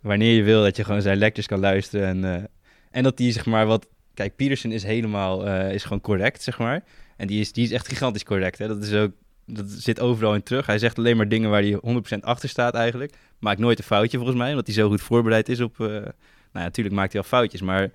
wanneer 0.00 0.34
je 0.34 0.42
wil, 0.42 0.62
dat 0.62 0.76
je 0.76 0.84
gewoon 0.84 1.02
zijn 1.02 1.18
lectures 1.18 1.46
kan 1.46 1.60
luisteren. 1.60 2.24
En, 2.24 2.50
en 2.90 3.02
dat 3.02 3.16
die, 3.16 3.32
zeg 3.32 3.46
maar, 3.46 3.66
wat... 3.66 3.88
Kijk, 4.14 4.36
Peterson 4.36 4.72
is 4.72 4.82
helemaal, 4.82 5.46
is 5.46 5.82
gewoon 5.82 6.00
correct, 6.00 6.42
zeg 6.42 6.58
maar. 6.58 6.84
En 7.16 7.26
die 7.26 7.40
is, 7.40 7.52
die 7.52 7.64
is 7.64 7.70
echt 7.70 7.88
gigantisch 7.88 8.24
correct, 8.24 8.58
hè. 8.58 8.68
Dat 8.68 8.82
is 8.82 8.92
ook, 8.92 9.12
dat 9.46 9.70
zit 9.70 10.00
overal 10.00 10.34
in 10.34 10.42
terug. 10.42 10.66
Hij 10.66 10.78
zegt 10.78 10.98
alleen 10.98 11.16
maar 11.16 11.28
dingen 11.28 11.50
waar 11.50 11.62
hij 11.62 11.80
100% 12.16 12.18
achter 12.20 12.48
staat 12.48 12.74
eigenlijk. 12.74 13.14
Maakt 13.38 13.58
nooit 13.58 13.78
een 13.78 13.84
foutje, 13.84 14.16
volgens 14.16 14.38
mij, 14.38 14.50
omdat 14.50 14.66
hij 14.66 14.74
zo 14.74 14.88
goed 14.88 15.00
voorbereid 15.00 15.48
is 15.48 15.60
op... 15.60 15.80
eh, 15.80 15.86
nou 15.86 16.04
ja, 16.52 16.70
natuurlijk 16.70 16.94
maakt 16.94 17.12
hij 17.12 17.20
al 17.20 17.28
foutjes, 17.28 17.60
maar... 17.62 17.90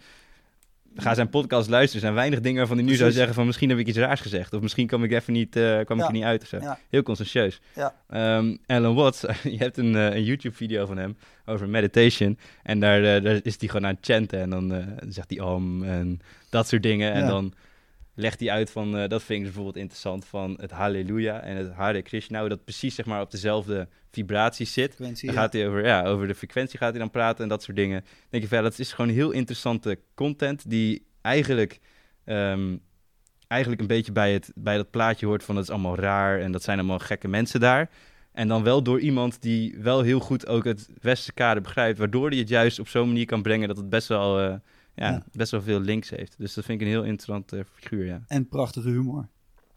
Ga 0.95 1.13
zijn 1.13 1.29
podcast 1.29 1.69
luisteren. 1.69 1.95
Er 1.95 2.01
zijn 2.01 2.13
weinig 2.13 2.39
dingen 2.39 2.57
waarvan 2.57 2.77
hij 2.77 2.85
nu 2.85 2.95
zou 2.95 3.11
zeggen 3.11 3.33
van 3.33 3.45
misschien 3.45 3.69
heb 3.69 3.77
ik 3.77 3.87
iets 3.87 3.97
raars 3.97 4.21
gezegd. 4.21 4.53
Of 4.53 4.61
misschien 4.61 4.87
kwam 4.87 5.03
ik 5.03 5.11
even 5.11 5.33
niet, 5.33 5.55
eh, 5.55 5.79
kwam 5.79 5.99
ik 5.99 6.05
er 6.05 6.11
niet 6.11 6.23
uit 6.23 6.41
of 6.41 6.47
zo. 6.47 6.57
Ja. 6.57 6.79
Heel 6.89 7.03
conscientieus. 7.03 7.59
Ja. 7.75 7.95
Ehm, 8.09 8.55
Alan 8.65 8.95
Watts, 8.95 9.21
je 9.43 9.57
hebt 9.57 9.77
een, 9.77 9.95
eh, 9.95 10.15
een 10.15 10.23
YouTube-video 10.23 10.85
van 10.85 10.97
hem 10.97 11.17
over 11.45 11.69
meditation. 11.69 12.37
En 12.63 12.79
daar, 12.79 13.01
daar 13.01 13.39
is 13.43 13.55
hij 13.59 13.67
gewoon 13.69 13.85
aan 13.85 13.95
het 13.95 14.05
chanten. 14.05 14.39
En 14.39 14.49
dan 14.49 14.85
zegt 15.09 15.29
hij 15.29 15.39
om 15.39 15.83
en 15.83 16.19
dat 16.49 16.67
soort 16.67 16.83
dingen. 16.83 17.13
En 17.13 17.27
dan 17.27 17.53
legt 18.13 18.39
hij 18.39 18.51
uit 18.51 18.71
van, 18.71 18.97
eh, 18.97 19.07
dat 19.07 19.23
vind 19.23 19.39
ik 19.39 19.45
bijvoorbeeld 19.45 19.75
interessant, 19.75 20.25
van 20.25 20.57
het 20.61 20.71
Halleluja 20.71 21.41
en 21.41 21.55
het 21.55 21.71
Hare 21.71 22.01
Krishna. 22.01 22.39
Hoe 22.39 22.49
dat 22.49 22.63
precies 22.63 22.95
zeg 22.95 23.05
maar 23.05 23.21
op 23.21 23.31
dezelfde 23.31 23.87
vibratie 24.11 24.65
zit. 24.65 24.93
Frequentie, 24.93 25.25
Dan 25.25 25.35
ja. 25.35 25.41
gaat 25.41 25.53
hij 25.53 25.67
over, 25.67 25.85
ja, 25.85 26.03
over 26.03 26.27
de 26.27 26.35
frequentie 26.35 26.77
gaat 26.77 26.89
hij 26.89 26.99
dan 26.99 27.09
praten 27.09 27.43
en 27.43 27.49
dat 27.49 27.63
soort 27.63 27.77
dingen. 27.77 27.99
Dan 28.01 28.27
denk 28.29 28.43
je 28.43 28.49
van, 28.49 28.57
ja, 28.57 28.63
dat 28.63 28.79
is 28.79 28.93
gewoon 28.93 29.11
heel 29.11 29.31
interessante 29.31 29.99
content 30.15 30.69
die 30.69 31.05
eigenlijk, 31.21 31.79
ehm, 32.25 32.77
eigenlijk 33.47 33.81
een 33.81 33.87
beetje 33.87 34.11
bij, 34.11 34.33
het, 34.33 34.51
bij 34.55 34.75
dat 34.75 34.91
plaatje 34.91 35.25
hoort 35.25 35.43
van 35.43 35.55
het 35.55 35.63
is 35.63 35.71
allemaal 35.71 35.95
raar 35.95 36.39
en 36.39 36.51
dat 36.51 36.63
zijn 36.63 36.79
allemaal 36.79 36.99
gekke 36.99 37.27
mensen 37.27 37.59
daar. 37.59 37.89
En 38.31 38.47
dan 38.47 38.63
wel 38.63 38.83
door 38.83 38.99
iemand 38.99 39.41
die 39.41 39.77
wel 39.77 40.01
heel 40.01 40.19
goed 40.19 40.47
ook 40.47 40.63
het 40.63 40.89
westerse 41.01 41.33
kader 41.33 41.61
begrijpt, 41.61 41.97
waardoor 41.97 42.29
hij 42.29 42.37
het 42.37 42.49
juist 42.49 42.79
op 42.79 42.87
zo'n 42.87 43.07
manier 43.07 43.25
kan 43.25 43.41
brengen 43.41 43.67
dat 43.67 43.77
het 43.77 43.89
best 43.89 44.07
wel, 44.07 44.39
eh, 44.39 44.55
ja, 45.09 45.23
best 45.31 45.51
wel 45.51 45.61
veel 45.61 45.79
links 45.79 46.09
heeft. 46.09 46.35
Dus 46.37 46.53
dat 46.53 46.65
vind 46.65 46.81
ik 46.81 46.87
een 46.87 46.93
heel 46.93 47.03
interessant 47.03 47.51
eh, 47.53 47.59
figuur, 47.73 48.05
ja. 48.05 48.21
En 48.27 48.47
prachtige 48.47 48.89
humor. 48.89 49.27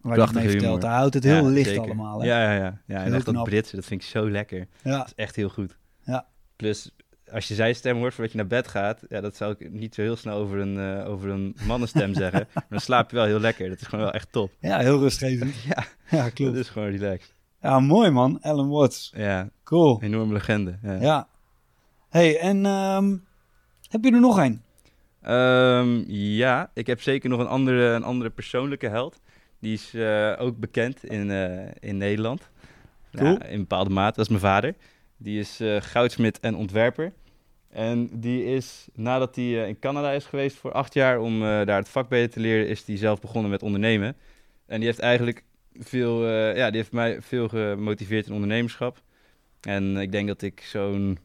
Waar 0.01 0.14
Prachtige 0.14 0.39
mee 0.41 0.51
vertelt. 0.51 0.72
humor. 0.75 0.89
Hij 0.89 0.99
houdt 0.99 1.14
het 1.14 1.25
heel 1.25 1.47
licht 1.49 1.68
zeker. 1.68 1.83
allemaal. 1.85 2.20
Hè? 2.20 2.27
Ja, 2.27 2.43
ja, 2.53 2.59
ja. 2.64 2.81
ja 2.87 3.05
en 3.05 3.14
echt 3.14 3.25
dat. 3.25 3.45
Britse, 3.45 3.77
dat 3.77 3.85
vind 3.85 4.03
ik 4.03 4.09
zo 4.09 4.31
lekker. 4.31 4.66
Ja. 4.83 4.97
Dat 4.99 5.07
is 5.07 5.14
echt 5.14 5.37
heel 5.37 5.49
goed. 5.49 5.77
Ja. 6.05 6.27
Plus, 6.57 6.91
als 7.33 7.49
je 7.49 7.55
zijn 7.55 7.75
stem 7.75 7.97
hoort 7.97 8.14
voordat 8.14 8.33
je 8.33 8.39
naar 8.39 8.47
bed 8.47 8.68
gaat, 8.68 9.03
ja, 9.09 9.20
dat 9.20 9.37
zou 9.37 9.55
ik 9.59 9.70
niet 9.72 9.95
zo 9.95 10.03
heel 10.03 10.16
snel 10.16 10.37
over 10.37 10.59
een, 10.59 10.79
eh, 10.79 11.09
over 11.11 11.31
een 11.31 11.57
mannenstem 11.66 12.14
zeggen. 12.25 12.47
Maar 12.55 12.66
dan 12.68 12.81
slaap 12.81 13.11
je 13.11 13.16
wel 13.16 13.25
heel 13.25 13.41
lekker. 13.41 13.68
Dat 13.68 13.81
is 13.81 13.87
gewoon 13.87 14.05
wel 14.05 14.14
echt 14.14 14.33
top. 14.33 14.51
ja, 14.61 14.79
heel 14.79 14.99
rustgevend. 14.99 15.55
Ja, 15.62 15.85
Ja, 16.11 16.22
dat 16.25 16.33
klopt. 16.33 16.57
is 16.57 16.68
gewoon 16.68 16.89
relaxed. 16.91 17.35
Ja, 17.61 17.81
mooi 17.81 18.11
man. 18.11 18.41
Alan 18.41 18.68
Watts. 18.68 19.12
Ja, 19.16 19.49
Cool. 19.64 20.03
enorme 20.03 20.33
legende. 20.33 20.79
Ja. 20.83 20.93
Ja. 21.01 21.29
hey, 22.09 22.39
en 22.39 22.66
ehm, 22.66 23.16
heb 23.89 24.05
je 24.05 24.12
er 24.12 24.20
nog 24.20 24.37
een? 24.39 24.62
Ehm, 25.25 26.03
ja, 26.12 26.70
ik 26.75 26.87
heb 26.87 27.01
zeker 27.01 27.29
nog 27.29 27.41
een 27.41 27.47
andere, 27.47 27.83
een 27.83 28.03
andere 28.03 28.31
persoonlijke 28.31 28.89
held. 28.89 29.20
Die 29.59 29.72
is 29.72 29.95
eh, 29.95 30.33
ook 30.39 30.59
bekend 30.59 31.05
in, 31.05 31.31
eh, 31.31 31.66
in 31.81 31.97
Nederland. 31.97 32.51
Cool. 33.12 33.31
Ja, 33.31 33.45
in 33.45 33.59
bepaalde 33.59 33.91
mate. 33.91 34.16
Dat 34.16 34.25
is 34.25 34.29
mijn 34.29 34.41
vader. 34.41 34.75
Die 35.16 35.41
is 35.41 35.61
eh, 35.61 35.77
goudsmid 35.81 36.41
en 36.41 36.55
ontwerper. 36.55 37.12
En 37.70 38.09
die 38.12 38.45
is, 38.45 38.89
nadat 38.95 39.37
hij 39.37 39.68
in 39.68 39.79
Canada 39.79 40.11
is 40.11 40.25
geweest 40.25 40.57
voor 40.57 40.72
acht 40.72 40.95
jaar 40.95 41.18
om 41.18 41.41
daar 41.41 41.79
het 41.79 41.89
vak 41.89 42.09
beter 42.09 42.31
te 42.31 42.41
leren, 42.41 42.68
is 42.68 42.87
hij 42.87 42.97
zelf 42.97 43.20
begonnen 43.20 43.51
met 43.51 43.62
ondernemen. 43.62 44.16
En 44.66 44.77
die 44.77 44.87
heeft 44.87 44.99
eigenlijk 44.99 45.45
veel, 45.79 46.29
ja, 46.31 46.68
die 46.68 46.77
heeft 46.77 46.93
mij 46.93 47.20
veel 47.20 47.49
gemotiveerd 47.49 48.27
in 48.27 48.33
ondernemerschap. 48.33 49.03
En 49.61 49.97
ik 49.97 50.12
denk 50.12 50.29
dat 50.29 50.43
ik 50.43 50.61
zo'n, 50.61 51.18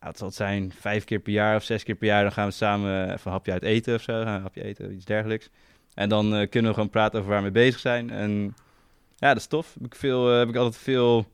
ja, 0.00 0.06
het 0.06 0.18
zal 0.18 0.26
het 0.26 0.36
zijn, 0.36 0.72
vijf 0.72 1.04
keer 1.04 1.18
per 1.18 1.32
jaar 1.32 1.56
of 1.56 1.62
zes 1.62 1.82
keer 1.82 1.94
per 1.94 2.06
jaar, 2.06 2.22
dan 2.22 2.32
gaan 2.32 2.46
we 2.46 2.52
samen 2.52 3.04
even 3.04 3.20
een 3.24 3.32
hapje 3.32 3.52
uit 3.52 3.62
eten 3.62 3.94
of 3.94 4.02
zo, 4.02 4.12
gaan 4.12 4.24
we 4.24 4.30
een 4.36 4.42
hapje 4.42 4.62
eten, 4.64 4.92
iets 4.92 5.04
dergelijks. 5.04 5.50
En 5.94 6.08
dan 6.08 6.34
eh, 6.34 6.48
kunnen 6.48 6.70
we 6.70 6.76
gewoon 6.76 6.90
praten 6.90 7.18
over 7.18 7.30
waar 7.30 7.42
we 7.42 7.50
mee 7.50 7.64
bezig 7.64 7.80
zijn. 7.80 8.10
En 8.10 8.54
ja, 9.16 9.28
dat 9.28 9.36
is 9.36 9.46
tof. 9.46 9.74
Heb 9.74 9.84
ik, 9.84 9.94
veel, 9.94 10.30
eh, 10.32 10.38
heb 10.38 10.48
ik 10.48 10.56
altijd 10.56 10.82
veel, 10.82 11.26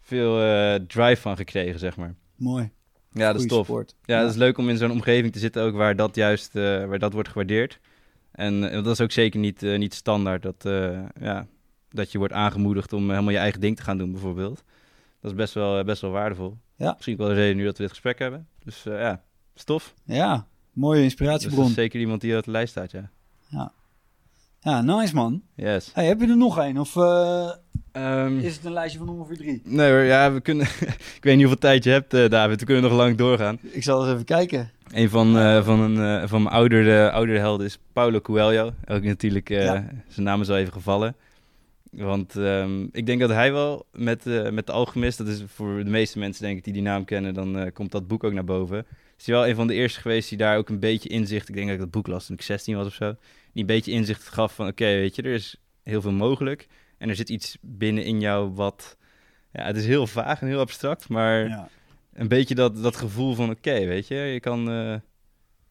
veel 0.00 0.42
eh, 0.42 0.74
drive 0.86 1.20
van 1.20 1.36
gekregen, 1.36 1.78
zeg 1.78 1.96
maar. 1.96 2.14
Mooi. 2.36 2.70
Ja, 3.12 3.26
dat 3.32 3.34
is 3.34 3.40
Goeie 3.40 3.56
tof. 3.56 3.66
sport. 3.66 3.94
Ja, 4.04 4.20
dat 4.20 4.30
is 4.30 4.36
leuk 4.36 4.58
om 4.58 4.68
in 4.68 4.76
zo'n 4.76 4.90
omgeving 4.90 5.32
te 5.32 5.38
zitten 5.38 5.62
ook 5.62 5.74
waar 5.74 5.96
dat 5.96 6.14
juist 6.14 6.56
eh, 6.56 6.62
waar 6.62 6.98
dat 6.98 7.12
wordt 7.12 7.28
gewaardeerd. 7.28 7.80
En 8.32 8.60
dat 8.60 8.86
is 8.86 9.00
ook 9.00 9.12
zeker 9.12 9.40
niet, 9.40 9.62
eh, 9.62 9.78
niet 9.78 9.94
standaard 9.94 10.42
dat, 10.42 10.64
eh, 10.64 10.98
ja, 11.20 11.46
dat 11.90 12.12
je 12.12 12.18
wordt 12.18 12.32
aangemoedigd 12.32 12.92
om 12.92 13.10
helemaal 13.10 13.32
je 13.32 13.38
eigen 13.38 13.60
ding 13.60 13.76
te 13.76 13.82
gaan 13.82 13.98
doen, 13.98 14.12
bijvoorbeeld. 14.12 14.64
Dat 15.24 15.32
is 15.32 15.38
best 15.38 15.54
wel, 15.54 15.78
eh, 15.78 15.84
best 15.84 16.00
wel 16.00 16.10
waardevol. 16.10 16.56
Ja. 16.76 16.92
Misschien 16.94 17.16
wel 17.16 17.28
de 17.28 17.34
reden 17.34 17.56
nu 17.56 17.64
dat 17.64 17.76
we 17.76 17.82
dit 17.82 17.90
gesprek 17.92 18.18
hebben. 18.18 18.46
Dus 18.64 18.86
eh, 18.86 18.98
ja, 19.00 19.22
stof. 19.54 19.94
Ja, 20.04 20.46
mooie 20.72 20.94
Dus 20.94 21.04
inspiratiebron. 21.04 21.66
is 21.66 21.74
zeker 21.74 22.00
iemand 22.00 22.20
die 22.20 22.36
op 22.36 22.44
de 22.44 22.50
lijst 22.50 22.70
staat, 22.70 22.90
ja. 22.90 23.10
Ja, 24.60 24.80
nice 24.82 25.14
man. 25.14 25.42
Yes. 25.54 25.90
Hey, 25.94 26.06
heb 26.06 26.20
je 26.20 26.26
er 26.26 26.36
nog 26.36 26.56
een? 26.58 26.80
Of 26.80 26.96
eh, 26.96 27.50
Ehm, 27.92 28.38
is 28.38 28.56
het 28.56 28.64
een 28.64 28.72
lijstje 28.72 28.98
van 28.98 29.08
ongeveer 29.08 29.36
drie? 29.36 29.60
Nee 29.64 29.90
hoor, 29.90 30.00
ja, 30.02 30.32
we 30.32 30.40
kunnen... 30.40 30.66
ik 31.16 31.18
weet 31.20 31.32
niet 31.36 31.44
hoeveel 31.44 31.58
tijd 31.58 31.84
je 31.84 31.90
hebt, 31.90 32.14
eh, 32.14 32.28
David. 32.30 32.60
We 32.60 32.66
kunnen 32.66 32.82
nog 32.82 32.92
lang 32.92 33.16
doorgaan. 33.16 33.58
Ik 33.62 33.82
zal 33.82 34.02
eens 34.04 34.12
even 34.12 34.24
kijken. 34.24 34.70
Een 34.92 35.08
van, 35.10 35.38
eh, 35.38 35.64
van, 35.64 35.80
een, 35.80 36.20
eh, 36.22 36.28
van 36.28 36.42
mijn 36.42 36.54
oudere, 36.54 37.10
oudere 37.10 37.38
helden 37.38 37.66
is 37.66 37.78
Paulo 37.92 38.20
Coelho. 38.20 38.70
Ook 38.86 39.02
natuurlijk, 39.02 39.50
eh, 39.50 39.64
Ja. 39.64 39.84
zijn 40.08 40.26
naam 40.26 40.40
is 40.40 40.48
al 40.50 40.56
even 40.56 40.72
gevallen. 40.72 41.16
Want 41.96 42.36
ehm, 42.36 42.86
ik 42.92 43.06
denk 43.06 43.20
dat 43.20 43.30
hij 43.30 43.52
wel 43.52 43.86
met, 43.92 44.26
eh, 44.26 44.50
met 44.50 44.66
de 44.66 44.72
Alchemist, 44.72 45.18
dat 45.18 45.26
is 45.26 45.42
voor 45.46 45.84
de 45.84 45.90
meeste 45.90 46.18
mensen 46.18 46.42
denk 46.44 46.58
ik 46.58 46.64
die 46.64 46.72
die 46.72 46.82
naam 46.82 47.04
kennen, 47.04 47.34
dan 47.34 47.58
eh, 47.58 47.72
komt 47.72 47.92
dat 47.92 48.06
boek 48.08 48.24
ook 48.24 48.32
naar 48.32 48.44
boven. 48.44 48.86
Is 49.18 49.26
hij 49.26 49.34
wel 49.34 49.48
een 49.48 49.54
van 49.54 49.66
de 49.66 49.74
eerste 49.74 50.00
geweest 50.00 50.28
die 50.28 50.38
daar 50.38 50.56
ook 50.56 50.68
een 50.68 50.78
beetje 50.80 51.08
inzicht, 51.08 51.48
ik 51.48 51.54
denk 51.54 51.66
dat 51.66 51.74
ik 51.74 51.80
dat 51.82 51.90
boek 51.90 52.06
las 52.06 52.26
toen 52.26 52.36
ik 52.36 52.42
16 52.42 52.76
was 52.76 52.86
of 52.86 52.94
zo, 52.94 53.14
die 53.52 53.60
een 53.62 53.66
beetje 53.66 53.92
inzicht 53.92 54.28
gaf 54.28 54.54
van 54.54 54.66
oké, 54.66 54.84
weet 54.84 55.14
je, 55.16 55.22
er 55.22 55.32
is 55.34 55.56
heel 55.82 56.00
veel 56.00 56.12
mogelijk. 56.12 56.66
En 56.98 57.08
er 57.08 57.14
zit 57.16 57.28
iets 57.28 57.56
binnen 57.60 58.04
in 58.04 58.20
jou 58.20 58.50
wat, 58.54 58.96
ja, 59.52 59.64
het 59.64 59.76
is 59.76 59.86
heel 59.86 60.06
vaag 60.06 60.40
en 60.40 60.46
heel 60.46 60.60
abstract, 60.60 61.08
maar 61.08 61.48
Ja. 61.48 61.68
een 62.12 62.28
beetje 62.28 62.54
dat, 62.54 62.82
dat 62.82 62.96
gevoel 62.96 63.34
van 63.34 63.50
oké, 63.50 63.86
weet 63.86 64.08
je, 64.08 64.14
je 64.14 64.40
kan, 64.40 64.70
eh, 64.70 64.94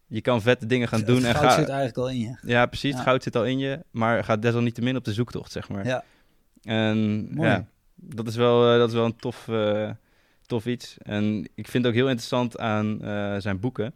je 0.08 0.22
kan 0.22 0.42
vette 0.42 0.66
dingen 0.66 0.88
gaan 0.88 1.00
Het 1.00 1.08
doen. 1.08 1.24
En 1.26 1.36
goud 1.36 1.52
ga, 1.52 1.56
zit 1.60 1.70
eigenlijk 1.70 1.98
al 1.98 2.10
in 2.10 2.20
je. 2.20 2.36
ja, 2.42 2.66
precies, 2.66 2.90
Ja. 2.92 2.96
het 2.96 3.06
goud 3.06 3.24
zit 3.24 3.36
al 3.36 3.46
in 3.46 3.60
je, 3.60 3.80
maar 3.92 4.24
ga 4.24 4.36
desalniettemin 4.38 4.96
op 4.96 5.04
de 5.06 5.14
zoektocht, 5.14 5.52
zeg 5.52 5.70
maar. 5.70 5.86
Ja. 5.86 6.04
En 6.64 7.28
Mooi. 7.34 7.50
ja, 7.50 7.66
dat 7.96 8.28
is 8.28 8.36
wel, 8.36 8.72
eh, 8.72 8.78
dat 8.78 8.90
is 8.90 8.96
wel 8.96 9.06
een 9.06 9.16
tof, 9.16 9.48
eh, 9.48 9.90
tof 10.46 10.66
iets. 10.66 10.98
En 11.02 11.40
ik 11.56 11.68
vind 11.68 11.84
het 11.84 11.86
ook 11.86 11.94
heel 12.00 12.08
interessant 12.08 12.58
aan 12.60 13.02
eh, 13.04 13.36
zijn 13.38 13.60
boeken, 13.60 13.94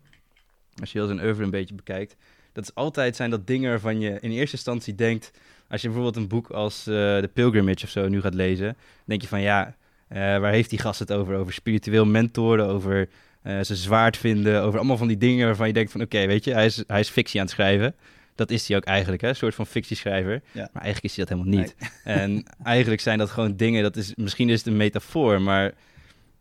als 0.79 0.91
je 0.91 0.97
heel 0.97 1.07
zijn 1.07 1.23
oeuvre 1.23 1.43
een 1.43 1.49
beetje 1.49 1.75
bekijkt, 1.75 2.15
dat 2.53 2.63
is 2.63 2.75
altijd 2.75 3.15
zijn 3.15 3.29
dat 3.29 3.47
dingen 3.47 3.69
waarvan 3.69 3.99
je 3.99 4.17
in 4.19 4.31
eerste 4.31 4.55
instantie 4.55 4.95
denkt, 4.95 5.31
als 5.69 5.81
je 5.81 5.87
bijvoorbeeld 5.87 6.15
een 6.15 6.27
boek 6.27 6.49
als 6.49 6.87
uh, 6.87 6.95
The 6.95 7.29
Pilgrimage 7.33 7.83
of 7.83 7.89
zo 7.89 8.07
nu 8.07 8.21
gaat 8.21 8.33
lezen, 8.33 8.77
denk 9.05 9.21
je 9.21 9.27
van 9.27 9.41
ja, 9.41 9.75
waar 10.09 10.51
heeft 10.51 10.69
die 10.69 10.79
gast 10.79 10.99
het 10.99 11.11
over? 11.11 11.35
Over 11.35 11.53
spiritueel 11.53 12.05
mentoren, 12.05 12.65
over 12.67 13.09
uh, 13.47 13.63
ze 13.63 13.75
zwaard 13.75 14.17
vinden, 14.17 14.61
over 14.61 14.79
allemaal 14.79 14.97
van 14.97 15.07
die 15.07 15.17
dingen 15.17 15.45
waarvan 15.45 15.67
je 15.67 15.73
denkt 15.73 15.91
van 15.91 16.01
oké, 16.01 16.15
okay, 16.15 16.27
weet 16.27 16.43
je, 16.43 16.53
hij 16.53 16.65
is, 16.65 16.83
hij 16.87 16.99
is 16.99 17.09
fictie 17.09 17.39
aan 17.39 17.45
het 17.45 17.55
schrijven. 17.55 17.95
Dat 18.35 18.51
is 18.51 18.67
hij 18.67 18.77
ook 18.77 18.83
eigenlijk, 18.83 19.21
hè? 19.21 19.27
een 19.27 19.35
soort 19.35 19.55
van 19.55 19.67
fictieschrijver. 19.67 20.41
Ja. 20.51 20.69
Maar 20.73 20.83
eigenlijk 20.83 21.03
is 21.03 21.15
hij 21.15 21.25
dat 21.25 21.37
helemaal 21.37 21.59
niet. 21.59 21.75
Nee. 21.79 22.15
En 22.17 22.45
eigenlijk 22.63 23.01
zijn 23.01 23.17
dat 23.17 23.29
gewoon 23.29 23.55
dingen, 23.55 23.83
dat 23.83 23.95
is, 23.95 24.15
misschien 24.15 24.49
is 24.49 24.57
het 24.57 24.67
een 24.67 24.77
metafoor, 24.77 25.41
maar 25.41 25.73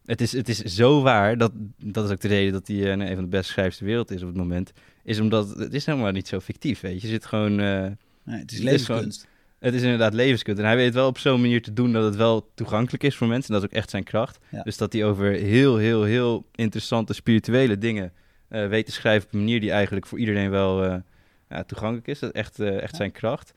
het 0.05 0.21
is, 0.21 0.33
het 0.33 0.49
is 0.49 0.59
zo 0.59 1.03
waar, 1.03 1.39
dat, 1.39 1.53
dat 1.77 2.05
is 2.05 2.11
ook 2.11 2.21
de 2.21 2.29
reden 2.29 2.53
dat 2.53 2.67
hij 2.67 2.93
een 2.93 3.15
van 3.15 3.25
de 3.25 3.31
beste 3.31 3.53
schrijvers 3.53 3.77
ter 3.77 3.87
wereld 3.87 4.11
is 4.11 4.23
op 4.23 4.29
het 4.29 4.37
moment, 4.37 4.73
is 5.05 5.21
omdat 5.21 5.49
het 5.49 5.75
is 5.75 5.87
helemaal 5.87 6.13
niet 6.13 6.29
zo 6.29 6.41
fictief, 6.41 6.81
weet 6.81 7.01
je. 7.01 7.07
Je 7.07 7.13
zit 7.13 7.27
gewoon... 7.27 7.61
Uh, 7.61 7.87
nee, 8.23 8.41
het 8.41 8.53
is 8.53 8.59
levenskunst. 8.59 9.29
Het 9.59 9.75
is 9.75 9.83
inderdaad 9.83 10.15
levenskunst. 10.15 10.61
En 10.61 10.67
hij 10.67 10.77
weet 10.77 10.95
wel 10.95 11.07
op 11.07 11.19
zo'n 11.19 11.41
manier 11.41 11.63
te 11.63 11.73
doen 11.73 11.93
dat 11.93 12.05
het 12.05 12.17
wel 12.17 12.51
toegankelijk 12.55 13.03
is 13.03 13.17
voor 13.17 13.27
mensen. 13.27 13.55
En 13.55 13.61
dat 13.61 13.63
is 13.63 13.75
ook 13.75 13.83
echt 13.83 13.91
zijn 13.91 14.05
kracht. 14.05 14.39
Ja. 14.49 14.63
Dus 14.63 14.77
dat 14.77 14.93
hij 14.93 15.05
over 15.05 15.31
heel, 15.31 15.77
heel, 15.77 16.03
heel 16.03 16.47
interessante 16.55 17.13
spirituele 17.13 17.79
dingen 17.79 18.13
uh, 18.51 18.69
weet 18.69 18.87
te 18.87 18.93
schrijven 18.93 19.27
op 19.27 19.35
een 19.35 19.39
manier 19.39 19.61
die 19.61 19.71
eigenlijk 19.71 20.07
voor 20.07 20.19
iedereen 20.19 20.51
wel 20.51 20.85
uh, 20.85 20.97
ja, 21.49 21.65
toegankelijk 21.65 22.07
is. 22.07 22.19
Dat 22.19 22.35
is 22.35 22.41
echt, 22.41 22.61
uh, 22.61 22.83
echt 22.83 22.91
ja. 22.91 22.97
zijn 22.97 23.13
kracht. 23.13 23.53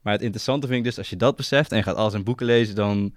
Maar 0.00 0.12
het 0.12 0.22
interessante 0.22 0.66
vind 0.66 0.78
ik 0.78 0.84
dus, 0.84 0.98
als 0.98 1.10
je 1.10 1.16
dat 1.16 1.36
beseft 1.36 1.70
en 1.70 1.76
je 1.76 1.82
gaat 1.82 1.96
al 1.96 2.10
zijn 2.10 2.24
boeken 2.24 2.46
lezen, 2.46 2.74
dan, 2.74 3.14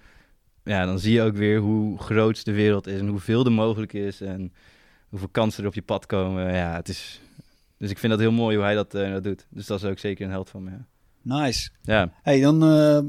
ja, 0.64 0.86
dan 0.86 1.00
zie 1.00 1.14
je 1.14 1.22
ook 1.22 1.36
weer 1.36 1.60
hoe 1.60 2.00
groot 2.00 2.46
de 2.46 2.54
wereld 2.54 2.88
is 2.88 3.00
en 3.00 3.08
hoeveel 3.08 3.46
er 3.46 3.52
mogelijk 3.52 3.94
is 3.94 4.22
en 4.22 4.54
hoeveel 5.10 5.28
kansen 5.28 5.62
er 5.62 5.70
op 5.70 5.76
je 5.76 5.82
pad 5.82 6.06
komen. 6.06 6.54
Ja, 6.54 6.76
het 6.76 6.90
is, 6.90 7.22
dus 7.78 7.90
ik 7.90 7.98
vind 7.98 8.12
dat 8.12 8.22
heel 8.22 8.32
mooi 8.32 8.56
hoe 8.56 8.66
hij 8.66 8.76
dat, 8.76 8.92
dat 8.92 9.24
doet. 9.24 9.46
Dus 9.50 9.66
dat 9.66 9.84
is 9.84 9.90
ook 9.90 10.00
zeker 10.00 10.26
een 10.26 10.32
held 10.32 10.50
van 10.50 10.64
me. 10.64 10.72
Nice. 11.28 11.70
Ja. 11.82 12.12
Hey, 12.22 12.42
dan 12.42 12.64
uh, 12.64 13.00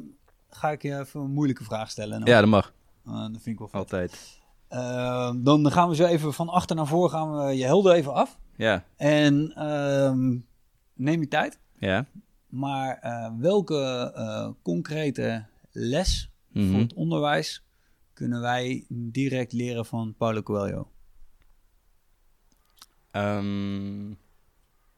ga 0.50 0.70
ik 0.70 0.82
je 0.82 0.98
even 0.98 1.20
een 1.20 1.30
moeilijke 1.30 1.64
vraag 1.64 1.90
stellen. 1.90 2.24
Ja, 2.24 2.40
dat 2.40 2.48
mag. 2.48 2.72
Uh, 3.06 3.20
dat 3.20 3.30
vind 3.30 3.46
ik 3.46 3.58
wel 3.58 3.68
vet. 3.68 3.80
Altijd. 3.80 4.40
Uh, 4.70 5.32
dan 5.36 5.72
gaan 5.72 5.88
we 5.88 5.94
zo 5.94 6.04
even 6.04 6.32
van 6.32 6.48
achter 6.48 6.76
naar 6.76 6.86
voor 6.86 7.10
gaan 7.10 7.36
we 7.36 7.56
je 7.56 7.64
helder 7.64 7.94
even 7.94 8.14
af. 8.14 8.38
Ja. 8.56 8.84
En 8.96 9.52
neem 10.94 11.20
je 11.20 11.28
tijd. 11.28 11.58
Ja. 11.78 12.06
Maar 12.46 13.00
welke 13.38 14.54
concrete 14.62 15.46
les 15.72 16.30
mm 16.48 16.62
-hmm. 16.62 16.70
voor 16.70 16.80
het 16.80 16.94
onderwijs 16.94 17.64
kunnen 18.12 18.40
wij 18.40 18.84
direct 18.88 19.52
leren 19.52 19.86
van 19.86 20.14
Paulo 20.16 20.42
Coelho? 20.42 20.90
Um, 23.12 24.18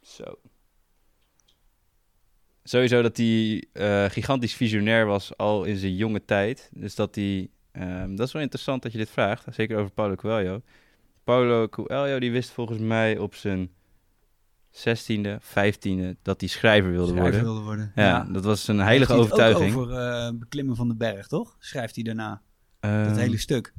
zo 0.00 0.38
sowieso 2.70 3.02
dat 3.02 3.16
hij 3.16 3.64
uh, 3.72 4.04
gigantisch 4.04 4.54
visionair 4.54 5.06
was 5.06 5.36
al 5.36 5.64
in 5.64 5.76
zijn 5.76 5.94
jonge 5.96 6.24
tijd. 6.24 6.70
Dus 6.74 6.94
dat 6.94 7.14
hij... 7.14 7.48
Um, 7.72 8.16
dat 8.16 8.26
is 8.26 8.32
wel 8.32 8.42
interessant 8.42 8.82
dat 8.82 8.92
je 8.92 8.98
dit 8.98 9.10
vraagt, 9.10 9.44
zeker 9.50 9.78
over 9.78 9.92
Paulo 9.92 10.14
Coelho. 10.14 10.62
Paulo 11.24 11.68
Coelho 11.68 12.18
die 12.18 12.30
wist 12.32 12.50
volgens 12.50 12.78
mij 12.78 13.18
op 13.18 13.34
zijn 13.34 13.70
16e, 14.72 15.28
15e 15.42 16.16
dat 16.22 16.40
hij 16.40 16.48
schrijver 16.48 16.90
wilde 16.90 17.12
schrijver 17.12 17.22
worden. 17.22 17.42
Wilde 17.42 17.60
worden. 17.60 17.92
Ja, 17.94 18.06
ja, 18.06 18.24
dat 18.32 18.44
was 18.44 18.68
een 18.68 18.78
heilige 18.78 19.12
Heeft 19.12 19.24
overtuiging. 19.24 19.74
Ook 19.74 19.80
over 19.80 19.94
uh, 19.94 20.38
beklimmen 20.38 20.76
van 20.76 20.88
de 20.88 20.96
berg, 20.96 21.26
toch? 21.26 21.56
Schrijft 21.58 21.94
hij 21.94 22.04
daarna. 22.04 22.42
Dat 22.80 23.16
hele 23.16 23.38
stuk. 23.38 23.72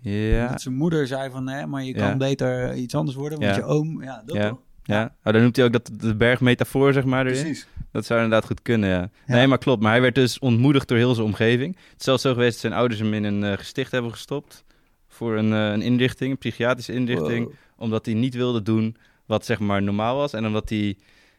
Ja. 0.00 0.48
Dat 0.48 0.60
zijn 0.60 0.74
moeder 0.74 1.06
zei 1.06 1.30
van, 1.30 1.44
nee, 1.44 1.66
maar 1.66 1.84
je 1.84 1.94
kan 1.94 2.08
Ja. 2.08 2.16
beter 2.16 2.74
iets 2.74 2.94
anders 2.94 3.16
worden, 3.16 3.40
want 3.40 3.50
Ja. 3.50 3.56
je 3.60 3.66
oom, 3.66 4.02
ja, 4.02 4.22
dat 4.26 4.40
toch? 4.40 4.62
Ja, 4.86 5.14
oh, 5.24 5.32
dan 5.32 5.42
noemt 5.42 5.56
hij 5.56 5.64
ook 5.64 5.72
dat 5.72 5.90
de 5.92 6.14
bergmetafoor, 6.14 6.92
zeg 6.92 7.04
maar, 7.04 7.26
erin. 7.26 7.56
Dat 7.92 8.06
zou 8.06 8.22
inderdaad 8.22 8.46
goed 8.46 8.62
kunnen, 8.62 8.88
ja. 8.88 9.10
Ja. 9.26 9.34
Nee, 9.34 9.46
maar 9.46 9.58
klopt. 9.58 9.82
Maar 9.82 9.90
hij 9.90 10.00
werd 10.00 10.14
dus 10.14 10.38
ontmoedigd 10.38 10.88
door 10.88 10.98
heel 10.98 11.14
zijn 11.14 11.26
omgeving. 11.26 11.74
Het 11.74 11.98
is 11.98 12.04
zelfs 12.04 12.22
zo 12.22 12.32
geweest 12.32 12.52
dat 12.52 12.60
zijn 12.60 12.72
ouders 12.72 13.00
hem 13.00 13.14
in 13.14 13.24
een 13.24 13.44
eh, 13.44 13.58
gesticht 13.58 13.92
hebben 13.92 14.10
gestopt. 14.10 14.64
Voor 15.08 15.36
een, 15.36 15.52
eh, 15.52 15.70
een 15.70 15.82
inrichting, 15.82 16.30
een 16.30 16.38
psychiatrische 16.38 16.92
inrichting. 16.92 17.44
Wow. 17.44 17.54
Omdat 17.76 18.06
hij 18.06 18.14
niet 18.14 18.34
wilde 18.34 18.62
doen 18.62 18.96
wat 19.26 19.44
zeg 19.44 19.58
maar 19.58 19.82
normaal 19.82 20.16
was. 20.16 20.32
En 20.32 20.46
omdat 20.46 20.68
hij... 20.68 20.96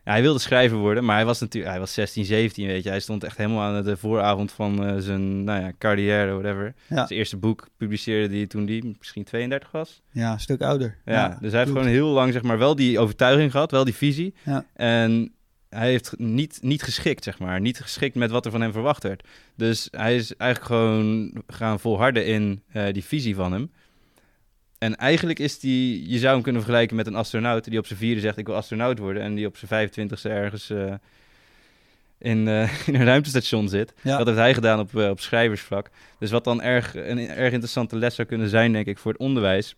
Ja, 0.07 0.13
hij 0.13 0.21
wilde 0.21 0.39
schrijver 0.39 0.77
worden, 0.77 1.05
maar 1.05 1.15
hij 1.15 1.25
was 1.25 1.39
natuurlijk... 1.39 1.71
Hij 1.71 1.79
was 1.81 1.93
16, 1.93 2.25
17, 2.25 2.67
weet 2.67 2.83
je. 2.83 2.89
Hij 2.89 2.99
stond 2.99 3.23
echt 3.23 3.37
helemaal 3.37 3.61
aan 3.61 3.83
de 3.83 3.97
vooravond 3.97 4.51
van 4.51 4.85
eh, 4.85 4.95
zijn 4.97 5.43
nou 5.43 5.61
ja, 5.61 5.71
carrière, 5.77 6.31
whatever. 6.31 6.73
Ja. 6.87 7.07
Zijn 7.07 7.19
eerste 7.19 7.37
boek 7.37 7.67
publiceerde 7.77 8.35
hij 8.35 8.47
toen 8.47 8.67
hij 8.67 8.95
misschien 8.97 9.23
32 9.23 9.71
was. 9.71 10.01
Ja, 10.11 10.31
een 10.31 10.39
stuk 10.39 10.61
ouder. 10.61 10.97
Ja, 11.05 11.37
dus 11.41 11.51
hij 11.51 11.59
heeft 11.59 11.71
gewoon 11.71 11.87
heel 11.87 12.07
lang 12.07 12.33
zeg 12.33 12.41
maar 12.41 12.57
wel 12.57 12.75
die 12.75 12.99
overtuiging 12.99 13.51
gehad, 13.51 13.71
wel 13.71 13.83
die 13.83 13.95
visie. 13.95 14.33
Ja. 14.43 14.65
En 14.73 15.31
hij 15.69 15.89
heeft 15.89 16.13
niet, 16.17 16.59
niet 16.61 16.83
geschikt, 16.83 17.23
zeg 17.23 17.39
maar. 17.39 17.61
Niet 17.61 17.79
geschikt 17.79 18.15
met 18.15 18.31
wat 18.31 18.45
er 18.45 18.51
van 18.51 18.61
hem 18.61 18.71
verwacht 18.71 19.03
werd. 19.03 19.27
Dus 19.55 19.87
hij 19.91 20.15
is 20.15 20.35
eigenlijk 20.35 20.71
gewoon 20.71 21.31
gaan 21.47 21.79
volharden 21.79 22.25
in 22.25 22.63
eh, 22.71 22.93
die 22.93 23.03
visie 23.03 23.35
van 23.35 23.51
hem. 23.51 23.71
En 24.78 24.95
eigenlijk 24.95 25.39
is 25.39 25.59
die, 25.59 26.09
je 26.09 26.17
zou 26.17 26.34
hem 26.34 26.43
kunnen 26.43 26.61
vergelijken 26.61 26.95
met 26.95 27.07
een 27.07 27.15
astronaut 27.15 27.63
die 27.63 27.80
op 27.80 27.86
zijn 27.86 27.99
vierde 27.99 28.21
zegt 28.21 28.38
ik 28.38 28.45
wil 28.45 28.55
astronaut 28.55 28.99
worden. 28.99 29.21
En 29.21 29.36
die 29.36 29.47
op 29.47 29.57
zijn 29.57 29.89
25ste 29.89 30.32
ergens 30.32 30.69
eh, 30.69 30.93
in, 32.17 32.47
eh, 32.47 32.88
in 32.88 32.95
een 32.95 33.03
ruimtestation 33.03 33.69
zit. 33.69 33.93
Ja. 34.01 34.17
Dat 34.17 34.28
heeft 34.28 34.39
hij 34.39 34.53
gedaan 34.53 34.80
op, 34.80 34.97
eh, 34.97 35.09
op 35.09 35.19
schrijversvlak. 35.19 35.89
Dus 36.19 36.32
wat 36.32 36.43
dan 36.43 36.61
erg, 36.61 36.95
een 36.95 37.19
erg 37.19 37.51
interessante 37.51 37.95
les 37.95 38.15
zou 38.15 38.28
kunnen 38.28 38.49
zijn, 38.49 38.71
denk 38.71 38.86
ik, 38.86 38.97
voor 38.97 39.11
het 39.11 39.21
onderwijs, 39.21 39.75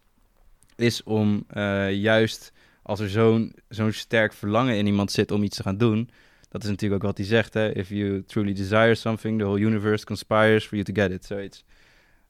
is 0.76 1.04
om 1.04 1.45
juist 1.91 2.52
als 2.82 3.00
er 3.00 3.10
zo'n 3.10 3.56
zo'n 3.70 3.91
sterk 3.91 4.34
verlangen 4.34 4.76
in 4.76 4.86
iemand 4.86 5.12
zit 5.12 5.32
om 5.32 5.43
iets 5.43 5.58
te 5.58 5.64
gaan 5.64 5.78
doen. 5.78 6.10
Dat 6.50 6.64
is 6.64 6.70
natuurlijk 6.70 7.02
ook 7.02 7.08
wat 7.08 7.18
hij 7.18 7.28
zegt, 7.28 7.54
hè. 7.54 7.76
If 7.76 7.89
you 7.89 8.24
truly 8.26 8.54
desire 8.54 8.95
something, 8.95 9.39
the 9.39 9.43
whole 9.43 9.60
universe 9.60 10.06
conspires 10.06 10.66
for 10.66 10.78
you 10.78 10.84
to 10.84 11.02
get 11.02 11.12
it. 11.12 11.26
Zoiets. 11.26 11.64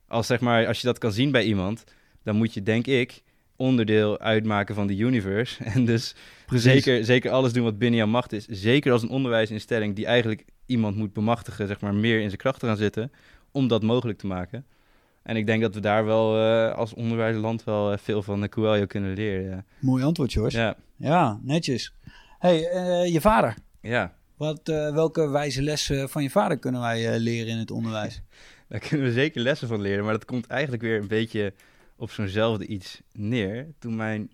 Als, 0.07 0.27
zeg 0.27 0.39
maar, 0.39 0.67
als 0.67 0.81
je 0.81 0.87
dat 0.87 0.97
kan 0.97 1.11
zien 1.11 1.31
bij 1.31 1.43
iemand, 1.43 1.83
dan 2.23 2.35
moet 2.35 2.53
je, 2.53 2.63
denk 2.63 2.87
ik, 2.87 3.21
onderdeel 3.55 4.19
uitmaken 4.19 4.75
van 4.75 4.87
de 4.87 4.97
universe. 4.97 5.63
En 5.73 5.85
dus 5.85 6.15
zeker, 6.47 7.05
zeker 7.05 7.31
alles 7.31 7.53
doen 7.53 7.63
wat 7.63 7.77
binnen 7.77 7.99
jouw 7.99 8.07
macht 8.07 8.33
is. 8.33 8.45
Zeker 8.45 8.91
als 8.91 9.01
een 9.01 9.09
onderwijsinstelling 9.09 9.95
die 9.95 10.05
eigenlijk 10.05 10.45
iemand 10.65 10.95
moet 10.95 11.13
bemachtigen, 11.13 11.67
zeg 11.67 11.81
maar, 11.81 11.93
meer 11.93 12.19
in 12.19 12.27
zijn 12.27 12.37
kracht 12.37 12.59
te 12.59 12.65
gaan 12.65 12.77
zitten, 12.77 13.11
om 13.51 13.67
dat 13.67 13.83
mogelijk 13.83 14.17
te 14.17 14.27
maken. 14.27 14.65
En 15.23 15.35
ik 15.35 15.45
denk 15.45 15.61
dat 15.61 15.73
we 15.73 15.79
daar 15.79 16.05
wel 16.05 16.37
eh, 16.37 16.75
als 16.75 16.93
onderwijsland 16.93 17.63
wel 17.63 17.91
eh, 17.91 17.97
veel 17.97 18.23
van 18.23 18.41
de 18.41 18.49
Coelho 18.49 18.85
kunnen 18.85 19.13
leren. 19.13 19.49
Ja, 19.49 19.63
Mooi 19.79 20.03
antwoord, 20.03 20.31
George. 20.31 20.57
Ja, 20.57 20.75
ja. 20.95 21.39
netjes. 21.43 21.93
hey, 22.39 22.69
eh, 22.69 23.13
je 23.13 23.21
vader. 23.21 23.55
ja. 23.81 24.17
Wat, 24.37 24.61
welke 24.93 25.29
wijze 25.29 25.61
lessen 25.61 26.09
van 26.09 26.23
je 26.23 26.29
vader 26.29 26.57
kunnen 26.57 26.81
wij 26.81 27.19
leren 27.19 27.47
in 27.47 27.57
het 27.57 27.71
onderwijs? 27.71 28.21
daar 28.69 28.79
kunnen 28.79 29.07
we 29.07 29.13
zeker 29.13 29.41
lessen 29.41 29.67
van 29.67 29.81
leren. 29.81 30.03
Maar 30.03 30.13
dat 30.13 30.25
komt 30.25 30.47
eigenlijk 30.47 30.81
weer 30.81 30.99
een 30.99 31.07
beetje 31.07 31.53
op 31.99 32.11
zo'nzelfde 32.11 32.65
iets 32.65 33.01
neer. 33.13 33.67
Toen 33.79 33.95
mijn 33.95 34.31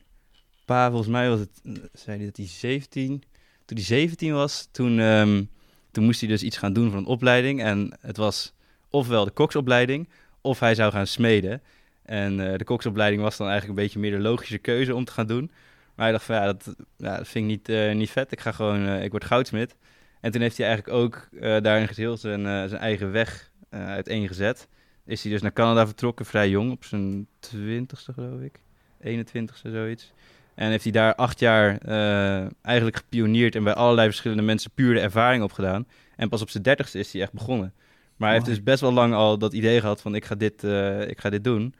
pa, 0.66 0.88
volgens 0.88 1.10
mij 1.10 1.30
was 1.30 1.40
het, 1.40 1.62
zei 1.94 2.18
hij 2.18 2.26
dat 2.26 2.38
hij 2.38 2.48
17, 2.48 3.24
toen 3.66 3.78
hij 3.78 3.86
17 3.86 4.34
was, 4.34 4.68
toen, 4.72 5.00
ehm, 5.00 5.44
toen 5.92 6.04
moest 6.04 6.20
hij 6.20 6.30
dus 6.30 6.44
iets 6.44 6.58
gaan 6.58 6.74
doen 6.74 6.90
voor 6.90 7.00
een 7.00 7.06
opleiding. 7.06 7.62
En 7.62 7.98
het 8.00 8.18
was 8.18 8.54
ofwel 8.90 9.26
de 9.26 9.32
koksopleiding, 9.32 10.10
of 10.42 10.60
hij 10.60 10.76
zou 10.76 10.92
gaan 10.92 11.08
smeden. 11.08 11.62
En 12.06 12.52
eh, 12.52 12.58
de 12.58 12.64
koksopleiding 12.64 13.22
was 13.22 13.38
dan 13.38 13.48
eigenlijk 13.48 13.80
een 13.80 13.86
beetje 13.86 14.00
meer 14.00 14.12
de 14.12 14.24
logische 14.24 14.58
keuze 14.58 14.96
om 14.96 15.06
te 15.06 15.12
gaan 15.12 15.28
doen. 15.28 15.52
Maar 15.96 16.06
hij 16.06 16.12
dacht 16.12 16.26
van 16.26 16.36
ja, 16.36 16.46
dat, 16.46 16.76
ja, 16.98 17.18
dat 17.18 17.28
vind 17.28 17.46
ik 17.46 17.52
niet, 17.52 17.70
eh, 17.70 17.94
niet 17.94 18.10
vet. 18.10 18.32
Ik 18.32 18.40
ga 18.40 18.52
gewoon, 18.52 18.88
eh, 18.88 19.04
ik 19.04 19.12
word 19.12 19.26
goudsmid. 19.26 19.76
En 20.22 20.32
toen 20.32 20.42
heeft 20.42 20.58
hij 20.58 20.68
eigenlijk 20.68 20.98
ook 20.98 21.28
daarin 21.40 21.88
geheel 21.88 22.18
zijn, 22.18 22.70
zijn 22.70 22.82
eigen 22.82 23.12
weg 23.12 23.52
uiteengezet. 23.70 24.68
Is 25.06 25.24
hij 25.24 25.32
dus 25.32 25.42
naar 25.42 25.54
Canada 25.54 25.86
vertrokken, 25.86 26.26
vrij 26.26 26.50
jong, 26.50 26.72
op 26.72 26.84
zijn 26.84 27.28
twintigste 27.40 28.14
geloof 28.14 28.42
ik. 28.42 28.60
21ste, 29.02 29.72
zoiets. 29.72 30.14
En 30.56 30.70
heeft 30.70 30.84
hij 30.84 30.92
daar 30.92 31.16
acht 31.16 31.40
jaar 31.40 31.78
eh, 31.78 32.48
eigenlijk 32.62 32.98
gepioneerd 32.98 33.56
en 33.56 33.64
bij 33.64 33.74
allerlei 33.74 34.08
verschillende 34.08 34.44
mensen 34.44 34.72
puur 34.72 34.94
de 34.94 35.00
ervaring 35.00 35.44
opgedaan. 35.44 35.88
En 36.16 36.30
pas 36.30 36.42
op 36.42 36.50
zijn 36.50 36.64
dertigste 36.64 37.00
is 37.00 37.14
hij 37.14 37.22
echt 37.22 37.34
begonnen. 37.34 37.74
Maar 38.16 38.30
hij 38.30 38.38
heeft 38.38 38.50
dus 38.50 38.64
best 38.64 38.82
wel 38.82 38.94
lang 38.94 39.14
al 39.14 39.38
dat 39.38 39.54
idee 39.54 39.80
gehad 39.80 40.02
van 40.02 40.16
ik 40.16 40.26
ga 40.26 40.36
dit, 40.36 40.64
eh, 40.64 41.08
ik 41.08 41.20
ga 41.20 41.30
dit 41.30 41.44
doen. 41.44 41.76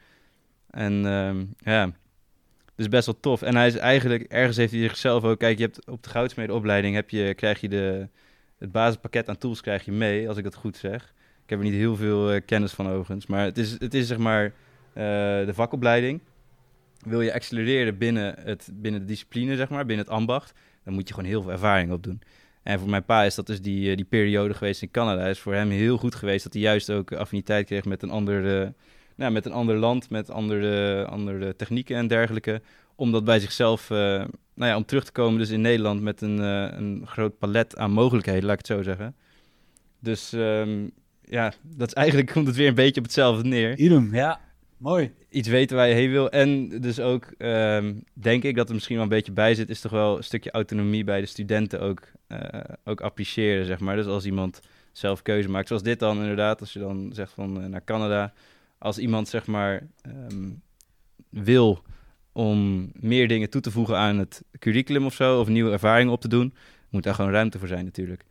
En 0.70 1.06
ehm, 1.06 1.46
ja, 1.58 1.92
dus 2.76 2.90
best 2.90 3.06
wel 3.06 3.20
tof. 3.20 3.42
En 3.42 3.56
hij 3.56 3.68
is 3.68 3.76
eigenlijk, 3.76 4.24
ergens 4.24 4.58
heeft 4.58 4.72
hij 4.72 4.82
zichzelf 4.82 5.24
ook, 5.24 5.40
kijk, 5.40 5.58
je 5.58 5.64
hebt 5.64 5.88
op 5.90 6.04
de 6.04 6.10
goudsmedenopleiding 6.10 6.96
heb 6.96 7.10
je, 7.10 7.34
krijg 7.34 7.62
je 7.62 7.70
de, 7.70 8.08
het 8.58 8.72
basispakket 8.72 9.30
aan 9.30 9.38
tools 9.38 9.62
krijg 9.62 9.86
je 9.86 9.92
mee, 9.92 10.28
als 10.28 10.38
ik 10.38 10.44
dat 10.44 10.56
goed 10.56 10.78
zeg. 10.78 11.14
Ik 11.46 11.52
heb 11.52 11.60
er 11.60 11.66
niet 11.66 11.74
heel 11.74 11.96
veel 11.96 12.32
eh, 12.32 12.42
kennis 12.46 12.72
van 12.72 12.88
overigens, 12.88 13.26
maar 13.26 13.44
het 13.44 13.58
is, 13.58 13.72
het 13.80 13.94
is 13.94 14.08
zeg 14.08 14.18
maar 14.18 14.46
eh, 14.46 14.54
de 15.46 15.52
vakopleiding. 15.54 16.22
Wil 17.04 17.22
je 17.22 17.34
accelereren 17.34 17.98
binnen, 17.98 18.36
het, 18.40 18.70
binnen 18.74 19.02
de 19.02 19.08
discipline, 19.08 19.56
zeg 19.56 19.70
maar, 19.70 19.86
binnen 19.86 20.06
het 20.06 20.14
ambacht, 20.14 20.54
dan 20.84 20.94
moet 20.94 21.08
je 21.08 21.14
gewoon 21.14 21.30
heel 21.30 21.42
veel 21.42 21.52
ervaring 21.52 21.92
opdoen. 21.92 22.22
En 22.64 22.80
voor 22.80 22.90
mijn 22.90 23.06
pa 23.06 23.24
is 23.24 23.36
dat 23.36 23.48
dus 23.48 23.62
die, 23.62 23.90
eh, 23.90 23.96
die 23.96 24.06
periode 24.06 24.54
geweest 24.54 24.82
in 24.82 24.92
Canada. 24.92 25.28
Is 25.28 25.40
voor 25.40 25.54
hem 25.54 25.70
heel 25.70 25.98
goed 25.98 26.16
geweest 26.16 26.44
dat 26.44 26.54
hij 26.54 26.62
juist 26.62 26.92
ook 26.92 27.14
affiniteit 27.14 27.66
kreeg 27.66 27.86
met 27.86 28.04
een 28.04 28.10
ander, 28.10 28.74
nou, 29.16 29.32
met 29.32 29.46
een 29.46 29.52
ander 29.52 29.76
land, 29.76 30.10
met 30.10 30.30
andere, 30.30 31.06
andere 31.06 31.56
technieken 31.56 31.96
en 31.96 32.08
dergelijke. 32.08 32.62
Om 32.96 33.12
dat 33.12 33.24
bij 33.24 33.40
zichzelf 33.40 33.90
nou 33.90 34.30
ja, 34.56 34.76
om 34.76 34.86
terug 34.86 35.04
te 35.04 35.12
komen 35.12 35.40
dus 35.40 35.50
in 35.50 35.62
Nederland 35.62 36.02
met 36.02 36.22
een, 36.22 36.38
een 36.38 37.08
groot 37.08 37.38
palet 37.38 37.78
aan 37.78 37.92
mogelijkheden, 37.92 38.44
laat 38.44 38.60
ik 38.60 38.68
het 38.68 38.78
zo 38.78 38.84
zeggen. 38.84 39.16
Dus 40.00 40.34
ehm, 40.34 40.88
ja, 41.30 41.54
dat 41.62 41.88
is 41.88 41.94
eigenlijk 41.94 42.32
komt 42.32 42.48
het 42.48 42.56
weer 42.56 42.68
een 42.68 42.76
beetje 42.76 43.00
op 43.00 43.06
hetzelfde 43.06 43.48
neer. 43.48 43.78
Idem, 43.78 44.14
ja. 44.14 44.40
Mooi. 44.78 45.14
Iets 45.30 45.48
weten 45.48 45.76
waar 45.76 45.88
je 45.88 45.94
heen 45.94 46.12
wil. 46.12 46.30
En 46.30 46.70
dus 46.82 47.00
ook, 47.00 47.34
ehm, 47.38 47.94
denk 48.14 48.44
ik 48.44 48.56
dat 48.56 48.68
er 48.68 48.74
misschien 48.74 48.96
wel 48.96 49.04
een 49.04 49.10
beetje 49.10 49.32
bij 49.32 49.56
zit, 49.56 49.70
is 49.70 49.82
toch 49.82 49.92
wel 49.92 50.18
een 50.18 50.24
stukje 50.24 50.52
autonomie 50.52 51.04
bij 51.04 51.22
de 51.22 51.26
studenten 51.26 51.82
ook, 51.82 52.02
eh, 52.28 52.60
ook 52.84 53.02
appreciëren, 53.02 53.66
zeg 53.66 53.80
maar. 53.80 53.96
Dus 53.96 54.06
als 54.06 54.26
iemand 54.26 54.62
zelf 54.92 55.22
keuze 55.22 55.50
maakt, 55.50 55.68
zoals 55.68 55.84
dit 55.84 56.00
dan 56.00 56.18
inderdaad, 56.18 56.60
als 56.60 56.74
je 56.74 56.80
dan 56.80 57.10
zegt 57.14 57.32
van 57.32 57.62
eh, 57.62 57.68
naar 57.68 57.84
Canada. 57.84 58.34
Als 58.78 58.98
iemand 58.98 59.28
zeg 59.28 59.46
maar 59.46 59.88
ehm, 60.02 60.50
wil 61.30 61.84
om 62.32 62.90
meer 62.94 63.28
dingen 63.28 63.50
toe 63.50 63.62
te 63.62 63.72
voegen 63.72 63.98
aan 63.98 64.18
het 64.18 64.44
curriculum 64.60 65.06
of 65.06 65.14
zo, 65.14 65.40
of 65.40 65.48
nieuwe 65.48 65.72
ervaringen 65.72 66.14
op 66.14 66.22
te 66.22 66.28
doen, 66.28 66.54
moet 66.90 67.04
daar 67.04 67.14
gewoon 67.14 67.32
ruimte 67.32 67.60
voor 67.60 67.68
zijn 67.68 67.86
natuurlijk. 67.86 68.26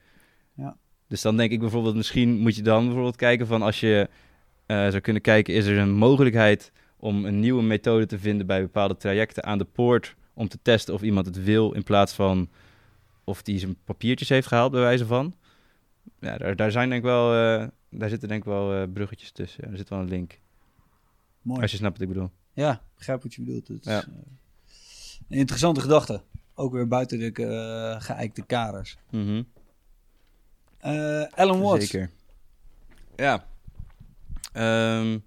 Ja. 0.55 0.77
Dus 1.15 1.23
dan 1.23 1.37
denk 1.37 1.51
ik 1.51 1.61
bijvoorbeeld, 1.61 1.95
misschien 1.97 2.39
moet 2.39 2.57
je 2.57 2.63
dan 2.63 2.85
bijvoorbeeld 2.85 3.17
kijken 3.17 3.47
van 3.47 3.63
als 3.63 3.81
je 3.81 4.09
eh, 4.67 4.77
zou 4.77 5.01
kunnen 5.01 5.23
kijken, 5.23 5.55
is 5.55 5.67
er 5.67 5.79
een 5.79 5.93
mogelijkheid 5.93 6.73
om 6.97 7.25
een 7.25 7.41
nieuwe 7.41 7.63
methode 7.63 8.07
te 8.07 8.19
vinden 8.19 8.47
bij 8.47 8.61
bepaalde 8.63 8.97
trajecten 8.97 9.45
aan 9.45 9.59
de 9.59 9.65
poort 9.65 10.15
om 10.33 10.49
te 10.49 10.59
testen 10.63 10.95
of 10.95 11.03
iemand 11.03 11.27
het 11.27 11.45
wil 11.45 11.73
in 11.73 11.83
plaats 11.83 12.13
van 12.13 12.49
of 13.25 13.43
die 13.43 13.59
zijn 13.59 13.77
papiertjes 13.85 14.29
heeft 14.29 14.47
gehaald 14.47 14.71
bij 14.73 14.81
wijze 14.81 15.07
van. 15.07 15.35
Ja, 16.21 16.37
daar, 16.39 16.57
daar 16.57 16.71
zijn 16.71 16.89
denk 16.89 17.01
ik 17.01 17.07
wel, 17.09 17.35
eh, 17.35 17.67
daar 17.91 18.09
zitten 18.09 18.29
denk 18.29 18.41
ik 18.41 18.49
wel 18.49 18.75
eh, 18.75 18.83
bruggetjes 18.93 19.31
tussen. 19.31 19.65
Ja, 19.65 19.71
er 19.71 19.77
zit 19.77 19.89
wel 19.89 19.99
een 19.99 20.09
link, 20.09 20.41
Mooi. 21.43 21.61
als 21.63 21.71
je 21.71 21.77
snapt 21.77 21.99
wat 21.99 22.09
ik 22.09 22.15
bedoel. 22.15 22.31
Ja, 22.53 22.83
begrijp 22.97 23.23
wat 23.23 23.35
je 23.35 23.43
bedoelt. 23.43 23.69
Het 23.69 23.85
Ja. 23.85 24.05
een 25.29 25.39
interessante 25.39 25.81
gedachte. 25.81 26.23
Ook 26.55 26.73
weer 26.73 26.89
buiten 26.89 27.19
de 27.19 27.97
geëikte 27.99 28.43
kaders. 28.47 28.97
Mhm. 29.11 29.43
Alan 31.31 31.61
Watts. 31.61 31.87
Zeker. 31.87 32.11
Ja. 33.17 33.47
Ehm, 34.53 35.19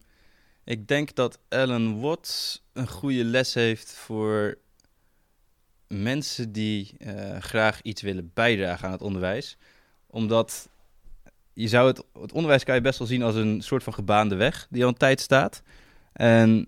ik 0.64 0.88
denk 0.88 1.16
dat 1.16 1.40
Alan 1.50 2.00
Watts 2.00 2.64
een 2.74 2.88
goede 2.88 3.24
les 3.24 3.54
heeft 3.54 3.92
voor 3.92 4.58
mensen 5.88 6.52
die 6.52 6.96
eh, 7.00 7.38
graag 7.40 7.82
iets 7.82 8.02
willen 8.02 8.32
bijdragen 8.34 8.86
aan 8.86 8.92
het 8.92 9.02
onderwijs. 9.02 9.58
Omdat 10.08 10.70
je 11.54 11.68
zou 11.68 11.88
het, 11.88 12.04
het 12.22 12.32
onderwijs 12.32 12.64
kan 12.64 12.76
je 12.76 12.82
best 12.82 13.00
wel 13.00 13.08
zien 13.08 13.24
als 13.24 13.36
een 13.36 13.62
soort 13.62 13.84
van 13.84 13.94
gebaande 13.94 14.36
weg 14.36 14.68
die 14.70 14.84
al 14.84 14.90
een 14.90 14.98
tijd 14.98 15.20
staat. 15.20 15.62
En 16.14 16.68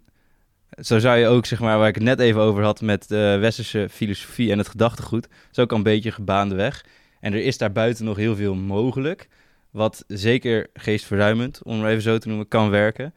zo 0.81 0.99
zou 0.99 1.17
je 1.17 1.27
ook, 1.27 1.45
zeg 1.45 1.59
maar, 1.59 1.77
waar 1.77 1.87
ik 1.87 1.95
het 1.95 2.03
net 2.03 2.19
even 2.19 2.41
over 2.41 2.63
had 2.63 2.81
met 2.81 3.07
de 3.07 3.37
westerse 3.39 3.87
filosofie 3.91 4.51
en 4.51 4.57
het 4.57 4.67
gedachtegoed, 4.67 5.27
is 5.51 5.59
ook 5.59 5.71
een 5.71 5.83
beetje 5.83 6.11
gebaande 6.11 6.55
weg. 6.55 6.85
En 7.19 7.33
er 7.33 7.43
is 7.43 7.57
daar 7.57 7.71
buiten 7.71 8.05
nog 8.05 8.17
heel 8.17 8.35
veel 8.35 8.55
mogelijk. 8.55 9.27
Wat 9.71 10.03
zeker 10.07 10.67
geestverruimend, 10.73 11.63
om 11.63 11.79
het 11.79 11.89
even 11.89 12.01
zo 12.01 12.17
te 12.17 12.27
noemen, 12.27 12.47
kan 12.47 12.69
werken. 12.69 13.13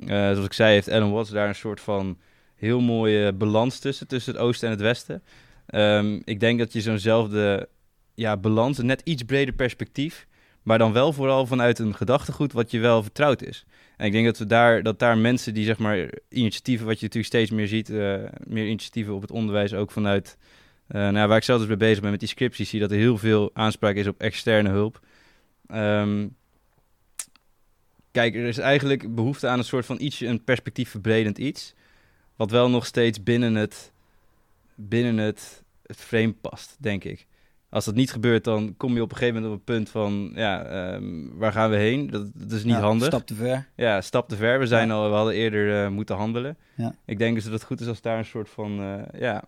Eh, 0.00 0.06
zoals 0.06 0.44
ik 0.44 0.52
zei, 0.52 0.72
heeft 0.72 0.90
Alan 0.90 1.12
Watts 1.12 1.30
daar 1.30 1.48
een 1.48 1.54
soort 1.54 1.80
van 1.80 2.18
heel 2.54 2.80
mooie 2.80 3.32
balans 3.32 3.78
tussen, 3.78 4.06
tussen 4.06 4.32
het 4.32 4.42
oosten 4.42 4.68
en 4.68 4.74
het 4.74 4.82
westen. 4.82 5.22
Ehm, 5.66 6.20
ik 6.24 6.40
denk 6.40 6.58
dat 6.58 6.72
je 6.72 6.80
zo'nzelfde 6.80 7.68
ja, 8.14 8.36
balans, 8.36 8.78
een 8.78 8.86
net 8.86 9.00
iets 9.04 9.22
breder 9.22 9.54
perspectief, 9.54 10.26
maar 10.62 10.78
dan 10.78 10.92
wel 10.92 11.12
vooral 11.12 11.46
vanuit 11.46 11.78
een 11.78 11.94
gedachtegoed 11.94 12.52
wat 12.52 12.70
je 12.70 12.78
wel 12.78 13.02
vertrouwd 13.02 13.42
is. 13.42 13.64
En 13.96 14.06
ik 14.06 14.12
denk 14.12 14.24
dat 14.24 14.38
we 14.38 14.46
daar, 14.46 14.82
dat 14.82 14.98
daar 14.98 15.18
mensen 15.18 15.54
die 15.54 15.64
zeg 15.64 15.78
maar 15.78 16.10
initiatieven, 16.28 16.86
wat 16.86 17.00
je 17.00 17.02
natuurlijk 17.02 17.34
steeds 17.34 17.50
meer 17.50 17.68
ziet, 17.68 17.90
eh, 17.90 18.14
meer 18.46 18.66
initiatieven 18.66 19.14
op 19.14 19.20
het 19.20 19.30
onderwijs 19.30 19.74
ook 19.74 19.90
vanuit, 19.90 20.38
eh, 20.86 21.00
nou, 21.00 21.16
ja, 21.16 21.26
waar 21.28 21.36
ik 21.36 21.42
zelf 21.42 21.58
dus 21.58 21.68
mee 21.68 21.76
bezig 21.76 22.00
ben 22.02 22.10
met 22.10 22.20
die 22.20 22.28
scripties, 22.28 22.68
zie 22.68 22.80
dat 22.80 22.90
er 22.90 22.96
heel 22.96 23.18
veel 23.18 23.50
aanspraak 23.54 23.94
is 23.94 24.06
op 24.06 24.20
externe 24.20 24.68
hulp. 24.68 25.00
Ehm, 25.66 26.28
kijk, 28.10 28.34
er 28.34 28.44
is 28.46 28.58
eigenlijk 28.58 29.14
behoefte 29.14 29.48
aan 29.48 29.58
een 29.58 29.64
soort 29.64 29.86
van 29.86 30.00
ietsje, 30.00 30.26
een 30.26 30.44
perspectief 30.44 30.90
verbredend 30.90 31.38
iets, 31.38 31.74
wat 32.36 32.50
wel 32.50 32.70
nog 32.70 32.86
steeds 32.86 33.22
binnen 33.22 33.54
het, 33.54 33.92
binnen 34.74 35.16
het, 35.16 35.62
het 35.86 35.96
frame 36.00 36.32
past, 36.32 36.76
denk 36.80 37.04
ik. 37.04 37.26
Als 37.68 37.84
dat 37.84 37.94
niet 37.94 38.12
gebeurt, 38.12 38.44
dan 38.44 38.74
kom 38.76 38.94
je 38.94 39.02
op 39.02 39.10
een 39.10 39.16
gegeven 39.16 39.42
moment 39.42 39.52
op 39.54 39.58
een 39.68 39.74
punt 39.74 39.90
van, 39.90 40.32
ja, 40.34 40.64
ehm, 40.64 41.28
waar 41.32 41.52
gaan 41.52 41.70
we 41.70 41.76
heen? 41.76 42.10
Dat, 42.10 42.30
dat 42.34 42.52
is 42.52 42.64
niet 42.64 42.72
Ja, 42.74 42.80
handig. 42.80 43.06
Stap 43.06 43.26
te 43.26 43.34
ver. 43.34 43.68
Ja, 43.76 44.00
stap 44.00 44.28
te 44.28 44.36
ver. 44.36 44.58
We, 44.58 44.66
zijn 44.66 44.88
Ja. 44.88 44.94
al, 44.94 45.08
we 45.08 45.14
hadden 45.14 45.34
eerder 45.34 45.84
eh, 45.84 45.90
moeten 45.90 46.16
handelen. 46.16 46.56
Ja. 46.76 46.94
Ik 47.04 47.18
denk 47.18 47.34
dus 47.34 47.44
dat 47.44 47.52
het 47.52 47.62
goed 47.64 47.80
is 47.80 47.86
als 47.86 48.00
daar 48.00 48.18
een 48.18 48.24
soort 48.24 48.48
van, 48.50 48.80
eh, 48.80 49.20
ja, 49.20 49.44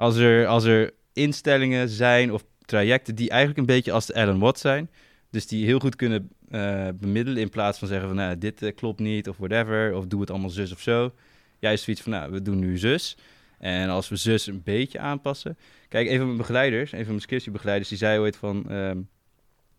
als 0.00 0.16
er, 0.16 0.46
als 0.46 0.64
er 0.64 0.90
instellingen 1.12 1.88
zijn 1.88 2.32
of 2.32 2.44
trajecten 2.64 3.14
die 3.14 3.28
eigenlijk 3.30 3.60
een 3.60 3.74
beetje 3.74 3.92
als 3.92 4.06
de 4.06 4.14
Alan 4.14 4.38
Watts 4.38 4.60
zijn, 4.60 4.90
dus 5.30 5.46
die 5.46 5.64
heel 5.64 5.78
goed 5.78 5.96
kunnen 5.96 6.30
eh, 6.50 6.88
bemiddelen 6.94 7.42
in 7.42 7.48
plaats 7.48 7.78
van 7.78 7.88
zeggen 7.88 8.06
van, 8.08 8.16
nou, 8.16 8.38
dit 8.38 8.62
eh, 8.62 8.74
klopt 8.74 9.00
niet 9.00 9.28
of 9.28 9.36
whatever, 9.36 9.94
of 9.94 10.06
doe 10.06 10.20
het 10.20 10.30
allemaal 10.30 10.50
zus 10.50 10.72
of 10.72 10.80
zo. 10.80 11.12
Juist 11.58 11.84
zoiets 11.84 12.02
van, 12.02 12.12
nou, 12.12 12.32
we 12.32 12.42
doen 12.42 12.58
nu 12.58 12.78
zus. 12.78 13.16
En 13.58 13.88
als 13.88 14.08
we 14.08 14.16
zus 14.16 14.46
een 14.46 14.62
beetje 14.62 14.98
aanpassen. 14.98 15.58
Kijk, 15.88 16.08
een 16.08 16.16
van 16.16 16.26
mijn 16.26 16.38
begeleiders, 16.38 16.92
een 16.92 16.98
van 16.98 17.08
mijn 17.08 17.20
scriptiebegeleiders, 17.20 17.88
die 17.88 17.98
zei 17.98 18.18
ooit 18.18 18.36
van, 18.36 18.70
ehm, 18.70 18.98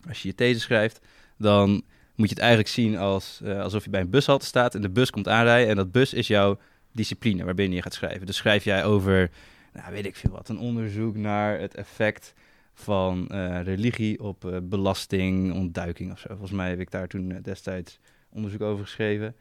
als 0.08 0.22
je 0.22 0.28
je 0.28 0.36
these 0.36 0.60
schrijft, 0.60 1.00
dan 1.38 1.70
moet 2.16 2.30
je 2.30 2.34
het 2.34 2.40
eigenlijk 2.40 2.70
zien 2.70 2.98
als, 2.98 3.42
eh, 3.44 3.62
alsof 3.62 3.84
je 3.84 3.90
bij 3.90 4.02
een 4.02 4.10
bushalte 4.10 4.46
staat 4.46 4.76
en 4.76 4.82
de 4.82 4.90
bus 4.90 5.10
komt 5.10 5.28
aanrijden. 5.28 5.70
En 5.70 5.76
dat 5.76 5.92
bus 5.92 6.14
is 6.14 6.28
jouw 6.28 6.60
discipline 6.92 7.44
waarbinnen 7.44 7.76
je 7.76 7.82
gaat 7.82 7.94
schrijven. 7.94 8.26
Dus 8.26 8.36
schrijf 8.36 8.64
jij 8.64 8.86
over, 8.86 9.32
nou 9.74 9.92
weet 9.94 10.06
ik 10.06 10.16
veel 10.16 10.32
wat, 10.32 10.50
een 10.50 10.60
onderzoek 10.60 11.16
naar 11.16 11.60
het 11.60 11.76
effect 11.76 12.34
van 12.74 13.28
eh, 13.28 13.62
religie 13.64 14.24
op 14.24 14.46
eh, 14.46 14.58
belasting, 14.64 15.54
ontduiking 15.54 16.12
of 16.12 16.20
zo. 16.20 16.28
Volgens 16.28 16.52
mij 16.52 16.70
heb 16.70 16.80
ik 16.80 16.92
daar 16.92 17.08
toen 17.08 17.32
eh, 17.32 17.38
destijds 17.44 18.00
onderzoek 18.30 18.62
over 18.62 18.84
geschreven. 18.84 19.36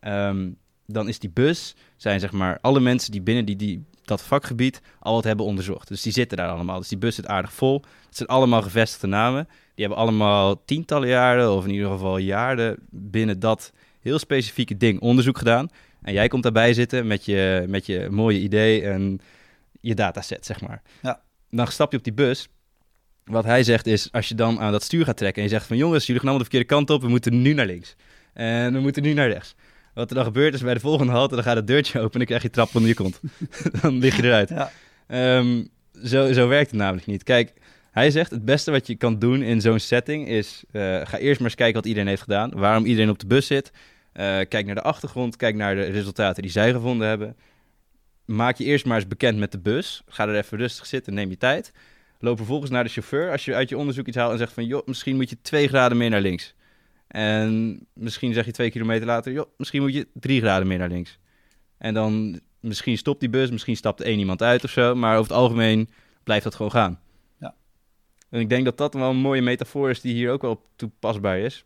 Ehm, 0.00 0.50
dan 0.86 1.08
is 1.08 1.18
die 1.18 1.30
bus, 1.30 1.74
zijn 1.96 2.20
zeg 2.20 2.32
maar 2.32 2.58
alle 2.60 2.80
mensen 2.80 3.12
die 3.12 3.20
binnen 3.20 3.44
die, 3.44 3.56
die, 3.56 3.84
dat 4.04 4.22
vakgebied 4.22 4.80
al 4.98 5.14
wat 5.14 5.24
hebben 5.24 5.46
onderzocht. 5.46 5.88
Dus 5.88 6.02
die 6.02 6.12
zitten 6.12 6.36
daar 6.36 6.50
allemaal. 6.50 6.78
Dus 6.78 6.88
die 6.88 6.98
bus 6.98 7.14
zit 7.14 7.26
aardig 7.26 7.52
vol. 7.52 7.82
Het 8.06 8.16
zijn 8.16 8.28
allemaal 8.28 8.62
gevestigde 8.62 9.06
namen. 9.06 9.48
Die 9.74 9.84
hebben 9.86 10.04
allemaal 10.04 10.64
tientallen 10.64 11.08
jaren, 11.08 11.52
of 11.52 11.64
in 11.64 11.70
ieder 11.70 11.90
geval 11.90 12.18
jaren, 12.18 12.76
binnen 12.90 13.38
dat 13.40 13.72
heel 14.00 14.18
specifieke 14.18 14.76
ding 14.76 15.00
onderzoek 15.00 15.38
gedaan. 15.38 15.68
En 16.02 16.12
jij 16.12 16.28
komt 16.28 16.42
daarbij 16.42 16.74
zitten 16.74 17.06
met 17.06 17.24
je, 17.24 17.64
met 17.68 17.86
je 17.86 18.08
mooie 18.10 18.38
idee 18.38 18.82
en 18.82 19.20
je 19.80 19.94
dataset, 19.94 20.46
zeg 20.46 20.60
maar. 20.60 20.82
Ja. 21.02 21.20
Dan 21.50 21.66
stap 21.66 21.90
je 21.92 21.98
op 21.98 22.04
die 22.04 22.12
bus. 22.12 22.48
Wat 23.24 23.44
hij 23.44 23.62
zegt 23.62 23.86
is, 23.86 24.12
als 24.12 24.28
je 24.28 24.34
dan 24.34 24.60
aan 24.60 24.72
dat 24.72 24.82
stuur 24.82 25.04
gaat 25.04 25.16
trekken 25.16 25.42
en 25.42 25.48
je 25.48 25.54
zegt 25.54 25.66
van 25.66 25.76
jongens, 25.76 26.06
jullie 26.06 26.20
gaan 26.20 26.30
allemaal 26.30 26.48
de 26.48 26.50
verkeerde 26.50 26.74
kant 26.74 26.90
op, 26.90 27.02
we 27.02 27.08
moeten 27.08 27.42
nu 27.42 27.52
naar 27.52 27.66
links. 27.66 27.96
En 28.32 28.72
we 28.72 28.80
moeten 28.80 29.02
nu 29.02 29.12
naar 29.12 29.28
rechts. 29.28 29.54
Wat 29.94 30.10
er 30.10 30.16
dan 30.16 30.24
gebeurt 30.24 30.54
is 30.54 30.60
bij 30.60 30.74
de 30.74 30.80
volgende 30.80 31.12
halte, 31.12 31.34
dan 31.34 31.44
gaat 31.44 31.56
het 31.56 31.66
deurtje 31.66 31.98
open 31.98 32.12
en 32.12 32.18
dan 32.18 32.26
krijg 32.26 32.42
je 32.42 32.50
trap 32.50 32.74
onder 32.74 32.90
je 32.90 32.96
kont. 32.96 33.20
dan 33.82 33.98
lig 33.98 34.16
je 34.16 34.22
eruit. 34.22 34.48
Ja. 34.48 34.70
Ehm, 35.06 35.64
zo, 36.04 36.32
zo 36.32 36.48
werkt 36.48 36.70
het 36.70 36.80
namelijk 36.80 37.06
niet. 37.06 37.22
Kijk, 37.22 37.52
hij 37.90 38.10
zegt 38.10 38.30
het 38.30 38.44
beste 38.44 38.70
wat 38.70 38.86
je 38.86 38.96
kan 38.96 39.18
doen 39.18 39.42
in 39.42 39.60
zo'n 39.60 39.78
setting 39.78 40.28
is... 40.28 40.64
eh, 40.70 40.80
ga 41.04 41.18
eerst 41.18 41.40
maar 41.40 41.48
eens 41.48 41.56
kijken 41.56 41.74
wat 41.74 41.86
iedereen 41.86 42.08
heeft 42.08 42.22
gedaan. 42.22 42.50
Waarom 42.50 42.84
iedereen 42.84 43.10
op 43.10 43.18
de 43.18 43.26
bus 43.26 43.46
zit. 43.46 43.72
Eh, 44.12 44.24
kijk 44.48 44.66
naar 44.66 44.74
de 44.74 44.82
achtergrond. 44.82 45.36
Kijk 45.36 45.54
naar 45.54 45.74
de 45.74 45.82
resultaten 45.82 46.42
die 46.42 46.50
zij 46.50 46.72
gevonden 46.72 47.08
hebben. 47.08 47.36
Maak 48.26 48.56
je 48.56 48.64
eerst 48.64 48.84
maar 48.84 48.96
eens 48.96 49.08
bekend 49.08 49.38
met 49.38 49.52
de 49.52 49.58
bus. 49.58 50.02
Ga 50.06 50.28
er 50.28 50.36
even 50.36 50.58
rustig 50.58 50.86
zitten, 50.86 51.14
neem 51.14 51.30
je 51.30 51.36
tijd. 51.36 51.72
Loop 52.18 52.36
vervolgens 52.36 52.70
naar 52.70 52.84
de 52.84 52.90
chauffeur. 52.90 53.30
Als 53.30 53.44
je 53.44 53.54
uit 53.54 53.68
je 53.68 53.76
onderzoek 53.76 54.06
iets 54.06 54.16
haalt 54.16 54.32
en 54.32 54.38
zegt 54.38 54.52
van... 54.52 54.66
joh, 54.66 54.86
misschien 54.86 55.16
moet 55.16 55.30
je 55.30 55.40
twee 55.42 55.68
graden 55.68 55.98
meer 55.98 56.10
naar 56.10 56.20
links. 56.20 56.54
En 57.06 57.80
misschien 57.92 58.32
zeg 58.32 58.44
je 58.44 58.50
twee 58.50 58.70
kilometer 58.70 59.06
later... 59.06 59.32
joh, 59.32 59.46
misschien 59.56 59.82
moet 59.82 59.94
je 59.94 60.08
drie 60.12 60.40
graden 60.40 60.68
meer 60.68 60.78
naar 60.78 60.88
links. 60.88 61.18
En 61.78 61.94
dan 61.94 62.40
misschien 62.60 62.98
stopt 62.98 63.20
die 63.20 63.30
bus, 63.30 63.50
misschien 63.50 63.76
stapt 63.76 64.00
één 64.00 64.18
iemand 64.18 64.42
uit 64.42 64.64
of 64.64 64.70
zo. 64.70 64.94
Maar 64.94 65.18
over 65.18 65.30
het 65.30 65.40
algemeen 65.40 65.88
blijft 66.24 66.44
dat 66.44 66.54
gewoon 66.54 66.72
gaan. 66.72 67.00
Ja. 67.40 67.54
En 68.30 68.40
ik 68.40 68.48
denk 68.48 68.64
dat 68.64 68.78
dat 68.78 68.94
wel 68.94 69.10
een 69.10 69.16
mooie 69.16 69.42
metafoor 69.42 69.90
is 69.90 70.00
die 70.00 70.14
hier 70.14 70.30
ook 70.30 70.42
wel 70.42 70.62
toepasbaar 70.76 71.38
is. 71.38 71.64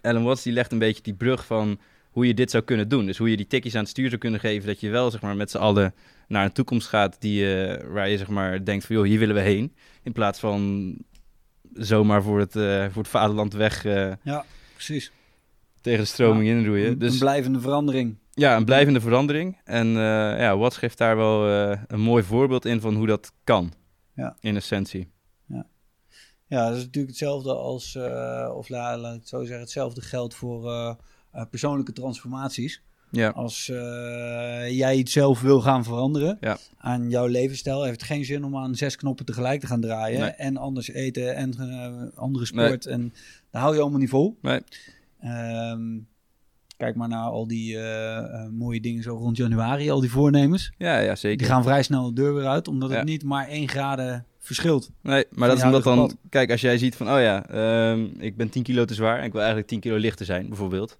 Alan 0.00 0.24
Watts 0.24 0.42
die 0.42 0.52
legt 0.52 0.72
een 0.72 0.78
beetje 0.78 1.02
die 1.02 1.14
brug 1.14 1.46
van 1.46 1.80
hoe 2.18 2.26
je 2.26 2.34
dit 2.34 2.50
zou 2.50 2.62
kunnen 2.64 2.88
doen. 2.88 3.06
Dus 3.06 3.18
hoe 3.18 3.30
je 3.30 3.36
die 3.36 3.46
tikjes 3.46 3.74
aan 3.74 3.80
het 3.80 3.88
stuur 3.90 4.08
zou 4.08 4.20
kunnen 4.20 4.40
geven, 4.40 4.66
dat 4.66 4.80
je 4.80 4.88
wel 4.90 5.10
zeg 5.10 5.20
maar, 5.20 5.36
met 5.36 5.50
z'n 5.50 5.56
allen 5.58 5.94
naar 6.28 6.44
een 6.44 6.52
toekomst 6.52 6.88
gaat 6.88 7.16
die, 7.20 7.54
eh, 7.66 7.86
waar 7.88 8.08
je 8.08 8.18
zeg 8.18 8.28
maar, 8.28 8.64
denkt 8.64 8.84
van 8.86 8.96
joh, 8.96 9.04
hier 9.04 9.18
willen 9.18 9.34
we 9.34 9.40
heen. 9.40 9.74
In 10.02 10.12
plaats 10.12 10.38
van 10.40 10.94
zomaar 11.72 12.22
voor 12.22 12.38
het, 12.40 12.56
eh, 12.56 12.84
voor 12.90 13.02
het 13.02 13.10
vaderland 13.10 13.52
weg 13.52 13.84
eh, 13.84 14.12
Precies. 14.74 15.12
tegen 15.80 16.00
de 16.00 16.04
stroming 16.06 16.46
Ja, 16.48 16.54
inroeien. 16.56 16.98
Dus 16.98 17.12
een 17.12 17.18
blijvende 17.18 17.60
verandering. 17.60 18.16
ja, 18.32 18.56
een 18.56 18.64
blijvende 18.64 19.00
verandering. 19.00 19.60
En 19.64 19.86
ja, 19.88 20.56
Watts 20.56 20.76
geeft 20.76 20.98
daar 20.98 21.16
wel 21.16 21.46
een 21.86 22.00
mooi 22.00 22.22
voorbeeld 22.22 22.64
in 22.64 22.80
van 22.80 22.94
hoe 22.94 23.06
dat 23.06 23.32
kan. 23.44 23.72
Ja. 24.14 24.36
In 24.40 24.56
essentie. 24.56 25.10
Ja, 26.50 26.68
dat 26.68 26.76
is 26.76 26.82
natuurlijk 26.84 27.08
hetzelfde 27.08 27.54
als, 27.54 27.96
of 28.54 28.68
la- 28.68 28.96
laat 28.98 29.14
ik 29.14 29.20
het 29.20 29.28
zo 29.28 29.40
zeggen, 29.40 29.60
hetzelfde 29.60 30.00
geldt 30.00 30.34
voor 30.34 30.96
persoonlijke 31.46 31.92
transformaties. 31.92 32.82
Ja. 33.10 33.28
Als 33.28 33.68
eh, 33.68 33.76
jij 34.76 34.96
iets 34.96 35.12
zelf 35.12 35.40
wil 35.40 35.60
gaan 35.60 35.84
veranderen 35.84 36.36
Ja. 36.40 36.56
aan 36.78 37.10
jouw 37.10 37.26
levensstijl, 37.26 37.82
heeft 37.82 38.00
het 38.00 38.10
geen 38.10 38.24
zin 38.24 38.44
om 38.44 38.56
aan 38.56 38.74
zes 38.74 38.96
knoppen 38.96 39.24
tegelijk 39.24 39.60
te 39.60 39.66
gaan 39.66 39.80
draaien. 39.80 40.20
Nee. 40.20 40.30
En 40.30 40.56
anders 40.56 40.88
eten 40.88 41.34
en 41.34 41.54
eh, 41.58 42.18
andere 42.18 42.44
sport. 42.46 42.86
En 42.86 43.12
daar 43.50 43.62
hou 43.62 43.74
je 43.74 43.80
allemaal 43.80 43.98
niet 44.00 44.08
vol. 44.08 44.38
Nee. 44.42 44.60
Ehm, 45.20 45.80
kijk 46.76 46.94
maar 46.96 47.08
naar 47.08 47.28
al 47.28 47.46
die 47.46 47.76
eh, 47.76 48.16
eh, 48.18 48.48
mooie 48.50 48.80
dingen 48.80 49.02
zo 49.02 49.14
rond 49.16 49.36
januari, 49.36 49.90
al 49.90 50.00
die 50.00 50.10
voornemens. 50.10 50.72
Ja, 50.78 50.98
ja, 50.98 51.14
zeker. 51.16 51.38
Die 51.38 51.46
gaan 51.46 51.62
vrij 51.62 51.82
snel 51.82 52.06
de 52.06 52.12
deur 52.22 52.34
weer 52.34 52.46
uit, 52.46 52.68
omdat 52.68 52.90
Ja. 52.90 52.96
het 52.96 53.04
niet 53.04 53.24
maar 53.24 53.48
één 53.48 53.68
graden 53.68 54.24
verschilt. 54.38 54.90
Nee, 55.02 55.24
maar 55.30 55.48
dat 55.48 55.56
is 55.58 55.64
omdat 55.64 55.82
dan... 55.82 56.16
Kijk, 56.28 56.50
als 56.50 56.60
jij 56.60 56.78
ziet 56.78 56.96
van, 56.96 57.10
oh 57.10 57.20
ja, 57.20 57.46
ehm, 57.48 58.06
ik 58.18 58.36
ben 58.36 58.48
10 58.48 58.62
kilo 58.62 58.84
te 58.84 58.94
zwaar 58.94 59.18
en 59.18 59.24
ik 59.24 59.30
wil 59.30 59.40
eigenlijk 59.40 59.68
10 59.70 59.80
kilo 59.80 59.96
lichter 59.96 60.26
zijn, 60.26 60.48
bijvoorbeeld. 60.48 60.98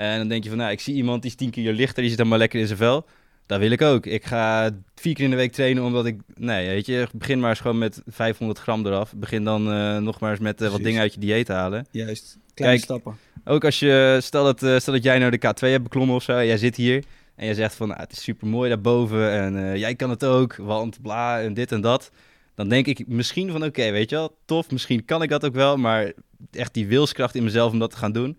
En 0.00 0.18
dan 0.18 0.28
denk 0.28 0.42
je 0.42 0.48
van, 0.48 0.58
nou, 0.58 0.70
ik 0.70 0.80
zie 0.80 0.94
iemand 0.94 1.22
die 1.22 1.30
is 1.30 1.36
10 1.36 1.50
kilo 1.50 1.72
lichter, 1.72 2.00
die 2.00 2.08
zit 2.08 2.18
dan 2.18 2.28
maar 2.28 2.38
lekker 2.38 2.60
in 2.60 2.66
zijn 2.66 2.78
vel. 2.78 3.06
Dat 3.46 3.58
wil 3.58 3.70
ik 3.70 3.82
ook. 3.82 4.06
Ik 4.06 4.24
ga 4.24 4.70
vier 4.94 5.14
keer 5.14 5.24
in 5.24 5.30
de 5.30 5.36
week 5.36 5.52
trainen 5.52 5.84
omdat 5.84 6.06
ik... 6.06 6.20
Nee, 6.34 6.68
weet 6.68 6.86
je, 6.86 7.08
begin 7.12 7.40
maar 7.40 7.50
eens 7.50 7.60
gewoon 7.60 7.78
met 7.78 8.02
500 8.06 8.58
gram 8.58 8.86
eraf. 8.86 9.14
Begin 9.14 9.44
dan 9.44 9.72
eh, 9.72 9.98
nog 9.98 10.20
maar 10.20 10.30
eens 10.30 10.40
met 10.40 10.60
eh, 10.60 10.70
wat 10.70 10.82
dingen 10.82 11.00
uit 11.00 11.14
je 11.14 11.20
dieet 11.20 11.48
halen. 11.48 11.86
Juist. 11.90 12.38
Kleine 12.54 12.76
Kijk, 12.76 12.90
stappen. 12.90 13.16
Ook 13.44 13.64
als 13.64 13.78
je, 13.78 14.18
stel 14.22 14.44
dat, 14.44 14.62
eh, 14.62 14.78
stel 14.78 14.92
dat 14.92 15.02
jij 15.02 15.18
nou 15.18 15.30
de 15.30 15.38
K2 15.46 15.68
hebt 15.68 15.82
beklommen 15.82 16.16
of 16.16 16.22
zo, 16.22 16.32
jij 16.44 16.58
zit 16.58 16.76
hier 16.76 17.04
en 17.36 17.44
jij 17.44 17.54
zegt 17.54 17.74
van, 17.74 17.88
nou, 17.88 18.00
het 18.00 18.12
is 18.12 18.22
super 18.22 18.46
mooi 18.46 18.68
daarboven 18.68 19.30
en 19.30 19.78
jij 19.78 19.94
kan 19.94 20.10
het 20.10 20.24
ook, 20.24 20.56
want 20.56 21.02
bla 21.02 21.40
en 21.40 21.54
dit 21.54 21.72
en 21.72 21.80
dat. 21.80 22.10
Dan 22.54 22.68
denk 22.68 22.86
ik 22.86 23.06
misschien 23.06 23.50
van, 23.50 23.64
oké, 23.64 23.90
weet 23.90 24.10
je 24.10 24.16
wel, 24.16 24.36
tof, 24.44 24.70
misschien 24.70 25.04
kan 25.04 25.22
ik 25.22 25.28
dat 25.28 25.44
ook 25.44 25.54
wel, 25.54 25.76
maar 25.76 26.12
echt 26.50 26.74
die 26.74 26.86
wilskracht 26.86 27.34
in 27.34 27.44
mezelf 27.44 27.72
om 27.72 27.78
dat 27.78 27.90
te 27.90 27.96
gaan 27.96 28.12
doen. 28.12 28.38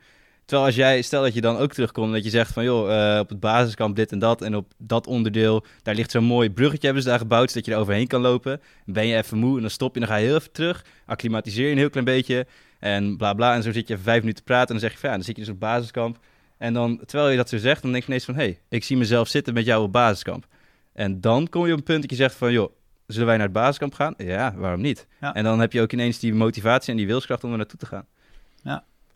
Terwijl 0.52 0.72
als 0.72 0.80
jij, 0.80 1.02
stel 1.02 1.24
dat 1.24 1.34
je 1.34 1.42
dan 1.42 1.58
ook 1.58 1.74
terugkomt 1.74 2.08
en 2.08 2.14
dat 2.14 2.24
je 2.24 2.30
zegt 2.30 2.54
van, 2.54 2.64
joh, 2.64 3.14
eh, 3.14 3.20
op 3.20 3.30
het 3.30 3.40
basiskamp 3.40 3.96
dit 3.96 4.12
en 4.12 4.20
dat 4.20 4.42
en 4.42 4.56
op 4.56 4.72
dat 4.78 5.08
onderdeel, 5.08 5.66
daar 5.84 5.96
ligt 5.96 6.12
zo'n 6.12 6.24
mooi 6.24 6.50
bruggetje 6.50 6.86
hebben 6.86 7.04
ze 7.04 7.10
daar 7.10 7.20
gebouwd, 7.20 7.52
zodat 7.52 7.66
je 7.66 7.72
er 7.72 7.78
overheen 7.78 8.08
kan 8.08 8.22
lopen. 8.22 8.62
Ben 8.86 9.08
je 9.08 9.16
even 9.16 9.38
moe 9.38 9.56
en 9.56 9.62
dan 9.62 9.70
stop 9.70 9.94
je, 9.94 10.00
dan 10.00 10.10
ga 10.10 10.16
je 10.16 10.26
heel 10.26 10.36
even 10.36 10.52
terug, 10.52 10.86
acclimatiseer 11.06 11.66
je 11.66 11.72
een 11.72 11.78
heel 11.78 11.90
klein 11.90 12.06
beetje 12.06 12.48
en 12.80 13.18
bla 13.18 13.34
bla. 13.34 13.56
En 13.56 13.64
zo 13.64 13.72
zit 13.72 13.88
je 13.88 13.94
even 13.94 14.06
vijf 14.06 14.20
minuten 14.20 14.44
te 14.44 14.52
praten 14.52 14.76
en 14.76 14.82
dan 14.82 14.90
zeg 14.90 14.92
je 14.92 14.98
van, 14.98 15.10
ja, 15.10 15.16
dan 15.16 15.26
zit 15.26 15.36
je 15.36 15.42
dus 15.42 15.52
op 15.52 15.60
basiskamp. 15.60 16.18
En 16.58 16.74
dan, 16.74 17.00
terwijl 17.06 17.30
je 17.30 17.38
dat 17.38 17.50
zo 17.50 17.58
zegt, 17.58 17.82
dan 17.82 17.92
denk 17.92 18.04
je 18.04 18.10
ineens 18.10 18.26
van... 18.26 18.36
hé, 18.36 18.44
hey, 18.44 18.60
ik 18.70 18.84
zie 18.84 18.98
mezelf 18.98 19.28
zitten 19.28 19.54
met 19.54 19.66
jou 19.66 19.84
op 19.84 19.92
basiskamp. 19.92 20.46
En 20.94 21.22
dan 21.22 21.50
kom 21.50 21.66
je 21.66 21.72
op 21.72 21.78
een 21.78 21.84
punt 21.84 22.02
dat 22.02 22.10
je 22.10 22.16
zegt 22.16 22.36
van... 22.36 22.52
joh, 22.52 22.72
zullen 23.08 23.28
wij 23.28 23.38
naar 23.38 23.46
het 23.46 23.56
basiskamp 23.56 23.94
gaan? 23.94 24.14
Ja, 24.18 24.54
waarom 24.56 24.82
niet? 24.82 25.08
Ja. 25.22 25.34
En 25.34 25.44
dan 25.44 25.60
heb 25.60 25.74
je 25.74 25.82
ook 25.82 25.92
ineens 25.92 26.20
die 26.20 26.34
motivatie 26.34 26.92
en 26.92 26.98
die 26.98 27.08
wilskracht 27.08 27.44
om 27.44 27.52
er 27.52 27.58
naartoe 27.58 27.80
te 27.80 27.86
gaan. 27.86 28.06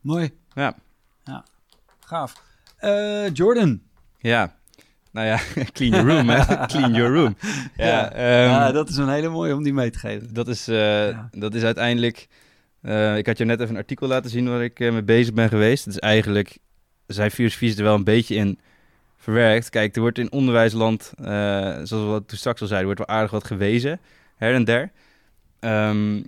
Mooi. 0.02 0.32
Ja. 0.54 0.76
Gaaf. 2.06 2.34
Eh, 2.78 3.34
Jordan. 3.34 3.82
Ja, 4.18 4.54
nou 5.12 5.28
ja, 5.28 5.40
clean 5.74 5.92
your 5.92 6.08
room, 6.10 6.30
hè. 6.30 6.56
Clean 6.72 6.94
your 6.94 7.14
room. 7.16 7.36
Ja, 7.78 7.86
Ja. 7.86 8.12
ehm, 8.12 8.50
ja, 8.50 8.72
dat 8.72 8.90
is 8.90 8.98
een 8.98 9.10
hele 9.10 9.30
mooie 9.30 9.56
om 9.56 9.64
die 9.64 9.74
mee 9.74 9.90
te 9.90 10.00
geven. 10.00 10.34
dat, 10.34 10.48
is, 10.48 10.68
eh, 10.68 11.10
Ja. 11.10 11.30
dat 11.32 11.54
is 11.56 11.64
uiteindelijk... 11.64 12.28
eh, 12.82 13.18
ik 13.18 13.26
had 13.26 13.38
je 13.38 13.46
net 13.46 13.60
even 13.60 13.72
een 13.74 13.80
artikel 13.82 14.08
laten 14.08 14.30
zien 14.30 14.50
waar 14.50 14.64
ik 14.64 14.80
mee 14.80 15.04
bezig 15.04 15.34
ben 15.34 15.50
geweest. 15.50 15.86
Het 15.86 15.94
is 15.94 16.00
eigenlijk... 16.00 16.58
Zijn 17.08 17.32
filosofie 17.32 17.76
er 17.78 17.84
wel 17.84 17.96
een 17.96 18.04
beetje 18.04 18.36
in 18.36 18.60
verwerkt. 19.18 19.70
Kijk, 19.70 19.96
er 19.96 20.02
wordt 20.02 20.18
in 20.18 20.32
onderwijsland, 20.32 21.12
zoals 21.18 21.90
we 21.90 21.98
wat 21.98 22.28
toen 22.28 22.38
straks 22.38 22.62
al 22.62 22.68
zeiden, 22.68 22.88
wordt 22.96 23.08
wel 23.08 23.18
aardig 23.18 23.32
wat 23.32 23.44
gewezen, 23.44 24.00
her 24.36 24.54
en 24.54 24.64
der. 24.64 24.92
Ehm, 25.60 26.24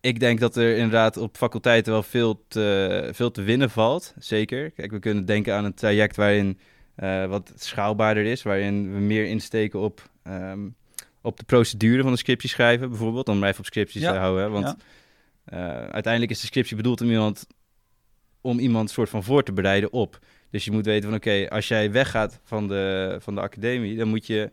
ik 0.00 0.20
denk 0.20 0.40
dat 0.40 0.56
er 0.56 0.74
inderdaad 0.76 1.16
op 1.16 1.36
faculteiten 1.36 1.92
wel 1.92 2.02
veel 2.02 2.44
te, 2.48 3.08
veel 3.12 3.30
te 3.30 3.42
winnen 3.42 3.70
valt, 3.70 4.14
zeker. 4.18 4.70
Kijk, 4.70 4.90
we 4.90 4.98
kunnen 4.98 5.24
denken 5.24 5.54
aan 5.54 5.64
een 5.64 5.74
traject 5.74 6.16
waarin 6.16 6.58
eh, 6.94 7.26
wat 7.26 7.52
schaalbaarder 7.56 8.24
is, 8.24 8.42
waarin 8.42 8.92
we 8.92 8.98
meer 8.98 9.24
insteken 9.26 9.80
op, 9.80 10.10
ehm, 10.22 10.68
op 11.22 11.38
de 11.38 11.44
procedure 11.44 12.02
van 12.02 12.12
de 12.12 12.18
scriptie 12.18 12.48
schrijven, 12.48 12.88
bijvoorbeeld, 12.88 13.28
om 13.28 13.44
even 13.44 13.58
op 13.58 13.64
scripties 13.66 14.02
Ja. 14.02 14.12
te 14.12 14.18
houden. 14.18 14.42
hè, 14.44 14.50
Want 14.50 14.66
Ja. 14.66 14.76
eh, 15.44 15.88
uiteindelijk 15.90 16.32
is 16.32 16.40
de 16.40 16.46
scriptie 16.46 16.76
bedoeld 16.76 17.00
om 17.00 17.10
iemand, 17.10 17.46
om 18.40 18.58
iemand 18.58 18.90
soort 18.90 19.08
van 19.08 19.22
voor 19.24 19.42
te 19.42 19.52
bereiden 19.52 19.92
op. 19.92 20.18
Dus 20.50 20.64
je 20.64 20.70
moet 20.70 20.84
weten 20.84 21.08
van 21.08 21.18
oké, 21.18 21.46
als 21.50 21.68
jij 21.68 21.92
weggaat 21.92 22.40
van 22.44 22.68
de, 22.68 23.16
van 23.20 23.34
de 23.34 23.40
academie, 23.40 23.96
dan 23.96 24.08
moet 24.08 24.26
je 24.26 24.50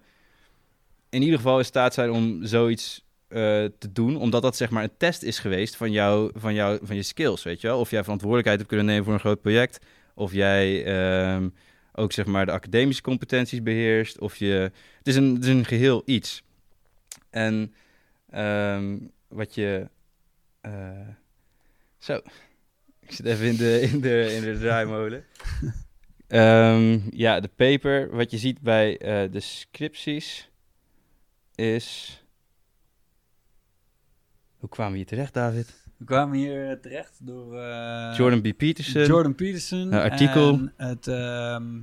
in 1.09 1.21
ieder 1.21 1.37
geval 1.37 1.57
in 1.57 1.65
staat 1.65 1.93
zijn 1.93 2.11
om 2.11 2.45
zoiets 2.45 3.05
eh, 3.27 3.37
te 3.77 3.91
doen, 3.91 4.15
omdat 4.15 4.41
dat 4.41 4.55
zeg 4.55 4.69
maar 4.69 4.83
een 4.83 4.97
test 4.97 5.23
is 5.23 5.39
geweest 5.39 5.75
van, 5.75 5.91
jou, 5.91 6.31
van, 6.35 6.53
jou, 6.53 6.79
van 6.83 6.95
je 6.95 7.03
skills, 7.03 7.43
weet 7.43 7.61
je 7.61 7.67
wel. 7.67 7.79
Of 7.79 7.91
jij 7.91 8.01
verantwoordelijkheid 8.03 8.57
hebt 8.57 8.69
kunnen 8.69 8.87
nemen 8.87 9.03
voor 9.03 9.13
een 9.13 9.19
groot 9.19 9.41
project, 9.41 9.85
of 10.13 10.33
jij 10.33 10.85
ehm, 10.85 11.49
ook 11.93 12.11
zeg 12.11 12.25
maar 12.25 12.45
de 12.45 12.51
academische 12.51 13.01
competenties 13.01 13.63
beheerst, 13.63 14.19
of 14.19 14.35
je... 14.35 14.71
Het 14.97 15.07
is 15.07 15.15
een, 15.15 15.33
het 15.33 15.43
is 15.43 15.49
een 15.49 15.65
geheel 15.65 16.01
iets. 16.05 16.43
En 17.29 17.73
ehm, 18.29 18.97
wat 19.27 19.55
je... 19.55 19.89
eh, 20.61 21.07
zo, 21.97 22.15
ik 22.99 23.11
zit 23.11 23.25
even 23.25 23.45
in 23.45 23.55
de, 23.55 23.81
in 23.81 24.01
de, 24.01 24.33
in 24.35 24.41
de 24.41 24.59
draaimolen. 24.59 25.25
Ehm, 26.27 26.99
ja, 27.09 27.39
de 27.39 27.49
paper, 27.55 28.15
wat 28.15 28.31
je 28.31 28.37
ziet 28.37 28.61
bij 28.61 28.97
eh, 28.97 29.31
de 29.31 29.39
scripties, 29.39 30.49
is... 31.55 32.21
Hoe 34.57 34.69
kwamen 34.69 34.91
we 34.91 34.97
hier 34.97 35.07
terecht, 35.07 35.33
David? 35.33 35.73
We 35.97 36.05
kwamen 36.05 36.37
hier 36.37 36.69
eh, 36.69 36.75
terecht 36.79 37.17
door 37.21 37.59
eh, 37.59 38.13
Jordan 38.17 38.41
B. 38.41 38.57
Peterson, 38.57 39.05
Jordan 39.05 39.35
Peterson. 39.35 39.79
Een 39.79 39.93
artikel. 40.11 40.69
Het 40.77 41.07
ehm, 41.07 41.79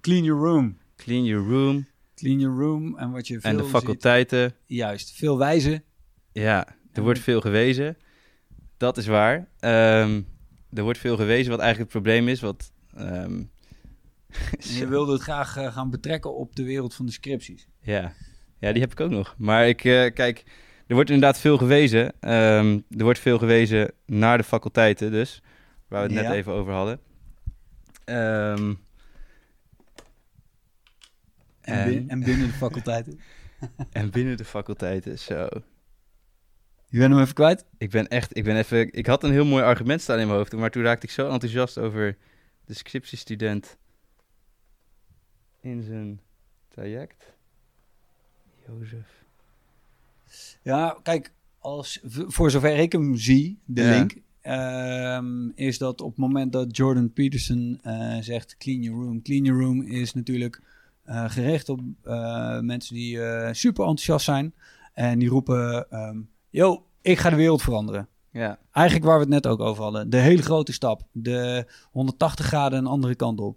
Clean 0.00 0.24
Your 0.24 0.42
Room. 0.44 0.78
Clean 0.96 1.24
Your 1.24 1.48
Room 1.48 1.86
Clean 2.14 2.38
Your 2.40 2.58
Room. 2.62 2.98
En 2.98 3.10
wat 3.10 3.26
je 3.26 3.40
veel 3.40 3.50
en 3.50 3.56
de 3.56 3.62
ziet- 3.62 3.72
faculteiten. 3.72 4.54
Juist. 4.66 5.12
Veel 5.16 5.38
wijzen. 5.38 5.82
Ja, 6.32 6.66
er 6.66 6.74
En- 6.92 7.02
wordt 7.02 7.18
veel 7.20 7.40
gewezen. 7.40 7.96
Dat 8.76 8.96
is 8.96 9.06
waar. 9.06 9.48
Ehm, 9.58 10.22
er 10.72 10.82
wordt 10.82 10.98
veel 10.98 11.16
gewezen, 11.16 11.50
wat 11.50 11.60
eigenlijk 11.60 11.92
het 11.92 12.02
probleem 12.02 12.28
is. 12.28 12.40
Wat, 12.40 12.72
ehm, 12.96 13.42
je 14.78 14.86
wilde 14.88 15.12
het 15.12 15.22
graag 15.22 15.56
eh, 15.56 15.72
gaan 15.72 15.90
betrekken 15.90 16.34
op 16.34 16.56
de 16.56 16.64
wereld 16.64 16.94
van 16.94 17.06
de 17.06 17.12
scripties. 17.12 17.68
Ja. 17.80 18.12
ja, 18.58 18.72
die 18.72 18.80
heb 18.82 18.92
ik 18.92 19.00
ook 19.00 19.10
nog. 19.10 19.34
Maar 19.38 19.68
ik, 19.68 19.76
kijk, 20.14 20.44
er 20.88 20.94
wordt 20.94 21.10
inderdaad 21.10 21.38
veel 21.40 21.58
gewezen. 21.58 22.12
Ehm, 22.20 22.78
er 22.98 23.04
wordt 23.04 23.18
veel 23.18 23.38
gewezen 23.38 23.92
naar 24.06 24.38
de 24.38 24.44
faculteiten 24.44 25.10
dus, 25.10 25.42
waar 25.88 26.06
we 26.06 26.12
het 26.14 26.22
Ja. 26.22 26.28
net 26.28 26.36
even 26.38 26.52
over 26.52 26.72
hadden. 26.72 27.00
Ehm, 28.04 28.74
En, 31.60 31.74
en, 31.78 31.88
bin- 31.88 32.10
en 32.10 32.20
binnen 32.24 32.46
de 32.46 32.52
faculteiten. 32.52 33.20
en 33.92 34.10
binnen 34.10 34.36
de 34.36 34.44
faculteiten, 34.44 35.18
zo. 35.18 35.48
Je 36.90 36.98
bent 36.98 37.12
hem 37.12 37.22
even 37.22 37.34
kwijt? 37.34 37.64
Ik 37.78 37.90
ben 37.90 38.08
echt, 38.08 38.36
ik 38.36 38.44
ben 38.44 38.56
even, 38.56 38.92
ik 38.92 39.06
had 39.06 39.24
een 39.24 39.32
heel 39.32 39.44
mooi 39.44 39.62
argument 39.64 40.00
staan 40.02 40.18
in 40.18 40.26
mijn 40.26 40.38
hoofd, 40.38 40.52
maar 40.52 40.70
toen 40.70 40.82
raakte 40.82 41.06
ik 41.06 41.12
zo 41.12 41.30
enthousiast 41.30 41.78
over 41.78 42.16
de 42.64 42.74
scriptiestudent 42.74 43.76
in 45.60 45.82
zijn 45.82 46.20
traject. 46.68 47.34
Jozef. 48.66 49.17
Ja, 50.62 50.96
kijk, 51.02 51.32
als, 51.58 52.00
voor 52.04 52.50
zover 52.50 52.76
ik 52.76 52.92
hem 52.92 53.16
zie, 53.16 53.58
de 53.64 53.82
Ja. 53.82 53.90
link, 53.90 54.16
ehm, 54.40 55.48
is 55.54 55.78
dat 55.78 56.00
op 56.00 56.08
het 56.10 56.18
moment 56.18 56.52
dat 56.52 56.76
Jordan 56.76 57.12
Peterson 57.12 57.78
eh, 57.82 58.16
zegt 58.20 58.56
clean 58.56 58.82
your 58.82 59.04
room. 59.04 59.22
Clean 59.22 59.44
your 59.44 59.60
room 59.62 59.82
is 59.82 60.14
natuurlijk 60.14 60.62
eh, 61.04 61.24
gericht 61.30 61.68
op 61.68 61.80
eh, 62.02 62.58
mensen 62.60 62.94
die 62.94 63.18
super 63.52 63.82
enthousiast 63.84 64.24
zijn. 64.24 64.54
En 64.92 65.18
die 65.18 65.28
roepen, 65.28 65.90
ehm, 65.90 66.18
yo, 66.50 66.84
ik 67.02 67.18
ga 67.18 67.30
de 67.30 67.36
wereld 67.36 67.62
veranderen. 67.62 68.08
Ja, 68.30 68.58
Eigenlijk 68.72 69.06
waar 69.06 69.14
we 69.16 69.20
het 69.20 69.32
net 69.32 69.46
ook 69.46 69.60
over 69.60 69.82
hadden. 69.82 70.10
De 70.10 70.16
hele 70.16 70.42
grote 70.42 70.72
stap. 70.72 71.02
De 71.12 71.66
180 71.90 72.46
graden 72.46 72.78
een 72.78 72.86
andere 72.86 73.14
kant 73.14 73.40
op. 73.40 73.56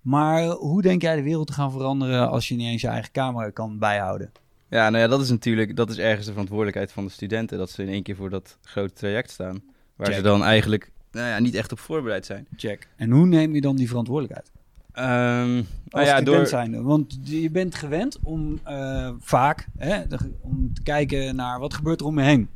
Maar 0.00 0.44
hoe 0.46 0.82
denk 0.82 1.02
jij 1.02 1.16
de 1.16 1.22
wereld 1.22 1.46
te 1.46 1.52
gaan 1.52 1.70
veranderen 1.72 2.28
als 2.30 2.48
je 2.48 2.54
niet 2.54 2.66
eens 2.68 2.80
je 2.80 2.88
eigen 2.88 3.12
camera 3.12 3.50
kan 3.50 3.78
bijhouden? 3.78 4.32
Ja, 4.70 4.90
nou 4.90 5.02
ja, 5.02 5.08
dat 5.08 5.20
is 5.20 5.30
natuurlijk, 5.30 5.76
dat 5.76 5.90
is 5.90 5.98
ergens 5.98 6.24
de 6.26 6.30
verantwoordelijkheid 6.32 6.92
van 6.92 7.04
de 7.04 7.10
studenten, 7.10 7.58
dat 7.58 7.70
ze 7.70 7.82
in 7.82 7.88
één 7.88 8.02
keer 8.02 8.16
voor 8.16 8.30
dat 8.30 8.58
grote 8.62 8.92
traject 8.94 9.30
staan, 9.30 9.62
waar 9.96 10.06
Check. 10.06 10.16
ze 10.16 10.22
dan 10.22 10.44
eigenlijk, 10.44 10.90
nou 11.10 11.28
ja, 11.28 11.38
niet 11.38 11.54
echt 11.54 11.72
op 11.72 11.78
voorbereid 11.78 12.26
zijn. 12.26 12.46
Check. 12.56 12.88
En 12.96 13.10
hoe 13.10 13.26
neem 13.26 13.54
je 13.54 13.60
dan 13.60 13.76
die 13.76 13.88
verantwoordelijkheid? 13.88 14.50
Ehm 14.92 15.52
nou 15.54 15.64
Als 15.88 16.06
ja, 16.06 16.14
student 16.16 16.36
door, 16.36 16.46
zijnde. 16.46 16.82
Want 16.82 17.18
je 17.22 17.50
bent 17.50 17.74
gewend 17.74 18.18
om 18.22 18.60
eh, 18.64 19.10
vaak 19.20 19.66
hè, 19.78 20.06
de- 20.06 20.32
om 20.40 20.74
te 20.74 20.82
kijken 20.82 21.36
naar 21.36 21.58
wat 21.58 21.74
gebeurt 21.74 22.00
er 22.00 22.06
om 22.06 22.18
je 22.18 22.24
heen. 22.24 22.48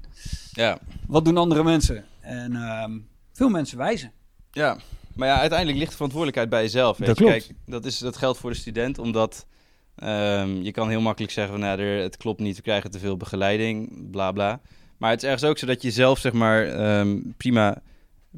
ja, 0.53 0.79
Wat 1.07 1.25
doen 1.25 1.37
andere 1.37 1.65
mensen? 1.65 2.05
En 2.21 2.57
ehm, 2.57 2.99
veel 3.33 3.49
mensen 3.49 3.79
wijzen. 3.79 4.13
Ja, 4.51 4.79
maar 5.15 5.29
ja, 5.29 5.39
uiteindelijk 5.39 5.79
ligt 5.79 5.91
de 5.91 5.95
verantwoordelijkheid 5.97 6.51
bij 6.51 6.63
jezelf. 6.63 6.99
Weet 6.99 7.09
Dat 7.09 7.19
je. 7.19 7.25
klopt. 7.25 7.47
Kijk, 7.47 7.59
dat, 7.67 7.85
is, 7.85 7.99
dat 7.99 8.17
geldt 8.17 8.39
voor 8.39 8.51
de 8.51 8.57
student, 8.57 8.99
omdat 8.99 9.47
ehm, 9.95 10.63
je 10.63 10.71
kan 10.71 10.89
heel 10.89 11.01
makkelijk 11.01 11.33
zeggen 11.33 11.53
van, 11.53 11.63
nou, 11.63 11.81
het 11.83 12.17
klopt 12.17 12.41
niet, 12.41 12.57
we 12.57 12.63
krijgen 12.63 12.91
te 12.91 12.99
veel 12.99 13.17
begeleiding, 13.17 14.11
bla 14.11 14.33
bla. 14.33 14.61
Maar 14.97 15.11
het 15.11 15.23
is 15.23 15.29
ergens 15.29 15.51
ook 15.51 15.59
zo 15.59 15.67
dat 15.67 15.83
je 15.83 15.91
zelf, 15.91 16.19
zeg 16.19 16.33
maar, 16.33 16.67
ehm, 16.67 17.21
prima, 17.37 17.83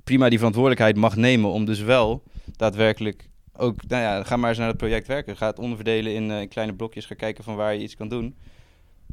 prima 0.05 0.29
die 0.29 0.39
verantwoordelijkheid 0.39 0.97
mag 0.97 1.17
nemen 1.17 1.51
om 1.51 1.65
dus 1.65 1.81
wel 1.81 2.23
daadwerkelijk 2.57 3.29
ook, 3.57 3.87
nou 3.89 4.03
ja, 4.03 4.25
ga 4.25 4.37
maar 4.37 4.49
eens 4.49 4.59
naar 4.59 4.69
het 4.69 4.77
project 4.77 5.07
werken. 5.07 5.37
Ga 5.37 5.47
het 5.47 5.59
onderverdelen 5.59 6.15
in, 6.15 6.31
in 6.31 6.49
kleine 6.49 6.75
blokjes. 6.75 7.07
Ga 7.07 7.15
kijken 7.15 7.45
van 7.45 7.57
waar 7.57 7.75
je 7.75 7.83
iets 7.83 7.97
kan 7.97 8.09
doen 8.09 8.35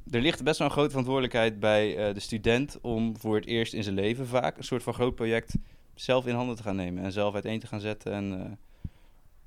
er 0.10 0.22
ligt 0.22 0.44
best 0.44 0.58
wel 0.58 0.68
een 0.68 0.74
grote 0.74 0.90
verantwoordelijkheid 0.90 1.60
bij 1.60 2.14
de 2.14 2.20
student 2.20 2.82
om 2.82 3.18
voor 3.18 3.36
het 3.36 3.46
eerst 3.46 3.74
in 3.74 3.84
zijn 3.84 3.96
leven 3.96 4.28
vaak 4.28 4.58
een 4.58 4.64
soort 4.64 4.84
van 4.84 4.94
groot 4.94 5.16
project 5.16 5.56
zelf 5.96 6.28
in 6.28 6.36
handen 6.36 6.56
te 6.56 6.64
gaan 6.64 6.76
nemen 6.76 7.04
en 7.04 7.12
zelf 7.12 7.34
uiteen 7.34 7.60
te 7.60 7.68
gaan 7.68 7.80
zetten. 7.80 8.14
En 8.14 8.58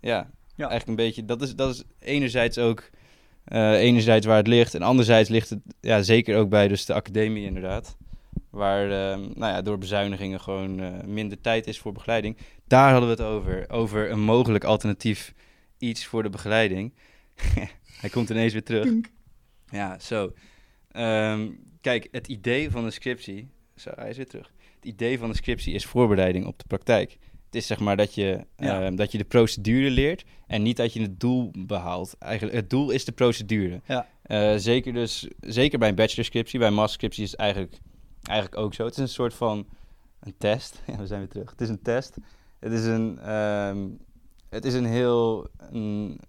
ja, 0.00 0.30
ja, 0.54 0.68
eigenlijk 0.68 0.86
een 0.86 1.04
beetje, 1.06 1.24
dat 1.24 1.42
is, 1.42 1.54
dat 1.54 1.74
is 1.74 1.82
enerzijds 1.98 2.58
ook 2.58 2.90
uh, 3.48 3.72
enerzijds 3.72 4.26
waar 4.26 4.36
het 4.36 4.46
ligt 4.46 4.74
en 4.74 4.82
anderzijds 4.82 5.28
ligt 5.28 5.50
het 5.50 5.60
ja, 5.80 6.02
zeker 6.02 6.36
ook 6.36 6.48
bij 6.48 6.68
dus 6.68 6.84
de 6.84 6.94
academie 6.94 7.44
inderdaad. 7.44 7.96
Waar 8.50 8.84
uh, 8.84 9.26
nou 9.34 9.52
ja, 9.52 9.62
door 9.62 9.78
bezuinigingen 9.78 10.40
gewoon 10.40 10.80
uh, 10.80 11.02
minder 11.06 11.40
tijd 11.40 11.66
is 11.66 11.78
voor 11.78 11.92
begeleiding. 11.92 12.36
Daar 12.66 12.90
hadden 12.90 13.16
we 13.16 13.22
het 13.22 13.32
over. 13.32 13.70
Over 13.70 14.10
een 14.10 14.20
mogelijk 14.20 14.64
alternatief 14.64 15.34
iets 15.78 16.04
voor 16.04 16.22
de 16.22 16.30
begeleiding. 16.30 16.94
Hij 18.00 18.10
komt 18.10 18.30
ineens 18.30 18.52
weer 18.52 18.64
terug. 18.64 18.92
Ja, 19.70 19.98
zo. 19.98 20.32
Um, 20.92 21.58
kijk, 21.80 22.08
het 22.10 22.28
idee 22.28 22.70
van 22.70 22.84
een 22.84 22.92
scriptie... 22.92 23.48
Zo, 23.76 23.90
hij 23.94 24.10
is 24.10 24.16
weer 24.16 24.28
terug. 24.28 24.52
Het 24.74 24.84
idee 24.84 25.18
van 25.18 25.28
een 25.28 25.34
scriptie 25.34 25.74
is 25.74 25.86
voorbereiding 25.86 26.46
op 26.46 26.58
de 26.58 26.64
praktijk. 26.66 27.18
Het 27.54 27.62
is 27.62 27.68
zeg 27.68 27.80
maar 27.80 27.96
dat 27.96 28.14
je, 28.14 28.46
ehm, 28.56 28.96
dat 28.96 29.12
je 29.12 29.18
de 29.18 29.24
procedure 29.24 29.90
leert 29.90 30.24
en 30.46 30.62
niet 30.62 30.76
dat 30.76 30.92
je 30.92 31.00
het 31.00 31.20
doel 31.20 31.50
behaalt. 31.58 32.16
Eigenlijk, 32.18 32.56
het 32.56 32.70
doel 32.70 32.90
is 32.90 33.04
de 33.04 33.12
procedure. 33.12 33.80
Ja. 33.86 34.06
Uh, 34.26 34.54
zeker, 34.56 34.92
dus, 34.92 35.28
zeker 35.40 35.78
bij 35.78 35.88
een 35.88 35.94
bachelorscriptie, 35.94 36.58
bij 36.58 36.68
een 36.68 36.74
masterscriptie 36.74 37.24
is 37.24 37.30
het 37.30 37.40
eigenlijk, 37.40 37.78
eigenlijk 38.22 38.60
ook 38.62 38.74
zo. 38.74 38.84
Het 38.84 38.92
is 38.92 38.98
een 38.98 39.08
soort 39.08 39.34
van 39.34 39.66
een 40.20 40.34
test. 40.38 40.82
Ja, 40.86 40.96
we 40.96 41.06
zijn 41.06 41.20
weer 41.20 41.28
terug. 41.28 41.50
Het 41.50 41.60
is 41.60 41.68
een 41.68 41.82
test. 41.82 42.16
Het 42.58 42.72
is 42.72 42.84
een, 42.84 43.32
um, 43.32 43.98
het 44.48 44.64
is 44.64 44.74
een 44.74 44.86
heel... 44.86 45.48
Een, 45.70 46.20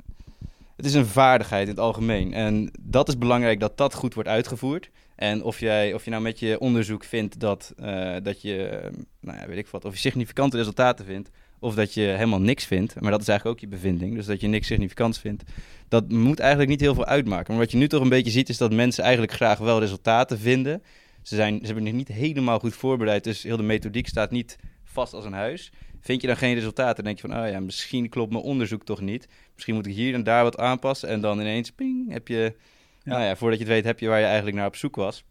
het 0.75 0.85
is 0.85 0.93
een 0.93 1.05
vaardigheid 1.05 1.63
in 1.63 1.69
het 1.69 1.79
algemeen. 1.79 2.33
En 2.33 2.71
dat 2.79 3.07
is 3.07 3.17
belangrijk 3.17 3.59
dat 3.59 3.77
dat 3.77 3.93
goed 3.93 4.13
wordt 4.13 4.29
uitgevoerd. 4.29 4.89
En 5.15 5.43
of, 5.43 5.59
jij, 5.59 5.93
of 5.93 6.03
je 6.03 6.09
nou 6.09 6.23
met 6.23 6.39
je 6.39 6.59
onderzoek 6.59 7.03
vindt 7.03 7.39
dat, 7.39 7.73
uh, 7.79 8.15
dat 8.23 8.41
je, 8.41 8.89
nou 9.21 9.39
ja, 9.39 9.47
weet 9.47 9.57
ik 9.57 9.67
wat, 9.67 9.85
of 9.85 9.93
je 9.93 9.99
significante 9.99 10.57
resultaten 10.57 11.05
vindt, 11.05 11.29
of 11.59 11.75
dat 11.75 11.93
je 11.93 12.01
helemaal 12.01 12.41
niks 12.41 12.65
vindt, 12.65 13.01
maar 13.01 13.11
dat 13.11 13.21
is 13.21 13.27
eigenlijk 13.27 13.57
ook 13.57 13.69
je 13.69 13.75
bevinding, 13.75 14.15
dus 14.15 14.25
dat 14.25 14.41
je 14.41 14.47
niks 14.47 14.67
significants 14.67 15.19
vindt, 15.19 15.43
dat 15.87 16.11
moet 16.11 16.39
eigenlijk 16.39 16.69
niet 16.69 16.79
heel 16.79 16.93
veel 16.93 17.05
uitmaken. 17.05 17.53
Maar 17.53 17.61
wat 17.61 17.71
je 17.71 17.77
nu 17.77 17.87
toch 17.87 18.01
een 18.01 18.09
beetje 18.09 18.31
ziet, 18.31 18.49
is 18.49 18.57
dat 18.57 18.73
mensen 18.73 19.03
eigenlijk 19.03 19.33
graag 19.33 19.57
wel 19.57 19.79
resultaten 19.79 20.39
vinden. 20.39 20.83
Ze, 21.21 21.35
zijn, 21.35 21.59
ze 21.59 21.65
hebben 21.65 21.83
zich 21.83 21.93
niet 21.93 22.07
helemaal 22.07 22.59
goed 22.59 22.75
voorbereid, 22.75 23.23
dus 23.23 23.43
heel 23.43 23.57
de 23.57 23.63
methodiek 23.63 24.07
staat 24.07 24.31
niet 24.31 24.57
vast 24.83 25.13
als 25.13 25.25
een 25.25 25.33
huis. 25.33 25.71
Vind 26.05 26.21
je 26.21 26.27
dan 26.27 26.37
geen 26.37 26.53
resultaten, 26.53 26.95
dan 26.95 27.05
denk 27.05 27.19
je 27.19 27.27
van, 27.27 27.43
oh 27.43 27.49
ja, 27.49 27.59
misschien 27.59 28.09
klopt 28.09 28.31
mijn 28.31 28.43
onderzoek 28.43 28.83
toch 28.83 29.01
niet. 29.01 29.27
Misschien 29.53 29.75
moet 29.75 29.85
ik 29.85 29.93
hier 29.93 30.13
en 30.13 30.23
daar 30.23 30.43
wat 30.43 30.57
aanpassen 30.57 31.09
en 31.09 31.21
dan 31.21 31.39
ineens, 31.39 31.71
ping, 31.71 32.11
heb 32.11 32.27
je 32.27 32.55
nou 33.03 33.23
ja, 33.23 33.35
voordat 33.35 33.59
je 33.59 33.63
het 33.63 33.73
weet 33.73 33.85
heb 33.85 33.99
je 33.99 34.07
waar 34.07 34.19
je 34.19 34.25
eigenlijk 34.25 34.57
naar 34.57 34.67
op 34.67 34.75
zoek 34.75 34.95
was. 34.95 35.23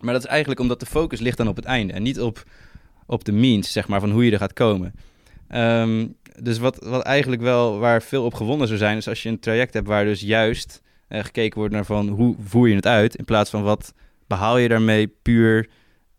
Maar 0.00 0.12
dat 0.12 0.22
is 0.22 0.28
eigenlijk 0.28 0.60
omdat 0.60 0.80
de 0.80 0.86
focus 0.86 1.20
ligt 1.20 1.36
dan 1.36 1.48
op 1.48 1.56
het 1.56 1.64
einde 1.64 1.92
en 1.92 2.02
niet 2.02 2.20
op, 2.20 2.44
op 3.06 3.24
de 3.24 3.32
means, 3.32 3.72
zeg 3.72 3.88
maar, 3.88 4.00
van 4.00 4.10
hoe 4.10 4.24
je 4.24 4.30
er 4.30 4.38
gaat 4.38 4.52
komen. 4.52 4.94
Ehm, 5.48 6.06
dus 6.42 6.58
wat, 6.58 6.84
wat 6.84 7.02
eigenlijk 7.02 7.42
wel 7.42 7.78
waar 7.78 8.02
veel 8.02 8.24
op 8.24 8.34
gewonnen 8.34 8.66
zou 8.66 8.78
zijn, 8.78 8.96
is 8.96 9.08
als 9.08 9.22
je 9.22 9.28
een 9.28 9.40
traject 9.40 9.74
hebt 9.74 9.86
waar 9.86 10.04
dus 10.04 10.20
juist 10.20 10.82
uh, 11.08 11.24
gekeken 11.24 11.58
wordt 11.58 11.74
naar 11.74 11.84
van 11.84 12.08
hoe 12.08 12.36
voer 12.40 12.68
je 12.68 12.74
het 12.74 12.86
uit, 12.86 13.14
in 13.14 13.24
plaats 13.24 13.50
van 13.50 13.62
wat 13.62 13.94
behaal 14.26 14.58
je 14.58 14.68
daarmee 14.68 15.06
puur 15.06 15.68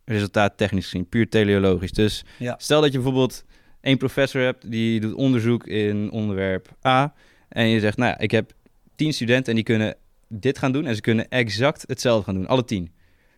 resultaat 0.05 0.57
technisch 0.57 0.83
gezien, 0.83 1.09
puur 1.09 1.29
teleologisch. 1.29 1.91
Dus 1.91 2.25
stel 2.57 2.81
dat 2.81 2.91
je 2.91 2.97
bijvoorbeeld 2.97 3.45
één 3.87 3.97
professor 3.97 4.41
hebt 4.41 4.71
die 4.71 4.99
doet 4.99 5.13
onderzoek 5.13 5.67
in 5.67 6.11
onderwerp 6.11 6.69
A 6.85 7.13
en 7.49 7.67
je 7.67 7.79
zegt, 7.79 7.97
nou 7.97 8.09
ja, 8.09 8.17
ik 8.17 8.31
heb 8.31 8.51
tien 8.95 9.13
studenten 9.13 9.49
en 9.49 9.55
die 9.55 9.63
kunnen 9.63 9.95
dit 10.27 10.57
gaan 10.57 10.71
doen 10.71 10.85
en 10.85 10.95
ze 10.95 11.01
kunnen 11.01 11.29
exact 11.29 11.83
hetzelfde 11.87 12.23
gaan 12.23 12.33
doen, 12.33 12.47
alle 12.47 12.65
tien. 12.65 12.91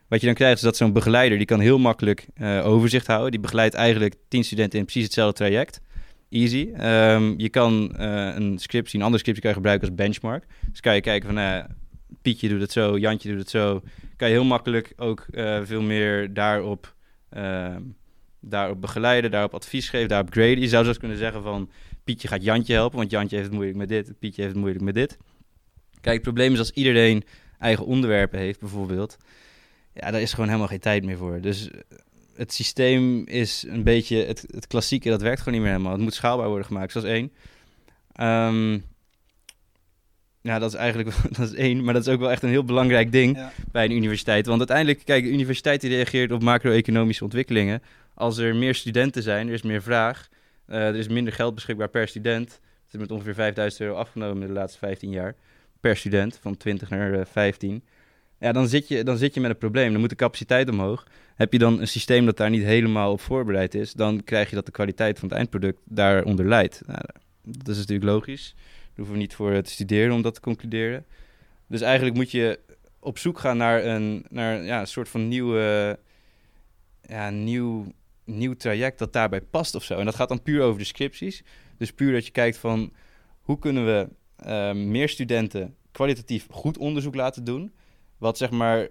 Wat 0.07 0.19
je 0.19 0.25
dan 0.25 0.35
krijgt 0.35 0.55
is 0.55 0.61
dat 0.61 0.77
zo'n 0.77 0.93
begeleider, 0.93 1.37
die 1.37 1.47
kan 1.47 1.59
heel 1.59 1.77
makkelijk 1.77 2.27
uh, 2.37 2.65
overzicht 2.65 3.07
houden. 3.07 3.31
Die 3.31 3.39
begeleidt 3.39 3.73
eigenlijk 3.73 4.15
tien 4.27 4.43
studenten 4.43 4.79
in 4.79 4.85
precies 4.85 5.03
hetzelfde 5.03 5.35
traject. 5.35 5.81
Easy. 6.29 6.69
Um, 6.81 7.33
je 7.37 7.49
kan 7.49 7.95
uh, 7.99 8.35
een 8.35 8.57
scriptie, 8.57 8.97
een 8.97 9.05
andere 9.05 9.19
scriptie 9.19 9.41
kan 9.41 9.51
je 9.51 9.57
gebruiken 9.57 9.87
als 9.87 9.97
benchmark. 9.97 10.45
Dus 10.71 10.79
kan 10.79 10.95
je 10.95 11.01
kijken 11.01 11.29
van, 11.29 11.37
uh, 11.37 11.63
Pietje 12.21 12.49
doet 12.49 12.61
het 12.61 12.71
zo, 12.71 12.97
Jantje 12.97 13.29
doet 13.29 13.39
het 13.39 13.49
zo. 13.49 13.81
Kan 14.15 14.27
je 14.27 14.33
heel 14.33 14.43
makkelijk 14.43 14.93
ook 14.97 15.25
veel 15.63 15.81
meer 15.81 16.33
daarop, 16.33 16.95
ehm, 17.29 17.81
daarop 18.39 18.81
begeleiden, 18.81 19.31
daarop 19.31 19.53
advies 19.53 19.89
geven, 19.89 20.07
daarop 20.07 20.31
graden. 20.31 20.59
Je 20.59 20.67
zou 20.67 20.83
zelfs 20.83 20.99
kunnen 20.99 21.17
zeggen 21.17 21.43
van, 21.43 21.69
Pietje 22.03 22.27
gaat 22.27 22.43
Jantje 22.43 22.73
helpen, 22.73 22.97
want 22.97 23.11
Jantje 23.11 23.35
heeft 23.35 23.47
het 23.47 23.55
moeilijk 23.55 23.77
met 23.77 23.89
dit, 23.89 24.19
Pietje 24.19 24.41
heeft 24.41 24.53
het 24.53 24.61
moeilijk 24.61 24.83
met 24.83 24.93
dit. 24.93 25.17
Kijk, 26.01 26.15
het 26.15 26.23
probleem 26.23 26.53
is 26.53 26.59
als 26.59 26.71
iedereen 26.71 27.23
eigen 27.59 27.85
onderwerpen 27.85 28.39
heeft, 28.39 28.59
bijvoorbeeld. 28.59 29.17
Ja, 29.93 30.11
daar 30.11 30.21
is 30.21 30.31
gewoon 30.31 30.47
helemaal 30.47 30.67
geen 30.67 30.79
tijd 30.79 31.03
meer 31.03 31.17
voor. 31.17 31.41
Dus 31.41 31.71
eh, 31.71 31.79
het 32.35 32.53
systeem 32.53 33.25
is 33.27 33.65
een 33.67 33.83
beetje 33.83 34.25
het, 34.25 34.45
het 34.47 34.67
klassieke, 34.67 35.09
dat 35.09 35.21
werkt 35.21 35.39
gewoon 35.39 35.53
niet 35.53 35.63
meer 35.63 35.71
helemaal. 35.71 35.93
Het 35.93 36.01
moet 36.01 36.13
schaalbaar 36.13 36.47
worden 36.47 36.65
gemaakt, 36.65 36.91
zoals 36.91 37.07
één. 37.07 37.31
Um, 38.21 38.83
ja, 40.41 40.59
dat 40.59 40.73
is 40.73 40.77
eigenlijk 40.77 41.15
dat 41.37 41.47
is 41.47 41.53
één, 41.53 41.83
maar 41.83 41.93
dat 41.93 42.07
is 42.07 42.13
ook 42.13 42.19
wel 42.19 42.31
echt 42.31 42.43
een 42.43 42.49
heel 42.49 42.63
belangrijk 42.63 43.11
ding 43.11 43.39
bij 43.71 43.85
een 43.85 43.91
universiteit. 43.91 44.45
Want 44.45 44.59
uiteindelijk, 44.59 45.05
kijk, 45.05 45.23
de 45.23 45.31
universiteit 45.31 45.81
die 45.81 45.89
reageert 45.89 46.31
op 46.31 46.41
macro-economische 46.41 47.23
ontwikkelingen. 47.23 47.81
Als 48.19 48.37
er 48.37 48.55
meer 48.55 48.75
studenten 48.75 49.23
zijn, 49.23 49.47
er 49.47 49.53
is 49.53 49.61
meer 49.61 49.81
vraag, 49.81 50.29
uh, 50.67 50.87
er 50.87 50.95
is 50.95 51.07
minder 51.07 51.33
geld 51.33 51.55
beschikbaar 51.55 51.89
per 51.89 52.07
student. 52.07 52.49
Het 52.51 52.93
is 52.93 52.99
met 52.99 53.11
ongeveer 53.11 53.33
5000 53.33 53.81
euro 53.81 53.95
afgenomen 53.95 54.41
in 54.41 54.47
de 54.47 54.53
laatste 54.53 54.79
15 54.79 55.09
jaar 55.09 55.35
per 55.79 55.97
student, 55.97 56.37
van 56.41 56.57
20 56.57 56.89
naar 56.89 57.27
15. 57.27 57.73
Eh, 57.75 57.79
ja, 58.39 58.51
dan 58.51 58.67
zit, 58.67 58.87
je, 58.87 59.03
dan 59.03 59.17
zit 59.17 59.33
je 59.33 59.39
met 59.39 59.49
een 59.49 59.57
probleem. 59.57 59.91
Dan 59.91 59.99
moet 59.99 60.09
de 60.09 60.15
capaciteit 60.15 60.69
omhoog. 60.69 61.07
Heb 61.35 61.53
je 61.53 61.59
dan 61.59 61.79
een 61.79 61.87
systeem 61.87 62.25
dat 62.25 62.37
daar 62.37 62.49
niet 62.49 62.63
helemaal 62.63 63.11
op 63.11 63.21
voorbereid 63.21 63.75
is, 63.75 63.93
dan 63.93 64.23
krijg 64.23 64.49
je 64.49 64.55
dat 64.55 64.65
de 64.65 64.71
kwaliteit 64.71 65.19
van 65.19 65.27
het 65.29 65.37
eindproduct 65.37 65.79
daaronder 65.83 66.47
leidt. 66.47 66.81
Nou, 66.85 67.01
dat 67.43 67.67
is 67.67 67.77
natuurlijk 67.77 68.09
logisch. 68.09 68.53
Daar 68.55 68.95
hoeven 68.95 69.13
we 69.13 69.19
niet 69.19 69.35
voor 69.35 69.61
te 69.61 69.71
studeren 69.71 70.13
om 70.13 70.21
dat 70.21 70.33
te 70.33 70.41
concluderen. 70.41 71.05
Dus 71.67 71.81
eigenlijk 71.81 72.15
moet 72.15 72.31
je 72.31 72.59
op 72.99 73.17
zoek 73.17 73.39
gaan 73.39 73.57
naar 73.57 73.85
een, 73.85 74.25
naar, 74.29 74.63
ja, 74.63 74.79
een 74.79 74.87
soort 74.87 75.09
van 75.09 75.27
nieuwe, 75.27 75.99
ja, 77.01 77.29
nieuw, 77.29 77.93
nieuw 78.37 78.53
traject 78.53 78.99
dat 78.99 79.13
daarbij 79.13 79.41
past 79.41 79.75
of 79.75 79.83
zo. 79.83 79.97
En 79.97 80.05
dat 80.05 80.15
gaat 80.15 80.29
dan 80.29 80.41
puur 80.41 80.61
over 80.61 80.79
de 80.79 80.85
scripties. 80.85 81.43
Dus 81.77 81.91
puur 81.91 82.13
dat 82.13 82.25
je 82.25 82.31
kijkt 82.31 82.57
van 82.57 82.91
hoe 83.41 83.59
kunnen 83.59 83.85
we 83.85 84.07
Ehm, 84.43 84.91
meer 84.91 85.09
studenten 85.09 85.75
kwalitatief 85.91 86.47
goed 86.51 86.77
onderzoek 86.77 87.15
laten 87.15 87.43
doen. 87.43 87.71
Wat 88.17 88.37
zeg 88.37 88.51
maar 88.51 88.87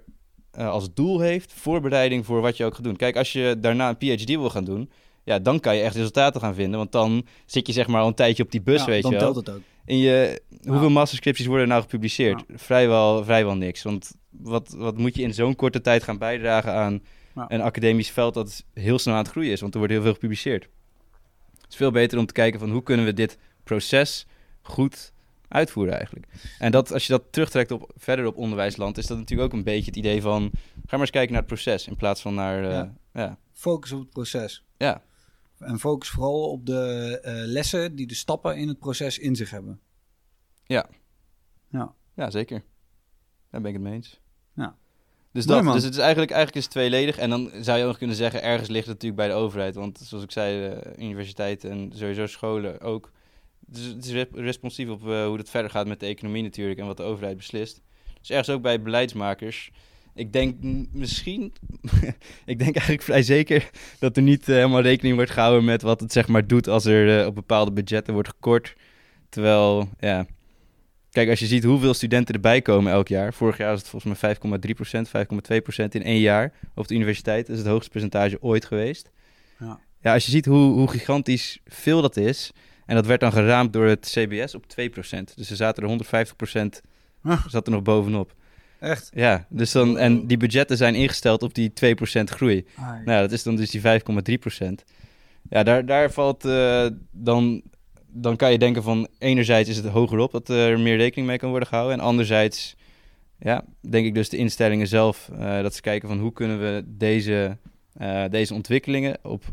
uh, 0.59 0.70
als 0.70 0.94
doel 0.94 1.20
heeft 1.20 1.52
voorbereiding 1.52 2.27
voor 2.27 2.40
wat 2.40 2.56
je 2.56 2.65
ook 2.65 2.74
gaat 2.74 2.85
doen. 2.85 2.97
Kijk, 2.97 3.16
als 3.16 3.32
je 3.32 3.56
daarna 3.60 3.89
een 3.89 3.97
PhD 3.97 4.28
wil 4.28 4.51
gaan 4.51 4.65
doen, 4.65 4.90
ja, 5.24 5.39
dan 5.39 5.60
kan 5.60 5.77
je 5.77 5.82
echt 5.82 5.97
resultaten 5.97 6.40
gaan 6.40 6.55
vinden. 6.55 6.78
Want 6.78 6.93
dan 6.93 7.27
zit 7.47 7.66
je 7.66 7.73
zeg 7.73 7.86
maar 7.86 8.01
al 8.01 8.06
een 8.06 8.15
tijdje 8.15 8.43
op 8.43 8.51
die 8.51 8.62
bus, 8.62 8.85
weet 8.85 9.02
je 9.02 9.10
wel. 9.10 9.20
Dan 9.20 9.32
telt 9.32 9.47
het 9.47 9.55
ook. 9.55 9.62
En 9.85 9.98
je, 9.98 10.43
hoeveel 10.65 10.90
masterscripties 10.90 11.47
worden 11.47 11.65
er 11.65 11.70
nou 11.70 11.82
gepubliceerd? 11.82 12.44
Vrijwel, 12.48 13.24
vrijwel 13.24 13.56
niks. 13.56 13.82
Want 13.82 14.12
wat, 14.31 14.74
wat 14.77 14.98
moet 14.98 15.16
je 15.16 15.23
in 15.23 15.35
zo'n 15.35 15.56
korte 15.56 15.81
tijd 15.81 16.02
gaan 16.02 16.19
bijdragen 16.19 16.73
aan 16.73 17.02
een 17.48 17.60
academisch 17.60 18.10
veld 18.10 18.35
dat 18.35 18.65
heel 18.74 18.98
snel 18.98 19.15
aan 19.15 19.23
het 19.23 19.31
groeien 19.31 19.52
is? 19.52 19.60
Want 19.60 19.73
er 19.73 19.78
wordt 19.78 19.94
heel 19.94 20.02
veel 20.02 20.12
gepubliceerd. 20.12 20.69
Het 21.60 21.70
is 21.70 21.77
veel 21.77 21.90
beter 21.90 22.19
om 22.19 22.27
te 22.27 22.32
kijken 22.32 22.60
van 22.60 22.70
hoe 22.70 22.82
kunnen 22.82 23.05
we 23.05 23.12
dit 23.12 23.39
proces 23.65 24.27
goed 24.62 25.12
uitvoeren 25.48 25.94
eigenlijk. 25.94 26.27
En 26.59 26.70
dat, 26.70 26.93
als 26.93 27.06
je 27.06 27.12
dat 27.12 27.24
terugtrekt 27.31 27.70
op, 27.70 27.93
verder 27.97 28.27
op 28.27 28.36
onderwijsland, 28.36 28.98
is 28.98 29.06
dat 29.06 29.19
natuurlijk 29.19 29.52
ook 29.52 29.59
een 29.59 29.65
beetje 29.65 29.85
het 29.85 29.97
idee 29.97 30.23
van... 30.23 30.51
ga 30.52 30.82
maar 30.90 31.01
eens 31.01 31.10
kijken 31.10 31.32
naar 31.32 31.43
het 31.43 31.52
proces 31.52 31.86
in 31.86 31.97
plaats 31.97 32.20
van 32.20 32.35
naar... 32.35 32.62
Uh, 32.62 32.70
ja. 32.70 32.94
ja. 33.12 33.39
Focus 33.52 33.93
op 33.93 34.01
het 34.01 34.10
proces. 34.10 34.65
Ja. 34.77 35.02
En 35.59 35.78
focus 35.78 36.09
vooral 36.09 36.51
op 36.51 36.66
de 36.66 37.19
uh, 37.24 37.32
lessen 37.32 37.97
die 37.97 38.06
de 38.06 38.15
stappen 38.15 38.56
in 38.56 38.69
het 38.69 38.78
proces 38.78 39.19
in 39.19 39.36
zich 39.36 39.51
hebben. 39.51 39.81
Ja. 40.65 40.89
Ja. 41.70 41.94
Ja, 42.15 42.31
zeker. 42.31 42.62
Daar 43.51 43.60
ben 43.60 43.70
ik 43.70 43.77
het 43.77 43.86
mee 43.86 43.94
eens. 43.94 44.20
Ja. 44.55 44.77
Dus, 45.47 45.47
dat, 45.47 45.73
dus 45.73 45.85
het 45.85 45.93
is 45.93 45.98
eigenlijk, 45.98 46.31
eigenlijk 46.31 46.56
is 46.56 46.65
het 46.65 46.73
tweeledig. 46.73 47.19
En 47.19 47.31
dan 47.31 47.51
zou 47.60 47.77
je 47.77 47.82
ook 47.82 47.89
nog 47.89 47.98
kunnen 47.98 48.16
zeggen, 48.16 48.43
ergens 48.43 48.69
ligt 48.69 48.86
het 48.86 48.94
natuurlijk 48.94 49.20
bij 49.20 49.28
de 49.28 49.43
overheid. 49.43 49.74
Want 49.74 49.98
zoals 50.05 50.24
ik 50.24 50.31
zei, 50.31 50.69
uh, 50.69 50.77
universiteiten 50.98 51.70
en 51.70 51.93
sowieso 51.94 52.27
scholen 52.27 52.81
ook 52.81 53.10
dus 53.70 53.85
het 53.85 54.05
is 54.05 54.24
responsief 54.32 54.89
op 54.89 55.06
uh, 55.06 55.27
hoe 55.27 55.36
het 55.36 55.51
verder 55.51 55.70
gaat 55.70 55.86
met 55.86 56.01
de 56.01 56.06
economie 56.06 56.43
natuurlijk 56.43 56.81
en 56.81 56.86
wat 56.86 56.97
de 56.97 57.02
overheid 57.02 57.36
beslist. 57.36 57.82
Dus 58.20 58.31
ergens 58.31 58.51
ook 58.51 58.62
bij 58.62 58.82
beleidsmakers. 58.82 59.70
Ik 60.15 60.32
denk 60.32 60.55
misschien, 60.93 61.52
ik 62.44 62.59
denk 62.59 62.74
eigenlijk 62.74 63.02
vrij 63.02 63.23
zeker 63.23 63.70
dat 63.98 64.16
er 64.16 64.23
niet 64.23 64.48
uh, 64.48 64.55
helemaal 64.55 64.81
rekening 64.81 65.15
wordt 65.15 65.31
gehouden 65.31 65.65
met 65.65 65.82
wat 65.82 66.01
het 66.01 66.12
zeg 66.12 66.28
maar 66.28 66.47
doet 66.47 66.69
als 66.69 66.85
er 66.85 67.20
uh, 67.20 67.27
op 67.27 67.35
bepaalde 67.35 67.73
budgetten 67.73 68.15
wordt 68.15 68.28
gekort. 68.28 68.74
Terwijl, 69.28 69.89
ja, 69.98 70.27
kijk, 71.19 71.31
als 71.31 71.39
je 71.39 71.47
ziet 71.47 71.65
hoeveel 71.65 71.95
studenten 71.95 72.35
erbij 72.35 72.62
komen 72.62 72.93
elk 72.93 73.09
jaar. 73.09 73.35
Vorig 73.35 73.57
jaar 73.59 73.70
was 73.70 73.81
het 73.81 73.89
volgens 73.89 74.20
mij 74.20 74.36
5,3%, 74.36 75.09
5,2% 75.09 75.85
in 75.89 76.03
één 76.03 76.20
jaar 76.20 76.53
op 76.74 76.89
de 76.89 76.95
universiteit. 76.95 77.47
Dat 77.47 77.57
is 77.57 77.62
het 77.62 77.70
hoogste 77.70 77.90
percentage 77.90 78.43
ooit 78.43 78.65
geweest. 78.65 79.11
Ja, 79.59 79.81
ja 80.01 80.12
als 80.12 80.24
je 80.24 80.31
ziet 80.31 80.45
hoe, 80.45 80.73
hoe 80.73 80.89
gigantisch 80.89 81.59
veel 81.65 82.03
dat 82.03 82.16
is 82.16 82.53
En 82.86 82.95
dat 82.95 83.07
werd 83.07 83.20
dan 83.20 83.32
geraamd 83.32 83.73
door 83.73 83.86
het 83.86 84.12
CBS 84.12 84.55
op 84.55 84.65
2%. 84.65 85.35
Dus 85.35 85.47
ze 85.47 85.57
zaten 85.57 85.82
er 85.82 85.89
150% 85.89 86.81
Huh. 87.23 87.47
zat 87.47 87.66
er 87.66 87.73
nog 87.73 87.82
bovenop. 87.82 88.35
Echt? 88.81 89.11
Ja, 89.15 89.47
dus 89.49 89.73
dan, 89.73 89.99
en 89.99 90.27
die 90.27 90.36
budgetten 90.36 90.77
zijn 90.77 90.95
ingesteld 90.95 91.43
op 91.43 91.55
die 91.55 91.73
2% 92.20 92.24
groei. 92.24 92.66
Nou, 93.05 93.20
dat 93.20 93.32
is 93.32 93.43
dan 93.43 93.57
dus 93.57 93.70
die 93.70 93.81
5,3%. 93.81 94.85
Ja, 95.51 95.62
daar, 95.62 95.86
daar 95.86 96.11
valt 96.11 96.45
eh, 96.45 96.86
dan, 97.11 97.62
dan 98.20 98.36
kan 98.36 98.53
je 98.53 98.59
denken 98.59 98.82
van 98.82 99.09
enerzijds 99.19 99.69
is 99.69 99.77
het 99.77 99.86
hoger 99.86 100.19
op 100.19 100.32
dat 100.32 100.49
er 100.49 100.81
meer 100.81 100.97
rekening 100.97 101.27
mee 101.27 101.39
kan 101.39 101.51
worden 101.51 101.69
gehouden. 101.69 101.99
En 101.99 102.05
anderzijds, 102.05 102.77
ja, 103.39 103.65
denk 103.81 104.07
ik 104.07 104.15
dus 104.15 104.28
de 104.28 104.36
instellingen 104.36 104.86
zelf, 104.86 105.28
eh, 105.28 105.62
dat 105.62 105.74
ze 105.74 105.81
kijken 105.81 106.09
van 106.09 106.19
hoe 106.19 106.32
kunnen 106.32 106.61
we 106.61 106.85
deze, 106.86 107.57
eh, 107.93 108.24
deze 108.31 108.55
ontwikkelingen 108.55 109.19
op 109.23 109.45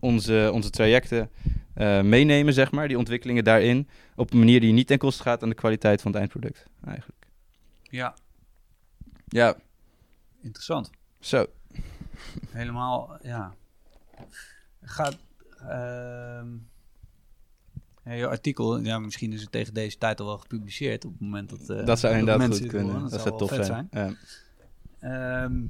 onze, 0.00 0.50
onze 0.52 0.70
trajecten 0.70 1.30
eh, 1.74 2.00
meenemen, 2.00 2.52
zeg 2.52 2.70
maar, 2.70 2.88
die 2.88 2.98
ontwikkelingen 2.98 3.44
daarin, 3.44 3.88
op 4.16 4.32
een 4.32 4.38
manier 4.38 4.60
die 4.60 4.72
niet 4.72 4.86
ten 4.86 4.98
koste 4.98 5.22
gaat 5.22 5.42
aan 5.42 5.48
de 5.48 5.54
kwaliteit 5.54 6.02
van 6.02 6.10
het 6.10 6.20
eindproduct, 6.20 6.66
eigenlijk. 6.86 7.26
Ja, 7.82 8.14
Ja, 9.26 9.56
interessant. 10.42 10.90
zo. 11.20 11.46
Helemaal, 12.50 13.18
ja. 13.22 13.54
Gaat. 14.82 15.18
ehm 15.68 16.46
ja, 18.04 18.12
je 18.12 18.26
artikel, 18.28 18.78
ja, 18.80 18.98
misschien 18.98 19.32
is 19.32 19.40
het 19.40 19.52
tegen 19.52 19.74
deze 19.74 19.98
tijd 19.98 20.20
al 20.20 20.26
wel 20.26 20.38
gepubliceerd 20.38 21.04
op 21.04 21.12
het 21.12 21.20
moment 21.20 21.48
dat. 21.50 21.70
eh, 21.70 21.86
dat 21.86 21.98
zou 21.98 22.12
de 22.12 22.18
inderdaad 22.18 22.46
mensen 22.46 22.62
goed 22.64 22.72
kunnen. 22.74 22.94
horen. 22.94 23.10
Dat, 23.10 23.20
zou 23.20 23.38
tof 23.38 23.48
vet 23.50 23.66
zijn. 23.66 23.88
Ja. 23.90 24.12
Ehm, 24.98 25.62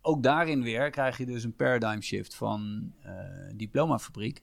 ook 0.00 0.22
daarin 0.22 0.62
weer 0.62 0.90
krijg 0.90 1.18
je 1.18 1.26
dus 1.26 1.44
een 1.44 1.54
paradigm 1.56 2.00
shift 2.00 2.34
van 2.34 2.92
eh, 3.02 3.12
diplomafabriek 3.54 4.42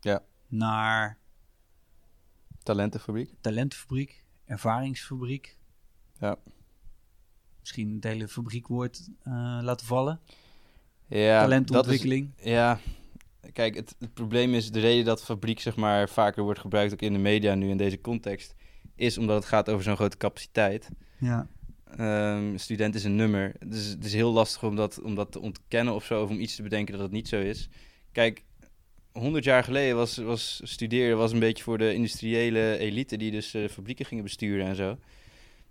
Ja. 0.00 0.22
naar 0.48 1.18
Talentenfabriek. 2.62 3.34
talentenfabriek, 3.40 4.24
ervaringsfabriek. 4.44 5.58
Ja. 6.18 6.36
Misschien 7.60 7.94
het 7.94 8.04
hele 8.04 8.28
fabriekwoord 8.28 9.08
eh 9.22 9.58
laten 9.62 9.86
vallen. 9.86 10.20
Ja, 11.06 11.40
Talentontwikkeling. 11.40 12.30
Dat 12.36 12.44
is, 12.44 12.50
ja, 12.52 12.78
kijk, 13.52 13.74
het, 13.74 13.94
het 13.98 14.14
probleem 14.14 14.54
is 14.54 14.70
de 14.70 14.80
reden 14.80 15.04
dat 15.04 15.24
fabriek 15.24 15.60
zeg 15.60 15.76
maar 15.76 16.08
vaker 16.08 16.42
wordt 16.42 16.60
gebruikt 16.60 16.92
ook 16.92 17.02
in 17.02 17.12
de 17.12 17.18
media 17.18 17.54
nu 17.54 17.70
in 17.70 17.76
deze 17.76 18.00
context, 18.00 18.54
is 18.94 19.18
omdat 19.18 19.36
het 19.36 19.44
gaat 19.44 19.70
over 19.70 19.84
zo'n 19.84 19.96
grote 19.96 20.16
capaciteit. 20.16 20.90
Ja. 21.18 21.46
Ehm 21.96 22.56
student 22.56 22.94
is 22.94 23.04
een 23.04 23.16
nummer. 23.16 23.54
Dus 23.66 23.86
het 23.86 24.04
is 24.04 24.14
heel 24.14 24.32
lastig 24.32 24.62
om 24.62 24.76
dat, 24.76 25.00
om 25.02 25.14
dat 25.14 25.32
te 25.32 25.40
ontkennen 25.40 25.94
of 25.94 26.04
zo, 26.04 26.22
of 26.22 26.30
om 26.30 26.40
iets 26.40 26.56
te 26.56 26.62
bedenken 26.62 26.92
dat 26.94 27.02
het 27.02 27.12
niet 27.12 27.28
zo 27.28 27.40
is. 27.40 27.68
Kijk, 28.12 28.42
100 29.12 29.44
jaar 29.44 29.64
geleden 29.64 29.96
was, 29.96 30.16
was 30.16 30.60
studeren 30.64 31.16
was 31.16 31.32
een 31.32 31.38
beetje 31.38 31.62
voor 31.62 31.78
de 31.78 31.94
industriële 31.94 32.78
elite 32.78 33.16
die 33.16 33.30
dus 33.30 33.54
eh, 33.54 33.68
fabrieken 33.68 34.04
gingen 34.04 34.24
besturen 34.24 34.66
en 34.66 34.76
zo. 34.76 34.98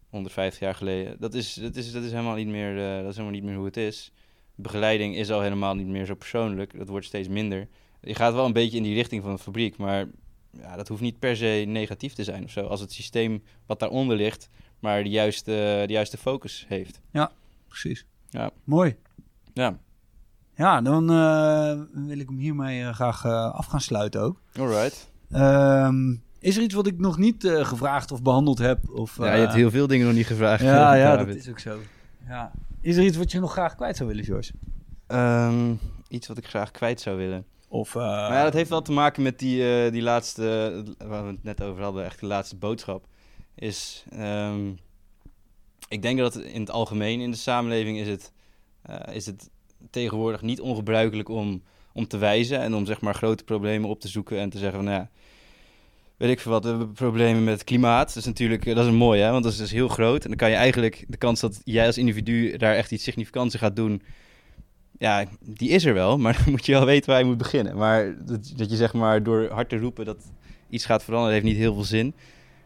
150 0.10 0.60
jaar 0.60 0.76
geleden. 0.76 1.16
Dat 1.20 1.34
is, 1.34 1.54
dat 1.54 1.76
is, 1.76 1.92
dat 1.92 2.04
is, 2.04 2.12
helemaal, 2.12 2.36
niet 2.36 2.48
meer, 2.48 2.78
eh, 2.78 3.02
dat 3.02 3.10
is 3.10 3.18
helemaal 3.18 3.40
niet 3.40 3.44
meer 3.44 3.56
hoe 3.56 3.66
het 3.66 3.78
is. 3.78 4.12
Begeleiding 4.56 5.16
is 5.16 5.32
al 5.32 5.42
helemaal 5.42 5.76
niet 5.76 5.88
meer 5.88 6.06
zo 6.06 6.16
persoonlijk. 6.16 6.78
Dat 6.78 6.88
wordt 6.90 7.06
steeds 7.06 7.28
minder. 7.28 7.68
Je 8.02 8.16
gaat 8.16 8.34
wel 8.34 8.46
een 8.46 8.54
beetje 8.54 8.78
in 8.78 8.84
die 8.84 8.94
richting 8.94 9.22
van 9.22 9.32
een 9.32 9.38
fabriek, 9.38 9.78
maar 9.78 10.06
ja, 10.52 10.76
dat 10.76 10.88
hoeft 10.88 11.02
niet 11.02 11.20
per 11.20 11.36
se 11.38 11.64
negatief 11.68 12.14
te 12.14 12.24
zijn 12.24 12.44
of 12.44 12.50
zo. 12.52 12.62
Als 12.66 12.80
het 12.80 12.92
systeem 12.92 13.44
wat 13.66 13.80
daaronder 13.80 14.18
ligt, 14.18 14.50
maar 14.80 15.04
de 15.04 15.10
juiste, 15.10 15.84
de 15.88 15.94
juiste 15.94 16.18
focus 16.18 16.66
heeft. 16.68 17.02
Precies. 17.68 18.06
Ja. 18.30 18.52
Mooi. 18.64 18.96
Ja, 19.54 19.78
Ja, 20.56 20.82
dan 20.82 21.10
eh, 21.12 21.80
wil 22.08 22.20
ik 22.20 22.28
hem 22.28 22.38
hiermee 22.38 22.84
eh, 22.84 22.94
graag 22.94 23.26
eh, 23.26 23.54
af 23.54 23.66
gaan 23.66 23.82
sluiten 23.82 24.22
ook. 24.22 24.42
alright. 24.60 25.12
Ehm, 25.32 26.16
is 26.40 26.58
er 26.58 26.64
iets 26.64 26.74
wat 26.74 26.88
ik 26.88 27.00
nog 27.00 27.18
niet 27.18 27.44
eh, 27.44 27.66
gevraagd 27.66 28.12
of 28.12 28.22
behandeld 28.22 28.58
heb? 28.58 28.90
Of, 28.90 29.18
ja, 29.18 29.34
je 29.34 29.42
hebt 29.42 29.54
heel 29.54 29.72
veel 29.72 29.88
dingen 29.88 30.06
nog 30.06 30.16
niet 30.16 30.28
gevraagd. 30.28 30.64
Ja, 30.64 30.94
ja, 30.94 31.18
dat 31.26 31.28
is 31.36 31.50
ook 31.50 31.60
zo. 31.60 31.78
Ja. 32.28 32.52
Is 32.84 32.98
er 32.98 33.04
iets 33.04 33.18
wat 33.18 33.32
je 33.32 33.40
nog 33.40 33.52
graag 33.52 33.76
kwijt 33.76 33.98
zou 33.98 34.10
willen, 34.10 34.24
George? 34.24 34.52
Ehm, 35.08 35.74
iets 36.08 36.28
wat 36.28 36.38
ik 36.38 36.48
graag 36.48 36.72
kwijt 36.72 37.02
zou 37.02 37.18
willen. 37.18 37.46
Of, 37.68 37.96
uh, 37.96 38.02
Maar 38.02 38.34
ja, 38.34 38.44
dat 38.44 38.54
heeft 38.54 38.70
wel 38.70 38.82
te 38.82 38.92
maken 38.92 39.24
met 39.24 39.40
die, 39.40 39.84
eh, 39.84 39.92
die 39.92 40.02
laatste, 40.02 40.44
waar 40.98 41.26
we 41.26 41.32
het 41.32 41.44
net 41.44 41.64
over 41.64 41.84
hadden, 41.84 42.06
echt 42.06 42.20
de 42.20 42.26
laatste 42.26 42.56
boodschap. 42.56 43.08
Is, 43.56 44.06
ehm, 44.10 44.72
ik 45.88 46.02
denk 46.02 46.20
dat 46.20 46.36
in 46.36 46.60
het 46.60 46.72
algemeen 46.72 47.20
in 47.22 47.32
de 47.32 47.38
samenleving 47.38 47.98
is 47.98 48.08
het, 48.08 48.32
eh, 48.82 49.16
is 49.16 49.26
het 49.26 49.50
tegenwoordig 49.90 50.42
niet 50.42 50.62
ongebruikelijk 50.62 51.30
om, 51.30 51.64
om 51.94 52.08
te 52.08 52.18
wijzen 52.18 52.60
en 52.60 52.74
om 52.74 52.86
zeg 52.86 53.02
maar 53.02 53.16
grote 53.16 53.44
problemen 53.44 53.90
op 53.90 54.00
te 54.00 54.08
zoeken 54.08 54.40
en 54.40 54.50
te 54.50 54.58
zeggen 54.58 54.76
van, 54.76 54.86
nou 54.86 54.98
ja, 54.98 55.10
weet 56.24 56.32
ik 56.32 56.40
veel 56.40 56.52
wat, 56.52 56.64
we 56.64 56.70
hebben 56.70 56.92
problemen 56.92 57.44
met 57.44 57.64
klimaat. 57.64 58.08
Dat 58.08 58.16
is 58.16 58.26
natuurlijk, 58.26 58.66
eh, 58.66 58.76
dat 58.76 58.86
is 58.86 58.92
mooi 58.92 59.22
hè, 59.22 59.32
want 59.32 59.44
dat 59.44 59.52
is 59.52 59.58
dus 59.58 59.72
heel 59.72 59.88
groot. 59.88 60.24
En 60.24 60.28
dan 60.28 60.38
kan 60.38 60.50
je 60.50 60.56
eigenlijk, 60.56 61.06
de 61.08 61.18
kans 61.18 61.40
dat 61.40 61.62
jij 61.64 61.86
als 61.86 61.98
individu 61.98 62.58
daar 62.58 62.76
echt 62.76 62.92
iets 62.92 63.04
significants 63.04 63.56
gaat 63.56 63.76
doen, 63.76 64.02
ja, 64.98 65.26
die 65.40 65.70
is 65.70 65.86
er 65.86 65.94
wel, 65.94 66.18
maar 66.24 66.34
dan 66.44 66.52
moet 66.52 66.66
je 66.66 66.72
wel 66.72 66.86
weten 66.86 67.10
waar 67.10 67.20
je 67.20 67.26
moet 67.26 67.38
beginnen. 67.38 67.78
Maar 67.78 68.16
dat, 68.26 68.54
dat 68.56 68.70
je 68.70 68.76
zeg 68.76 68.94
maar 68.94 69.24
door 69.24 69.50
hard 69.52 69.70
te 69.70 69.78
roepen 69.78 70.06
dat 70.06 70.18
iets 70.70 70.86
gaat 70.86 71.04
veranderen, 71.04 71.34
heeft 71.34 71.46
niet 71.46 71.58
heel 71.58 71.74
veel 71.74 71.84
zin. 71.84 72.14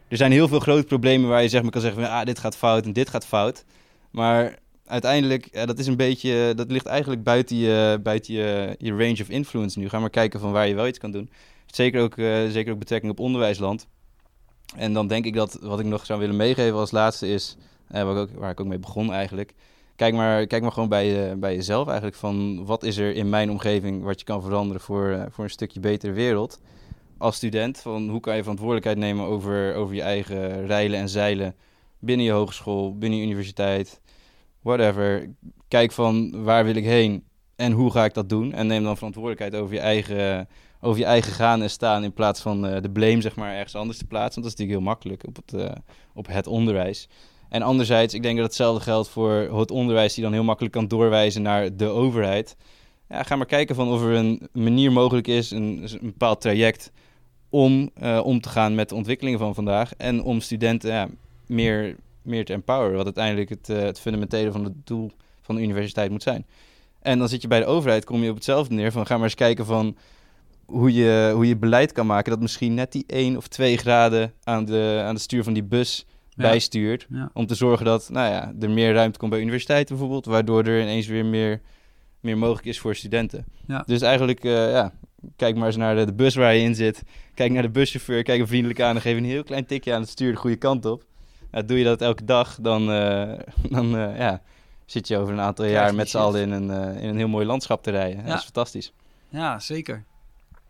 Er 0.08 0.18
zijn 0.18 0.32
heel 0.32 0.48
veel 0.48 0.60
grote 0.60 0.86
problemen 0.86 1.30
waar 1.30 1.42
je 1.42 1.50
zeg 1.50 1.62
maar 1.62 1.72
kan 1.72 1.82
zeggen 1.82 2.10
ah, 2.10 2.26
dit 2.26 2.40
gaat 2.40 2.58
fout 2.58 2.86
en 2.86 2.94
dit 2.94 3.10
gaat 3.10 3.26
fout. 3.26 3.66
Maar 4.12 4.58
uiteindelijk, 4.86 5.66
dat 5.66 5.80
is 5.80 5.88
een 5.88 5.96
beetje, 5.96 6.54
dat 6.56 6.72
ligt 6.72 6.86
eigenlijk 6.86 7.24
buiten 7.24 7.58
je, 7.58 8.00
buiten 8.04 8.34
je, 8.34 8.76
je 8.80 8.92
range 8.92 9.22
of 9.22 9.30
influence 9.30 9.80
nu. 9.80 9.90
Ga 9.90 10.00
maar 10.00 10.10
kijken 10.10 10.40
van 10.40 10.52
waar 10.52 10.68
je 10.68 10.76
wel 10.76 10.88
iets 10.88 11.00
kan 11.00 11.12
doen. 11.12 11.30
Zeker 11.68 12.02
ook, 12.02 12.18
eh, 12.18 12.48
zeker 12.48 12.74
ook 12.74 12.80
betrekking 12.80 13.12
op 13.12 13.20
onderwijsland. 13.20 13.88
En 14.76 14.94
dan 14.94 15.08
denk 15.08 15.26
ik 15.26 15.34
dat 15.34 15.58
wat 15.62 15.80
ik 15.80 15.86
nog 15.86 16.06
zou 16.06 16.20
willen 16.20 16.36
meegeven 16.36 16.78
als 16.78 16.92
laatste 16.92 17.28
is, 17.28 17.58
eh, 17.88 18.04
waar, 18.04 18.16
ik 18.16 18.18
ook, 18.18 18.40
waar 18.40 18.52
ik 18.52 18.60
ook 18.60 18.68
mee 18.68 18.80
begon 18.80 19.14
eigenlijk. 19.14 19.54
Kijk 19.96 20.14
maar, 20.14 20.48
kijk 20.48 20.62
maar 20.62 20.72
gewoon 20.72 20.90
bij, 20.90 21.40
bij 21.40 21.56
jezelf 21.56 21.88
eigenlijk 21.88 22.18
van 22.18 22.66
wat 22.66 22.84
is 22.84 22.98
er 22.98 23.16
in 23.16 23.30
mijn 23.30 23.52
omgeving 23.52 24.04
wat 24.04 24.20
je 24.20 24.26
kan 24.26 24.42
veranderen 24.42 24.82
voor, 24.82 25.10
eh, 25.10 25.24
voor 25.30 25.44
een 25.44 25.50
stukje 25.50 25.80
betere 25.80 26.14
wereld. 26.14 26.60
Als 27.18 27.36
student, 27.36 27.78
van 27.78 28.10
hoe 28.10 28.20
kan 28.20 28.36
je 28.36 28.42
verantwoordelijkheid 28.42 28.98
nemen 28.98 29.26
over, 29.26 29.76
over 29.76 29.96
je 29.96 30.02
eigen 30.02 30.66
rijlen 30.66 31.00
en 31.00 31.10
zeilen 31.10 31.56
binnen 32.00 32.26
je 32.26 32.32
hogeschool, 32.32 32.98
binnen 32.98 33.20
je 33.20 33.26
universiteit, 33.26 34.02
whatever. 34.62 35.30
Kijk 35.68 35.92
van 35.92 36.44
waar 36.44 36.66
wil 36.66 36.76
ik 36.76 36.84
heen 36.84 37.24
en 37.56 37.72
hoe 37.72 37.92
ga 37.92 38.06
ik 38.06 38.14
dat 38.14 38.30
doen. 38.30 38.54
En 38.54 38.68
neem 38.68 38.84
dan 38.84 38.98
verantwoordelijkheid 38.98 39.56
over 39.56 39.74
je 39.74 39.80
eigen, 39.80 40.48
over 40.82 41.00
je 41.00 41.06
eigen 41.06 41.32
gaan 41.32 41.62
en 41.62 41.70
staan 41.70 42.04
in 42.04 42.14
plaats 42.14 42.42
van 42.42 42.68
eh, 42.68 42.82
de 42.82 42.90
blame 42.90 43.22
zeg 43.22 43.36
maar 43.36 43.54
ergens 43.54 43.76
anders 43.76 43.98
te 43.98 44.06
plaatsen. 44.06 44.42
Want 44.42 44.44
dat 44.44 44.54
is 44.54 44.60
natuurlijk 44.60 44.80
heel 44.80 44.94
makkelijk 44.94 45.28
op 45.28 45.36
het, 45.36 45.54
eh, 45.54 45.76
op 46.14 46.28
het 46.28 46.48
onderwijs. 46.48 47.08
En 47.50 47.62
anderzijds, 47.62 48.14
ik 48.14 48.24
denk 48.24 48.38
dat 48.38 48.46
hetzelfde 48.46 48.84
geldt 48.84 49.10
voor 49.10 49.32
het 49.60 49.72
onderwijs 49.72 50.14
die 50.14 50.24
dan 50.24 50.34
heel 50.34 50.44
makkelijk 50.44 50.74
kan 50.74 50.88
doorwijzen 50.88 51.42
naar 51.42 51.76
de 51.76 51.88
overheid. 51.88 52.56
Ja, 53.10 53.24
ga 53.24 53.36
maar 53.36 53.46
kijken 53.46 53.76
van 53.76 53.92
of 53.92 54.02
er 54.02 54.14
een 54.14 54.50
manier 54.52 54.92
mogelijk 54.92 55.28
is, 55.28 55.52
een, 55.52 55.82
een 55.84 56.00
bepaald 56.02 56.42
traject 56.42 56.92
om 57.50 57.90
uh, 58.04 58.20
om 58.24 58.42
te 58.42 58.50
gaan 58.50 58.76
met 58.76 58.90
de 58.90 58.96
ontwikkelingen 58.96 59.40
van 59.40 59.56
vandaag. 59.56 59.96
En 59.96 60.24
om 60.24 60.42
studenten 60.42 61.18
meer, 61.46 61.96
meer 62.22 62.46
te 62.46 62.54
empoweren, 62.54 62.96
wat 62.96 63.06
uiteindelijk 63.06 63.50
het, 63.50 63.68
het 63.68 64.00
fundamentele 64.00 64.52
van 64.52 64.64
het 64.64 64.88
doel 64.88 65.12
van 65.42 65.56
de 65.56 65.62
universiteit 65.62 66.12
moet 66.12 66.24
zijn. 66.24 66.46
En 67.02 67.20
dan 67.20 67.30
zit 67.30 67.42
je 67.42 67.48
bij 67.48 67.60
de 67.60 67.66
overheid, 67.66 68.06
kom 68.06 68.24
je 68.24 68.30
op 68.30 68.36
hetzelfde 68.36 68.74
neer 68.74 68.92
van 68.92 69.06
ga 69.06 69.16
maar 69.16 69.24
eens 69.24 69.34
kijken 69.36 69.66
van 69.66 69.98
hoe 70.68 70.94
je, 70.94 71.32
hoe 71.34 71.48
je 71.48 71.58
beleid 71.58 71.92
kan 71.92 72.06
maken 72.06 72.32
dat 72.32 72.42
misschien 72.42 72.74
net 72.74 72.92
die 72.92 73.04
1 73.08 73.38
of 73.38 73.48
2 73.48 73.78
graden 73.78 74.34
aan 74.44 74.66
de, 74.66 75.02
aan 75.06 75.16
de 75.16 75.22
stuur 75.22 75.44
van 75.44 75.54
die 75.54 75.64
bus 75.64 76.06
ja. 76.30 76.50
bijstuurt. 76.50 77.08
Ja. 77.10 77.30
Om 77.34 77.46
te 77.46 77.56
zorgen 77.56 77.86
dat 77.86 78.10
nou 78.10 78.32
ja, 78.32 78.54
er 78.60 78.70
meer 78.70 78.94
ruimte 78.94 79.20
komt 79.20 79.32
bij 79.32 79.40
universiteiten 79.40 79.96
bijvoorbeeld, 79.96 80.26
waardoor 80.26 80.64
er 80.64 80.82
ineens 80.82 81.08
weer 81.08 81.26
meer, 81.26 81.62
meer 82.20 82.38
mogelijk 82.38 82.66
is 82.66 82.80
voor 82.80 82.96
studenten. 82.96 83.46
Ja. 83.68 83.84
Dus 83.86 84.02
eigenlijk, 84.02 84.44
uh, 84.44 84.72
ja, 84.72 84.94
kijk 85.36 85.56
maar 85.56 85.68
eens 85.68 85.76
naar 85.76 85.96
de, 85.96 86.06
de, 86.06 86.14
bus 86.14 86.36
waar 86.36 86.56
je 86.56 86.62
in 86.62 86.76
zit. 86.76 87.04
Kijk 87.34 87.52
naar 87.52 87.62
de 87.62 87.70
buschauffeur, 87.70 88.24
kijk 88.24 88.38
hem 88.38 88.48
vriendelijk 88.48 88.82
aan 88.82 88.96
en 88.96 89.02
geef 89.02 89.18
een 89.18 89.26
heel 89.26 89.44
klein 89.44 89.66
tikje 89.66 89.94
aan 89.94 90.02
het 90.02 90.10
stuur 90.10 90.32
de 90.32 90.38
goede 90.38 90.56
kant 90.56 90.86
op. 90.86 91.04
Nou, 91.52 91.66
doe 91.66 91.78
je 91.78 91.84
dat 91.84 92.02
elke 92.02 92.26
dag, 92.26 92.58
dan, 92.62 92.92
uh, 92.92 93.34
dan 93.70 93.96
uh, 93.96 94.18
ja, 94.18 94.42
zit 94.86 95.08
je 95.08 95.18
over 95.18 95.34
een 95.34 95.40
aantal 95.40 95.66
jaar 95.66 95.96
met 95.96 96.10
z'n 96.10 96.18
allen 96.18 96.42
in 96.42 96.52
een, 96.52 96.98
in 96.98 97.10
een 97.10 97.18
heel 97.18 97.28
mooi 97.28 97.46
landschap 97.46 97.84
te 97.84 97.92
rijden. 97.92 98.22
Ja. 98.22 98.28
Dat 98.28 98.38
is 98.38 98.44
fantastisch. 98.44 98.94
Ja, 99.30 99.60
zeker. 99.60 100.06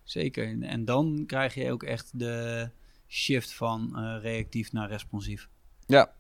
Zeker. 0.08 0.62
En 0.62 0.86
dan 0.86 1.24
krijg 1.26 1.54
je 1.54 1.72
ook 1.72 1.84
echt 1.84 2.20
de 2.20 2.70
shift 3.08 3.54
van 3.54 3.96
reactief 4.22 4.72
naar 4.72 4.90
responsief. 4.90 5.50
Ja, 5.86 6.14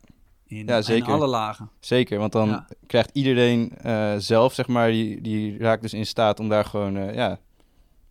in, 0.45 0.65
ja, 0.65 0.81
zeker. 0.81 1.07
in 1.07 1.13
alle 1.13 1.27
lagen. 1.27 1.69
Zeker, 1.79 2.19
want 2.19 2.31
dan 2.31 2.49
ja. 2.49 2.67
krijgt 2.87 3.09
iedereen 3.13 3.71
uh, 3.85 4.15
zelf, 4.17 4.53
zeg 4.53 4.67
maar, 4.67 4.91
die, 4.91 5.21
die 5.21 5.57
raakt 5.57 5.81
dus 5.81 5.93
in 5.93 6.05
staat 6.05 6.39
om 6.39 6.49
daar 6.49 6.65
gewoon, 6.65 6.97
uh, 6.97 7.13
ja, 7.15 7.31
een 7.31 7.37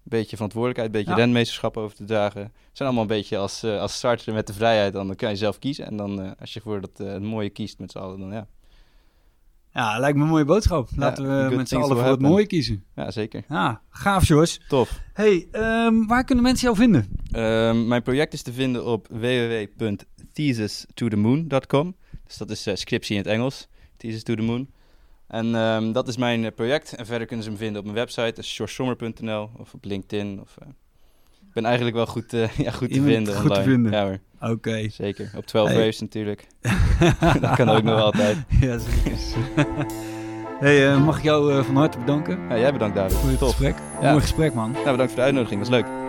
beetje 0.02 0.36
verantwoordelijkheid, 0.36 0.94
een 0.94 1.00
beetje 1.00 1.16
ja. 1.16 1.24
renmeesterschap 1.24 1.76
over 1.76 1.96
te 1.96 2.04
dragen. 2.04 2.42
Het 2.42 2.52
zijn 2.72 2.88
allemaal 2.88 3.02
een 3.02 3.16
beetje 3.16 3.36
als, 3.36 3.64
als 3.64 3.94
starter 3.94 4.32
met 4.32 4.46
de 4.46 4.52
vrijheid, 4.52 4.92
dan 4.92 5.14
kan 5.14 5.30
je 5.30 5.36
zelf 5.36 5.58
kiezen. 5.58 5.86
En 5.86 5.96
dan, 5.96 6.38
als 6.38 6.52
je 6.52 6.60
voor 6.60 6.80
dat 6.80 7.20
mooie 7.20 7.50
kiest 7.50 7.78
met 7.78 7.90
z'n 7.90 7.98
allen, 7.98 8.20
dan 8.20 8.32
ja. 8.32 8.46
Ja, 9.76 9.98
lijkt 9.98 10.16
me 10.16 10.22
een 10.22 10.28
mooie 10.28 10.44
boodschap. 10.44 10.88
Ja, 10.90 10.96
Laten 10.98 11.48
we 11.48 11.56
met 11.56 11.68
z'n 11.68 11.76
allen 11.76 11.96
voor 11.96 12.06
het 12.06 12.20
mooie 12.20 12.46
kiezen. 12.46 12.84
Ja, 12.94 13.10
zeker. 13.10 13.44
Ja, 13.48 13.80
gaaf, 13.90 14.28
Jos. 14.28 14.60
Tof. 14.68 15.00
Hey, 15.12 15.48
ehm, 15.50 16.06
waar 16.06 16.24
kunnen 16.24 16.44
mensen 16.44 16.64
jou 16.64 16.76
vinden? 16.76 17.08
Ehm, 17.30 17.86
mijn 17.86 18.02
project 18.02 18.32
is 18.32 18.42
te 18.42 18.52
vinden 18.52 18.84
op 18.84 19.08
www.thesis2themoon.com. 19.10 21.94
Dus 22.26 22.36
dat 22.36 22.50
is 22.50 22.66
eh, 22.66 22.74
scriptie 22.74 23.16
in 23.16 23.22
het 23.22 23.30
Engels. 23.30 23.68
Thesis 23.96 24.22
to 24.22 24.34
the 24.34 24.42
Moon. 24.42 24.70
En 25.26 25.54
ehm, 25.54 25.92
dat 25.92 26.08
is 26.08 26.16
mijn 26.16 26.44
eh, 26.44 26.54
project. 26.54 26.92
En 26.92 27.06
verder 27.06 27.26
kunnen 27.26 27.44
ze 27.44 27.50
me 27.50 27.56
vinden 27.56 27.78
op 27.78 27.84
mijn 27.84 27.96
website. 27.96 28.32
Dat 28.34 28.38
is 28.38 28.60
of 29.58 29.74
op 29.74 29.84
LinkedIn. 29.84 30.40
Of, 30.40 30.56
eh, 30.58 30.66
ben 31.56 31.64
eigenlijk 31.64 31.96
wel 31.96 32.06
goed, 32.06 32.32
eh, 32.32 32.48
ja, 32.66 32.70
goed 32.70 32.92
te 32.92 33.02
vinden 33.02 33.34
goed 33.34 33.54
te 33.54 33.62
vinden. 33.62 33.92
Ja 33.92 34.04
hoor, 34.04 34.50
Oké. 34.50 34.88
zeker. 34.90 35.30
Op 35.36 35.46
12 35.46 35.68
Hey. 35.68 35.76
Waves 35.78 36.00
natuurlijk. 36.00 36.46
dat 37.40 37.54
kan 37.54 37.68
ook 37.68 37.82
nog 37.82 38.00
altijd. 38.00 38.36
ja, 38.60 38.78
zeker. 38.78 39.18
hey, 40.60 40.88
eh, 40.92 41.04
mag 41.04 41.16
ik 41.18 41.22
jou 41.22 41.52
eh, 41.52 41.64
van 41.64 41.76
harte 41.76 41.98
bedanken 41.98 42.38
Ja, 42.48 42.58
jij 42.58 42.72
bedankt 42.72 42.96
David. 42.96 43.16
voor 43.16 43.28
het 43.30 43.38
Tof. 43.38 43.48
gesprek? 43.48 43.74
Ja. 44.00 44.08
Mooi 44.10 44.20
gesprek, 44.22 44.54
man. 44.54 44.70
Nou, 44.70 44.84
bedankt 44.90 45.06
voor 45.12 45.16
de 45.20 45.26
uitnodiging. 45.26 45.60
Dat 45.60 45.68
was 45.68 45.78
leuk. 45.80 46.05